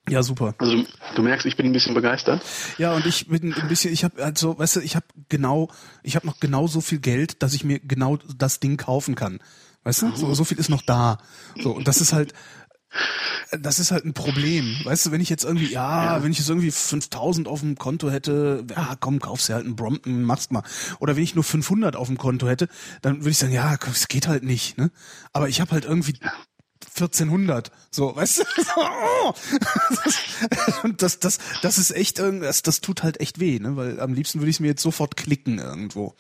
[0.10, 0.54] ja, super.
[0.58, 2.42] Also du, du, merkst, ich bin ein bisschen begeistert.
[2.78, 5.70] Ja, und ich bin ein bisschen, ich habe also, weißt du, ich habe genau,
[6.04, 9.40] ich habe noch genau so viel Geld, dass ich mir genau das Ding kaufen kann.
[9.84, 10.16] Weißt du?
[10.16, 11.18] So, so viel ist noch da.
[11.62, 12.34] So, und das ist halt
[13.60, 14.78] das ist halt ein Problem.
[14.84, 16.24] Weißt du, wenn ich jetzt irgendwie, ja, ja.
[16.24, 19.76] wenn ich jetzt irgendwie 5000 auf dem Konto hätte, ja, komm, kaufst dir halt einen
[19.76, 20.64] Brompton, machst mal.
[21.00, 22.68] Oder wenn ich nur 500 auf dem Konto hätte,
[23.02, 24.92] dann würde ich sagen, ja, es geht halt nicht, ne?
[25.34, 26.14] Aber ich habe halt irgendwie
[26.96, 28.44] 1400, so, weißt du?
[28.76, 29.34] Oh.
[30.84, 33.76] Und das, das, das ist echt, das, das tut halt echt weh, ne?
[33.76, 36.16] Weil am liebsten würde ich es mir jetzt sofort klicken irgendwo.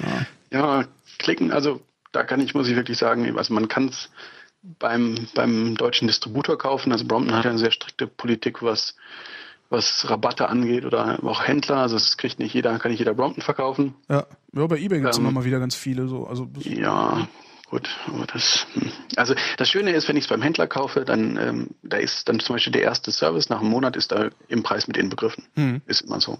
[0.00, 0.26] Ja.
[0.50, 0.84] ja,
[1.18, 1.80] klicken, also
[2.12, 4.10] da kann ich, muss ich wirklich sagen, also man kann es
[4.78, 6.92] beim, beim deutschen Distributor kaufen.
[6.92, 8.96] Also Brompton hat ja eine sehr strikte Politik, was,
[9.68, 11.78] was Rabatte angeht oder auch Händler.
[11.78, 13.94] Also es kriegt nicht jeder, kann nicht jeder Brompton verkaufen.
[14.08, 16.26] Ja, ja bei Ebay gibt es ähm, immer mal wieder ganz viele so.
[16.26, 17.28] Also ja,
[17.74, 18.66] gut, aber das.
[18.74, 18.92] Hm.
[19.16, 22.38] Also das Schöne ist, wenn ich es beim Händler kaufe, dann ähm, da ist dann
[22.38, 25.44] zum Beispiel der erste Service nach einem Monat ist da im Preis mit inbegriffen.
[25.54, 25.82] Hm.
[25.86, 26.38] Ist immer so.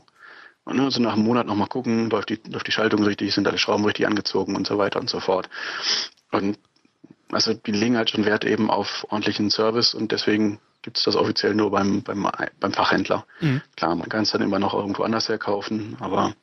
[0.64, 3.58] Und also nach einem Monat nochmal gucken, läuft die, läuft die Schaltung richtig, sind alle
[3.58, 5.48] Schrauben richtig angezogen und so weiter und so fort.
[6.30, 6.58] Und
[7.32, 11.16] also die legen halt schon Wert eben auf ordentlichen Service und deswegen gibt es das
[11.16, 12.28] offiziell nur beim, beim,
[12.60, 13.26] beim Fachhändler.
[13.40, 13.60] Mhm.
[13.76, 16.34] Klar, man kann es dann immer noch irgendwo anders herkaufen, aber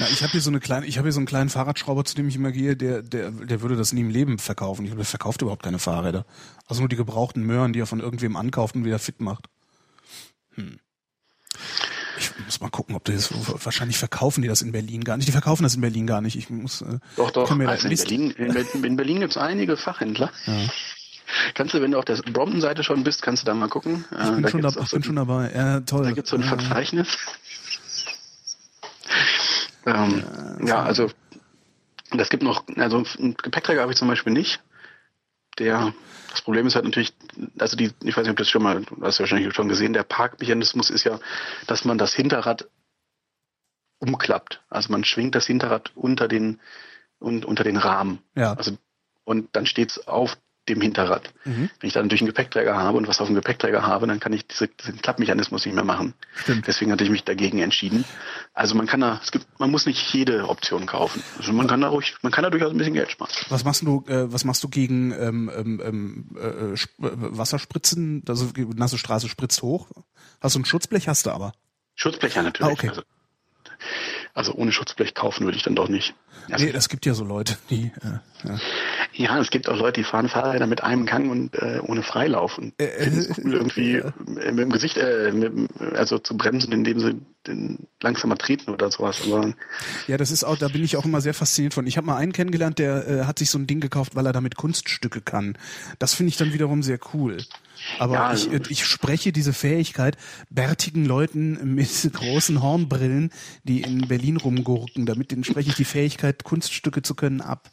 [0.00, 2.14] na, ich habe hier so eine kleine, ich habe hier so einen kleinen Fahrradschrauber, zu
[2.14, 4.82] dem ich immer gehe, der, der, der würde das nie im Leben verkaufen.
[4.82, 6.24] Ich glaube, der verkauft überhaupt keine Fahrräder.
[6.66, 9.46] Also nur die gebrauchten Möhren, die er von irgendwem ankauft und wieder fit macht.
[10.54, 10.78] Hm.
[12.18, 13.30] Ich muss mal gucken, ob das
[13.64, 15.28] wahrscheinlich verkaufen die das in Berlin gar nicht.
[15.28, 16.36] Die verkaufen das in Berlin gar nicht.
[16.36, 17.50] Ich muss äh, doch doch.
[17.50, 20.30] Also in, Berlin, in, in Berlin gibt es einige Fachhändler.
[20.46, 20.68] Ja.
[21.54, 24.04] Kannst du, wenn du auf der Brompton-Seite schon bist, kannst du da mal gucken.
[24.10, 25.52] Ich bin, da schon, da, ich so bin schon dabei.
[25.54, 26.04] Ja, toll.
[26.04, 27.18] Da gibt es so ein Verzeichnis.
[29.86, 30.24] Ähm,
[30.60, 31.10] ja, ja, also
[32.12, 34.60] das gibt noch, also einen Gepäckträger habe ich zum Beispiel nicht.
[35.58, 35.92] Der,
[36.30, 37.12] das Problem ist halt natürlich,
[37.58, 39.68] also die, ich weiß nicht, ob du das schon mal, du hast ja wahrscheinlich schon
[39.68, 41.20] gesehen, der Parkmechanismus ist ja,
[41.66, 42.68] dass man das Hinterrad
[43.98, 44.62] umklappt.
[44.68, 46.60] Also man schwingt das Hinterrad unter den,
[47.20, 48.20] un, unter den Rahmen.
[48.34, 48.54] Ja.
[48.54, 48.76] Also,
[49.24, 50.36] und dann steht es auf
[50.74, 51.32] dem Hinterrad.
[51.44, 51.70] Mhm.
[51.80, 54.32] Wenn ich dann natürlich einen Gepäckträger habe und was auf dem Gepäckträger habe, dann kann
[54.32, 56.14] ich diese, diesen Klappmechanismus nicht mehr machen.
[56.34, 56.66] Stimmt.
[56.66, 58.04] Deswegen hatte ich mich dagegen entschieden.
[58.54, 61.22] Also man kann da, es gibt, man muss nicht jede Option kaufen.
[61.38, 63.30] Also man kann da ruhig, man kann da durchaus ein bisschen Geld sparen.
[63.48, 68.24] Was machst du, äh, was machst du gegen ähm, ähm, ähm äh, äh Wasserspritzen?
[68.28, 69.88] Also nasse Straße spritzt hoch.
[70.40, 71.08] Hast du ein Schutzblech?
[71.08, 71.52] Hast du aber.
[71.94, 72.70] Schutzblecher natürlich.
[72.70, 72.88] Ah, okay.
[72.88, 73.02] Also,
[74.34, 76.14] also ohne Schutzblech kaufen würde ich dann doch nicht.
[76.50, 77.92] Also, nee, es gibt ja so Leute, die.
[78.02, 78.60] Äh, ja.
[79.12, 79.38] ja.
[79.38, 82.74] es gibt auch Leute, die fahren Fahrräder mit einem Gang und äh, ohne Freilauf und
[82.80, 84.12] äh, äh cool, irgendwie ja.
[84.26, 85.52] mit dem Gesicht, äh, mit,
[85.94, 89.22] also zu bremsen, indem sie den langsamer treten oder sowas.
[89.24, 89.54] Aber
[90.06, 91.86] ja, das ist auch, da bin ich auch immer sehr fasziniert von.
[91.86, 94.32] Ich habe mal einen kennengelernt, der äh, hat sich so ein Ding gekauft, weil er
[94.32, 95.56] damit Kunststücke kann.
[95.98, 97.38] Das finde ich dann wiederum sehr cool.
[97.98, 100.16] Aber ja, ich, also ich spreche diese Fähigkeit
[100.50, 103.30] bärtigen Leuten mit großen Hornbrillen,
[103.64, 107.70] die in Berlin rumgurken, damit denen spreche ich die Fähigkeit, Kunststücke zu können, ab.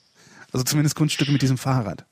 [0.54, 2.06] Also zumindest Kunststücke mit diesem Fahrrad.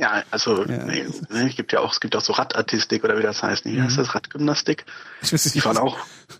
[0.00, 0.84] Ja, also ja.
[0.84, 3.66] Nee, es gibt ja auch, es gibt auch so Radartistik oder wie das heißt.
[3.66, 3.82] Wie mhm.
[3.84, 4.14] heißt das?
[4.14, 4.84] Radgymnastik?
[5.22, 5.98] Ich weiß nicht, die fahren auch,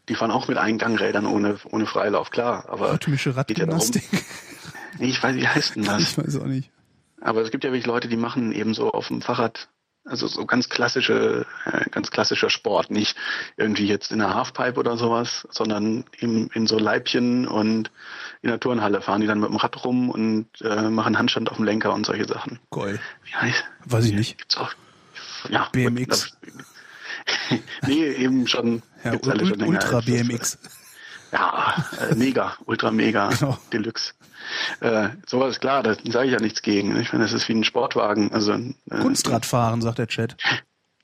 [0.08, 2.64] die fahren auch mit Eingangrädern ohne, ohne Freilauf, klar.
[2.70, 4.04] Aber Rhythmische Radgymnastik?
[4.10, 4.18] Ja
[4.98, 6.02] nee, ich weiß, wie heißt denn das?
[6.02, 6.70] Ich weiß auch nicht.
[7.20, 9.68] Aber es gibt ja wirklich Leute, die machen eben so auf dem Fahrrad
[10.04, 13.16] also so ganz klassische, äh, ganz klassischer Sport, nicht
[13.56, 17.90] irgendwie jetzt in der Halfpipe oder sowas, sondern in, in so Leibchen und
[18.42, 21.56] in der Turnhalle fahren die dann mit dem Rad rum und äh, machen Handstand auf
[21.56, 22.58] dem Lenker und solche Sachen.
[22.70, 22.98] Geil.
[23.24, 23.64] Wie heißt?
[23.84, 24.38] Weiß ich nicht.
[24.38, 24.72] Gibt's auch.
[25.48, 25.68] Ja.
[25.72, 26.36] BMX.
[27.86, 28.82] nee, eben schon.
[29.04, 30.58] Ja, schon Ultra BMX.
[31.32, 33.58] Ja, äh, mega, ultra mega, genau.
[33.72, 34.14] Deluxe.
[34.80, 36.98] Äh, sowas klar, da sage ich ja nichts gegen.
[37.00, 38.32] Ich meine, das ist wie ein Sportwagen.
[38.32, 40.36] Also äh, Kunstradfahren, sagt der Chat.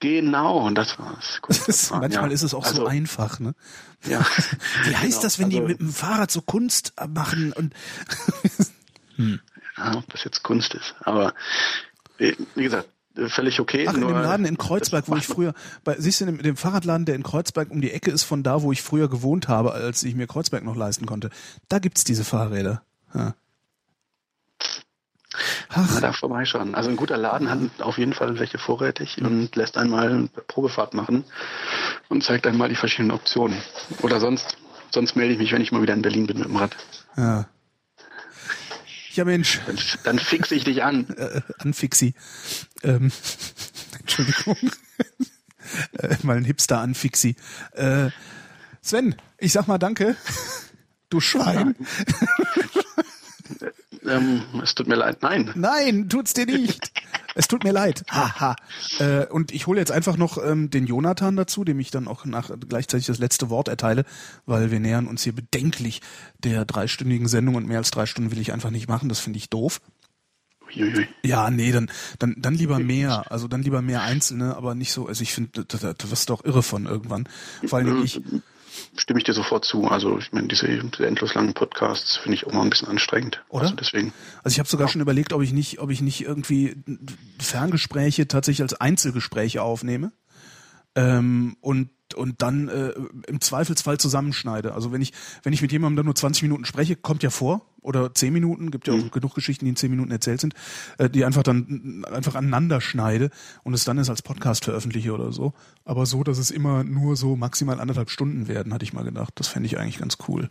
[0.01, 1.41] Genau, und das war's.
[1.67, 2.35] Das manchmal ja.
[2.35, 3.55] ist es auch also, so einfach, ne?
[4.05, 4.21] Ja.
[4.85, 5.23] Wie heißt genau.
[5.23, 7.73] das, wenn also, die mit dem Fahrrad so Kunst machen und
[9.17, 9.41] hm.
[9.77, 10.95] Ja, ob das jetzt Kunst ist.
[11.01, 11.35] Aber
[12.19, 12.89] wie gesagt,
[13.29, 13.87] völlig okay.
[13.89, 15.55] Ach, in dem Laden in Kreuzberg, wo ich früher,
[15.85, 18.63] bei, siehst du, in dem, Fahrradladen, der in Kreuzberg um die Ecke ist von da,
[18.63, 21.31] wo ich früher gewohnt habe, als ich mir Kreuzberg noch leisten konnte,
[21.69, 22.83] da gibt's diese Fahrräder.
[23.15, 23.35] Ja.
[25.71, 25.91] Ach.
[25.95, 26.75] Na, da vorbeischauen.
[26.75, 29.27] Also ein guter Laden hat auf jeden Fall welche vorrätig mhm.
[29.27, 31.25] und lässt einmal eine Probefahrt machen
[32.09, 33.61] und zeigt einmal die verschiedenen Optionen.
[34.03, 34.57] Oder sonst,
[34.91, 36.77] sonst melde ich mich, wenn ich mal wieder in Berlin bin mit dem Rad.
[37.17, 37.47] Ja.
[39.17, 39.61] Ja, Mensch.
[39.67, 41.09] Dann, dann fixe ich dich an.
[41.17, 42.15] Äh, anfixi.
[42.83, 43.11] Ähm,
[44.01, 44.57] Entschuldigung.
[45.99, 47.35] äh, mal ein Hipster anfixi.
[47.73, 48.11] Äh,
[48.83, 50.17] Sven, ich sag mal danke.
[51.09, 51.75] Du Schwein.
[54.07, 55.51] Ähm, es tut mir leid, nein.
[55.55, 56.93] Nein, tut's dir nicht.
[57.35, 58.05] es tut mir leid.
[58.11, 58.57] Haha.
[58.99, 62.25] äh, und ich hole jetzt einfach noch ähm, den Jonathan dazu, dem ich dann auch
[62.25, 64.05] nach gleichzeitig das letzte Wort erteile,
[64.45, 66.01] weil wir nähern uns hier bedenklich
[66.39, 69.09] der dreistündigen Sendung und mehr als drei Stunden will ich einfach nicht machen.
[69.09, 69.81] Das finde ich doof.
[70.69, 71.07] Uiuiui.
[71.23, 73.31] Ja, nee, dann, dann, dann lieber mehr.
[73.31, 75.07] Also dann lieber mehr Einzelne, aber nicht so.
[75.07, 77.29] Also ich finde, da wirst du auch irre von irgendwann.
[77.67, 78.21] Vor allem ich.
[78.97, 79.87] Stimme ich dir sofort zu.
[79.87, 83.43] Also ich meine, diese, diese endlos langen Podcasts finde ich auch mal ein bisschen anstrengend.
[83.49, 83.65] Oder?
[83.65, 84.13] Also deswegen.
[84.43, 86.77] Also ich habe sogar schon überlegt, ob ich nicht, ob ich nicht irgendwie
[87.39, 90.13] Ferngespräche tatsächlich als Einzelgespräche aufnehme.
[90.95, 92.93] Ähm, und und dann äh,
[93.27, 94.75] im Zweifelsfall zusammenschneide.
[94.75, 95.13] Also wenn ich
[95.43, 98.71] wenn ich mit jemandem dann nur 20 Minuten spreche, kommt ja vor oder 10 Minuten,
[98.73, 99.11] gibt ja auch Mhm.
[99.13, 100.55] genug Geschichten, die in 10 Minuten erzählt sind,
[100.99, 103.31] äh, die einfach dann einfach aneinander schneide
[103.63, 105.53] und es dann ist als Podcast veröffentliche oder so.
[105.85, 109.33] Aber so, dass es immer nur so maximal anderthalb Stunden werden, hatte ich mal gedacht.
[109.37, 110.49] Das fände ich eigentlich ganz cool.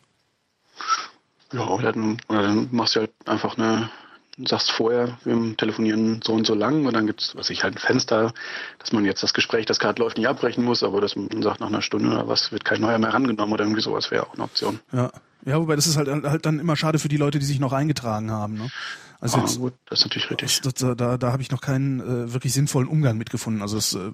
[1.52, 3.90] Ja, oder dann, oder dann machst du halt einfach eine,
[4.44, 7.80] sagst vorher, wir telefonieren so und so lang und dann gibt's, was ich halt ein
[7.80, 8.34] Fenster,
[8.80, 11.60] dass man jetzt das Gespräch, das gerade läuft, nicht abbrechen muss, aber dass man sagt,
[11.60, 14.34] nach einer Stunde oder was wird kein neuer mehr rangenommen oder irgendwie sowas wäre auch
[14.34, 14.80] eine Option.
[14.92, 15.12] Ja.
[15.46, 17.72] Ja, wobei das ist halt, halt dann immer schade für die Leute, die sich noch
[17.72, 18.56] eingetragen haben.
[18.56, 18.72] Ne?
[19.20, 20.62] Also Ah, jetzt, gut, das ist natürlich richtig.
[20.62, 23.62] das, das, da, da habe ich noch keinen äh, wirklich sinnvollen Umgang mitgefunden.
[23.62, 24.12] Also das, äh,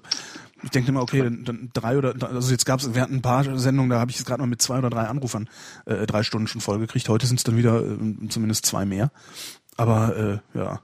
[0.62, 3.22] ich denke immer, okay, dann, dann drei oder also jetzt gab es, wir hatten ein
[3.22, 5.48] paar Sendungen, da habe ich es gerade mal mit zwei oder drei Anrufern
[5.86, 7.08] äh, drei Stunden schon voll gekriegt.
[7.08, 9.10] Heute sind es dann wieder äh, zumindest zwei mehr.
[9.76, 10.16] Aber
[10.54, 10.80] äh, ja,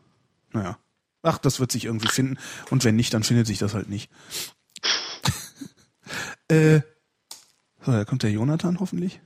[0.52, 0.78] naja.
[1.23, 2.39] Ach, das wird sich irgendwie finden.
[2.70, 4.10] Und wenn nicht, dann findet sich das halt nicht.
[6.49, 6.81] äh,
[7.84, 9.20] so, da kommt der Jonathan hoffentlich.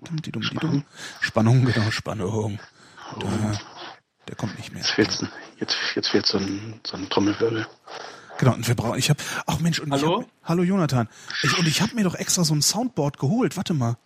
[0.00, 0.84] Dum, di, dum, di, dum.
[1.20, 2.58] Spannung, genau, Spannung.
[3.20, 3.58] Da,
[4.28, 4.82] der kommt nicht mehr.
[4.82, 7.66] Jetzt fehlt, jetzt, jetzt fehlt so ein, so ein Trommelwirbel.
[8.38, 10.20] Genau, und wir brauchen, ich habe, ach Mensch, und Hallo?
[10.20, 11.08] Ich hab, hallo Jonathan.
[11.42, 13.56] Ich, und ich habe mir doch extra so ein Soundboard geholt.
[13.56, 13.96] Warte mal.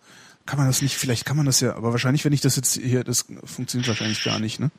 [0.45, 2.73] Kann man das nicht, vielleicht kann man das ja, aber wahrscheinlich, wenn ich das jetzt
[2.75, 4.71] hier, das funktioniert wahrscheinlich gar nicht, ne?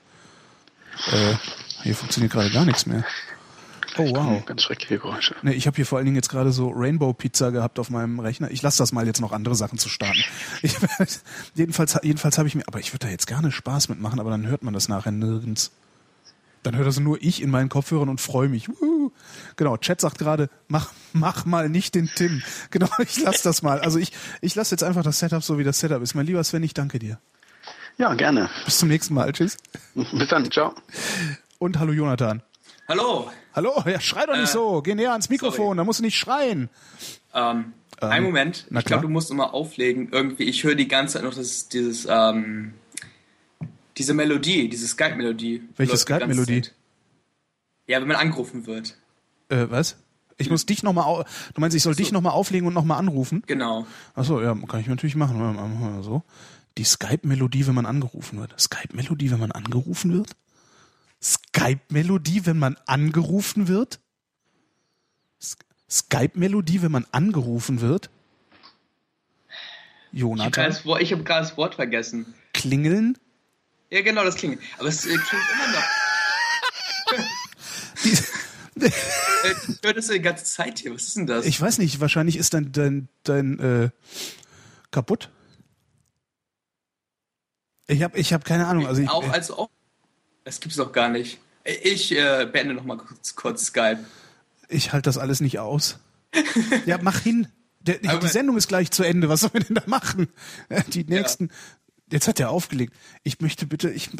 [1.10, 1.34] Äh,
[1.82, 3.04] hier funktioniert gerade gar nichts mehr.
[3.98, 4.44] Oh wow.
[4.46, 5.34] Ganz schreckliche Geräusche.
[5.42, 8.20] Nee, ich habe hier vor allen Dingen jetzt gerade so Rainbow Pizza gehabt auf meinem
[8.20, 8.50] Rechner.
[8.50, 10.22] Ich lasse das mal jetzt noch andere Sachen zu starten.
[10.62, 10.74] Ich,
[11.54, 14.46] jedenfalls jedenfalls habe ich mir, aber ich würde da jetzt gerne Spaß mitmachen, aber dann
[14.46, 15.72] hört man das nachher nirgends.
[16.62, 18.68] Dann hört das nur ich in meinen Kopfhörern und freue mich.
[18.68, 19.10] Wuhu.
[19.56, 22.42] Genau, Chat sagt gerade, mach, mach mal nicht den Tim.
[22.70, 23.80] Genau, ich lasse das mal.
[23.80, 26.14] Also ich, ich lasse jetzt einfach das Setup so, wie das Setup ist.
[26.14, 27.18] Mein lieber Sven, ich danke dir.
[27.98, 28.48] Ja, gerne.
[28.64, 29.32] Bis zum nächsten Mal.
[29.32, 29.56] Tschüss.
[29.94, 30.50] Bis dann.
[30.50, 30.74] Ciao.
[31.58, 32.42] Und hallo Jonathan.
[32.88, 33.30] Hallo.
[33.54, 34.82] Hallo, ja, schrei doch nicht Äh, so.
[34.82, 35.76] Geh näher ans Mikrofon, sorry.
[35.76, 36.70] da musst du nicht schreien.
[37.34, 38.66] Ähm, einen Moment.
[38.70, 40.08] na Ich glaube, du musst immer auflegen.
[40.10, 42.74] Irgendwie, ich höre die ganze Zeit noch das, dieses, ähm,
[44.02, 45.62] diese Melodie, diese Skype-Melodie.
[45.76, 46.62] Welche Skype-Melodie?
[47.86, 48.96] Ja, wenn man angerufen wird.
[49.48, 49.96] Äh, was?
[50.38, 51.24] Ich muss dich nochmal,
[51.54, 53.44] du meinst, ich soll dich nochmal auflegen und nochmal anrufen?
[53.46, 53.86] Genau.
[54.14, 56.02] Achso, ja, kann ich natürlich machen.
[56.02, 56.24] So.
[56.78, 58.60] Die Skype-Melodie, wenn man angerufen wird.
[58.60, 60.30] Skype-Melodie, wenn man angerufen wird?
[61.22, 64.00] Skype-Melodie, wenn man angerufen wird?
[65.88, 68.10] Skype-Melodie, wenn man angerufen wird?
[70.10, 70.72] Ich habe Jonathan?
[71.00, 72.34] ich hab gerade das Wort vergessen.
[72.52, 73.16] Klingeln?
[73.92, 74.58] Ja, genau, das klingt.
[74.78, 75.84] Aber es äh, klingt immer noch.
[78.04, 78.90] Die, Äh,
[79.68, 80.94] Ich höre das die ganze Zeit hier.
[80.94, 81.44] Was ist denn das?
[81.44, 83.90] ich weiß nicht, wahrscheinlich ist dein, dein, dein äh,
[84.90, 85.28] kaputt.
[87.86, 88.86] Ich habe ich hab keine Ahnung.
[88.86, 89.70] Also ich, auch, also auch.
[90.44, 91.38] Das gibt's doch gar nicht.
[91.62, 93.98] Äh, Ich äh, beende noch mal kurz, kurz Skype.
[94.68, 95.98] Ich halte das alles nicht aus.
[96.86, 97.48] ja, mach hin.
[97.80, 99.28] Der, die, Sendung ist gleich zu Ende.
[99.28, 100.28] Was sollen wir denn da machen?
[100.94, 101.50] Die nächsten.
[102.12, 102.94] Jetzt hat er aufgelegt.
[103.22, 103.90] Ich möchte bitte.
[103.90, 104.10] Ich,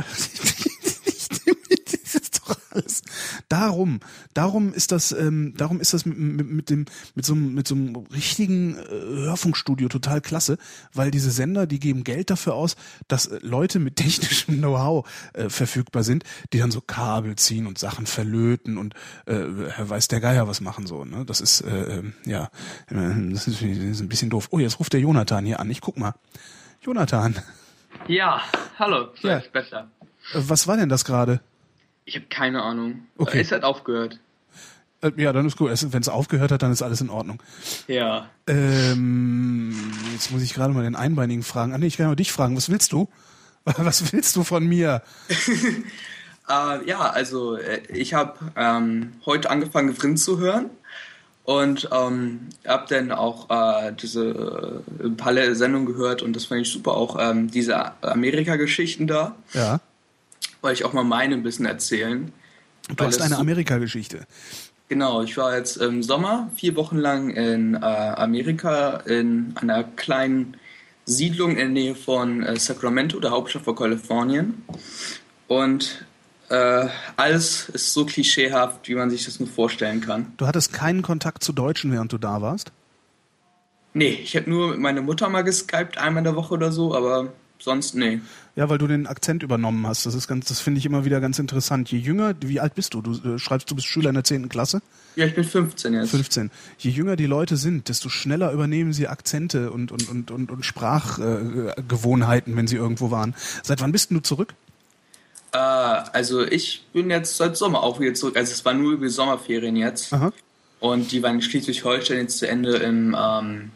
[1.93, 3.03] das ist doch alles.
[3.51, 4.01] Darum,
[4.33, 7.69] darum ist das, ähm, darum ist das mit, mit, mit dem, mit so einem, mit
[7.69, 10.57] so einem richtigen äh, Hörfunkstudio total klasse,
[10.95, 12.77] weil diese Sender, die geben Geld dafür aus,
[13.09, 17.79] dass äh, Leute mit technischem Know-how äh, verfügbar sind, die dann so Kabel ziehen und
[17.79, 18.95] Sachen verlöten und
[19.27, 19.45] äh,
[19.79, 21.05] weiß der Geier was machen so.
[21.05, 21.27] Ne?
[21.27, 22.51] Das ist äh, ähm, ja,
[22.89, 24.49] das ist, das ist ein bisschen doof.
[24.51, 25.71] Oh, jetzt ruft der Jonathan hier an.
[25.71, 26.15] Ich guck mal.
[26.81, 27.37] Jonathan,
[28.09, 28.43] Ja,
[28.79, 29.09] hallo.
[29.21, 29.39] So Ja.
[29.39, 29.89] ist besser.
[30.35, 31.41] was war denn das gerade?
[32.05, 33.07] Ich habe keine Ahnung.
[33.19, 33.41] Okay.
[33.41, 34.19] Es hat aufgehört.
[35.03, 35.71] Äh, ja, dann ist gut.
[35.93, 37.43] Wenn es aufgehört hat, dann ist alles in Ordnung.
[37.87, 38.29] Ja.
[38.47, 39.75] Ähm,
[40.13, 41.73] jetzt muss ich gerade mal den Einbeinigen fragen.
[41.75, 42.57] Ah nee, ich kann mal dich fragen.
[42.57, 43.09] Was willst du?
[43.65, 45.03] Was willst du von mir?
[46.49, 50.71] Äh, ja, also äh, ich habe ähm, heute angefangen, Vrind zu hören
[51.45, 56.69] und ähm, habe dann auch äh, diese äh, Palle Sendung gehört und das fand ich
[56.71, 56.97] super.
[56.97, 59.81] Auch ähm, diese Amerika-Geschichten da, Ja.
[60.61, 62.33] wollte ich auch mal meine ein bisschen erzählen.
[62.89, 64.27] Du Weil hast eine Amerika-Geschichte.
[64.89, 70.57] Genau, ich war jetzt im Sommer vier Wochen lang in äh, Amerika in einer kleinen
[71.07, 74.63] Siedlung in der Nähe von äh, Sacramento, der Hauptstadt von Kalifornien.
[75.49, 76.05] Und
[76.53, 80.33] äh, alles ist so klischeehaft, wie man sich das nur vorstellen kann.
[80.37, 82.73] Du hattest keinen Kontakt zu Deutschen, während du da warst?
[83.95, 86.95] Nee, ich habe nur mit meiner Mutter mal geskypt, einmal in der Woche oder so,
[86.95, 88.21] aber sonst nee.
[88.55, 90.05] Ja, weil du den Akzent übernommen hast.
[90.05, 91.91] Das ist ganz, das finde ich immer wieder ganz interessant.
[91.91, 93.01] Je jünger, wie alt bist du?
[93.01, 94.51] Du äh, schreibst, du bist Schüler in der 10.
[94.51, 94.83] Klasse?
[95.17, 96.11] Ja, ich bin 15 jetzt.
[96.11, 96.51] 15.
[96.77, 100.67] Je jünger die Leute sind, desto schneller übernehmen sie Akzente und, und, und, und, und
[100.67, 103.35] Sprachgewohnheiten, wenn sie irgendwo waren.
[103.63, 104.55] Seit wann bist denn du zurück?
[105.53, 108.37] Äh, also ich bin jetzt seit Sommer auch wieder zurück.
[108.37, 110.13] Also es war nur über die Sommerferien jetzt.
[110.13, 110.33] Aha.
[110.81, 113.71] Und die waren in Schleswig-Holstein jetzt zu Ende im, ähm,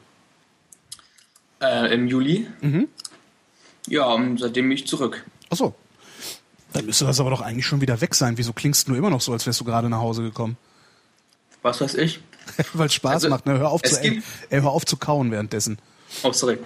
[1.60, 2.48] äh, im Juli.
[2.60, 2.88] Mhm.
[3.88, 5.24] Ja, und seitdem bin ich zurück.
[5.50, 5.74] Ach so.
[6.72, 8.36] Dann müsste das aber doch eigentlich schon wieder weg sein.
[8.36, 10.56] Wieso klingst du nur immer noch so, als wärst du gerade nach Hause gekommen?
[11.62, 12.20] Was weiß ich?
[12.72, 13.58] Weil es Spaß Also, macht, ne?
[13.58, 15.78] Hör auf, zu, äh, hör auf zu kauen währenddessen.
[16.22, 16.58] Oh, sorry.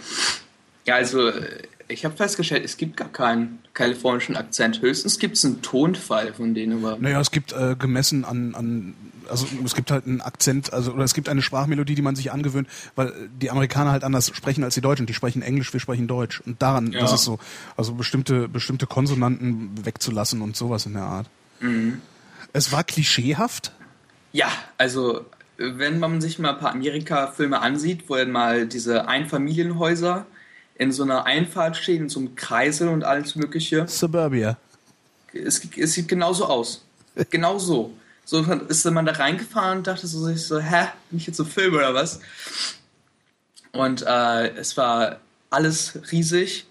[0.87, 4.81] Ja, also äh, ich habe festgestellt, es gibt gar keinen kalifornischen Akzent.
[4.81, 8.95] Höchstens gibt es einen Tonfall von denen, aber Naja, es gibt äh, gemessen an, an,
[9.29, 12.33] also es gibt halt einen Akzent, also oder es gibt eine Sprachmelodie, die man sich
[12.33, 15.07] angewöhnt, weil die Amerikaner halt anders sprechen als die Deutschen.
[15.07, 16.41] Die sprechen Englisch, wir sprechen Deutsch.
[16.41, 17.01] Und daran, Ja.
[17.01, 17.39] das ist so,
[17.77, 21.27] also bestimmte, bestimmte Konsonanten wegzulassen und sowas in der Art.
[21.61, 22.01] Mhm.
[22.53, 23.73] Es war klischeehaft.
[24.33, 25.25] Ja, also
[25.57, 30.27] wenn man sich mal ein paar Amerika-Filme ansieht, wo dann mal diese Einfamilienhäuser
[30.81, 34.57] in so einer Einfahrt stehen, in so einem Kreisel und alles mögliche, Suburbia.
[35.35, 36.83] es, es sieht genauso aus.
[37.29, 37.93] Genau so.
[38.25, 41.45] So ist man da reingefahren und dachte so, sich so, hä, bin ich jetzt so
[41.45, 42.21] Film oder was?
[43.73, 46.67] Und äh, es war alles riesig.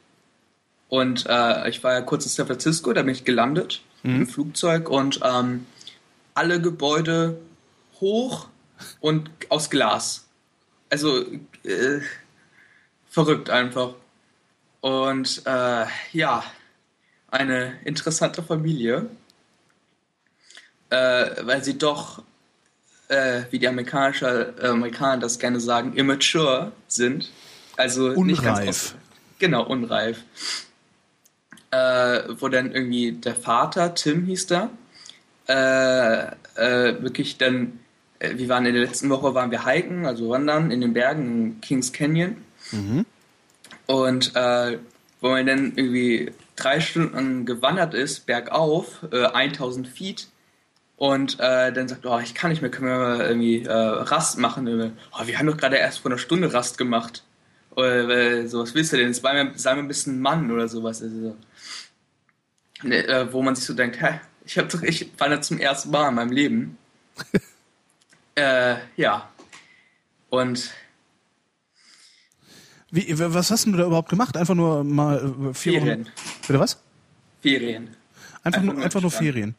[0.87, 4.89] Und äh, ich war ja kurz in San Francisco, da bin ich gelandet im Flugzeug
[4.89, 5.67] und ähm,
[6.33, 7.37] alle Gebäude
[7.99, 8.47] hoch
[9.01, 10.25] und aus Glas.
[10.89, 11.21] Also
[11.63, 11.99] äh,
[13.09, 13.95] verrückt einfach.
[14.81, 16.43] Und äh, ja,
[17.29, 19.09] eine interessante Familie,
[20.89, 20.95] äh,
[21.41, 22.23] weil sie doch,
[23.09, 27.31] äh, wie die amerikanische, äh, Amerikaner das gerne sagen, immature sind.
[27.77, 28.95] Also nicht ganz Unreif.
[29.39, 30.23] Genau, unreif.
[31.71, 34.69] Äh, wo dann irgendwie der Vater, Tim hieß der,
[35.45, 36.31] äh,
[37.01, 37.79] wirklich dann,
[38.19, 41.61] wir waren in der letzten Woche, waren wir hiken, also wandern in den Bergen in
[41.61, 42.37] Kings Canyon.
[43.89, 44.77] Und äh,
[45.19, 50.27] wo man dann irgendwie drei Stunden gewandert ist, bergauf, äh, 1000 Feet,
[50.95, 54.37] und äh, dann sagt, oh, ich kann nicht mehr, können wir mal irgendwie äh, Rast
[54.37, 54.93] machen?
[55.11, 57.23] Oh, wir haben doch gerade erst vor einer Stunde Rast gemacht.
[57.71, 59.11] Oder äh, so, was willst du denn?
[59.11, 61.01] Sei mal, sei mal ein bisschen Mann oder sowas.
[61.01, 61.35] Also,
[62.81, 62.87] so.
[62.87, 65.89] ne, äh, wo man sich so denkt, hä, ich hab doch, ich da zum ersten
[65.89, 66.77] Mal in meinem Leben.
[68.35, 69.31] äh, ja.
[70.29, 70.69] Und
[72.91, 74.35] Wie, was hast denn du da überhaupt gemacht?
[74.35, 76.05] Einfach nur mal äh, vier Ferien.
[76.05, 76.11] Wochen.
[76.47, 76.81] Bitte was?
[77.41, 77.95] Ferien.
[78.43, 79.11] Einfach, Einfach nur, einfach nur.
[79.11, 79.55] Ferien.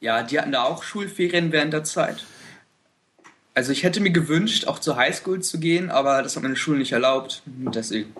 [0.00, 2.24] Ja, die hatten da auch Schulferien während der Zeit.
[3.54, 6.78] Also ich hätte mir gewünscht, auch zur Highschool zu gehen, aber das hat meine Schule
[6.78, 7.42] nicht erlaubt.
[7.46, 8.14] Deswegen.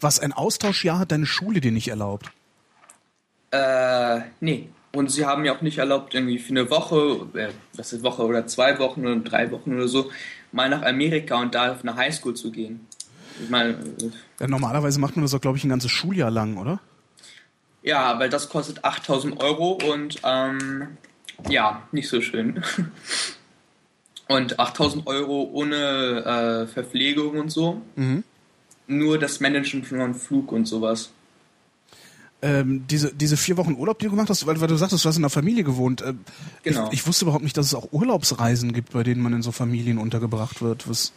[0.00, 2.30] Was, ein Austauschjahr hat deine Schule dir nicht erlaubt?
[3.50, 4.68] Äh, nee.
[4.92, 8.22] Und sie haben mir auch nicht erlaubt, irgendwie für eine Woche, äh, was ist Woche
[8.22, 10.10] oder zwei Wochen oder drei Wochen oder so,
[10.52, 12.86] mal nach Amerika und da auf eine Highschool zu gehen.
[13.42, 16.56] Ich meine, äh, Ja, normalerweise macht man das auch, glaube ich, ein ganzes Schuljahr lang,
[16.56, 16.80] oder?
[17.82, 20.96] ja, weil das kostet 8000 Euro und ähm,
[21.48, 22.62] ja, nicht so schön.
[24.28, 27.80] Und 8000 Euro ohne äh, Verpflegung und so.
[27.94, 28.24] Mhm.
[28.88, 31.10] Nur das Managen von Flug und sowas.
[32.46, 35.08] Ähm, diese, diese vier Wochen Urlaub, die du gemacht hast, weil, weil du sagtest, du
[35.08, 36.02] hast in einer Familie gewohnt.
[36.06, 36.20] Ähm,
[36.62, 36.88] Genau.
[36.88, 39.52] Ich, ich wusste überhaupt nicht, dass es auch Urlaubsreisen gibt, bei denen man in so
[39.52, 40.88] Familien untergebracht wird.
[40.88, 41.12] Was,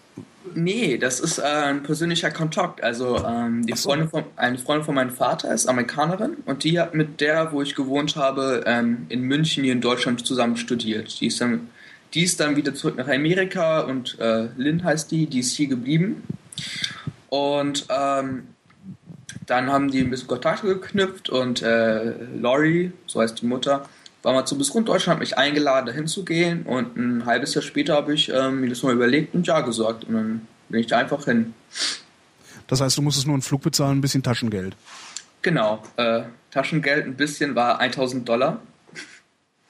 [0.55, 2.81] Nee, das ist äh, ein persönlicher Kontakt.
[2.83, 3.89] Also ähm, die so.
[3.89, 7.61] Freundin von, eine Freundin von meinem Vater ist Amerikanerin und die hat mit der, wo
[7.61, 11.19] ich gewohnt habe, ähm, in München hier in Deutschland zusammen studiert.
[11.21, 11.69] Die ist dann,
[12.13, 15.67] die ist dann wieder zurück nach Amerika und äh, Lynn heißt die, die ist hier
[15.67, 16.23] geblieben.
[17.29, 18.47] Und ähm,
[19.45, 23.87] dann haben die ein bisschen Kontakt geknüpft und äh, Lori, so heißt die Mutter,
[24.23, 27.53] war mal zu Besuch in Deutschland, hat mich eingeladen, dahin zu gehen und ein halbes
[27.53, 30.81] Jahr später habe ich ähm, mir das mal überlegt und ja gesagt und dann bin
[30.81, 31.53] ich da einfach hin.
[32.67, 34.75] das heißt, du musstest nur einen Flug bezahlen, ein bisschen Taschengeld.
[35.41, 38.59] Genau, äh, Taschengeld ein bisschen war 1000 Dollar.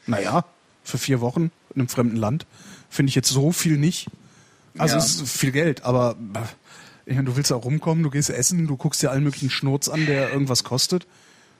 [0.08, 0.46] Naja,
[0.84, 2.46] für vier Wochen in einem fremden Land
[2.90, 4.08] finde ich jetzt so viel nicht.
[4.78, 5.00] Also Ja.
[5.04, 6.40] es ist viel Geld, aber äh,
[7.10, 9.90] ich meine, du willst da rumkommen, du gehst essen, du guckst dir allen möglichen Schnurz
[9.90, 11.08] an, der irgendwas kostet.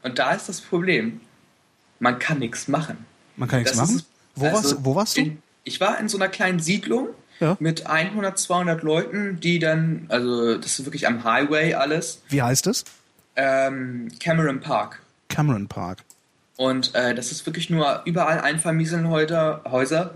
[0.04, 1.20] Und da ist das Problem,
[2.00, 3.06] man kann nichts machen.
[3.36, 3.96] Man kann nichts machen.
[3.98, 4.06] ist-
[4.36, 5.22] wo, also warst, wo warst du?
[5.22, 7.58] in- Ich war in so einer kleinen Siedlung Ja.
[7.60, 12.68] mit 100, 200 Leuten, die dann, also das ist wirklich am Highway alles, Wie heißt
[12.68, 12.86] es?
[13.36, 15.02] ähm, Cameron Park.
[15.30, 16.00] Cameron Park.
[16.58, 20.14] Und äh, das ist wirklich nur überall Einfamilienhäuser, Häuser,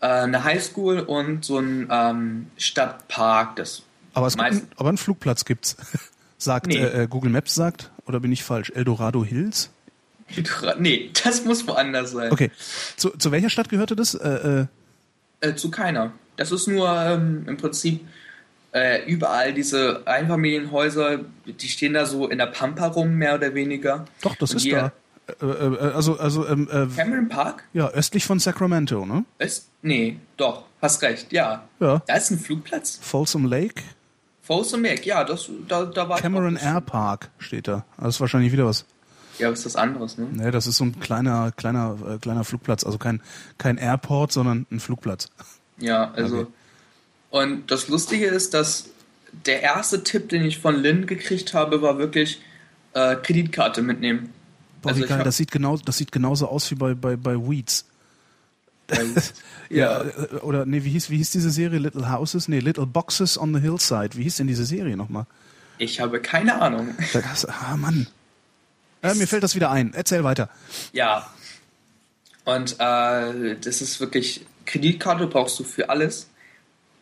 [0.00, 3.56] äh, eine Highschool und so ein ähm, Stadtpark.
[3.56, 3.82] Das
[4.14, 5.76] Aber, es gibt, meist- aber einen Flugplatz gibt's.
[6.38, 6.78] sagt Nee.
[6.78, 8.70] äh, äh, Google Maps sagt, oder bin ich falsch?
[8.74, 9.70] Eldorado Hills?
[10.78, 12.32] Nee, das muss woanders sein.
[12.32, 12.50] Okay.
[12.96, 14.14] Zu, zu welcher Stadt gehörte das?
[14.14, 14.66] Äh, äh,
[15.48, 16.12] Äh, zu keiner.
[16.36, 18.00] Das ist nur ähm, im Prinzip
[18.72, 24.06] äh, überall diese Einfamilienhäuser, die stehen da so in der Pampa rum, mehr oder weniger.
[24.22, 24.92] doch, das Und ist da.
[25.94, 27.64] Also, also, ähm, äh, Cameron Park?
[27.74, 29.24] ja, östlich von Sacramento, ne?
[29.38, 31.68] Ist, nee, doch, hast recht, ja.
[31.80, 32.02] Ja.
[32.06, 32.98] Da ist ein Flugplatz.
[33.00, 33.82] Folsom Lake,
[34.42, 36.56] Folsom Lake, ja, das, da, da war Cameron.
[36.56, 37.84] Air Park steht da.
[37.96, 38.84] Also, das ist wahrscheinlich wieder was.
[39.38, 40.26] Ja, was ist das anderes, ne?
[40.32, 42.84] Ne, das ist so ein kleiner, kleiner, äh, kleiner Flugplatz.
[42.84, 43.22] Also kein,
[43.56, 45.28] kein Airport, sondern ein Flugplatz.
[45.78, 46.40] Ja, also.
[46.40, 46.46] Okay.
[47.30, 48.90] Und das Lustige ist, dass
[49.46, 52.42] der erste Tipp, den ich von Lynn gekriegt habe, war wirklich
[52.92, 54.34] äh, Kreditkarte mitnehmen.
[54.82, 55.18] Boah, Also geil.
[55.18, 57.86] hab- Das sieht, genau, das sieht genauso aus wie bei, bei, bei Weeds.
[59.70, 61.78] ja, äh, Oder, nee, wie hieß, wie hieß diese Serie?
[61.78, 62.48] Little Houses?
[62.48, 64.10] Nee, Little Boxes on the Hillside.
[64.14, 65.26] Wie hieß denn diese Serie nochmal?
[65.78, 66.94] ich habe keine Ahnung.
[67.48, 68.06] Ah, Mann.
[69.02, 69.92] Äh, mir fällt das wieder ein.
[69.94, 70.48] Erzähl weiter.
[70.92, 71.28] Ja.
[72.44, 76.28] Und äh, das ist wirklich, Kreditkarte brauchst du für alles.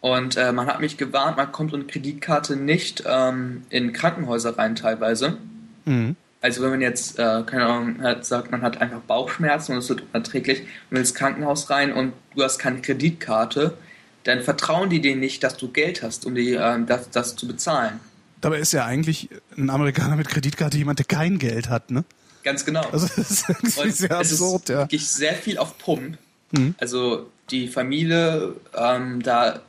[0.00, 4.74] Und äh, man hat mich gewarnt, man kommt ohne Kreditkarte nicht ähm, in Krankenhäuser rein
[4.74, 5.36] teilweise.
[5.84, 6.16] Mhm.
[6.40, 9.88] Also wenn man jetzt, äh, keine Ahnung, hat, sagt, man hat einfach Bauchschmerzen und es
[9.88, 13.76] wird unerträglich, man will ins Krankenhaus rein und du hast keine Kreditkarte,
[14.24, 17.46] dann vertrauen die dir nicht, dass du Geld hast, um die, ähm, das, das zu
[17.46, 18.00] bezahlen.
[18.40, 22.04] Dabei ist ja eigentlich ein Amerikaner mit Kreditkarte jemand, der kein Geld hat, ne?
[22.42, 22.88] Ganz genau.
[22.90, 24.78] Also das ist irgendwie Und sehr es absurd, ist ja.
[24.78, 26.16] wirklich sehr viel auf Pump.
[26.52, 26.74] Mhm.
[26.78, 29.60] Also die Familie, ähm, da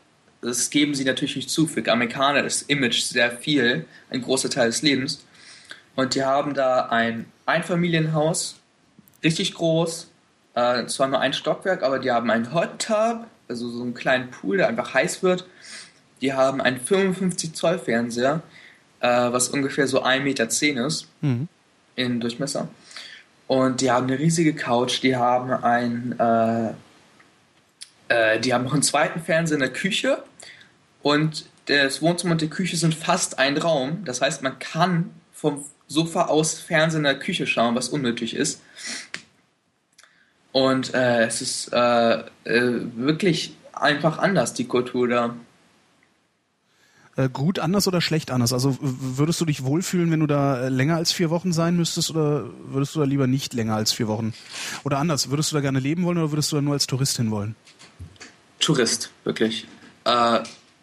[0.41, 1.67] das geben sie natürlich nicht zu.
[1.67, 5.23] Für Amerikaner ist Image sehr viel, ein großer Teil des Lebens.
[5.95, 8.55] Und die haben da ein Einfamilienhaus,
[9.23, 10.09] richtig groß,
[10.55, 14.31] äh, zwar nur ein Stockwerk, aber die haben einen Hot Tub, also so einen kleinen
[14.31, 15.45] Pool, der einfach heiß wird.
[16.21, 18.41] Die haben einen 55 Zoll Fernseher,
[18.99, 21.47] äh, was ungefähr so 1,10 Meter ist Mhm.
[21.95, 22.67] in Durchmesser.
[23.47, 26.73] Und die haben eine riesige Couch, die haben ein, äh,
[28.07, 30.23] äh, die haben noch einen zweiten Fernseher in der Küche
[31.01, 34.03] und das Wohnzimmer und die Küche sind fast ein Raum.
[34.05, 38.61] Das heißt, man kann vom Sofa aus Fernsehen in der Küche schauen, was unnötig ist.
[40.53, 45.35] Und äh, es ist äh, äh, wirklich einfach anders, die Kultur da.
[47.17, 48.53] Äh, gut anders oder schlecht anders?
[48.53, 52.09] Also würdest du dich wohlfühlen, wenn du da äh, länger als vier Wochen sein müsstest
[52.09, 54.33] oder würdest du da lieber nicht länger als vier Wochen?
[54.85, 57.17] Oder anders, würdest du da gerne leben wollen oder würdest du da nur als Tourist
[57.17, 57.55] hinwollen?
[58.59, 59.67] Tourist, wirklich.
[60.05, 60.39] Äh,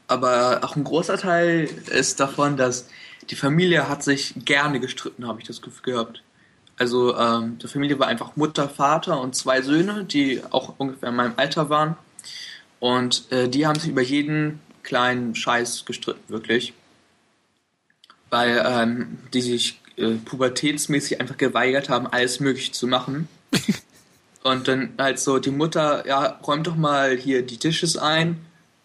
[0.07, 2.87] aber auch ein großer Teil ist davon, dass
[3.31, 6.23] die Familie hat sich gerne gestritten, habe ich das Gefühl gehabt.
[6.79, 11.17] Also ähm, die Familie war einfach Mutter, Vater und zwei Söhne, die auch ungefähr in
[11.17, 11.97] meinem Alter waren.
[12.79, 16.73] Und äh, die haben sich über jeden kleinen Scheiß gestritten, wirklich.
[18.31, 23.29] Weil ähm, die sich äh, pubertätsmäßig einfach geweigert haben, alles Mögliche zu machen.
[24.45, 28.39] Und dann halt so die Mutter, ja, räum doch mal hier die Dishes ein.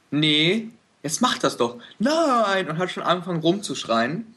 [0.09, 0.69] Nee,
[1.03, 1.77] jetzt mach das doch.
[1.99, 2.69] Nein!
[2.69, 4.32] Und hat schon angefangen rumzuschreien.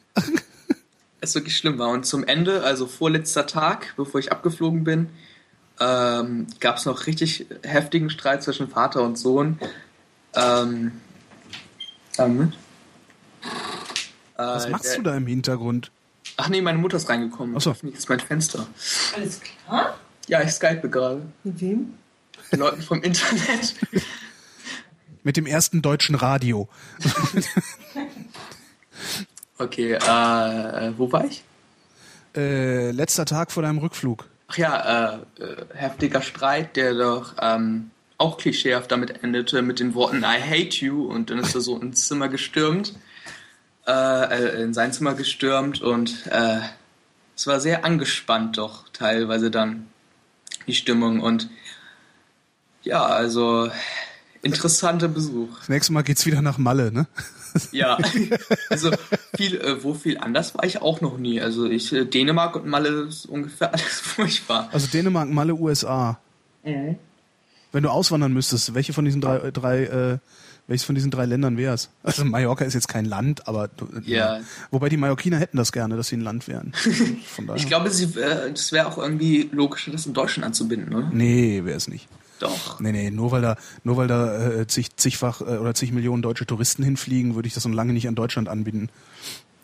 [1.20, 1.88] Es wirklich schlimm war.
[1.90, 5.08] Und zum Ende, also vorletzter Tag, bevor ich abgeflogen bin,
[5.80, 9.58] ähm, gab es noch richtig heftigen Streit zwischen Vater und Sohn.
[10.34, 10.92] Ähm,
[12.16, 12.52] damit.
[14.36, 15.90] Was Äh, machst der- du da im Hintergrund?
[16.38, 17.56] Ach nee, meine Mutter ist reingekommen.
[17.56, 17.70] Ach so.
[17.70, 18.66] Ich öffne jetzt mein Fenster.
[19.14, 19.98] Alles klar?
[20.28, 21.22] Ja, ich skype gerade.
[21.44, 21.94] Mit wem?
[22.52, 23.74] Den Leuten vom Internet.
[25.22, 26.68] Mit dem ersten deutschen Radio.
[29.58, 31.42] Okay, äh, wo war ich?
[32.36, 34.26] Äh, letzter Tag vor deinem Rückflug.
[34.48, 39.94] Ach ja, äh, äh, heftiger Streit, der doch ähm, auch klischeehaft damit endete mit den
[39.94, 42.94] Worten I hate you und dann ist er so ins Zimmer gestürmt,
[43.86, 46.60] äh, äh, in sein Zimmer gestürmt und äh,
[47.34, 49.86] es war sehr angespannt doch teilweise dann
[50.66, 51.48] die Stimmung und
[52.82, 53.70] ja, also
[54.42, 55.58] interessanter Besuch.
[55.58, 57.06] Das nächste Mal geht's wieder nach Malle, ne?
[57.72, 57.98] Ja,
[58.70, 58.90] also
[59.36, 61.40] viel, äh, wo viel anders war ich auch noch nie.
[61.40, 64.68] Also ich, äh, Dänemark und Malle ist ungefähr alles furchtbar.
[64.72, 66.18] Also Dänemark, Malle, USA.
[66.64, 66.96] Mhm.
[67.72, 70.18] Wenn du auswandern müsstest, welche von diesen drei, drei äh,
[70.68, 71.90] welches von diesen drei Ländern wär's?
[72.02, 74.40] Also Mallorca ist jetzt kein Land, aber du- äh, Ja.
[74.72, 76.72] Wobei die Mallorquiner hätten das gerne, dass sie ein Land wären.
[77.26, 77.60] Von daher.
[77.60, 81.08] Ich glaube, sie, äh, das wäre auch irgendwie logisch, das in Deutschland anzubinden, oder?
[81.12, 82.08] Nee, wäre es nicht.
[82.38, 82.80] Doch.
[82.80, 86.22] Nee, nee, nur weil da, nur weil da äh, zig, zigfach äh, oder zig Millionen
[86.22, 88.90] deutsche Touristen hinfliegen, würde ich das noch lange nicht an Deutschland anbieten.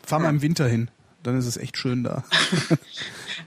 [0.05, 0.91] Fahr mal im Winter hin.
[1.23, 2.25] Dann ist es echt schön da.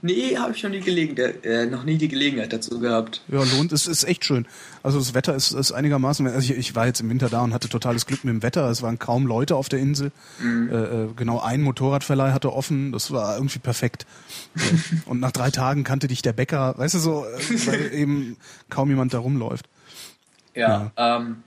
[0.02, 3.22] Nee, habe ich noch nie, Gelegenheit, äh, noch nie die Gelegenheit dazu gehabt.
[3.28, 3.72] Ja, lohnt.
[3.72, 4.46] Es ist echt schön.
[4.82, 6.26] Also das Wetter ist, ist einigermaßen.
[6.26, 8.68] Also ich, ich war jetzt im Winter da und hatte totales Glück mit dem Wetter.
[8.70, 10.12] Es waren kaum Leute auf der Insel.
[10.40, 10.70] Mhm.
[10.70, 12.92] Äh, äh, genau ein Motorradverleih hatte offen.
[12.92, 14.06] Das war irgendwie perfekt.
[15.06, 16.74] Und nach drei Tagen kannte dich der Bäcker.
[16.76, 18.36] Weißt du so, äh, weil eben
[18.68, 19.66] kaum jemand da rumläuft.
[20.54, 21.42] Ja, Ähm,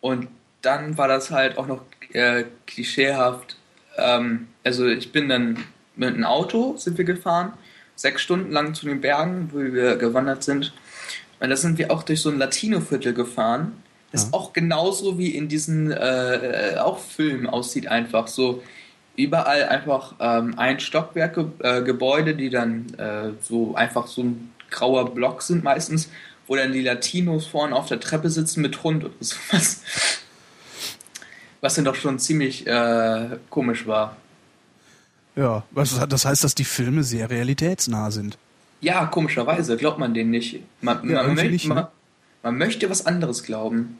[0.00, 0.28] und
[0.62, 1.82] dann war das halt auch noch
[2.12, 3.56] äh, klischeehaft.
[4.00, 5.64] Ähm, also ich bin dann
[5.96, 7.52] mit einem Auto sind wir gefahren,
[7.94, 10.72] sechs Stunden lang zu den Bergen, wo wir gewandert sind.
[11.40, 13.72] Und da sind wir auch durch so ein Latino-Viertel gefahren.
[14.12, 14.28] Das Ja.
[14.32, 18.62] auch genauso wie in diesen äh, auch Filmen aussieht einfach so.
[19.16, 25.14] Überall einfach ähm, ein Stockwerk äh, Gebäude, die dann äh, so einfach so ein grauer
[25.14, 26.08] Block sind meistens,
[26.46, 29.82] wo dann die Latinos vorne auf der Treppe sitzen mit Hund oder sowas.
[31.60, 34.16] Was dann doch schon ziemlich äh, komisch war.
[35.36, 38.36] Ja, was, das heißt, dass die Filme sehr realitätsnah sind.
[38.80, 40.60] Ja, komischerweise glaubt man denen nicht.
[40.80, 41.74] Man, Ja, man, möcht- nicht, ne?
[41.74, 41.86] man,
[42.42, 43.98] man möchte was anderes glauben.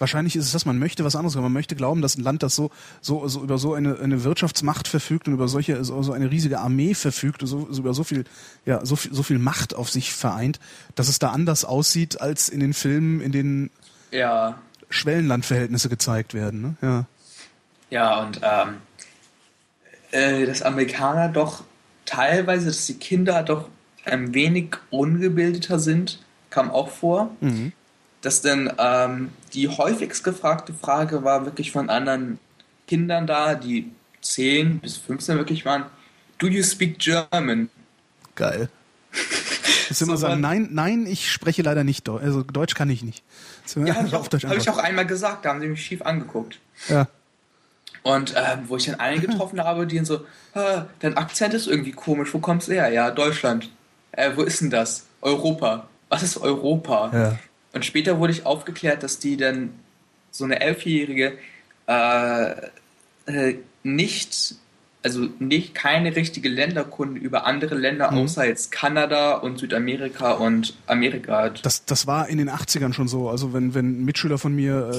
[0.00, 2.54] Wahrscheinlich ist es das, man möchte was anderes, man möchte glauben, dass ein Land, das
[2.54, 2.70] so,
[3.00, 6.58] so, so über so eine, eine Wirtschaftsmacht verfügt und über solche, so, so eine riesige
[6.60, 8.24] Armee verfügt und so, so über so viel,
[8.66, 10.60] ja, so viel, so viel Macht auf sich vereint,
[10.94, 13.70] dass es da anders aussieht als in den Filmen, in denen
[14.12, 14.58] Ja,
[14.90, 16.62] Schwellenlandverhältnisse gezeigt werden.
[16.62, 16.74] Ne?
[16.82, 17.06] Ja.
[17.90, 18.76] ja, und ähm,
[20.10, 21.64] äh, dass Amerikaner doch
[22.04, 23.68] teilweise, dass die Kinder doch
[24.04, 27.30] ein wenig ungebildeter sind, kam auch vor.
[27.40, 27.72] Mhm.
[28.20, 32.38] dass dann ähm, die häufigst gefragte Frage war wirklich von anderen
[32.88, 33.92] Kindern da, die
[34.22, 35.84] 10 bis 15 wirklich waren,
[36.38, 37.70] do you speak German?
[38.34, 38.68] Geil.
[39.88, 42.22] Das immer So sagen, nein, nein, ich spreche leider nicht Deutsch.
[42.22, 43.24] Also Deutsch kann ich nicht.
[43.76, 46.58] Ja, habe ich, auch- hab ich auch einmal gesagt, da haben sie mich schief angeguckt.
[46.88, 47.06] Ja.
[48.02, 50.24] Und ähm, wo ich dann einen getroffen habe, die dann so,
[50.54, 52.88] "Ah, dein Akzent ist irgendwie komisch, wo kommst du her?
[52.90, 53.70] Ja, Deutschland.
[54.12, 55.04] Äh, wo ist denn das?
[55.20, 55.88] Europa.
[56.08, 57.10] Was ist Europa?
[57.12, 57.38] Ja.
[57.72, 59.74] Und später wurde ich aufgeklärt, dass die dann
[60.30, 61.36] so eine Elfjährige
[61.86, 62.50] äh,
[63.26, 64.54] äh, nicht,
[65.08, 68.18] also nicht keine richtige Länderkunde über andere Länder, Mhm.
[68.18, 71.50] außer jetzt Kanada und Südamerika und Amerika.
[71.50, 73.28] Das, das war in den 80ern schon so.
[73.28, 74.90] Also wenn, wenn Mitschüler von mir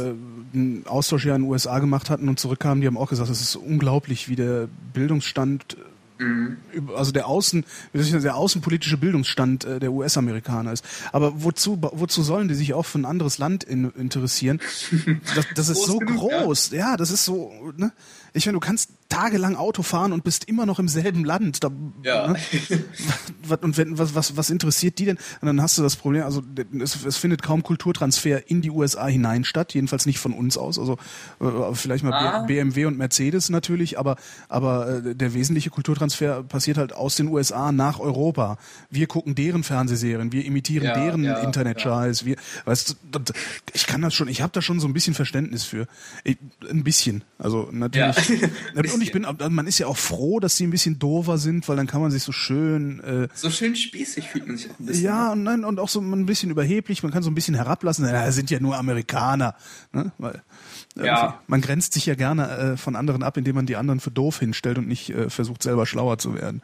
[0.54, 3.30] äh, einen Austausch ja in den USA gemacht hatten und zurückkamen, die haben auch gesagt,
[3.30, 5.78] es ist unglaublich, wie der Bildungsstand,
[6.22, 6.58] Mhm.
[6.98, 7.64] also der Außen,
[7.94, 10.84] der außenpolitische Bildungsstand äh, der US-Amerikaner ist.
[11.14, 14.60] Aber wozu, wozu sollen die sich auch für ein anderes Land in, interessieren?
[15.36, 16.44] Das, das ist Groß so genug, ja.
[16.44, 16.72] groß.
[16.72, 16.98] Ja.
[16.98, 17.94] das ist so, ne?
[18.34, 21.64] Ich meine, du kannst tagelang Auto fahren und bist immer noch im selben Land.
[21.64, 21.72] Da,
[22.04, 22.28] Ja.
[22.28, 22.38] ne?
[23.62, 25.18] und wenn, was, was, was interessiert die denn?
[25.42, 26.44] Und dann hast du das Problem, also
[26.80, 30.78] es, es findet kaum Kulturtransfer in die USA hinein statt, jedenfalls nicht von uns aus.
[30.78, 30.98] Also
[31.42, 32.44] äh, vielleicht mal Ah.
[32.44, 34.18] BMW und Mercedes natürlich, aber,
[34.50, 38.58] aber äh, der wesentliche Kulturtransfer passiert halt aus den USA nach Europa.
[38.90, 42.26] Wir gucken deren Fernsehserien, wir imitieren Ja, deren ja, Internet-Scheiß.
[42.26, 43.36] Wir, weißt du, das-
[43.74, 45.88] ich kann das schon, ich habe da schon so ein bisschen Verständnis für.
[46.24, 46.38] Ich,
[46.70, 47.24] ein bisschen.
[47.40, 48.30] Also natürlich.
[48.42, 48.48] Ja.
[49.00, 51.76] Und ich bin, man ist ja auch froh, dass sie ein bisschen doofer sind, weil
[51.78, 54.86] dann kann man sich so schön äh, So schön spießig fühlt man sich auch ein
[54.86, 55.04] bisschen.
[55.06, 58.06] ja, und, nein, und auch so ein bisschen überheblich, man kann so ein bisschen herablassen,
[58.06, 59.56] das sind ja nur Amerikaner.
[59.94, 60.12] Ne?
[60.18, 60.42] Weil,
[60.96, 61.42] irgendwie, Ja.
[61.48, 64.40] Man grenzt sich ja gerne äh, von anderen ab, indem man die anderen für doof
[64.40, 66.62] hinstellt und nicht äh, versucht, selber schlauer zu werden.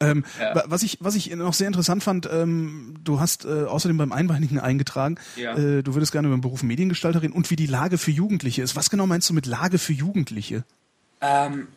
[0.00, 0.56] Ähm, Ja.
[0.56, 4.10] wa- Was ich was ich noch sehr interessant fand, ähm, du hast äh, außerdem beim
[4.12, 5.56] Einbeinigen eingetragen, Ja.
[5.56, 8.74] äh, du würdest gerne über den Beruf Mediengestalterin und wie die Lage für Jugendliche ist.
[8.74, 10.64] Was genau meinst du mit Lage für Jugendliche?
[11.24, 11.68] Ähm,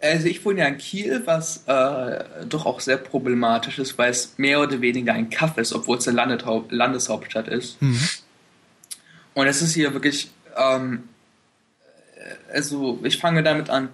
[0.00, 4.34] also ich wohne ja in Kiel, was äh, doch auch sehr problematisch ist, weil es
[4.36, 7.78] mehr oder weniger ein Kaff ist, obwohl es eine Landeshaupt Landeshauptstadt ist.
[9.34, 11.04] Und es ist hier wirklich, ähm,
[12.16, 13.90] äh, also ich fange damit an,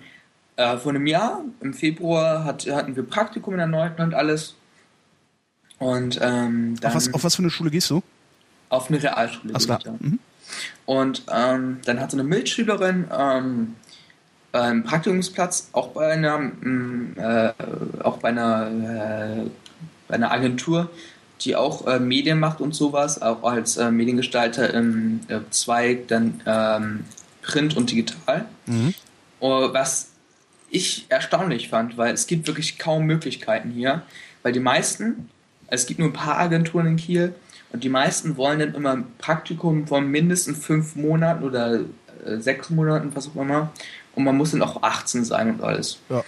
[0.57, 4.55] äh, vor einem Jahr, im Februar, hat, hatten wir Praktikum in der Neunten und alles.
[5.79, 8.03] Und ähm, dann Auf was, auf was für eine Schule gehst du?
[8.71, 9.55] auf eine Realschule.
[9.57, 9.97] Ach klar.
[9.99, 10.19] Mhm.
[10.87, 13.77] Und ähm, dann hatte eine Mitschülerin ähm,
[14.53, 17.53] einen Praktikumsplatz auch bei einer, mm, äh,
[18.03, 19.51] auch bei einer, äh,
[20.09, 20.91] bei einer Agentur,
[21.43, 26.41] die auch äh, Medien macht und sowas, auch als äh, Mediengestalter im äh, Zweig, dann
[26.47, 27.05] ähm,
[27.43, 28.47] Print und Digital.
[28.67, 28.95] Mhm.
[29.41, 30.11] Oh, was
[30.71, 34.03] ich erstaunlich fand, weil es gibt wirklich kaum Möglichkeiten hier,
[34.43, 35.31] weil die meisten,
[35.69, 37.35] es gibt nur ein paar Agenturen in Kiel
[37.73, 41.81] und die meisten wollen dann immer ein Praktikum von mindestens fünf Monaten oder
[42.25, 43.73] äh, sechs Monaten, was auch immer.
[44.19, 45.99] Und man muss dann auch 18 sein und alles.
[46.09, 46.25] Ja.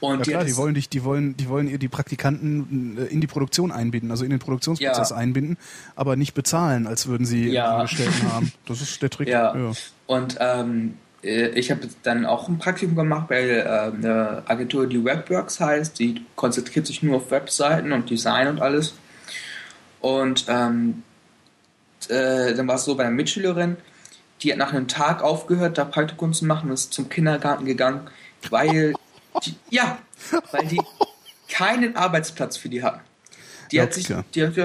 [0.00, 3.04] Und Ja klar, hat die wollen dich, die wollen, die wollen ihr die Praktikanten äh,
[3.12, 5.16] in die Produktion einbinden, also in den Produktionsprozess Ja.
[5.16, 5.58] einbinden,
[5.96, 7.76] aber nicht bezahlen, als würden sie Ja.
[7.76, 8.52] Angestellten haben.
[8.66, 9.28] Das ist der Trick.
[9.28, 9.54] Ja.
[10.06, 15.04] Und ähm, äh, ich habe dann auch ein Praktikum gemacht bei äh, einer Agentur, die
[15.04, 15.98] Webworks heißt.
[15.98, 18.94] Die konzentriert sich nur auf Webseiten und Design und alles.
[20.00, 21.02] Und ähm,
[22.08, 23.76] äh, dann war es so bei einer Mitschülerin,
[24.42, 28.08] die hat nach einem Tag aufgehört, da Praktikum zu machen und ist zum Kindergarten gegangen,
[28.50, 28.94] weil
[29.44, 29.98] die, ja,
[30.52, 30.80] weil die
[31.48, 33.00] keinen Arbeitsplatz für die hatten.
[33.70, 34.56] Die Ja, hat sich, die hat,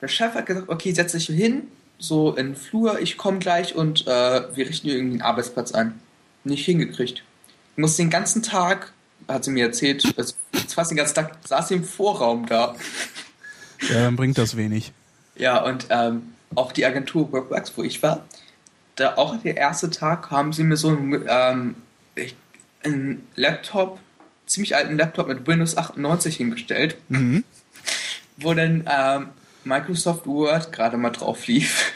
[0.00, 1.68] der Chef hat gesagt, okay, setz dich hin,
[1.98, 5.72] so in den Flur, ich komme gleich und äh, wir richten dir irgendwie einen Arbeitsplatz
[5.72, 6.00] ein.
[6.44, 7.22] Nicht hingekriegt.
[7.76, 8.92] Ich musste den ganzen Tag,
[9.28, 10.34] hat sie mir erzählt, also
[10.68, 12.74] fast den ganzen Tag saß sie im Vorraum da.
[13.88, 14.92] Ja, dann bringt das wenig.
[15.36, 18.24] Ja, und ähm, auch die Agentur Workworks, wo ich war,
[19.00, 21.74] da auch der erste Tag haben sie mir so einen, ähm,
[22.84, 23.98] einen Laptop,
[24.46, 27.44] ziemlich alten Laptop mit Windows 98 hingestellt, Mhm.
[28.36, 29.28] wo dann ähm,
[29.64, 31.92] Microsoft Word gerade mal drauf lief.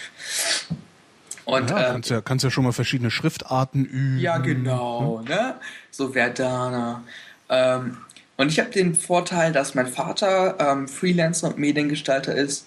[1.45, 4.19] Und Ja, ähm, kannst ja, kannst ja schon mal verschiedene Schriftarten üben.
[4.19, 5.57] ja, genau, ne?
[5.91, 7.03] So Verdana.
[7.51, 7.99] Ähm,
[8.37, 12.67] und ich habe den Vorteil, dass mein Vater ähm, Freelancer und Mediengestalter ist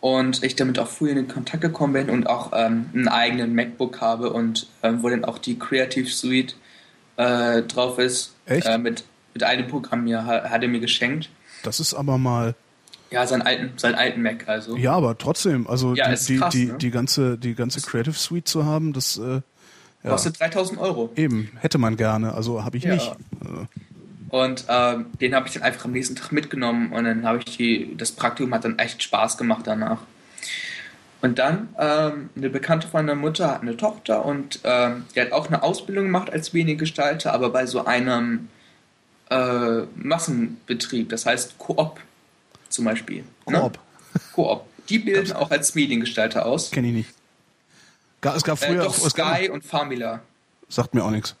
[0.00, 3.54] und ich damit auch früh in den Kontakt gekommen bin und auch ähm, einen eigenen
[3.54, 6.56] MacBook habe und ähm, wo dann auch die Creative Suite
[7.16, 8.34] äh, drauf ist.
[8.46, 8.66] Echt?
[8.66, 11.30] Äh, mit, mit einem Programm mir, ha- hat er mir geschenkt.
[11.62, 12.54] Das ist aber mal.
[13.10, 14.76] Ja, seinen alten, seinen alten Mac also.
[14.76, 16.74] Ja, aber trotzdem, also Ja, die, krass, die, ne?
[16.78, 19.40] die ganze, die ganze Creative Suite zu haben, das äh,
[20.02, 21.10] ja, Kostet 3000 Euro.
[21.16, 22.34] eben hätte man gerne.
[22.34, 22.94] Also habe ich Ja.
[22.94, 23.12] nicht.
[24.30, 27.38] Äh, Und ähm, den habe ich dann einfach am nächsten Tag mitgenommen und dann habe
[27.38, 30.00] ich die, das Praktikum hat dann echt Spaß gemacht danach.
[31.22, 35.32] Und dann, ähm, eine Bekannte von der Mutter hat eine Tochter und ähm, die hat
[35.32, 38.48] auch eine Ausbildung gemacht als Mediengestalter, aber bei so einem
[39.30, 42.00] äh, Massenbetrieb, das heißt Coop
[42.68, 43.24] zum Beispiel.
[43.44, 43.54] Coop.
[43.54, 43.70] Ne?
[44.34, 44.64] Coop.
[44.88, 46.70] Die bilden auch als Mediengestalter aus.
[46.70, 47.10] Kenne ich nicht.
[48.22, 48.84] Es gab Äh, früher.
[48.84, 50.20] doch es gab, Sky und Famila.
[50.68, 51.34] sagt mir auch nichts.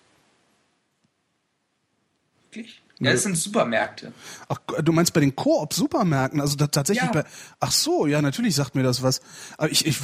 [2.56, 2.82] Wirklich?
[2.98, 4.12] Ja, das sind Supermärkte.
[4.48, 6.40] Ach, du meinst bei den Koop-Supermärkten?
[6.40, 7.12] Also tatsächlich Ja.
[7.12, 7.24] bei.
[7.60, 9.20] Ach so, ja, natürlich sagt mir das was.
[9.58, 9.98] Aber ich, ich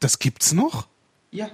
[0.00, 0.88] das gibt's noch?
[1.30, 1.48] Ja.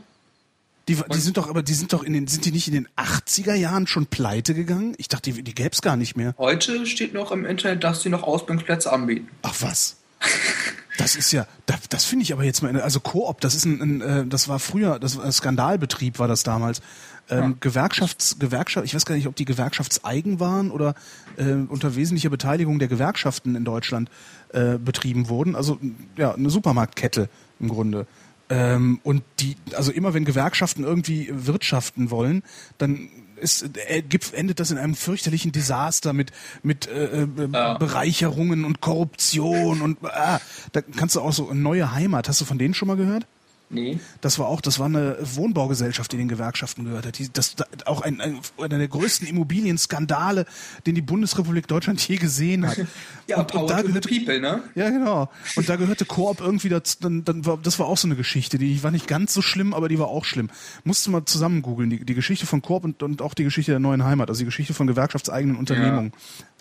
[0.89, 2.89] Die, die sind doch, aber die sind doch in den, sind die nicht in den
[2.97, 4.94] 80er Jahren schon pleite gegangen?
[4.97, 6.35] Ich dachte, die, die gäb's gar nicht mehr.
[6.39, 9.28] Heute steht noch im Internet, dass sie noch Ausbildungsplätze anbieten.
[9.43, 9.97] Ach was.
[10.99, 13.81] Das ist ja, das, das finde ich aber jetzt mal, also Koop, das ist ein,
[13.81, 16.83] ein äh, das war früher, das war ein Skandalbetrieb war das damals.
[17.31, 20.94] Ähm, Gewerkschafts, Gewerkschaft, ich weiß gar nicht, ob die gewerkschaftseigen waren oder
[21.36, 24.10] äh, unter wesentlicher Beteiligung der Gewerkschaften in Deutschland
[24.52, 25.55] äh, betrieben wurden.
[25.55, 25.78] Also
[26.17, 27.28] ja, eine Supermarktkette
[27.60, 28.07] im Grunde.
[28.51, 32.43] Ähm, und die, also immer wenn Gewerkschaften irgendwie wirtschaften wollen,
[32.78, 33.09] dann
[33.41, 37.75] ist, äh, gibt, endet das in einem fürchterlichen Desaster mit, mit äh, äh, Ja.
[37.78, 40.41] Bereicherungen und Korruption und ah,
[40.73, 42.28] da kannst du auch so neue Heimat.
[42.28, 43.26] Hast du von denen schon mal gehört?
[43.71, 44.01] Nee.
[44.23, 47.19] Das war auch, das war eine Wohnbaugesellschaft, die den Gewerkschaften gehört hat.
[47.19, 50.47] Die, das da, auch ein, ein, einer der größten Immobilienskandale,
[50.87, 52.79] den die Bundesrepublik Deutschland je gesehen hat.
[53.29, 54.63] Ja, und, und da gehörte, People, ne?
[54.75, 55.29] ja, genau.
[55.55, 58.57] Und da gehörte Koop irgendwie dazu, dann, dann war, das war auch so eine Geschichte,
[58.57, 60.49] die war nicht ganz so schlimm, aber die war auch schlimm.
[60.83, 63.73] Musst du mal zusammen googeln, die, die Geschichte von Koop und, und auch die Geschichte
[63.73, 66.15] der neuen Heimat, also die Geschichte von gewerkschaftseigenen Unternehmungen.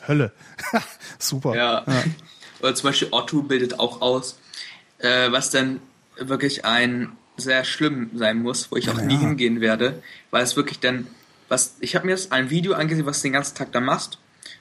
[0.06, 0.34] Hölle.
[1.20, 1.56] Super.
[1.56, 1.86] Ja.
[2.60, 4.38] Oder zum Beispiel Otto bildet auch aus,
[4.98, 5.80] äh, was dann
[6.20, 9.04] wirklich ein sehr schlimm sein muss, wo ich auch Ja.
[9.06, 11.08] nie hingehen werde, weil es wirklich dann,
[11.50, 14.18] was, ich habe mir jetzt ein Video angesehen, was du den ganzen Tag da machst.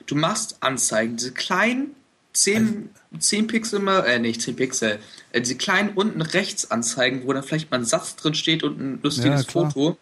[0.06, 1.94] Du machst Anzeigen, diese kleinen
[2.32, 4.98] 10, 10 Pixel, mal, äh, nicht 10 Pixel,
[5.32, 8.78] äh, diese kleinen unten rechts Anzeigen, wo dann vielleicht mal ein Satz drin steht und
[8.78, 9.50] ein lustiges Ja.
[9.50, 9.96] Foto,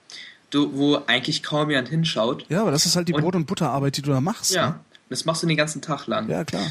[0.50, 2.44] du, wo eigentlich kaum jemand hinschaut.
[2.48, 4.50] Ja, aber das ist halt die Und- Brot- und Butterarbeit, die du da machst.
[4.52, 6.26] Ja, das machst du den ganzen Tag lang.
[6.26, 6.32] Ne?
[6.32, 6.70] Ja, klar.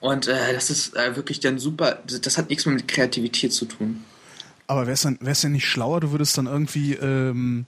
[0.00, 2.00] Und äh, das ist äh, wirklich dann super.
[2.06, 4.04] Das, das hat nichts mehr mit Kreativität zu tun.
[4.66, 7.66] Aber wär's wär's denn nicht schlauer, du würdest dann irgendwie, ähm,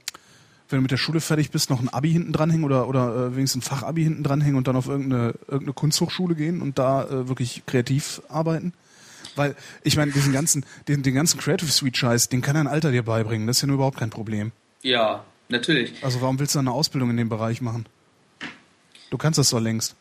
[0.69, 3.37] wenn du mit der Schule fertig bist, noch ein Abi hinten dranhängen oder, oder äh,
[3.37, 7.29] wenigstens ein Fachabi hinten dranhängen und dann auf irgendeine, irgendeine Kunsthochschule gehen und da äh,
[7.29, 8.73] wirklich kreativ arbeiten?
[9.37, 9.55] Weil,
[9.85, 13.05] ich meine, diesen ganzen, den, den ganzen Creative Suite Scheiß, den kann ein Alter dir
[13.05, 13.47] beibringen.
[13.47, 14.51] Das ist ja nur überhaupt kein Problem.
[14.83, 16.03] Ja, natürlich.
[16.03, 17.87] Also warum willst du dann eine Ausbildung in dem Bereich machen?
[19.11, 19.95] Du kannst das doch längst.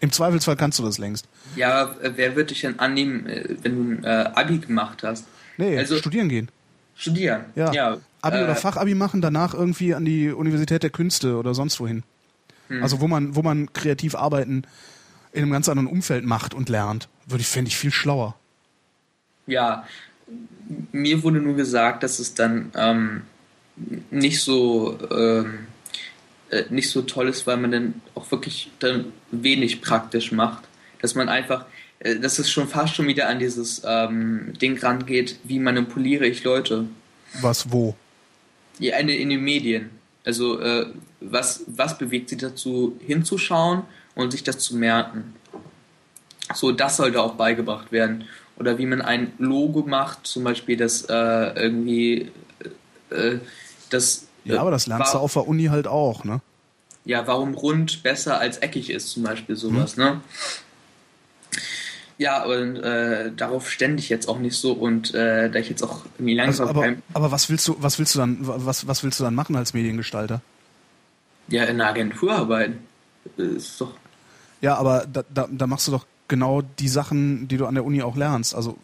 [0.00, 1.26] Im Zweifelsfall kannst du das längst.
[1.56, 5.26] Ja, wer wird dich denn annehmen, äh, wenn du ein äh, Abi gemacht hast?
[5.58, 6.48] Nee, Also- studieren gehen.
[6.96, 7.44] Studieren.
[7.54, 7.72] Ja.
[7.72, 11.78] ja Abi äh, oder Fachabi machen, danach irgendwie an die Universität der Künste oder sonst
[11.78, 12.02] wohin.
[12.68, 12.82] Hm.
[12.82, 14.62] Also wo man, wo man kreativ arbeiten
[15.32, 18.34] in einem ganz anderen Umfeld macht und lernt, würde ich, fände ich viel schlauer.
[19.46, 19.84] Ja,
[20.92, 23.22] mir wurde nur gesagt, dass es dann ähm,
[24.10, 25.66] nicht so ähm,
[26.50, 30.64] äh, nicht so toll ist, weil man dann auch wirklich dann wenig praktisch macht.
[31.00, 31.66] Dass man einfach,
[32.00, 36.86] dass es schon fast schon wieder an dieses ähm, Ding rangeht, wie manipuliere ich Leute.
[37.40, 37.94] Was wo?
[38.78, 39.90] Ja, in, in den Medien.
[40.24, 40.86] Also äh,
[41.20, 43.82] was, was bewegt sie dazu, hinzuschauen
[44.14, 45.34] und sich das zu merken?
[46.54, 48.24] So, das sollte auch beigebracht werden.
[48.56, 52.30] Oder wie man ein Logo macht, zum Beispiel, das äh, irgendwie
[53.10, 53.38] äh,
[53.90, 54.26] das.
[54.44, 56.40] Ja, aber das lernst du auf der Uni halt auch, ne?
[57.08, 60.20] ja, warum rund besser als eckig ist, zum Beispiel sowas, ne?
[62.18, 65.82] Ja, und äh, darauf stände ich jetzt auch nicht so und äh, da ich jetzt
[65.82, 68.86] auch irgendwie Also, langsam aber, kein, aber was willst du, was willst du dann, was,
[68.88, 70.42] was willst du dann machen als Mediengestalter?
[71.48, 72.78] ja in einer Agentur arbeiten.
[73.36, 73.94] Ist doch
[74.60, 77.84] Ja, aber da, da, da machst du doch genau die Sachen, die du an der
[77.84, 78.54] Uni auch lernst.
[78.54, 78.76] Also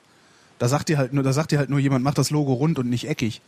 [0.59, 2.79] da sagt dir halt nur, da sagt dir halt nur jemand, mach das Logo rund
[2.79, 3.41] und nicht eckig.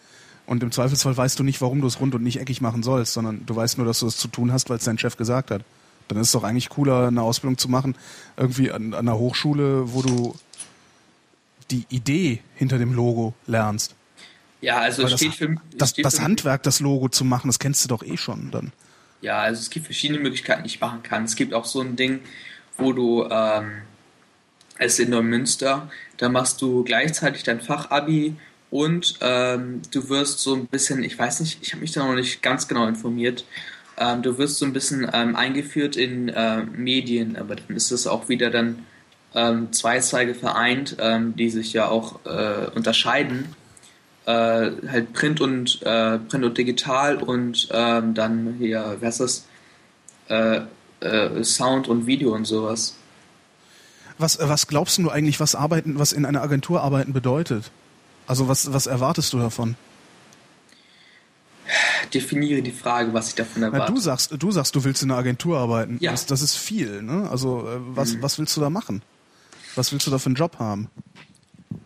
[0.47, 3.15] Und im Zweifelsfall weißt du nicht, warum du es rund und nicht eckig machen sollst,
[3.15, 5.51] sondern du weißt nur, dass du es zu tun hast, weil es dein Chef gesagt
[5.51, 5.63] hat.
[6.09, 7.97] Dann ist es doch eigentlich cooler, eine Ausbildung zu machen,
[8.37, 10.37] irgendwie an, an einer Hochschule, wo du
[11.71, 13.95] die Idee hinter dem Logo lernst.
[14.61, 17.25] ja, also Weil es das, steht für das, steht das für- Handwerk, das Logo zu
[17.25, 18.73] machen, das kennst du doch eh schon dann.
[19.21, 21.25] Ja, also es gibt verschiedene Möglichkeiten, die ich machen kann.
[21.25, 22.21] Es gibt auch so ein Ding,
[22.77, 23.73] wo du ähm,
[24.79, 28.37] es ist in Neumünster, da machst du gleichzeitig dein Fachabi
[28.71, 32.15] und ähm, du wirst so ein bisschen, ich weiß nicht, ich habe mich da noch
[32.15, 33.45] nicht ganz genau informiert,
[33.99, 38.07] ähm, du wirst so ein bisschen ähm, eingeführt in äh, Medien, aber dann ist es
[38.07, 38.87] auch wieder dann
[39.35, 43.55] ähm, zwei Zweige vereint, ähm, die sich ja auch äh, unterscheiden
[44.27, 49.47] äh, halt Print und äh, Print und digital und ähm, dann hier, was ist
[50.29, 50.67] das?
[51.01, 52.97] Äh, äh, Sound und Video und sowas.
[54.19, 57.71] Was, was glaubst du eigentlich, was arbeiten, was in einer Agentur arbeiten bedeutet?
[58.27, 59.77] Also was, was erwartest du davon?
[62.15, 63.93] Definiere die Frage, was ich davon erwarte.
[63.93, 65.99] du sagst, du sagst, du willst in einer Agentur arbeiten.
[66.01, 66.13] Ja.
[66.13, 67.29] Das, das ist viel, ne?
[67.31, 68.23] Also äh, was, Mhm.
[68.23, 69.03] was willst du da machen?
[69.75, 70.89] Was willst du da für einen Job haben?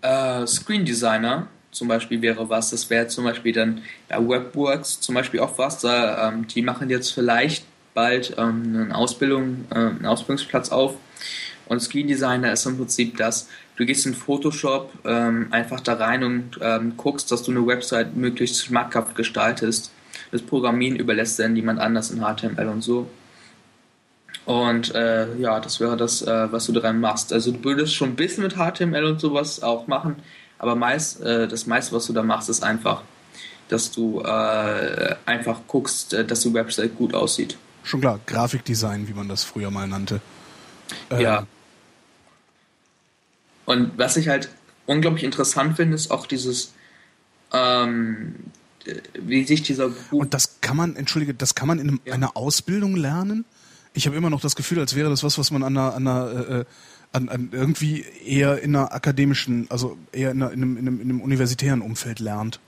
[0.02, 2.70] äh, Screen Designer zum Beispiel wäre was.
[2.70, 5.81] Das wäre zum Beispiel dann ja, Webworks zum Beispiel auch was.
[5.81, 10.94] Da, ähm, die machen jetzt vielleicht bald ähm, eine Ausbildung, äh, einen Ausbildungsplatz auf.
[11.71, 13.49] Und Screen Designer ist im Prinzip das.
[13.77, 18.17] Du gehst in Photoshop ähm, einfach da rein und ähm, guckst, dass du eine Website
[18.17, 19.93] möglichst schmackhaft gestaltest.
[20.33, 23.09] Das Programmieren überlässt dann jemand anders in HTML und so.
[24.47, 27.33] Und äh, ja, das wäre das, äh, was du daran machst.
[27.33, 30.17] Also du würdest schon ein bisschen mit HTML und sowas auch machen,
[30.59, 33.03] aber meist, äh, das meiste, was du da machst, ist einfach,
[33.69, 37.57] dass du äh, einfach guckst, äh, dass die Website gut aussieht.
[37.85, 40.21] Schon klar, Grafikdesign, wie man das früher mal nannte.
[41.17, 41.47] Ja.
[43.71, 44.49] Und was ich halt
[44.87, 46.73] unglaublich interessant finde, ist auch dieses,
[47.53, 48.35] ähm,
[48.85, 52.01] äh, wie sich dieser Beruf Und das kann man, entschuldige, das kann man in einem,
[52.05, 52.15] Ja.
[52.15, 53.45] einer Ausbildung lernen?
[53.95, 56.07] Ich habe immer noch das Gefühl, als wäre das was, was man an einer, an
[56.09, 56.65] einer äh, äh,
[57.13, 61.01] an, an irgendwie eher in einer akademischen, also eher in, einer, in, einem, in, einem,
[61.01, 62.59] in einem universitären Umfeld lernt.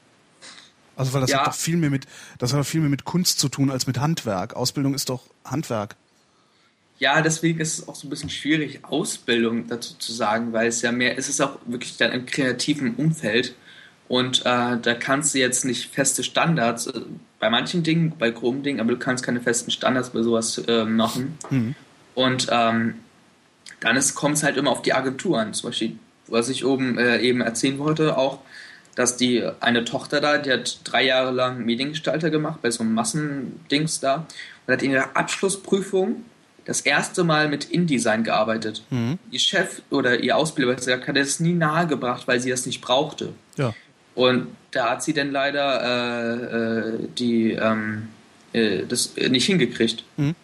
[0.94, 1.38] Also weil das Ja.
[1.40, 2.06] hat doch viel mehr mit,
[2.38, 4.54] das hat doch viel mehr mit Kunst zu tun als mit Handwerk.
[4.54, 5.96] Ausbildung ist doch Handwerk.
[7.02, 10.82] Ja, deswegen ist es auch so ein bisschen schwierig, Ausbildung dazu zu sagen, weil es
[10.82, 13.56] ja mehr, es ist auch wirklich dann im kreativen Umfeld
[14.06, 17.00] und äh, da kannst du jetzt nicht feste Standards, äh,
[17.40, 20.84] bei manchen Dingen, bei groben Dingen, aber du kannst keine festen Standards bei sowas äh,
[20.84, 21.38] machen.
[22.14, 22.94] Und ähm,
[23.80, 25.54] dann kommt es halt immer auf die Agentur an.
[25.54, 25.96] Zum Beispiel,
[26.28, 28.38] was ich oben äh, eben erzählen wollte, auch,
[28.94, 32.94] dass die eine Tochter da, die hat drei Jahre lang Mediengestalter gemacht bei so einem
[32.94, 34.24] Massendings da
[34.68, 36.24] und hat in ihrer Abschlussprüfung
[36.64, 38.84] das erste Mal mit InDesign gearbeitet.
[39.30, 43.32] Ihr Chef oder ihr Ausbilder gesagt, hat es nie nahegebracht, weil sie das nicht brauchte.
[43.56, 43.74] Ja.
[44.14, 48.08] Und da hat sie dann leider äh, äh, die ähm,
[48.52, 50.04] äh, das nicht hingekriegt.
[50.16, 50.34] Mhm.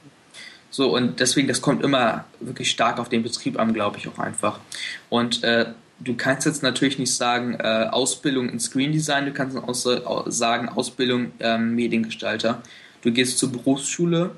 [0.70, 4.18] So, und deswegen, das kommt immer wirklich stark auf den Betrieb an, glaube ich auch
[4.18, 4.60] einfach.
[5.08, 5.66] Und äh,
[5.98, 10.68] du kannst jetzt natürlich nicht sagen, äh, Ausbildung in Screen Design, du kannst auch sagen,
[10.68, 12.62] Ausbildung ähm, Mediengestalter.
[13.02, 14.30] Du gehst zur Berufsschule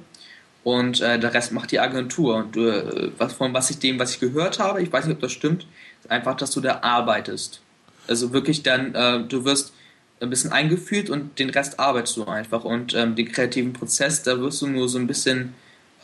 [0.64, 2.36] und äh, der Rest macht die Agentur.
[2.36, 5.20] Und äh, was, von was ich dem, was ich gehört habe, ich weiß nicht, ob
[5.20, 5.66] das stimmt,
[6.02, 7.60] ist einfach, dass du da arbeitest.
[8.08, 9.72] Also wirklich dann, äh, du wirst
[10.20, 12.64] ein bisschen eingeführt und den Rest arbeitest du einfach.
[12.64, 15.54] Und ähm, den kreativen Prozess, da wirst du nur so ein bisschen,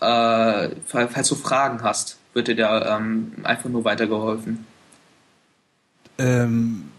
[0.01, 4.67] äh, fall- falls du Fragen hast, wird dir da ähm, einfach nur weitergeholfen.
[6.18, 6.91] Ähm,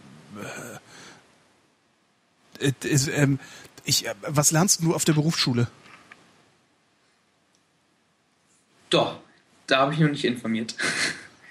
[2.59, 3.39] äh, ist, ähm,
[3.83, 5.67] ich, äh, was lernst du auf der Berufsschule?
[8.89, 9.17] Doch,
[9.67, 10.75] da habe ich noch nicht informiert.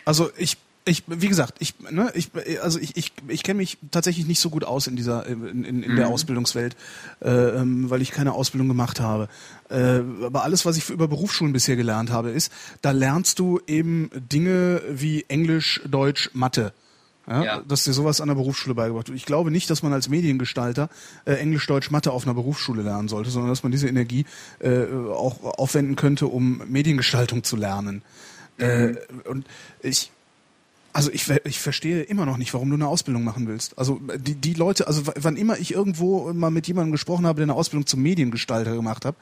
[0.09, 2.31] Also ich, ich, wie gesagt, ich, ne, ich,
[2.63, 5.83] also ich, ich, ich kenne mich tatsächlich nicht so gut aus in dieser, in, in,
[5.83, 6.77] in der Ausbildungswelt,
[7.21, 9.29] äh, ähm, weil ich keine Ausbildung gemacht habe.
[9.69, 14.11] Äh, aber alles, was ich über Berufsschulen bisher gelernt habe, ist, da lernst du eben
[14.15, 16.73] Dinge wie Englisch, Deutsch, Mathe.
[17.27, 17.63] Ja, Ja.
[17.67, 19.17] Dass dir sowas an der Berufsschule beigebracht wird.
[19.17, 20.89] Ich glaube nicht, dass man als Mediengestalter
[21.25, 24.27] äh, Englisch, Deutsch, Mathe auf einer Berufsschule lernen sollte, sondern dass man diese Energie
[24.61, 28.03] äh, auch aufwenden könnte, um Mediengestaltung zu lernen.
[28.59, 28.95] Äh,
[29.29, 29.47] und
[29.83, 30.11] ich,
[30.93, 33.79] also ich, ich verstehe immer noch nicht, warum du eine Ausbildung machen willst.
[33.79, 37.45] Also die, die Leute, also wann immer ich irgendwo mal mit jemandem gesprochen habe, der
[37.45, 39.15] eine Ausbildung zum Mediengestalter gemacht hat,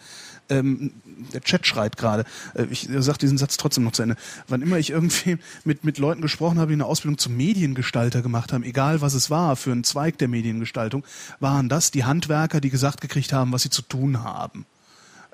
[0.49, 0.93] ähm,
[1.33, 2.25] der Chat schreit gerade,
[2.55, 4.17] äh, ich sage diesen Satz trotzdem noch zu Ende,
[4.49, 8.53] wann immer ich irgendwie mit, mit Leuten gesprochen habe, die eine Ausbildung zum Mediengestalter gemacht
[8.53, 11.05] haben, egal was es war für einen Zweig der Mediengestaltung,
[11.41, 14.67] waren das die Handwerker, die gesagt gekriegt haben, was sie zu tun haben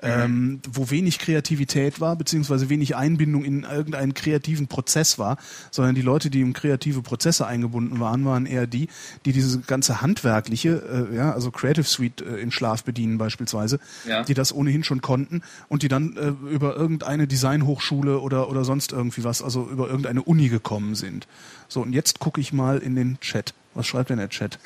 [0.01, 5.37] ähm, wo wenig Kreativität war, beziehungsweise wenig Einbindung in irgendeinen kreativen Prozess war,
[5.69, 8.87] sondern die Leute, die in kreative Prozesse eingebunden waren, waren eher die,
[9.25, 14.23] die diese ganze handwerkliche, äh, ja, also Creative Suite äh, in Schlaf bedienen beispielsweise, Ja.
[14.23, 18.91] die das ohnehin schon konnten und die dann äh, über irgendeine Designhochschule oder oder sonst
[18.91, 21.27] irgendwie was, also über irgendeine Uni gekommen sind.
[21.67, 23.53] So und jetzt gucke ich mal in den Chat.
[23.73, 24.59] Was schreibt denn der Chat?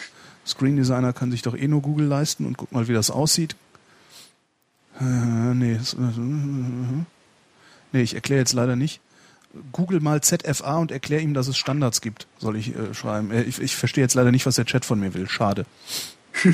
[0.48, 3.56] Screen Designer kann sich doch eh nur Google leisten und guck mal, wie das aussieht.
[5.00, 5.98] Äh, nee, das- äh,
[7.92, 9.02] nee, ich erkläre jetzt leider nicht.
[9.72, 13.32] Google mal ZFA und erklär ihm, dass es Standards gibt, soll ich äh, schreiben.
[13.32, 15.30] Äh, ich, ich verstehe jetzt leider nicht, was der Chat von mir will.
[15.30, 15.66] Schade.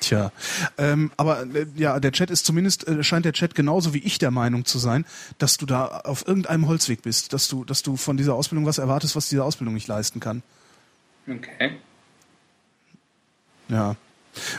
[0.00, 0.32] Tja,
[0.76, 4.18] ähm, aber äh, ja, der Chat ist zumindest, äh, scheint der Chat genauso wie ich
[4.18, 5.06] der Meinung zu sein,
[5.38, 8.76] dass du da auf irgendeinem Holzweg bist, dass du, dass du von dieser Ausbildung was
[8.76, 10.42] erwartest, was diese Ausbildung nicht leisten kann.
[11.26, 11.78] Okay.
[13.68, 13.96] Ja.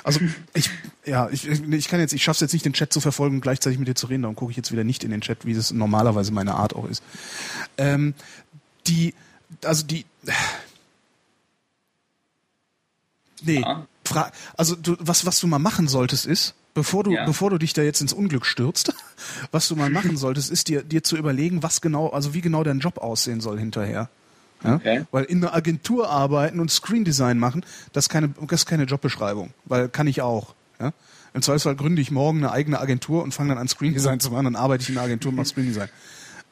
[0.03, 0.19] Also
[0.53, 0.69] ich,
[1.05, 3.77] ja, ich, ich kann jetzt, ich schaff's jetzt nicht, den Chat zu verfolgen und gleichzeitig
[3.79, 5.71] mit dir zu reden, darum gucke ich jetzt wieder nicht in den Chat, wie das
[5.71, 7.03] normalerweise meine Art auch ist.
[7.77, 8.13] Ähm,
[8.87, 9.13] die,
[9.63, 10.05] also die,
[13.43, 13.85] nee, Ja.
[14.03, 17.25] fra also du, was, was du mal machen solltest ist, bevor du, Ja.
[17.25, 18.93] bevor du dich da jetzt ins Unglück stürzt,
[19.51, 22.63] was du mal machen solltest, ist dir, dir zu überlegen, was genau, also wie genau
[22.63, 24.09] dein Job aussehen soll hinterher.
[24.65, 24.75] Ja?
[24.75, 25.05] Okay.
[25.11, 28.83] Weil in einer Agentur arbeiten und Screen Design machen, das ist keine, das ist keine
[28.83, 30.53] Jobbeschreibung, weil kann ich auch.
[30.79, 30.91] Ja?
[31.33, 34.31] Im Zweifelsfall gründe ich morgen eine eigene Agentur und fange dann an Screen Design zu
[34.31, 35.89] machen, dann arbeite ich in einer Agentur und mache Screen Design.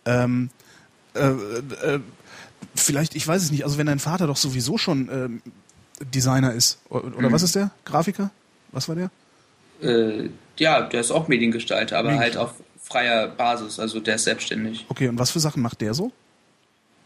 [0.05, 0.49] Ähm,
[1.13, 1.99] äh, äh,
[2.75, 5.41] vielleicht, ich weiß es nicht, also wenn dein Vater doch sowieso schon ähm,
[6.13, 7.71] Designer ist, oder, oder was ist der?
[7.85, 8.31] Grafiker?
[8.71, 9.09] Was war der?
[9.81, 12.51] Äh, ja, der ist auch Mediengestalter, aber halt Mediengestalter.
[12.51, 13.79] auf freier Basis.
[13.79, 14.85] Also der ist selbstständig.
[14.89, 16.11] Okay, und was für Sachen macht der so?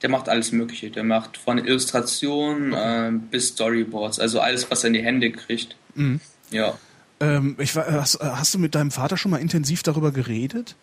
[0.02, 0.92] Der macht alles Mögliche.
[0.92, 4.20] Der macht von Illustrationen äh, bis Storyboards.
[4.20, 5.76] Also alles, was er in die Hände kriegt.
[5.96, 6.20] Mhm.
[6.52, 6.78] Ja.
[7.20, 10.76] Ähm, ich, hast, hast du mit deinem Vater schon mal intensiv darüber geredet?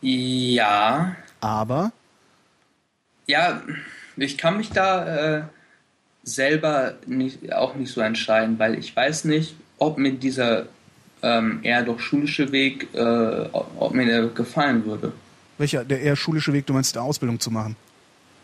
[0.00, 1.16] Ja.
[1.40, 1.92] Aber
[3.26, 3.62] Ja,
[4.16, 5.42] ich kann mich da äh,
[6.22, 10.66] selber nicht, auch nicht so entscheiden, weil ich weiß nicht, ob mir dieser
[11.22, 15.12] ähm, eher doch schulische Weg, äh, ob mir der gefallen würde.
[15.58, 17.76] Welcher, der eher schulische Weg, du meinst, eine Ausbildung zu machen?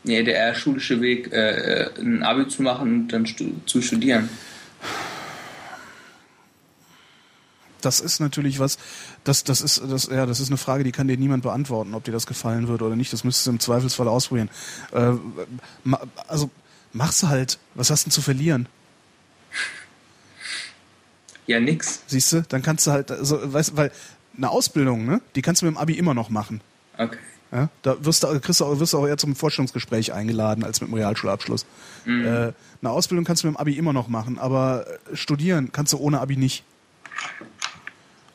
[0.04, 3.80] Nee, der eher schulische Weg, äh, äh, ein Abi zu machen und dann stu zu
[3.80, 4.28] studieren.
[7.80, 8.78] Das ist natürlich was,
[9.24, 12.04] das, das ist, das, ja, das ist eine Frage, die kann dir niemand beantworten, ob
[12.04, 13.12] dir das gefallen würde oder nicht.
[13.12, 14.50] Das müsstest du im Zweifelsfall ausprobieren.
[14.92, 15.12] Äh,
[16.28, 16.50] also,
[16.92, 17.58] mach's halt.
[17.74, 18.68] Was hast du denn zu verlieren?
[21.46, 22.02] Ja, nix.
[22.06, 22.42] Siehst du?
[22.42, 23.90] Dann kannst du halt, also, weißt, weil
[24.36, 26.60] eine Ausbildung, ne, die kannst du mit dem Abi immer noch machen.
[26.98, 27.18] Okay.
[27.52, 27.68] Ja?
[27.82, 30.90] Da wirst du, kriegst du, auch- wirst du auch eher zum Vorstellungsgespräch eingeladen als mit
[30.90, 31.66] dem Realschulabschluss.
[32.06, 35.92] Äh, eine Ausbildung kannst du mit dem Abi immer noch machen, aber äh, studieren kannst
[35.92, 36.64] du ohne Abi nicht.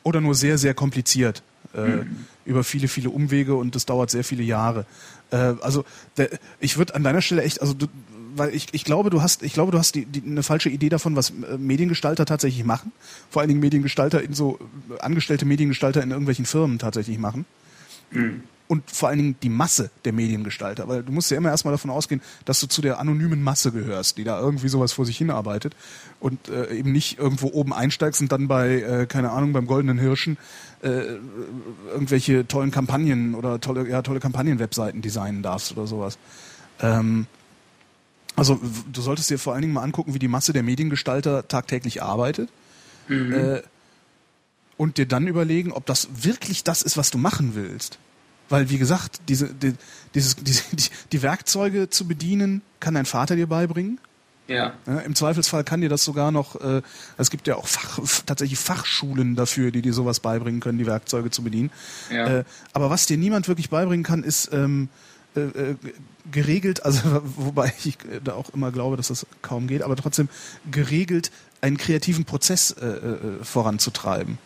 [0.02, 1.42] Oder nur sehr, sehr kompliziert.
[1.74, 2.04] Äh,
[2.46, 4.86] Über viele, viele Umwege und das dauert sehr viele Jahre.
[5.30, 5.84] Äh, also
[6.16, 7.86] der, ich würde an deiner Stelle echt, also du,
[8.34, 10.88] weil ich, ich glaube, du hast, ich glaube, du hast die, die, eine falsche Idee
[10.88, 12.90] davon, was äh, Mediengestalter tatsächlich machen.
[13.30, 14.58] Vor allen Dingen Mediengestalter in so
[14.96, 17.44] äh, angestellte Mediengestalter in irgendwelchen Firmen tatsächlich machen
[18.70, 21.90] und vor allen Dingen die Masse der Mediengestalter, weil du musst ja immer erstmal davon
[21.90, 25.74] ausgehen, dass du zu der anonymen Masse gehörst, die da irgendwie sowas vor sich hinarbeitet
[26.20, 29.98] und äh, eben nicht irgendwo oben einsteigst und dann bei, äh, keine Ahnung, beim Goldenen
[29.98, 30.38] Hirschen
[30.82, 31.16] äh,
[31.92, 36.16] irgendwelche tollen Kampagnen oder tolle, ja, tolle Kampagnen-Webseiten designen darfst oder sowas.
[36.80, 37.26] Ähm,
[38.36, 38.60] also
[38.92, 42.48] du solltest dir vor allen Dingen mal angucken, wie die Masse der Mediengestalter tagtäglich arbeitet.
[43.32, 43.62] Äh,
[44.80, 47.98] und dir dann überlegen, ob das wirklich das ist, was du machen willst.
[48.48, 49.74] Weil, wie gesagt, diese, die,
[50.14, 54.00] dieses, diese, die, die Werkzeuge zu bedienen, kann dein Vater dir beibringen.
[54.48, 54.72] Ja.
[54.86, 56.80] Ja, Im Zweifelsfall kann dir das sogar noch, äh,
[57.18, 61.30] es gibt ja auch Fach, tatsächlich Fachschulen dafür, die dir sowas beibringen können, die Werkzeuge
[61.30, 61.70] zu bedienen.
[62.10, 62.38] Ja.
[62.38, 64.88] Äh, aber was dir niemand wirklich beibringen kann, ist ähm,
[65.36, 65.76] äh, äh,
[66.32, 67.02] geregelt, also
[67.36, 70.30] wobei ich äh, da auch immer glaube, dass das kaum geht, aber trotzdem
[70.70, 74.38] geregelt einen kreativen Prozess äh, äh, voranzutreiben.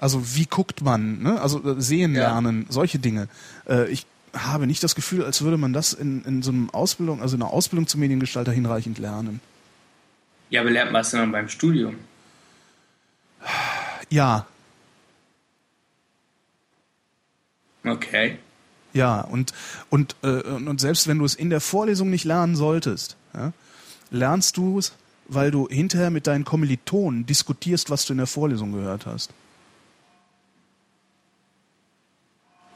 [0.00, 1.40] Also wie guckt man, ne?
[1.40, 2.22] Also äh, sehen Ja.
[2.22, 3.28] lernen, solche Dinge.
[3.68, 7.20] Äh, ich habe nicht das Gefühl, als würde man das in, in so einem Ausbildung,
[7.20, 9.40] also in einer Ausbildung zum Mediengestalter hinreichend lernen.
[10.48, 11.96] Ja, aber lernt man es dann beim Studium?
[14.08, 14.46] Ja,
[17.86, 18.38] Okay.
[18.92, 19.54] ja, und,
[19.88, 23.52] und, äh, und selbst wenn du es in der Vorlesung nicht lernen solltest, ja,
[24.10, 24.92] lernst du es,
[25.28, 29.30] weil du hinterher mit deinen Kommilitonen diskutierst, was du in der Vorlesung gehört hast.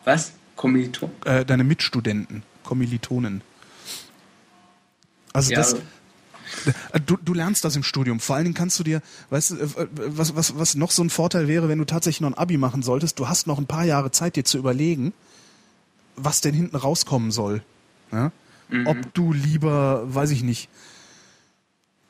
[0.04, 0.32] Was?
[0.56, 1.10] Kommiliton?
[1.24, 3.42] Äh, deine Mitstudenten, Kommilitonen.
[5.32, 5.76] Also Ja, das,
[7.06, 8.20] Du, du lernst das im Studium.
[8.20, 11.10] Vor allen Dingen kannst du dir, weißt du, äh, was, was, was noch so ein
[11.10, 13.84] Vorteil wäre, wenn du tatsächlich noch ein Abi machen solltest, du hast noch ein paar
[13.84, 15.12] Jahre Zeit, dir zu überlegen,
[16.16, 17.62] was denn hinten rauskommen soll.
[18.12, 18.30] Ja?
[18.86, 20.68] Ob du lieber, weiß ich nicht,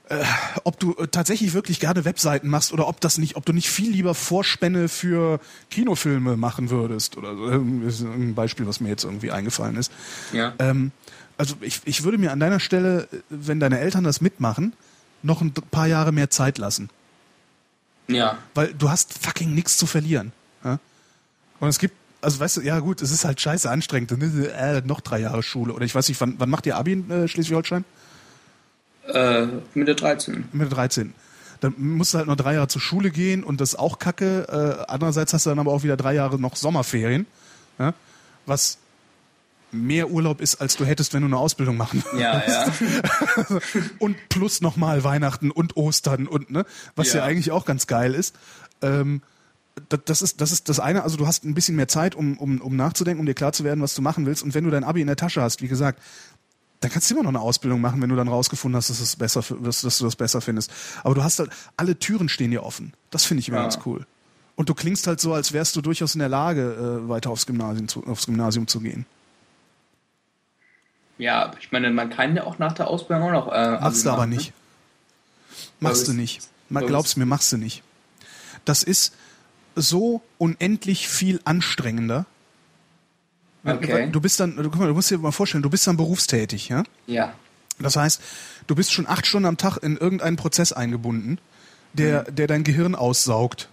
[0.08, 0.22] äh,
[0.64, 3.68] ob du äh, tatsächlich wirklich gerne Webseiten machst oder ob das nicht, ob du nicht
[3.68, 7.48] viel lieber Vorspänne für Kinofilme machen würdest oder so.
[7.48, 9.90] Das ist ein Beispiel, was mir jetzt irgendwie eingefallen ist.
[10.32, 10.52] Ja.
[10.58, 10.92] Ähm,
[11.38, 14.74] also ich, ich würde mir an deiner Stelle, wenn deine Eltern das mitmachen,
[15.22, 16.90] noch ein paar Jahre mehr Zeit lassen.
[18.08, 18.38] ja.
[18.54, 20.32] Weil du hast fucking nichts zu verlieren.
[20.62, 20.78] Ja?
[21.60, 24.12] Und es gibt, also weißt du, ja gut, es ist halt scheiße anstrengend.
[24.12, 25.72] Äh, noch drei Jahre Schule.
[25.72, 27.86] Oder ich weiß nicht, wann, wann macht ihr Abi in äh, Schleswig-Holstein?
[29.08, 30.48] Äh, mit der 13.
[30.52, 31.12] Mit 13.
[31.60, 34.46] Dann musst du halt noch drei Jahre zur Schule gehen und das ist auch kacke.
[34.88, 37.26] Äh, andererseits hast du dann aber auch wieder drei Jahre noch Sommerferien.
[37.78, 37.94] Ja?
[38.46, 38.78] Was
[39.72, 42.72] mehr Urlaub ist, als du hättest, wenn du eine Ausbildung machen Ja, ja.
[43.98, 47.24] und plus nochmal Weihnachten und Ostern und ne, was ja, Ja.
[47.24, 48.36] eigentlich auch ganz geil ist.
[48.82, 49.20] Ähm,
[49.88, 51.02] das, das ist das ist das eine.
[51.02, 53.64] Also du hast ein bisschen mehr Zeit, um um um nachzudenken, um dir klar zu
[53.64, 54.44] werden, was du machen willst.
[54.44, 56.00] Und wenn du dein Abi in der Tasche hast, wie gesagt,
[56.84, 59.16] dann kannst du immer noch eine Ausbildung machen, wenn du dann rausgefunden hast, dass, es
[59.16, 60.70] besser, dass, dass du das besser findest.
[61.02, 62.92] Aber du hast halt alle Türen stehen dir offen.
[63.10, 63.62] Das finde ich immer Ja.
[63.64, 64.06] ganz cool.
[64.56, 67.46] Und du klingst halt so, als wärst du durchaus in der Lage, äh, weiter aufs
[67.46, 69.04] Gymnasium zu, aufs Gymnasium zu gehen.
[71.18, 73.52] Ja, ich meine, man kann ja auch nach der Ausbildung auch noch.
[73.52, 74.36] Äh, Machst du aber ne?
[74.36, 74.52] nicht.
[75.80, 76.40] Machst du nicht.
[76.68, 77.82] Mal was glaub's ist- mir, machst du nicht.
[78.64, 79.14] Das ist
[79.76, 82.26] so unendlich viel anstrengender.
[83.64, 84.08] Okay.
[84.10, 86.68] Du bist dann, du, guck mal, du musst dir mal vorstellen, du bist dann berufstätig,
[86.68, 86.82] ja?
[87.06, 87.32] Ja.
[87.78, 88.20] Das heißt,
[88.66, 91.38] du bist schon acht Stunden am Tag in irgendeinen Prozess eingebunden,
[91.92, 93.68] der, der dein Gehirn aussaugt.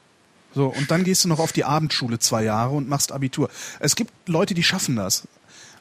[0.53, 3.49] So, und dann gehst du noch auf die Abendschule zwei Jahre und machst Abitur.
[3.79, 5.27] Es gibt Leute, die schaffen das.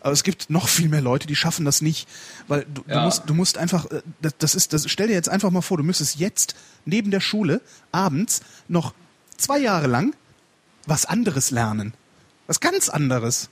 [0.03, 2.09] Aber es gibt noch viel mehr Leute, die schaffen das nicht.
[2.49, 3.05] Weil du, du Ja.
[3.05, 5.77] musst, du musst einfach, äh, das, das ist, das, stell dir jetzt einfach mal vor,
[5.77, 7.61] du müsstest jetzt neben der Schule
[7.93, 8.95] abends noch
[9.37, 10.15] zwei Jahre lang
[10.87, 11.93] was anderes lernen.
[12.47, 13.51] Was ganz anderes.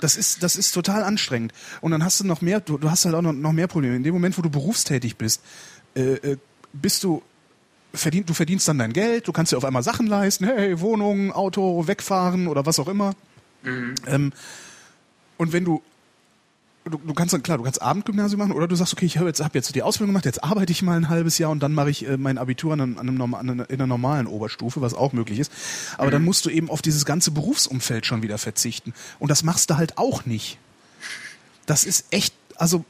[0.00, 1.52] Das ist, das ist total anstrengend.
[1.80, 3.96] Und dann hast du noch mehr, du, du hast halt auch noch, noch mehr Probleme.
[3.96, 5.40] In dem Moment, wo du berufstätig bist,
[5.94, 6.36] äh, äh,
[6.72, 7.22] bist du,
[7.94, 11.32] verdient, du verdienst dann dein Geld, du kannst dir auf einmal Sachen leisten, hey, Wohnung,
[11.32, 13.14] Auto, wegfahren oder was auch immer.
[14.06, 14.32] Ähm,
[15.36, 15.82] und wenn du,
[16.84, 19.28] du, du kannst dann, klar, du kannst Abendgymnasium machen oder du sagst, okay, ich habe
[19.28, 21.72] jetzt, hab jetzt die Ausbildung gemacht, jetzt arbeite ich mal ein halbes Jahr und dann
[21.72, 24.80] mache ich äh, mein Abitur an einem, an einem, an einer, in einer normalen Oberstufe,
[24.80, 25.52] was auch möglich ist.
[25.98, 28.92] Aber dann musst du eben auf dieses ganze Berufsumfeld schon wieder verzichten.
[29.18, 30.58] Und das machst du halt auch nicht.
[31.66, 32.84] Das ist echt, also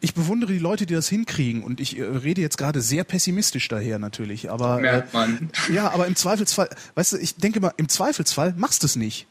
[0.00, 3.68] ich bewundere die Leute, die das hinkriegen und ich äh, rede jetzt gerade sehr pessimistisch
[3.68, 5.50] daher natürlich, aber äh, Merkt man.
[5.72, 9.26] ja, aber im Zweifelsfall, weißt du, ich denke mal, im Zweifelsfall machst du es nicht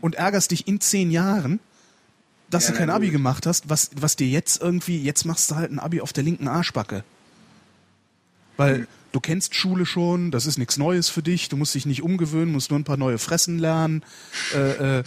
[0.00, 1.60] und ärgerst dich in zehn Jahren,
[2.54, 3.14] dass Ja, du kein Abi gut.
[3.14, 6.24] gemacht hast, was, was dir jetzt irgendwie, jetzt machst du halt ein Abi auf der
[6.24, 7.04] linken Arschbacke.
[8.56, 12.02] Weil du kennst Schule schon, das ist nichts Neues für dich, du musst dich nicht
[12.02, 14.02] umgewöhnen, musst nur ein paar neue Fressen lernen,
[14.54, 15.02] äh, äh,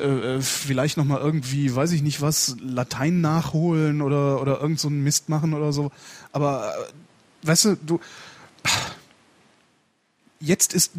[0.00, 4.88] äh, äh, vielleicht nochmal irgendwie, weiß ich nicht was, Latein nachholen oder, oder irgend so
[4.88, 5.92] einen Mist machen oder so.
[6.32, 6.74] Aber,
[7.44, 8.00] äh, weißt du, du,
[10.40, 10.92] jetzt ist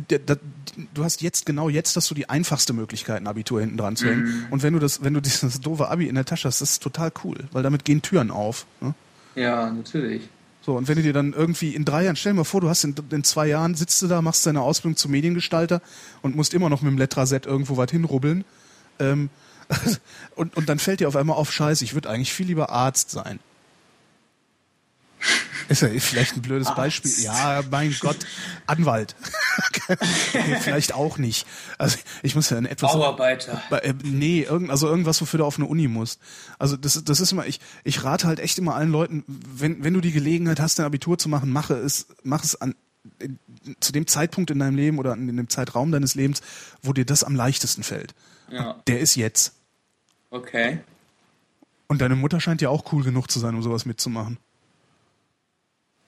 [0.94, 4.06] du hast jetzt genau jetzt hast du die einfachste Möglichkeit ein Abitur hinten dran zu
[4.06, 6.72] hängen und wenn du das wenn du dieses doofe Abi in der Tasche hast das
[6.72, 8.94] ist total cool weil damit gehen Türen auf ne?
[9.36, 10.30] Ja, natürlich.
[10.62, 12.70] so und wenn du dir dann irgendwie in drei Jahren stell dir mal vor du
[12.70, 15.82] hast in, in zwei Jahren sitzt du da machst deine Ausbildung zum Mediengestalter
[16.22, 18.46] und musst immer noch mit dem Letraset irgendwo was hinrubbeln
[19.00, 19.32] ähm,
[20.36, 23.10] und und dann fällt dir auf einmal auf Scheiße ich würde eigentlich viel lieber Arzt
[23.10, 23.40] sein
[25.70, 27.12] ist ja vielleicht ein blödes Beispiel.
[27.20, 28.18] Ja, mein Gott,
[28.68, 29.16] Anwalt.
[29.68, 29.98] okay,
[30.62, 31.48] vielleicht auch nicht.
[31.78, 32.92] Also ich muss ja in etwas.
[32.94, 33.62] Bauarbeiter.
[33.70, 36.20] Bei- äh, Nee, irgend, also irgendwas, wofür du auf eine Uni musst.
[36.60, 39.84] Also das, ist- das ist immer, ich, ich rate halt echt immer allen Leuten, wenn,
[39.84, 42.76] wenn du die Gelegenheit hast, dein Abitur zu machen, mache es, mach es an,
[43.20, 43.40] in,
[43.80, 46.42] zu dem Zeitpunkt in deinem Leben oder in dem Zeitraum deines Lebens,
[46.82, 48.14] wo dir das am leichtesten fällt.
[48.50, 49.54] Ja, Der ist jetzt.
[50.30, 50.80] okay.
[51.88, 54.38] Und deine Mutter scheint ja auch cool genug zu sein, um sowas mitzumachen.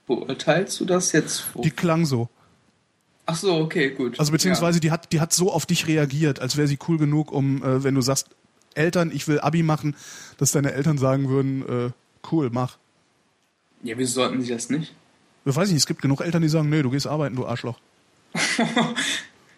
[0.07, 1.45] Beurteilst du das jetzt?
[1.63, 2.29] Die klang so.
[3.25, 4.19] Ach so, okay, gut.
[4.19, 7.31] Also beziehungsweise die hat, die hat so auf dich reagiert, als wäre sie cool genug,
[7.31, 8.27] um, äh, wenn du sagst,
[8.73, 9.95] Eltern, ich will Abi machen,
[10.37, 11.91] dass deine Eltern sagen würden, äh,
[12.31, 12.77] cool, mach.
[13.81, 13.91] Ja.
[13.91, 14.93] ja, wieso sollten sie das nicht?
[15.45, 17.79] Ich weiß nicht, es gibt genug Eltern, die sagen, nee, du gehst arbeiten, du Arschloch.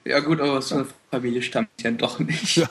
[0.05, 2.57] Ja gut, aber aus so einer Familie stammt ja doch nicht.
[2.57, 2.69] Ja.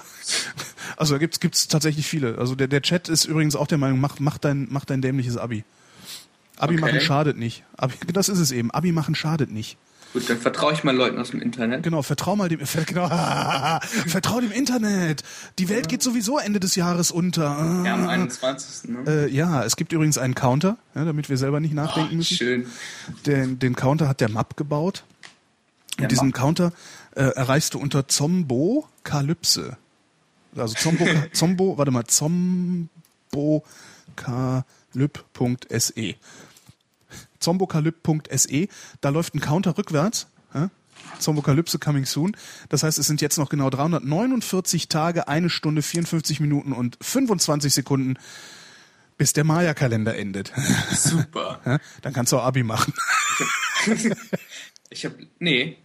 [0.97, 2.39] Also da gibt's gibt's tatsächlich viele.
[2.39, 5.37] Also der, der Chat ist übrigens auch der Meinung, mach, mach, dein, mach dein dämliches
[5.37, 5.65] Abi.
[6.57, 6.81] Abi Okay.
[6.81, 7.65] machen schadet nicht.
[7.77, 8.71] Abi, das ist es eben.
[8.71, 9.77] Abi machen schadet nicht.
[10.13, 11.83] Gut, dann vertraue ich mal Leuten aus dem Internet.
[11.83, 13.09] Genau, vertrau mal dem, ver, genau,
[14.07, 15.25] vertrau dem Internet.
[15.59, 17.83] Die Welt geht sowieso Ende des Jahres unter.
[17.85, 18.91] Ja, am 21.
[18.91, 18.99] Ne?
[19.09, 22.37] Äh, ja, es gibt übrigens einen Counter, ja, damit wir selber nicht nachdenken Oh, müssen.
[22.37, 22.67] schön.
[23.27, 25.03] Den, den Counter hat der Map gebaut.
[25.99, 26.37] Der Und diesen Map?
[26.37, 26.73] Counter
[27.17, 29.77] äh, erreichst du unter Zombo-Kalypse.
[30.57, 32.05] Also Zombo, Zombo, warte mal,
[34.95, 36.15] zombokalyp.se.
[37.39, 38.69] Zombokalyp.se,
[39.01, 40.27] da läuft ein Counter rückwärts.
[40.55, 40.71] Ja?
[41.19, 42.37] Zombokalypse coming soon.
[42.69, 47.75] Das heißt, es sind jetzt noch genau 349 Tage, eine Stunde, 54 Minuten und 25
[47.75, 48.17] Sekunden,
[49.19, 50.53] bis der Maya-Kalender endet.
[50.93, 51.61] Super.
[51.67, 51.79] Ja?
[52.03, 52.93] Dann kannst du auch Abi machen.
[54.91, 55.77] Ich habe nee,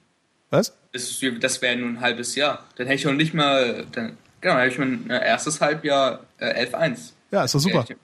[0.50, 0.74] Was?
[0.94, 2.66] das, das wäre nur ein halbes Jahr.
[2.76, 6.26] Dann hätte ich noch nicht mal, dann, genau, dann hätte ich mein äh, erstes Halbjahr
[6.38, 7.12] äh, 11.1.
[7.32, 7.86] Ja, ist doch super.
[7.88, 7.96] Ja,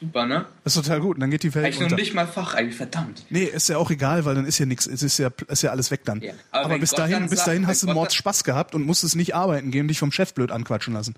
[0.00, 0.46] super, ne?
[0.64, 1.16] Ist total gut.
[1.16, 1.96] Und dann geht die Welt noch unter.
[1.96, 3.24] nicht mal Fachabi, verdammt.
[3.30, 5.70] Nee, ist ja auch egal, weil dann ist ja nichts, es ist ja, ist ja
[5.70, 6.20] alles weg dann.
[6.20, 8.84] Ja, aber aber bis dahin, dann bis dahin wenn hast du Mords Spaß gehabt und
[8.84, 11.14] musstest nicht arbeiten gehen und dich vom Chef blöd anquatschen lassen.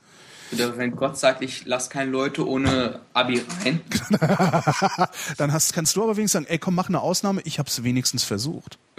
[0.53, 3.81] Oder wenn Gott sagt, ich lasse keine Leute ohne Abi rein.
[5.39, 8.25] dann hast, kannst du aber wenigstens sagen, ey komm, mach eine Ausnahme, ich hab's wenigstens
[8.25, 8.79] versucht.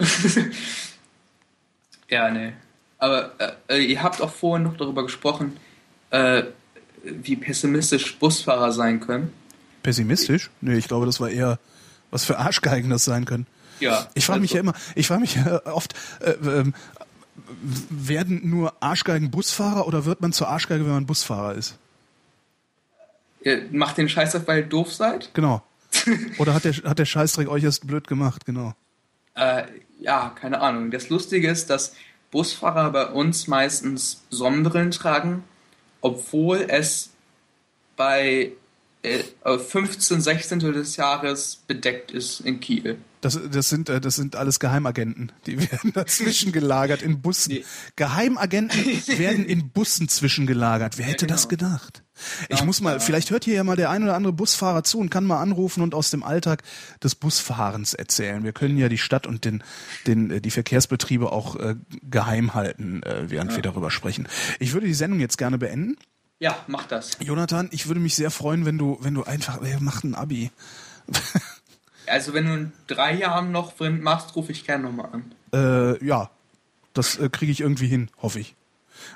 [2.08, 2.52] Ja, nee.
[2.98, 5.56] Aber äh, äh, ihr habt auch vorhin noch darüber gesprochen,
[6.10, 6.44] äh,
[7.02, 9.32] wie pessimistisch Busfahrer sein können.
[9.84, 10.50] Pessimistisch?
[10.60, 11.60] Nee, ich glaube, das war eher,
[12.10, 13.46] was für Arschgeigen das sein können.
[13.78, 14.08] Ja.
[14.14, 16.74] Ich frage mich also- ja immer, ich frage mich ja oft, äh, ähm,
[17.90, 21.76] werden nur Arschgeigen Busfahrer oder wird man zur Arschgeige, wenn man Busfahrer ist?
[23.42, 25.30] Ihr macht den Scheiß auf, weil ihr doof seid?
[25.34, 25.62] Genau.
[26.38, 28.74] Oder hat der, hat der Scheißdreck euch erst blöd gemacht, genau.
[29.34, 29.64] Äh,
[30.00, 30.90] ja, keine Ahnung.
[30.90, 31.94] Das Lustige ist, dass
[32.30, 35.44] Busfahrer bei uns meistens Sonnenbrillen tragen,
[36.00, 37.10] obwohl es
[37.96, 38.50] bei äh,
[39.44, 42.98] 15, 16 des Jahres bedeckt ist in Kiel.
[43.24, 45.32] Das, das, sind, äh, das sind alles Geheimagenten.
[45.46, 47.54] Die werden dazwischen gelagert in Bussen.
[47.54, 47.64] Nee.
[47.96, 48.84] Geheimagenten
[49.18, 50.98] werden in Bussen zwischengelagert.
[50.98, 51.34] Wer hätte genau.
[51.34, 52.02] das gedacht?
[52.50, 52.98] Ich Ja, muss mal, ja.
[52.98, 55.82] vielleicht hört hier ja mal der ein oder andere Busfahrer zu und kann mal anrufen
[55.82, 56.62] und aus dem Alltag
[57.02, 58.44] des Busfahrens erzählen.
[58.44, 59.64] Wir können ja die Stadt und den,
[60.06, 64.28] den, äh, die Verkehrsbetriebe auch äh, geheim halten, äh, während wir darüber sprechen.
[64.58, 65.96] Ich würde die Sendung jetzt gerne beenden.
[66.44, 67.12] Ja, mach das.
[67.20, 70.50] Jonathan, ich würde mich sehr freuen, wenn du, wenn du einfach, ey, mach ein Abi.
[72.06, 75.32] Also wenn du in drei Jahren noch Vrind machst, rufe ich gerne nochmal an.
[75.54, 76.28] Äh, ja,
[76.92, 78.54] das äh, kriege ich irgendwie hin, hoffe ich.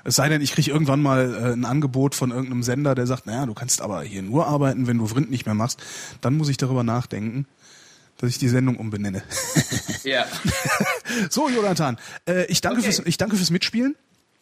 [0.05, 3.27] Es sei denn, ich kriege irgendwann mal äh, ein Angebot von irgendeinem Sender, der sagt,
[3.27, 5.83] naja, du kannst aber hier nur arbeiten, wenn du Vrind nicht mehr machst.
[6.23, 7.47] Dann muss ich darüber nachdenken,
[8.17, 9.23] dass ich die Sendung umbenenne.
[10.03, 10.25] Ja.
[11.29, 12.91] so, Jonathan, äh, ich, danke Okay.
[12.91, 13.97] fürs, ich danke fürs Mitspielen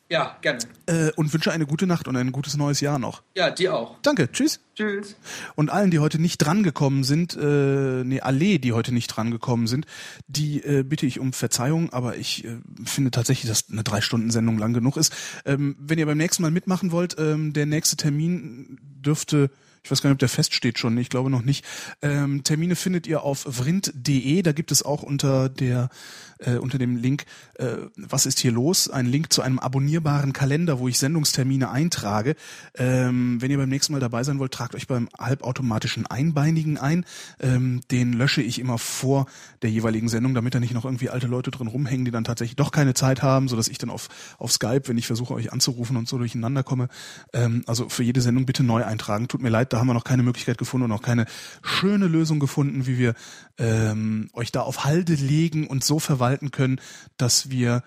[0.08, 0.60] Ja, gerne.
[0.86, 3.22] äh, und wünsche eine gute Nacht und ein gutes neues Jahr noch.
[3.34, 3.96] Ja, dir auch.
[4.02, 4.60] Danke, tschüss.
[4.76, 5.16] Tschüss.
[5.56, 9.86] Und allen, die heute nicht drangekommen sind, äh, nee, alle, die heute nicht drangekommen sind,
[10.28, 14.74] die äh, bitte ich um Verzeihung, aber ich äh, finde tatsächlich, dass eine Drei-Stunden-Sendung lang
[14.74, 15.12] genug ist.
[15.44, 19.50] Ähm, wenn ihr beim nächsten Mal mitmachen wollt, ähm, der nächste Termin dürfte,
[19.82, 21.64] ich weiß gar nicht, ob der feststeht schon, ich glaube noch nicht.
[22.02, 25.90] Ähm, Termine findet ihr auf vrind.de, da gibt es auch unter der
[26.39, 27.24] äh, unter dem Link
[27.55, 28.89] äh, Was ist hier los?
[28.89, 32.36] Ein Link zu einem abonnierbaren Kalender, wo ich Sendungstermine eintrage.
[32.76, 37.05] Ähm, wenn ihr beim nächsten Mal dabei sein wollt, tragt euch beim halbautomatischen Einbeinigen ein.
[37.40, 39.26] Ähm, den lösche ich immer vor
[39.62, 42.56] der jeweiligen Sendung, damit da nicht noch irgendwie alte Leute drin rumhängen, die dann tatsächlich
[42.56, 44.08] doch keine Zeit haben, sodass ich dann auf,
[44.39, 46.89] auf Skype, wenn ich versuche, euch anzurufen und so durcheinander komme.
[47.32, 49.28] Ähm, also für jede Sendung bitte neu eintragen.
[49.28, 51.26] Tut mir leid, da haben wir noch keine Möglichkeit gefunden und auch keine
[51.62, 53.15] schöne Lösung gefunden, wie wir
[53.58, 56.80] ähm, euch da auf Halde legen und so verwalten können,
[57.16, 57.82] dass wir,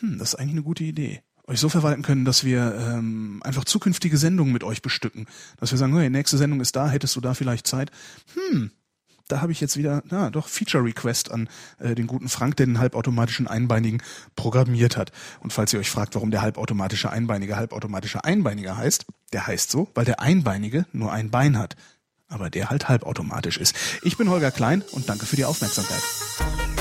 [0.00, 3.64] hm, das ist eigentlich eine gute Idee, euch so verwalten können, dass wir ähm, einfach
[3.64, 5.26] zukünftige Sendungen mit euch bestücken.
[5.58, 7.90] Dass wir sagen, hey, nächste Sendung ist da, hättest du da vielleicht Zeit?
[8.34, 8.70] Hm,
[9.30, 11.48] da habe ich jetzt wieder, na doch, Feature Request an
[11.78, 14.02] äh, den guten Frank, der den halbautomatischen Einbeinigen
[14.36, 15.12] programmiert hat.
[15.40, 19.88] Und falls ihr euch fragt, warum der halbautomatische Einbeinige halbautomatischer Einbeiniger heißt, der heißt so,
[19.94, 21.76] weil der Einbeinige nur ein Bein hat,
[22.30, 23.76] aber der halt halbautomatisch ist.
[24.02, 26.79] Ich bin Holger Klein und danke für die Aufmerksamkeit.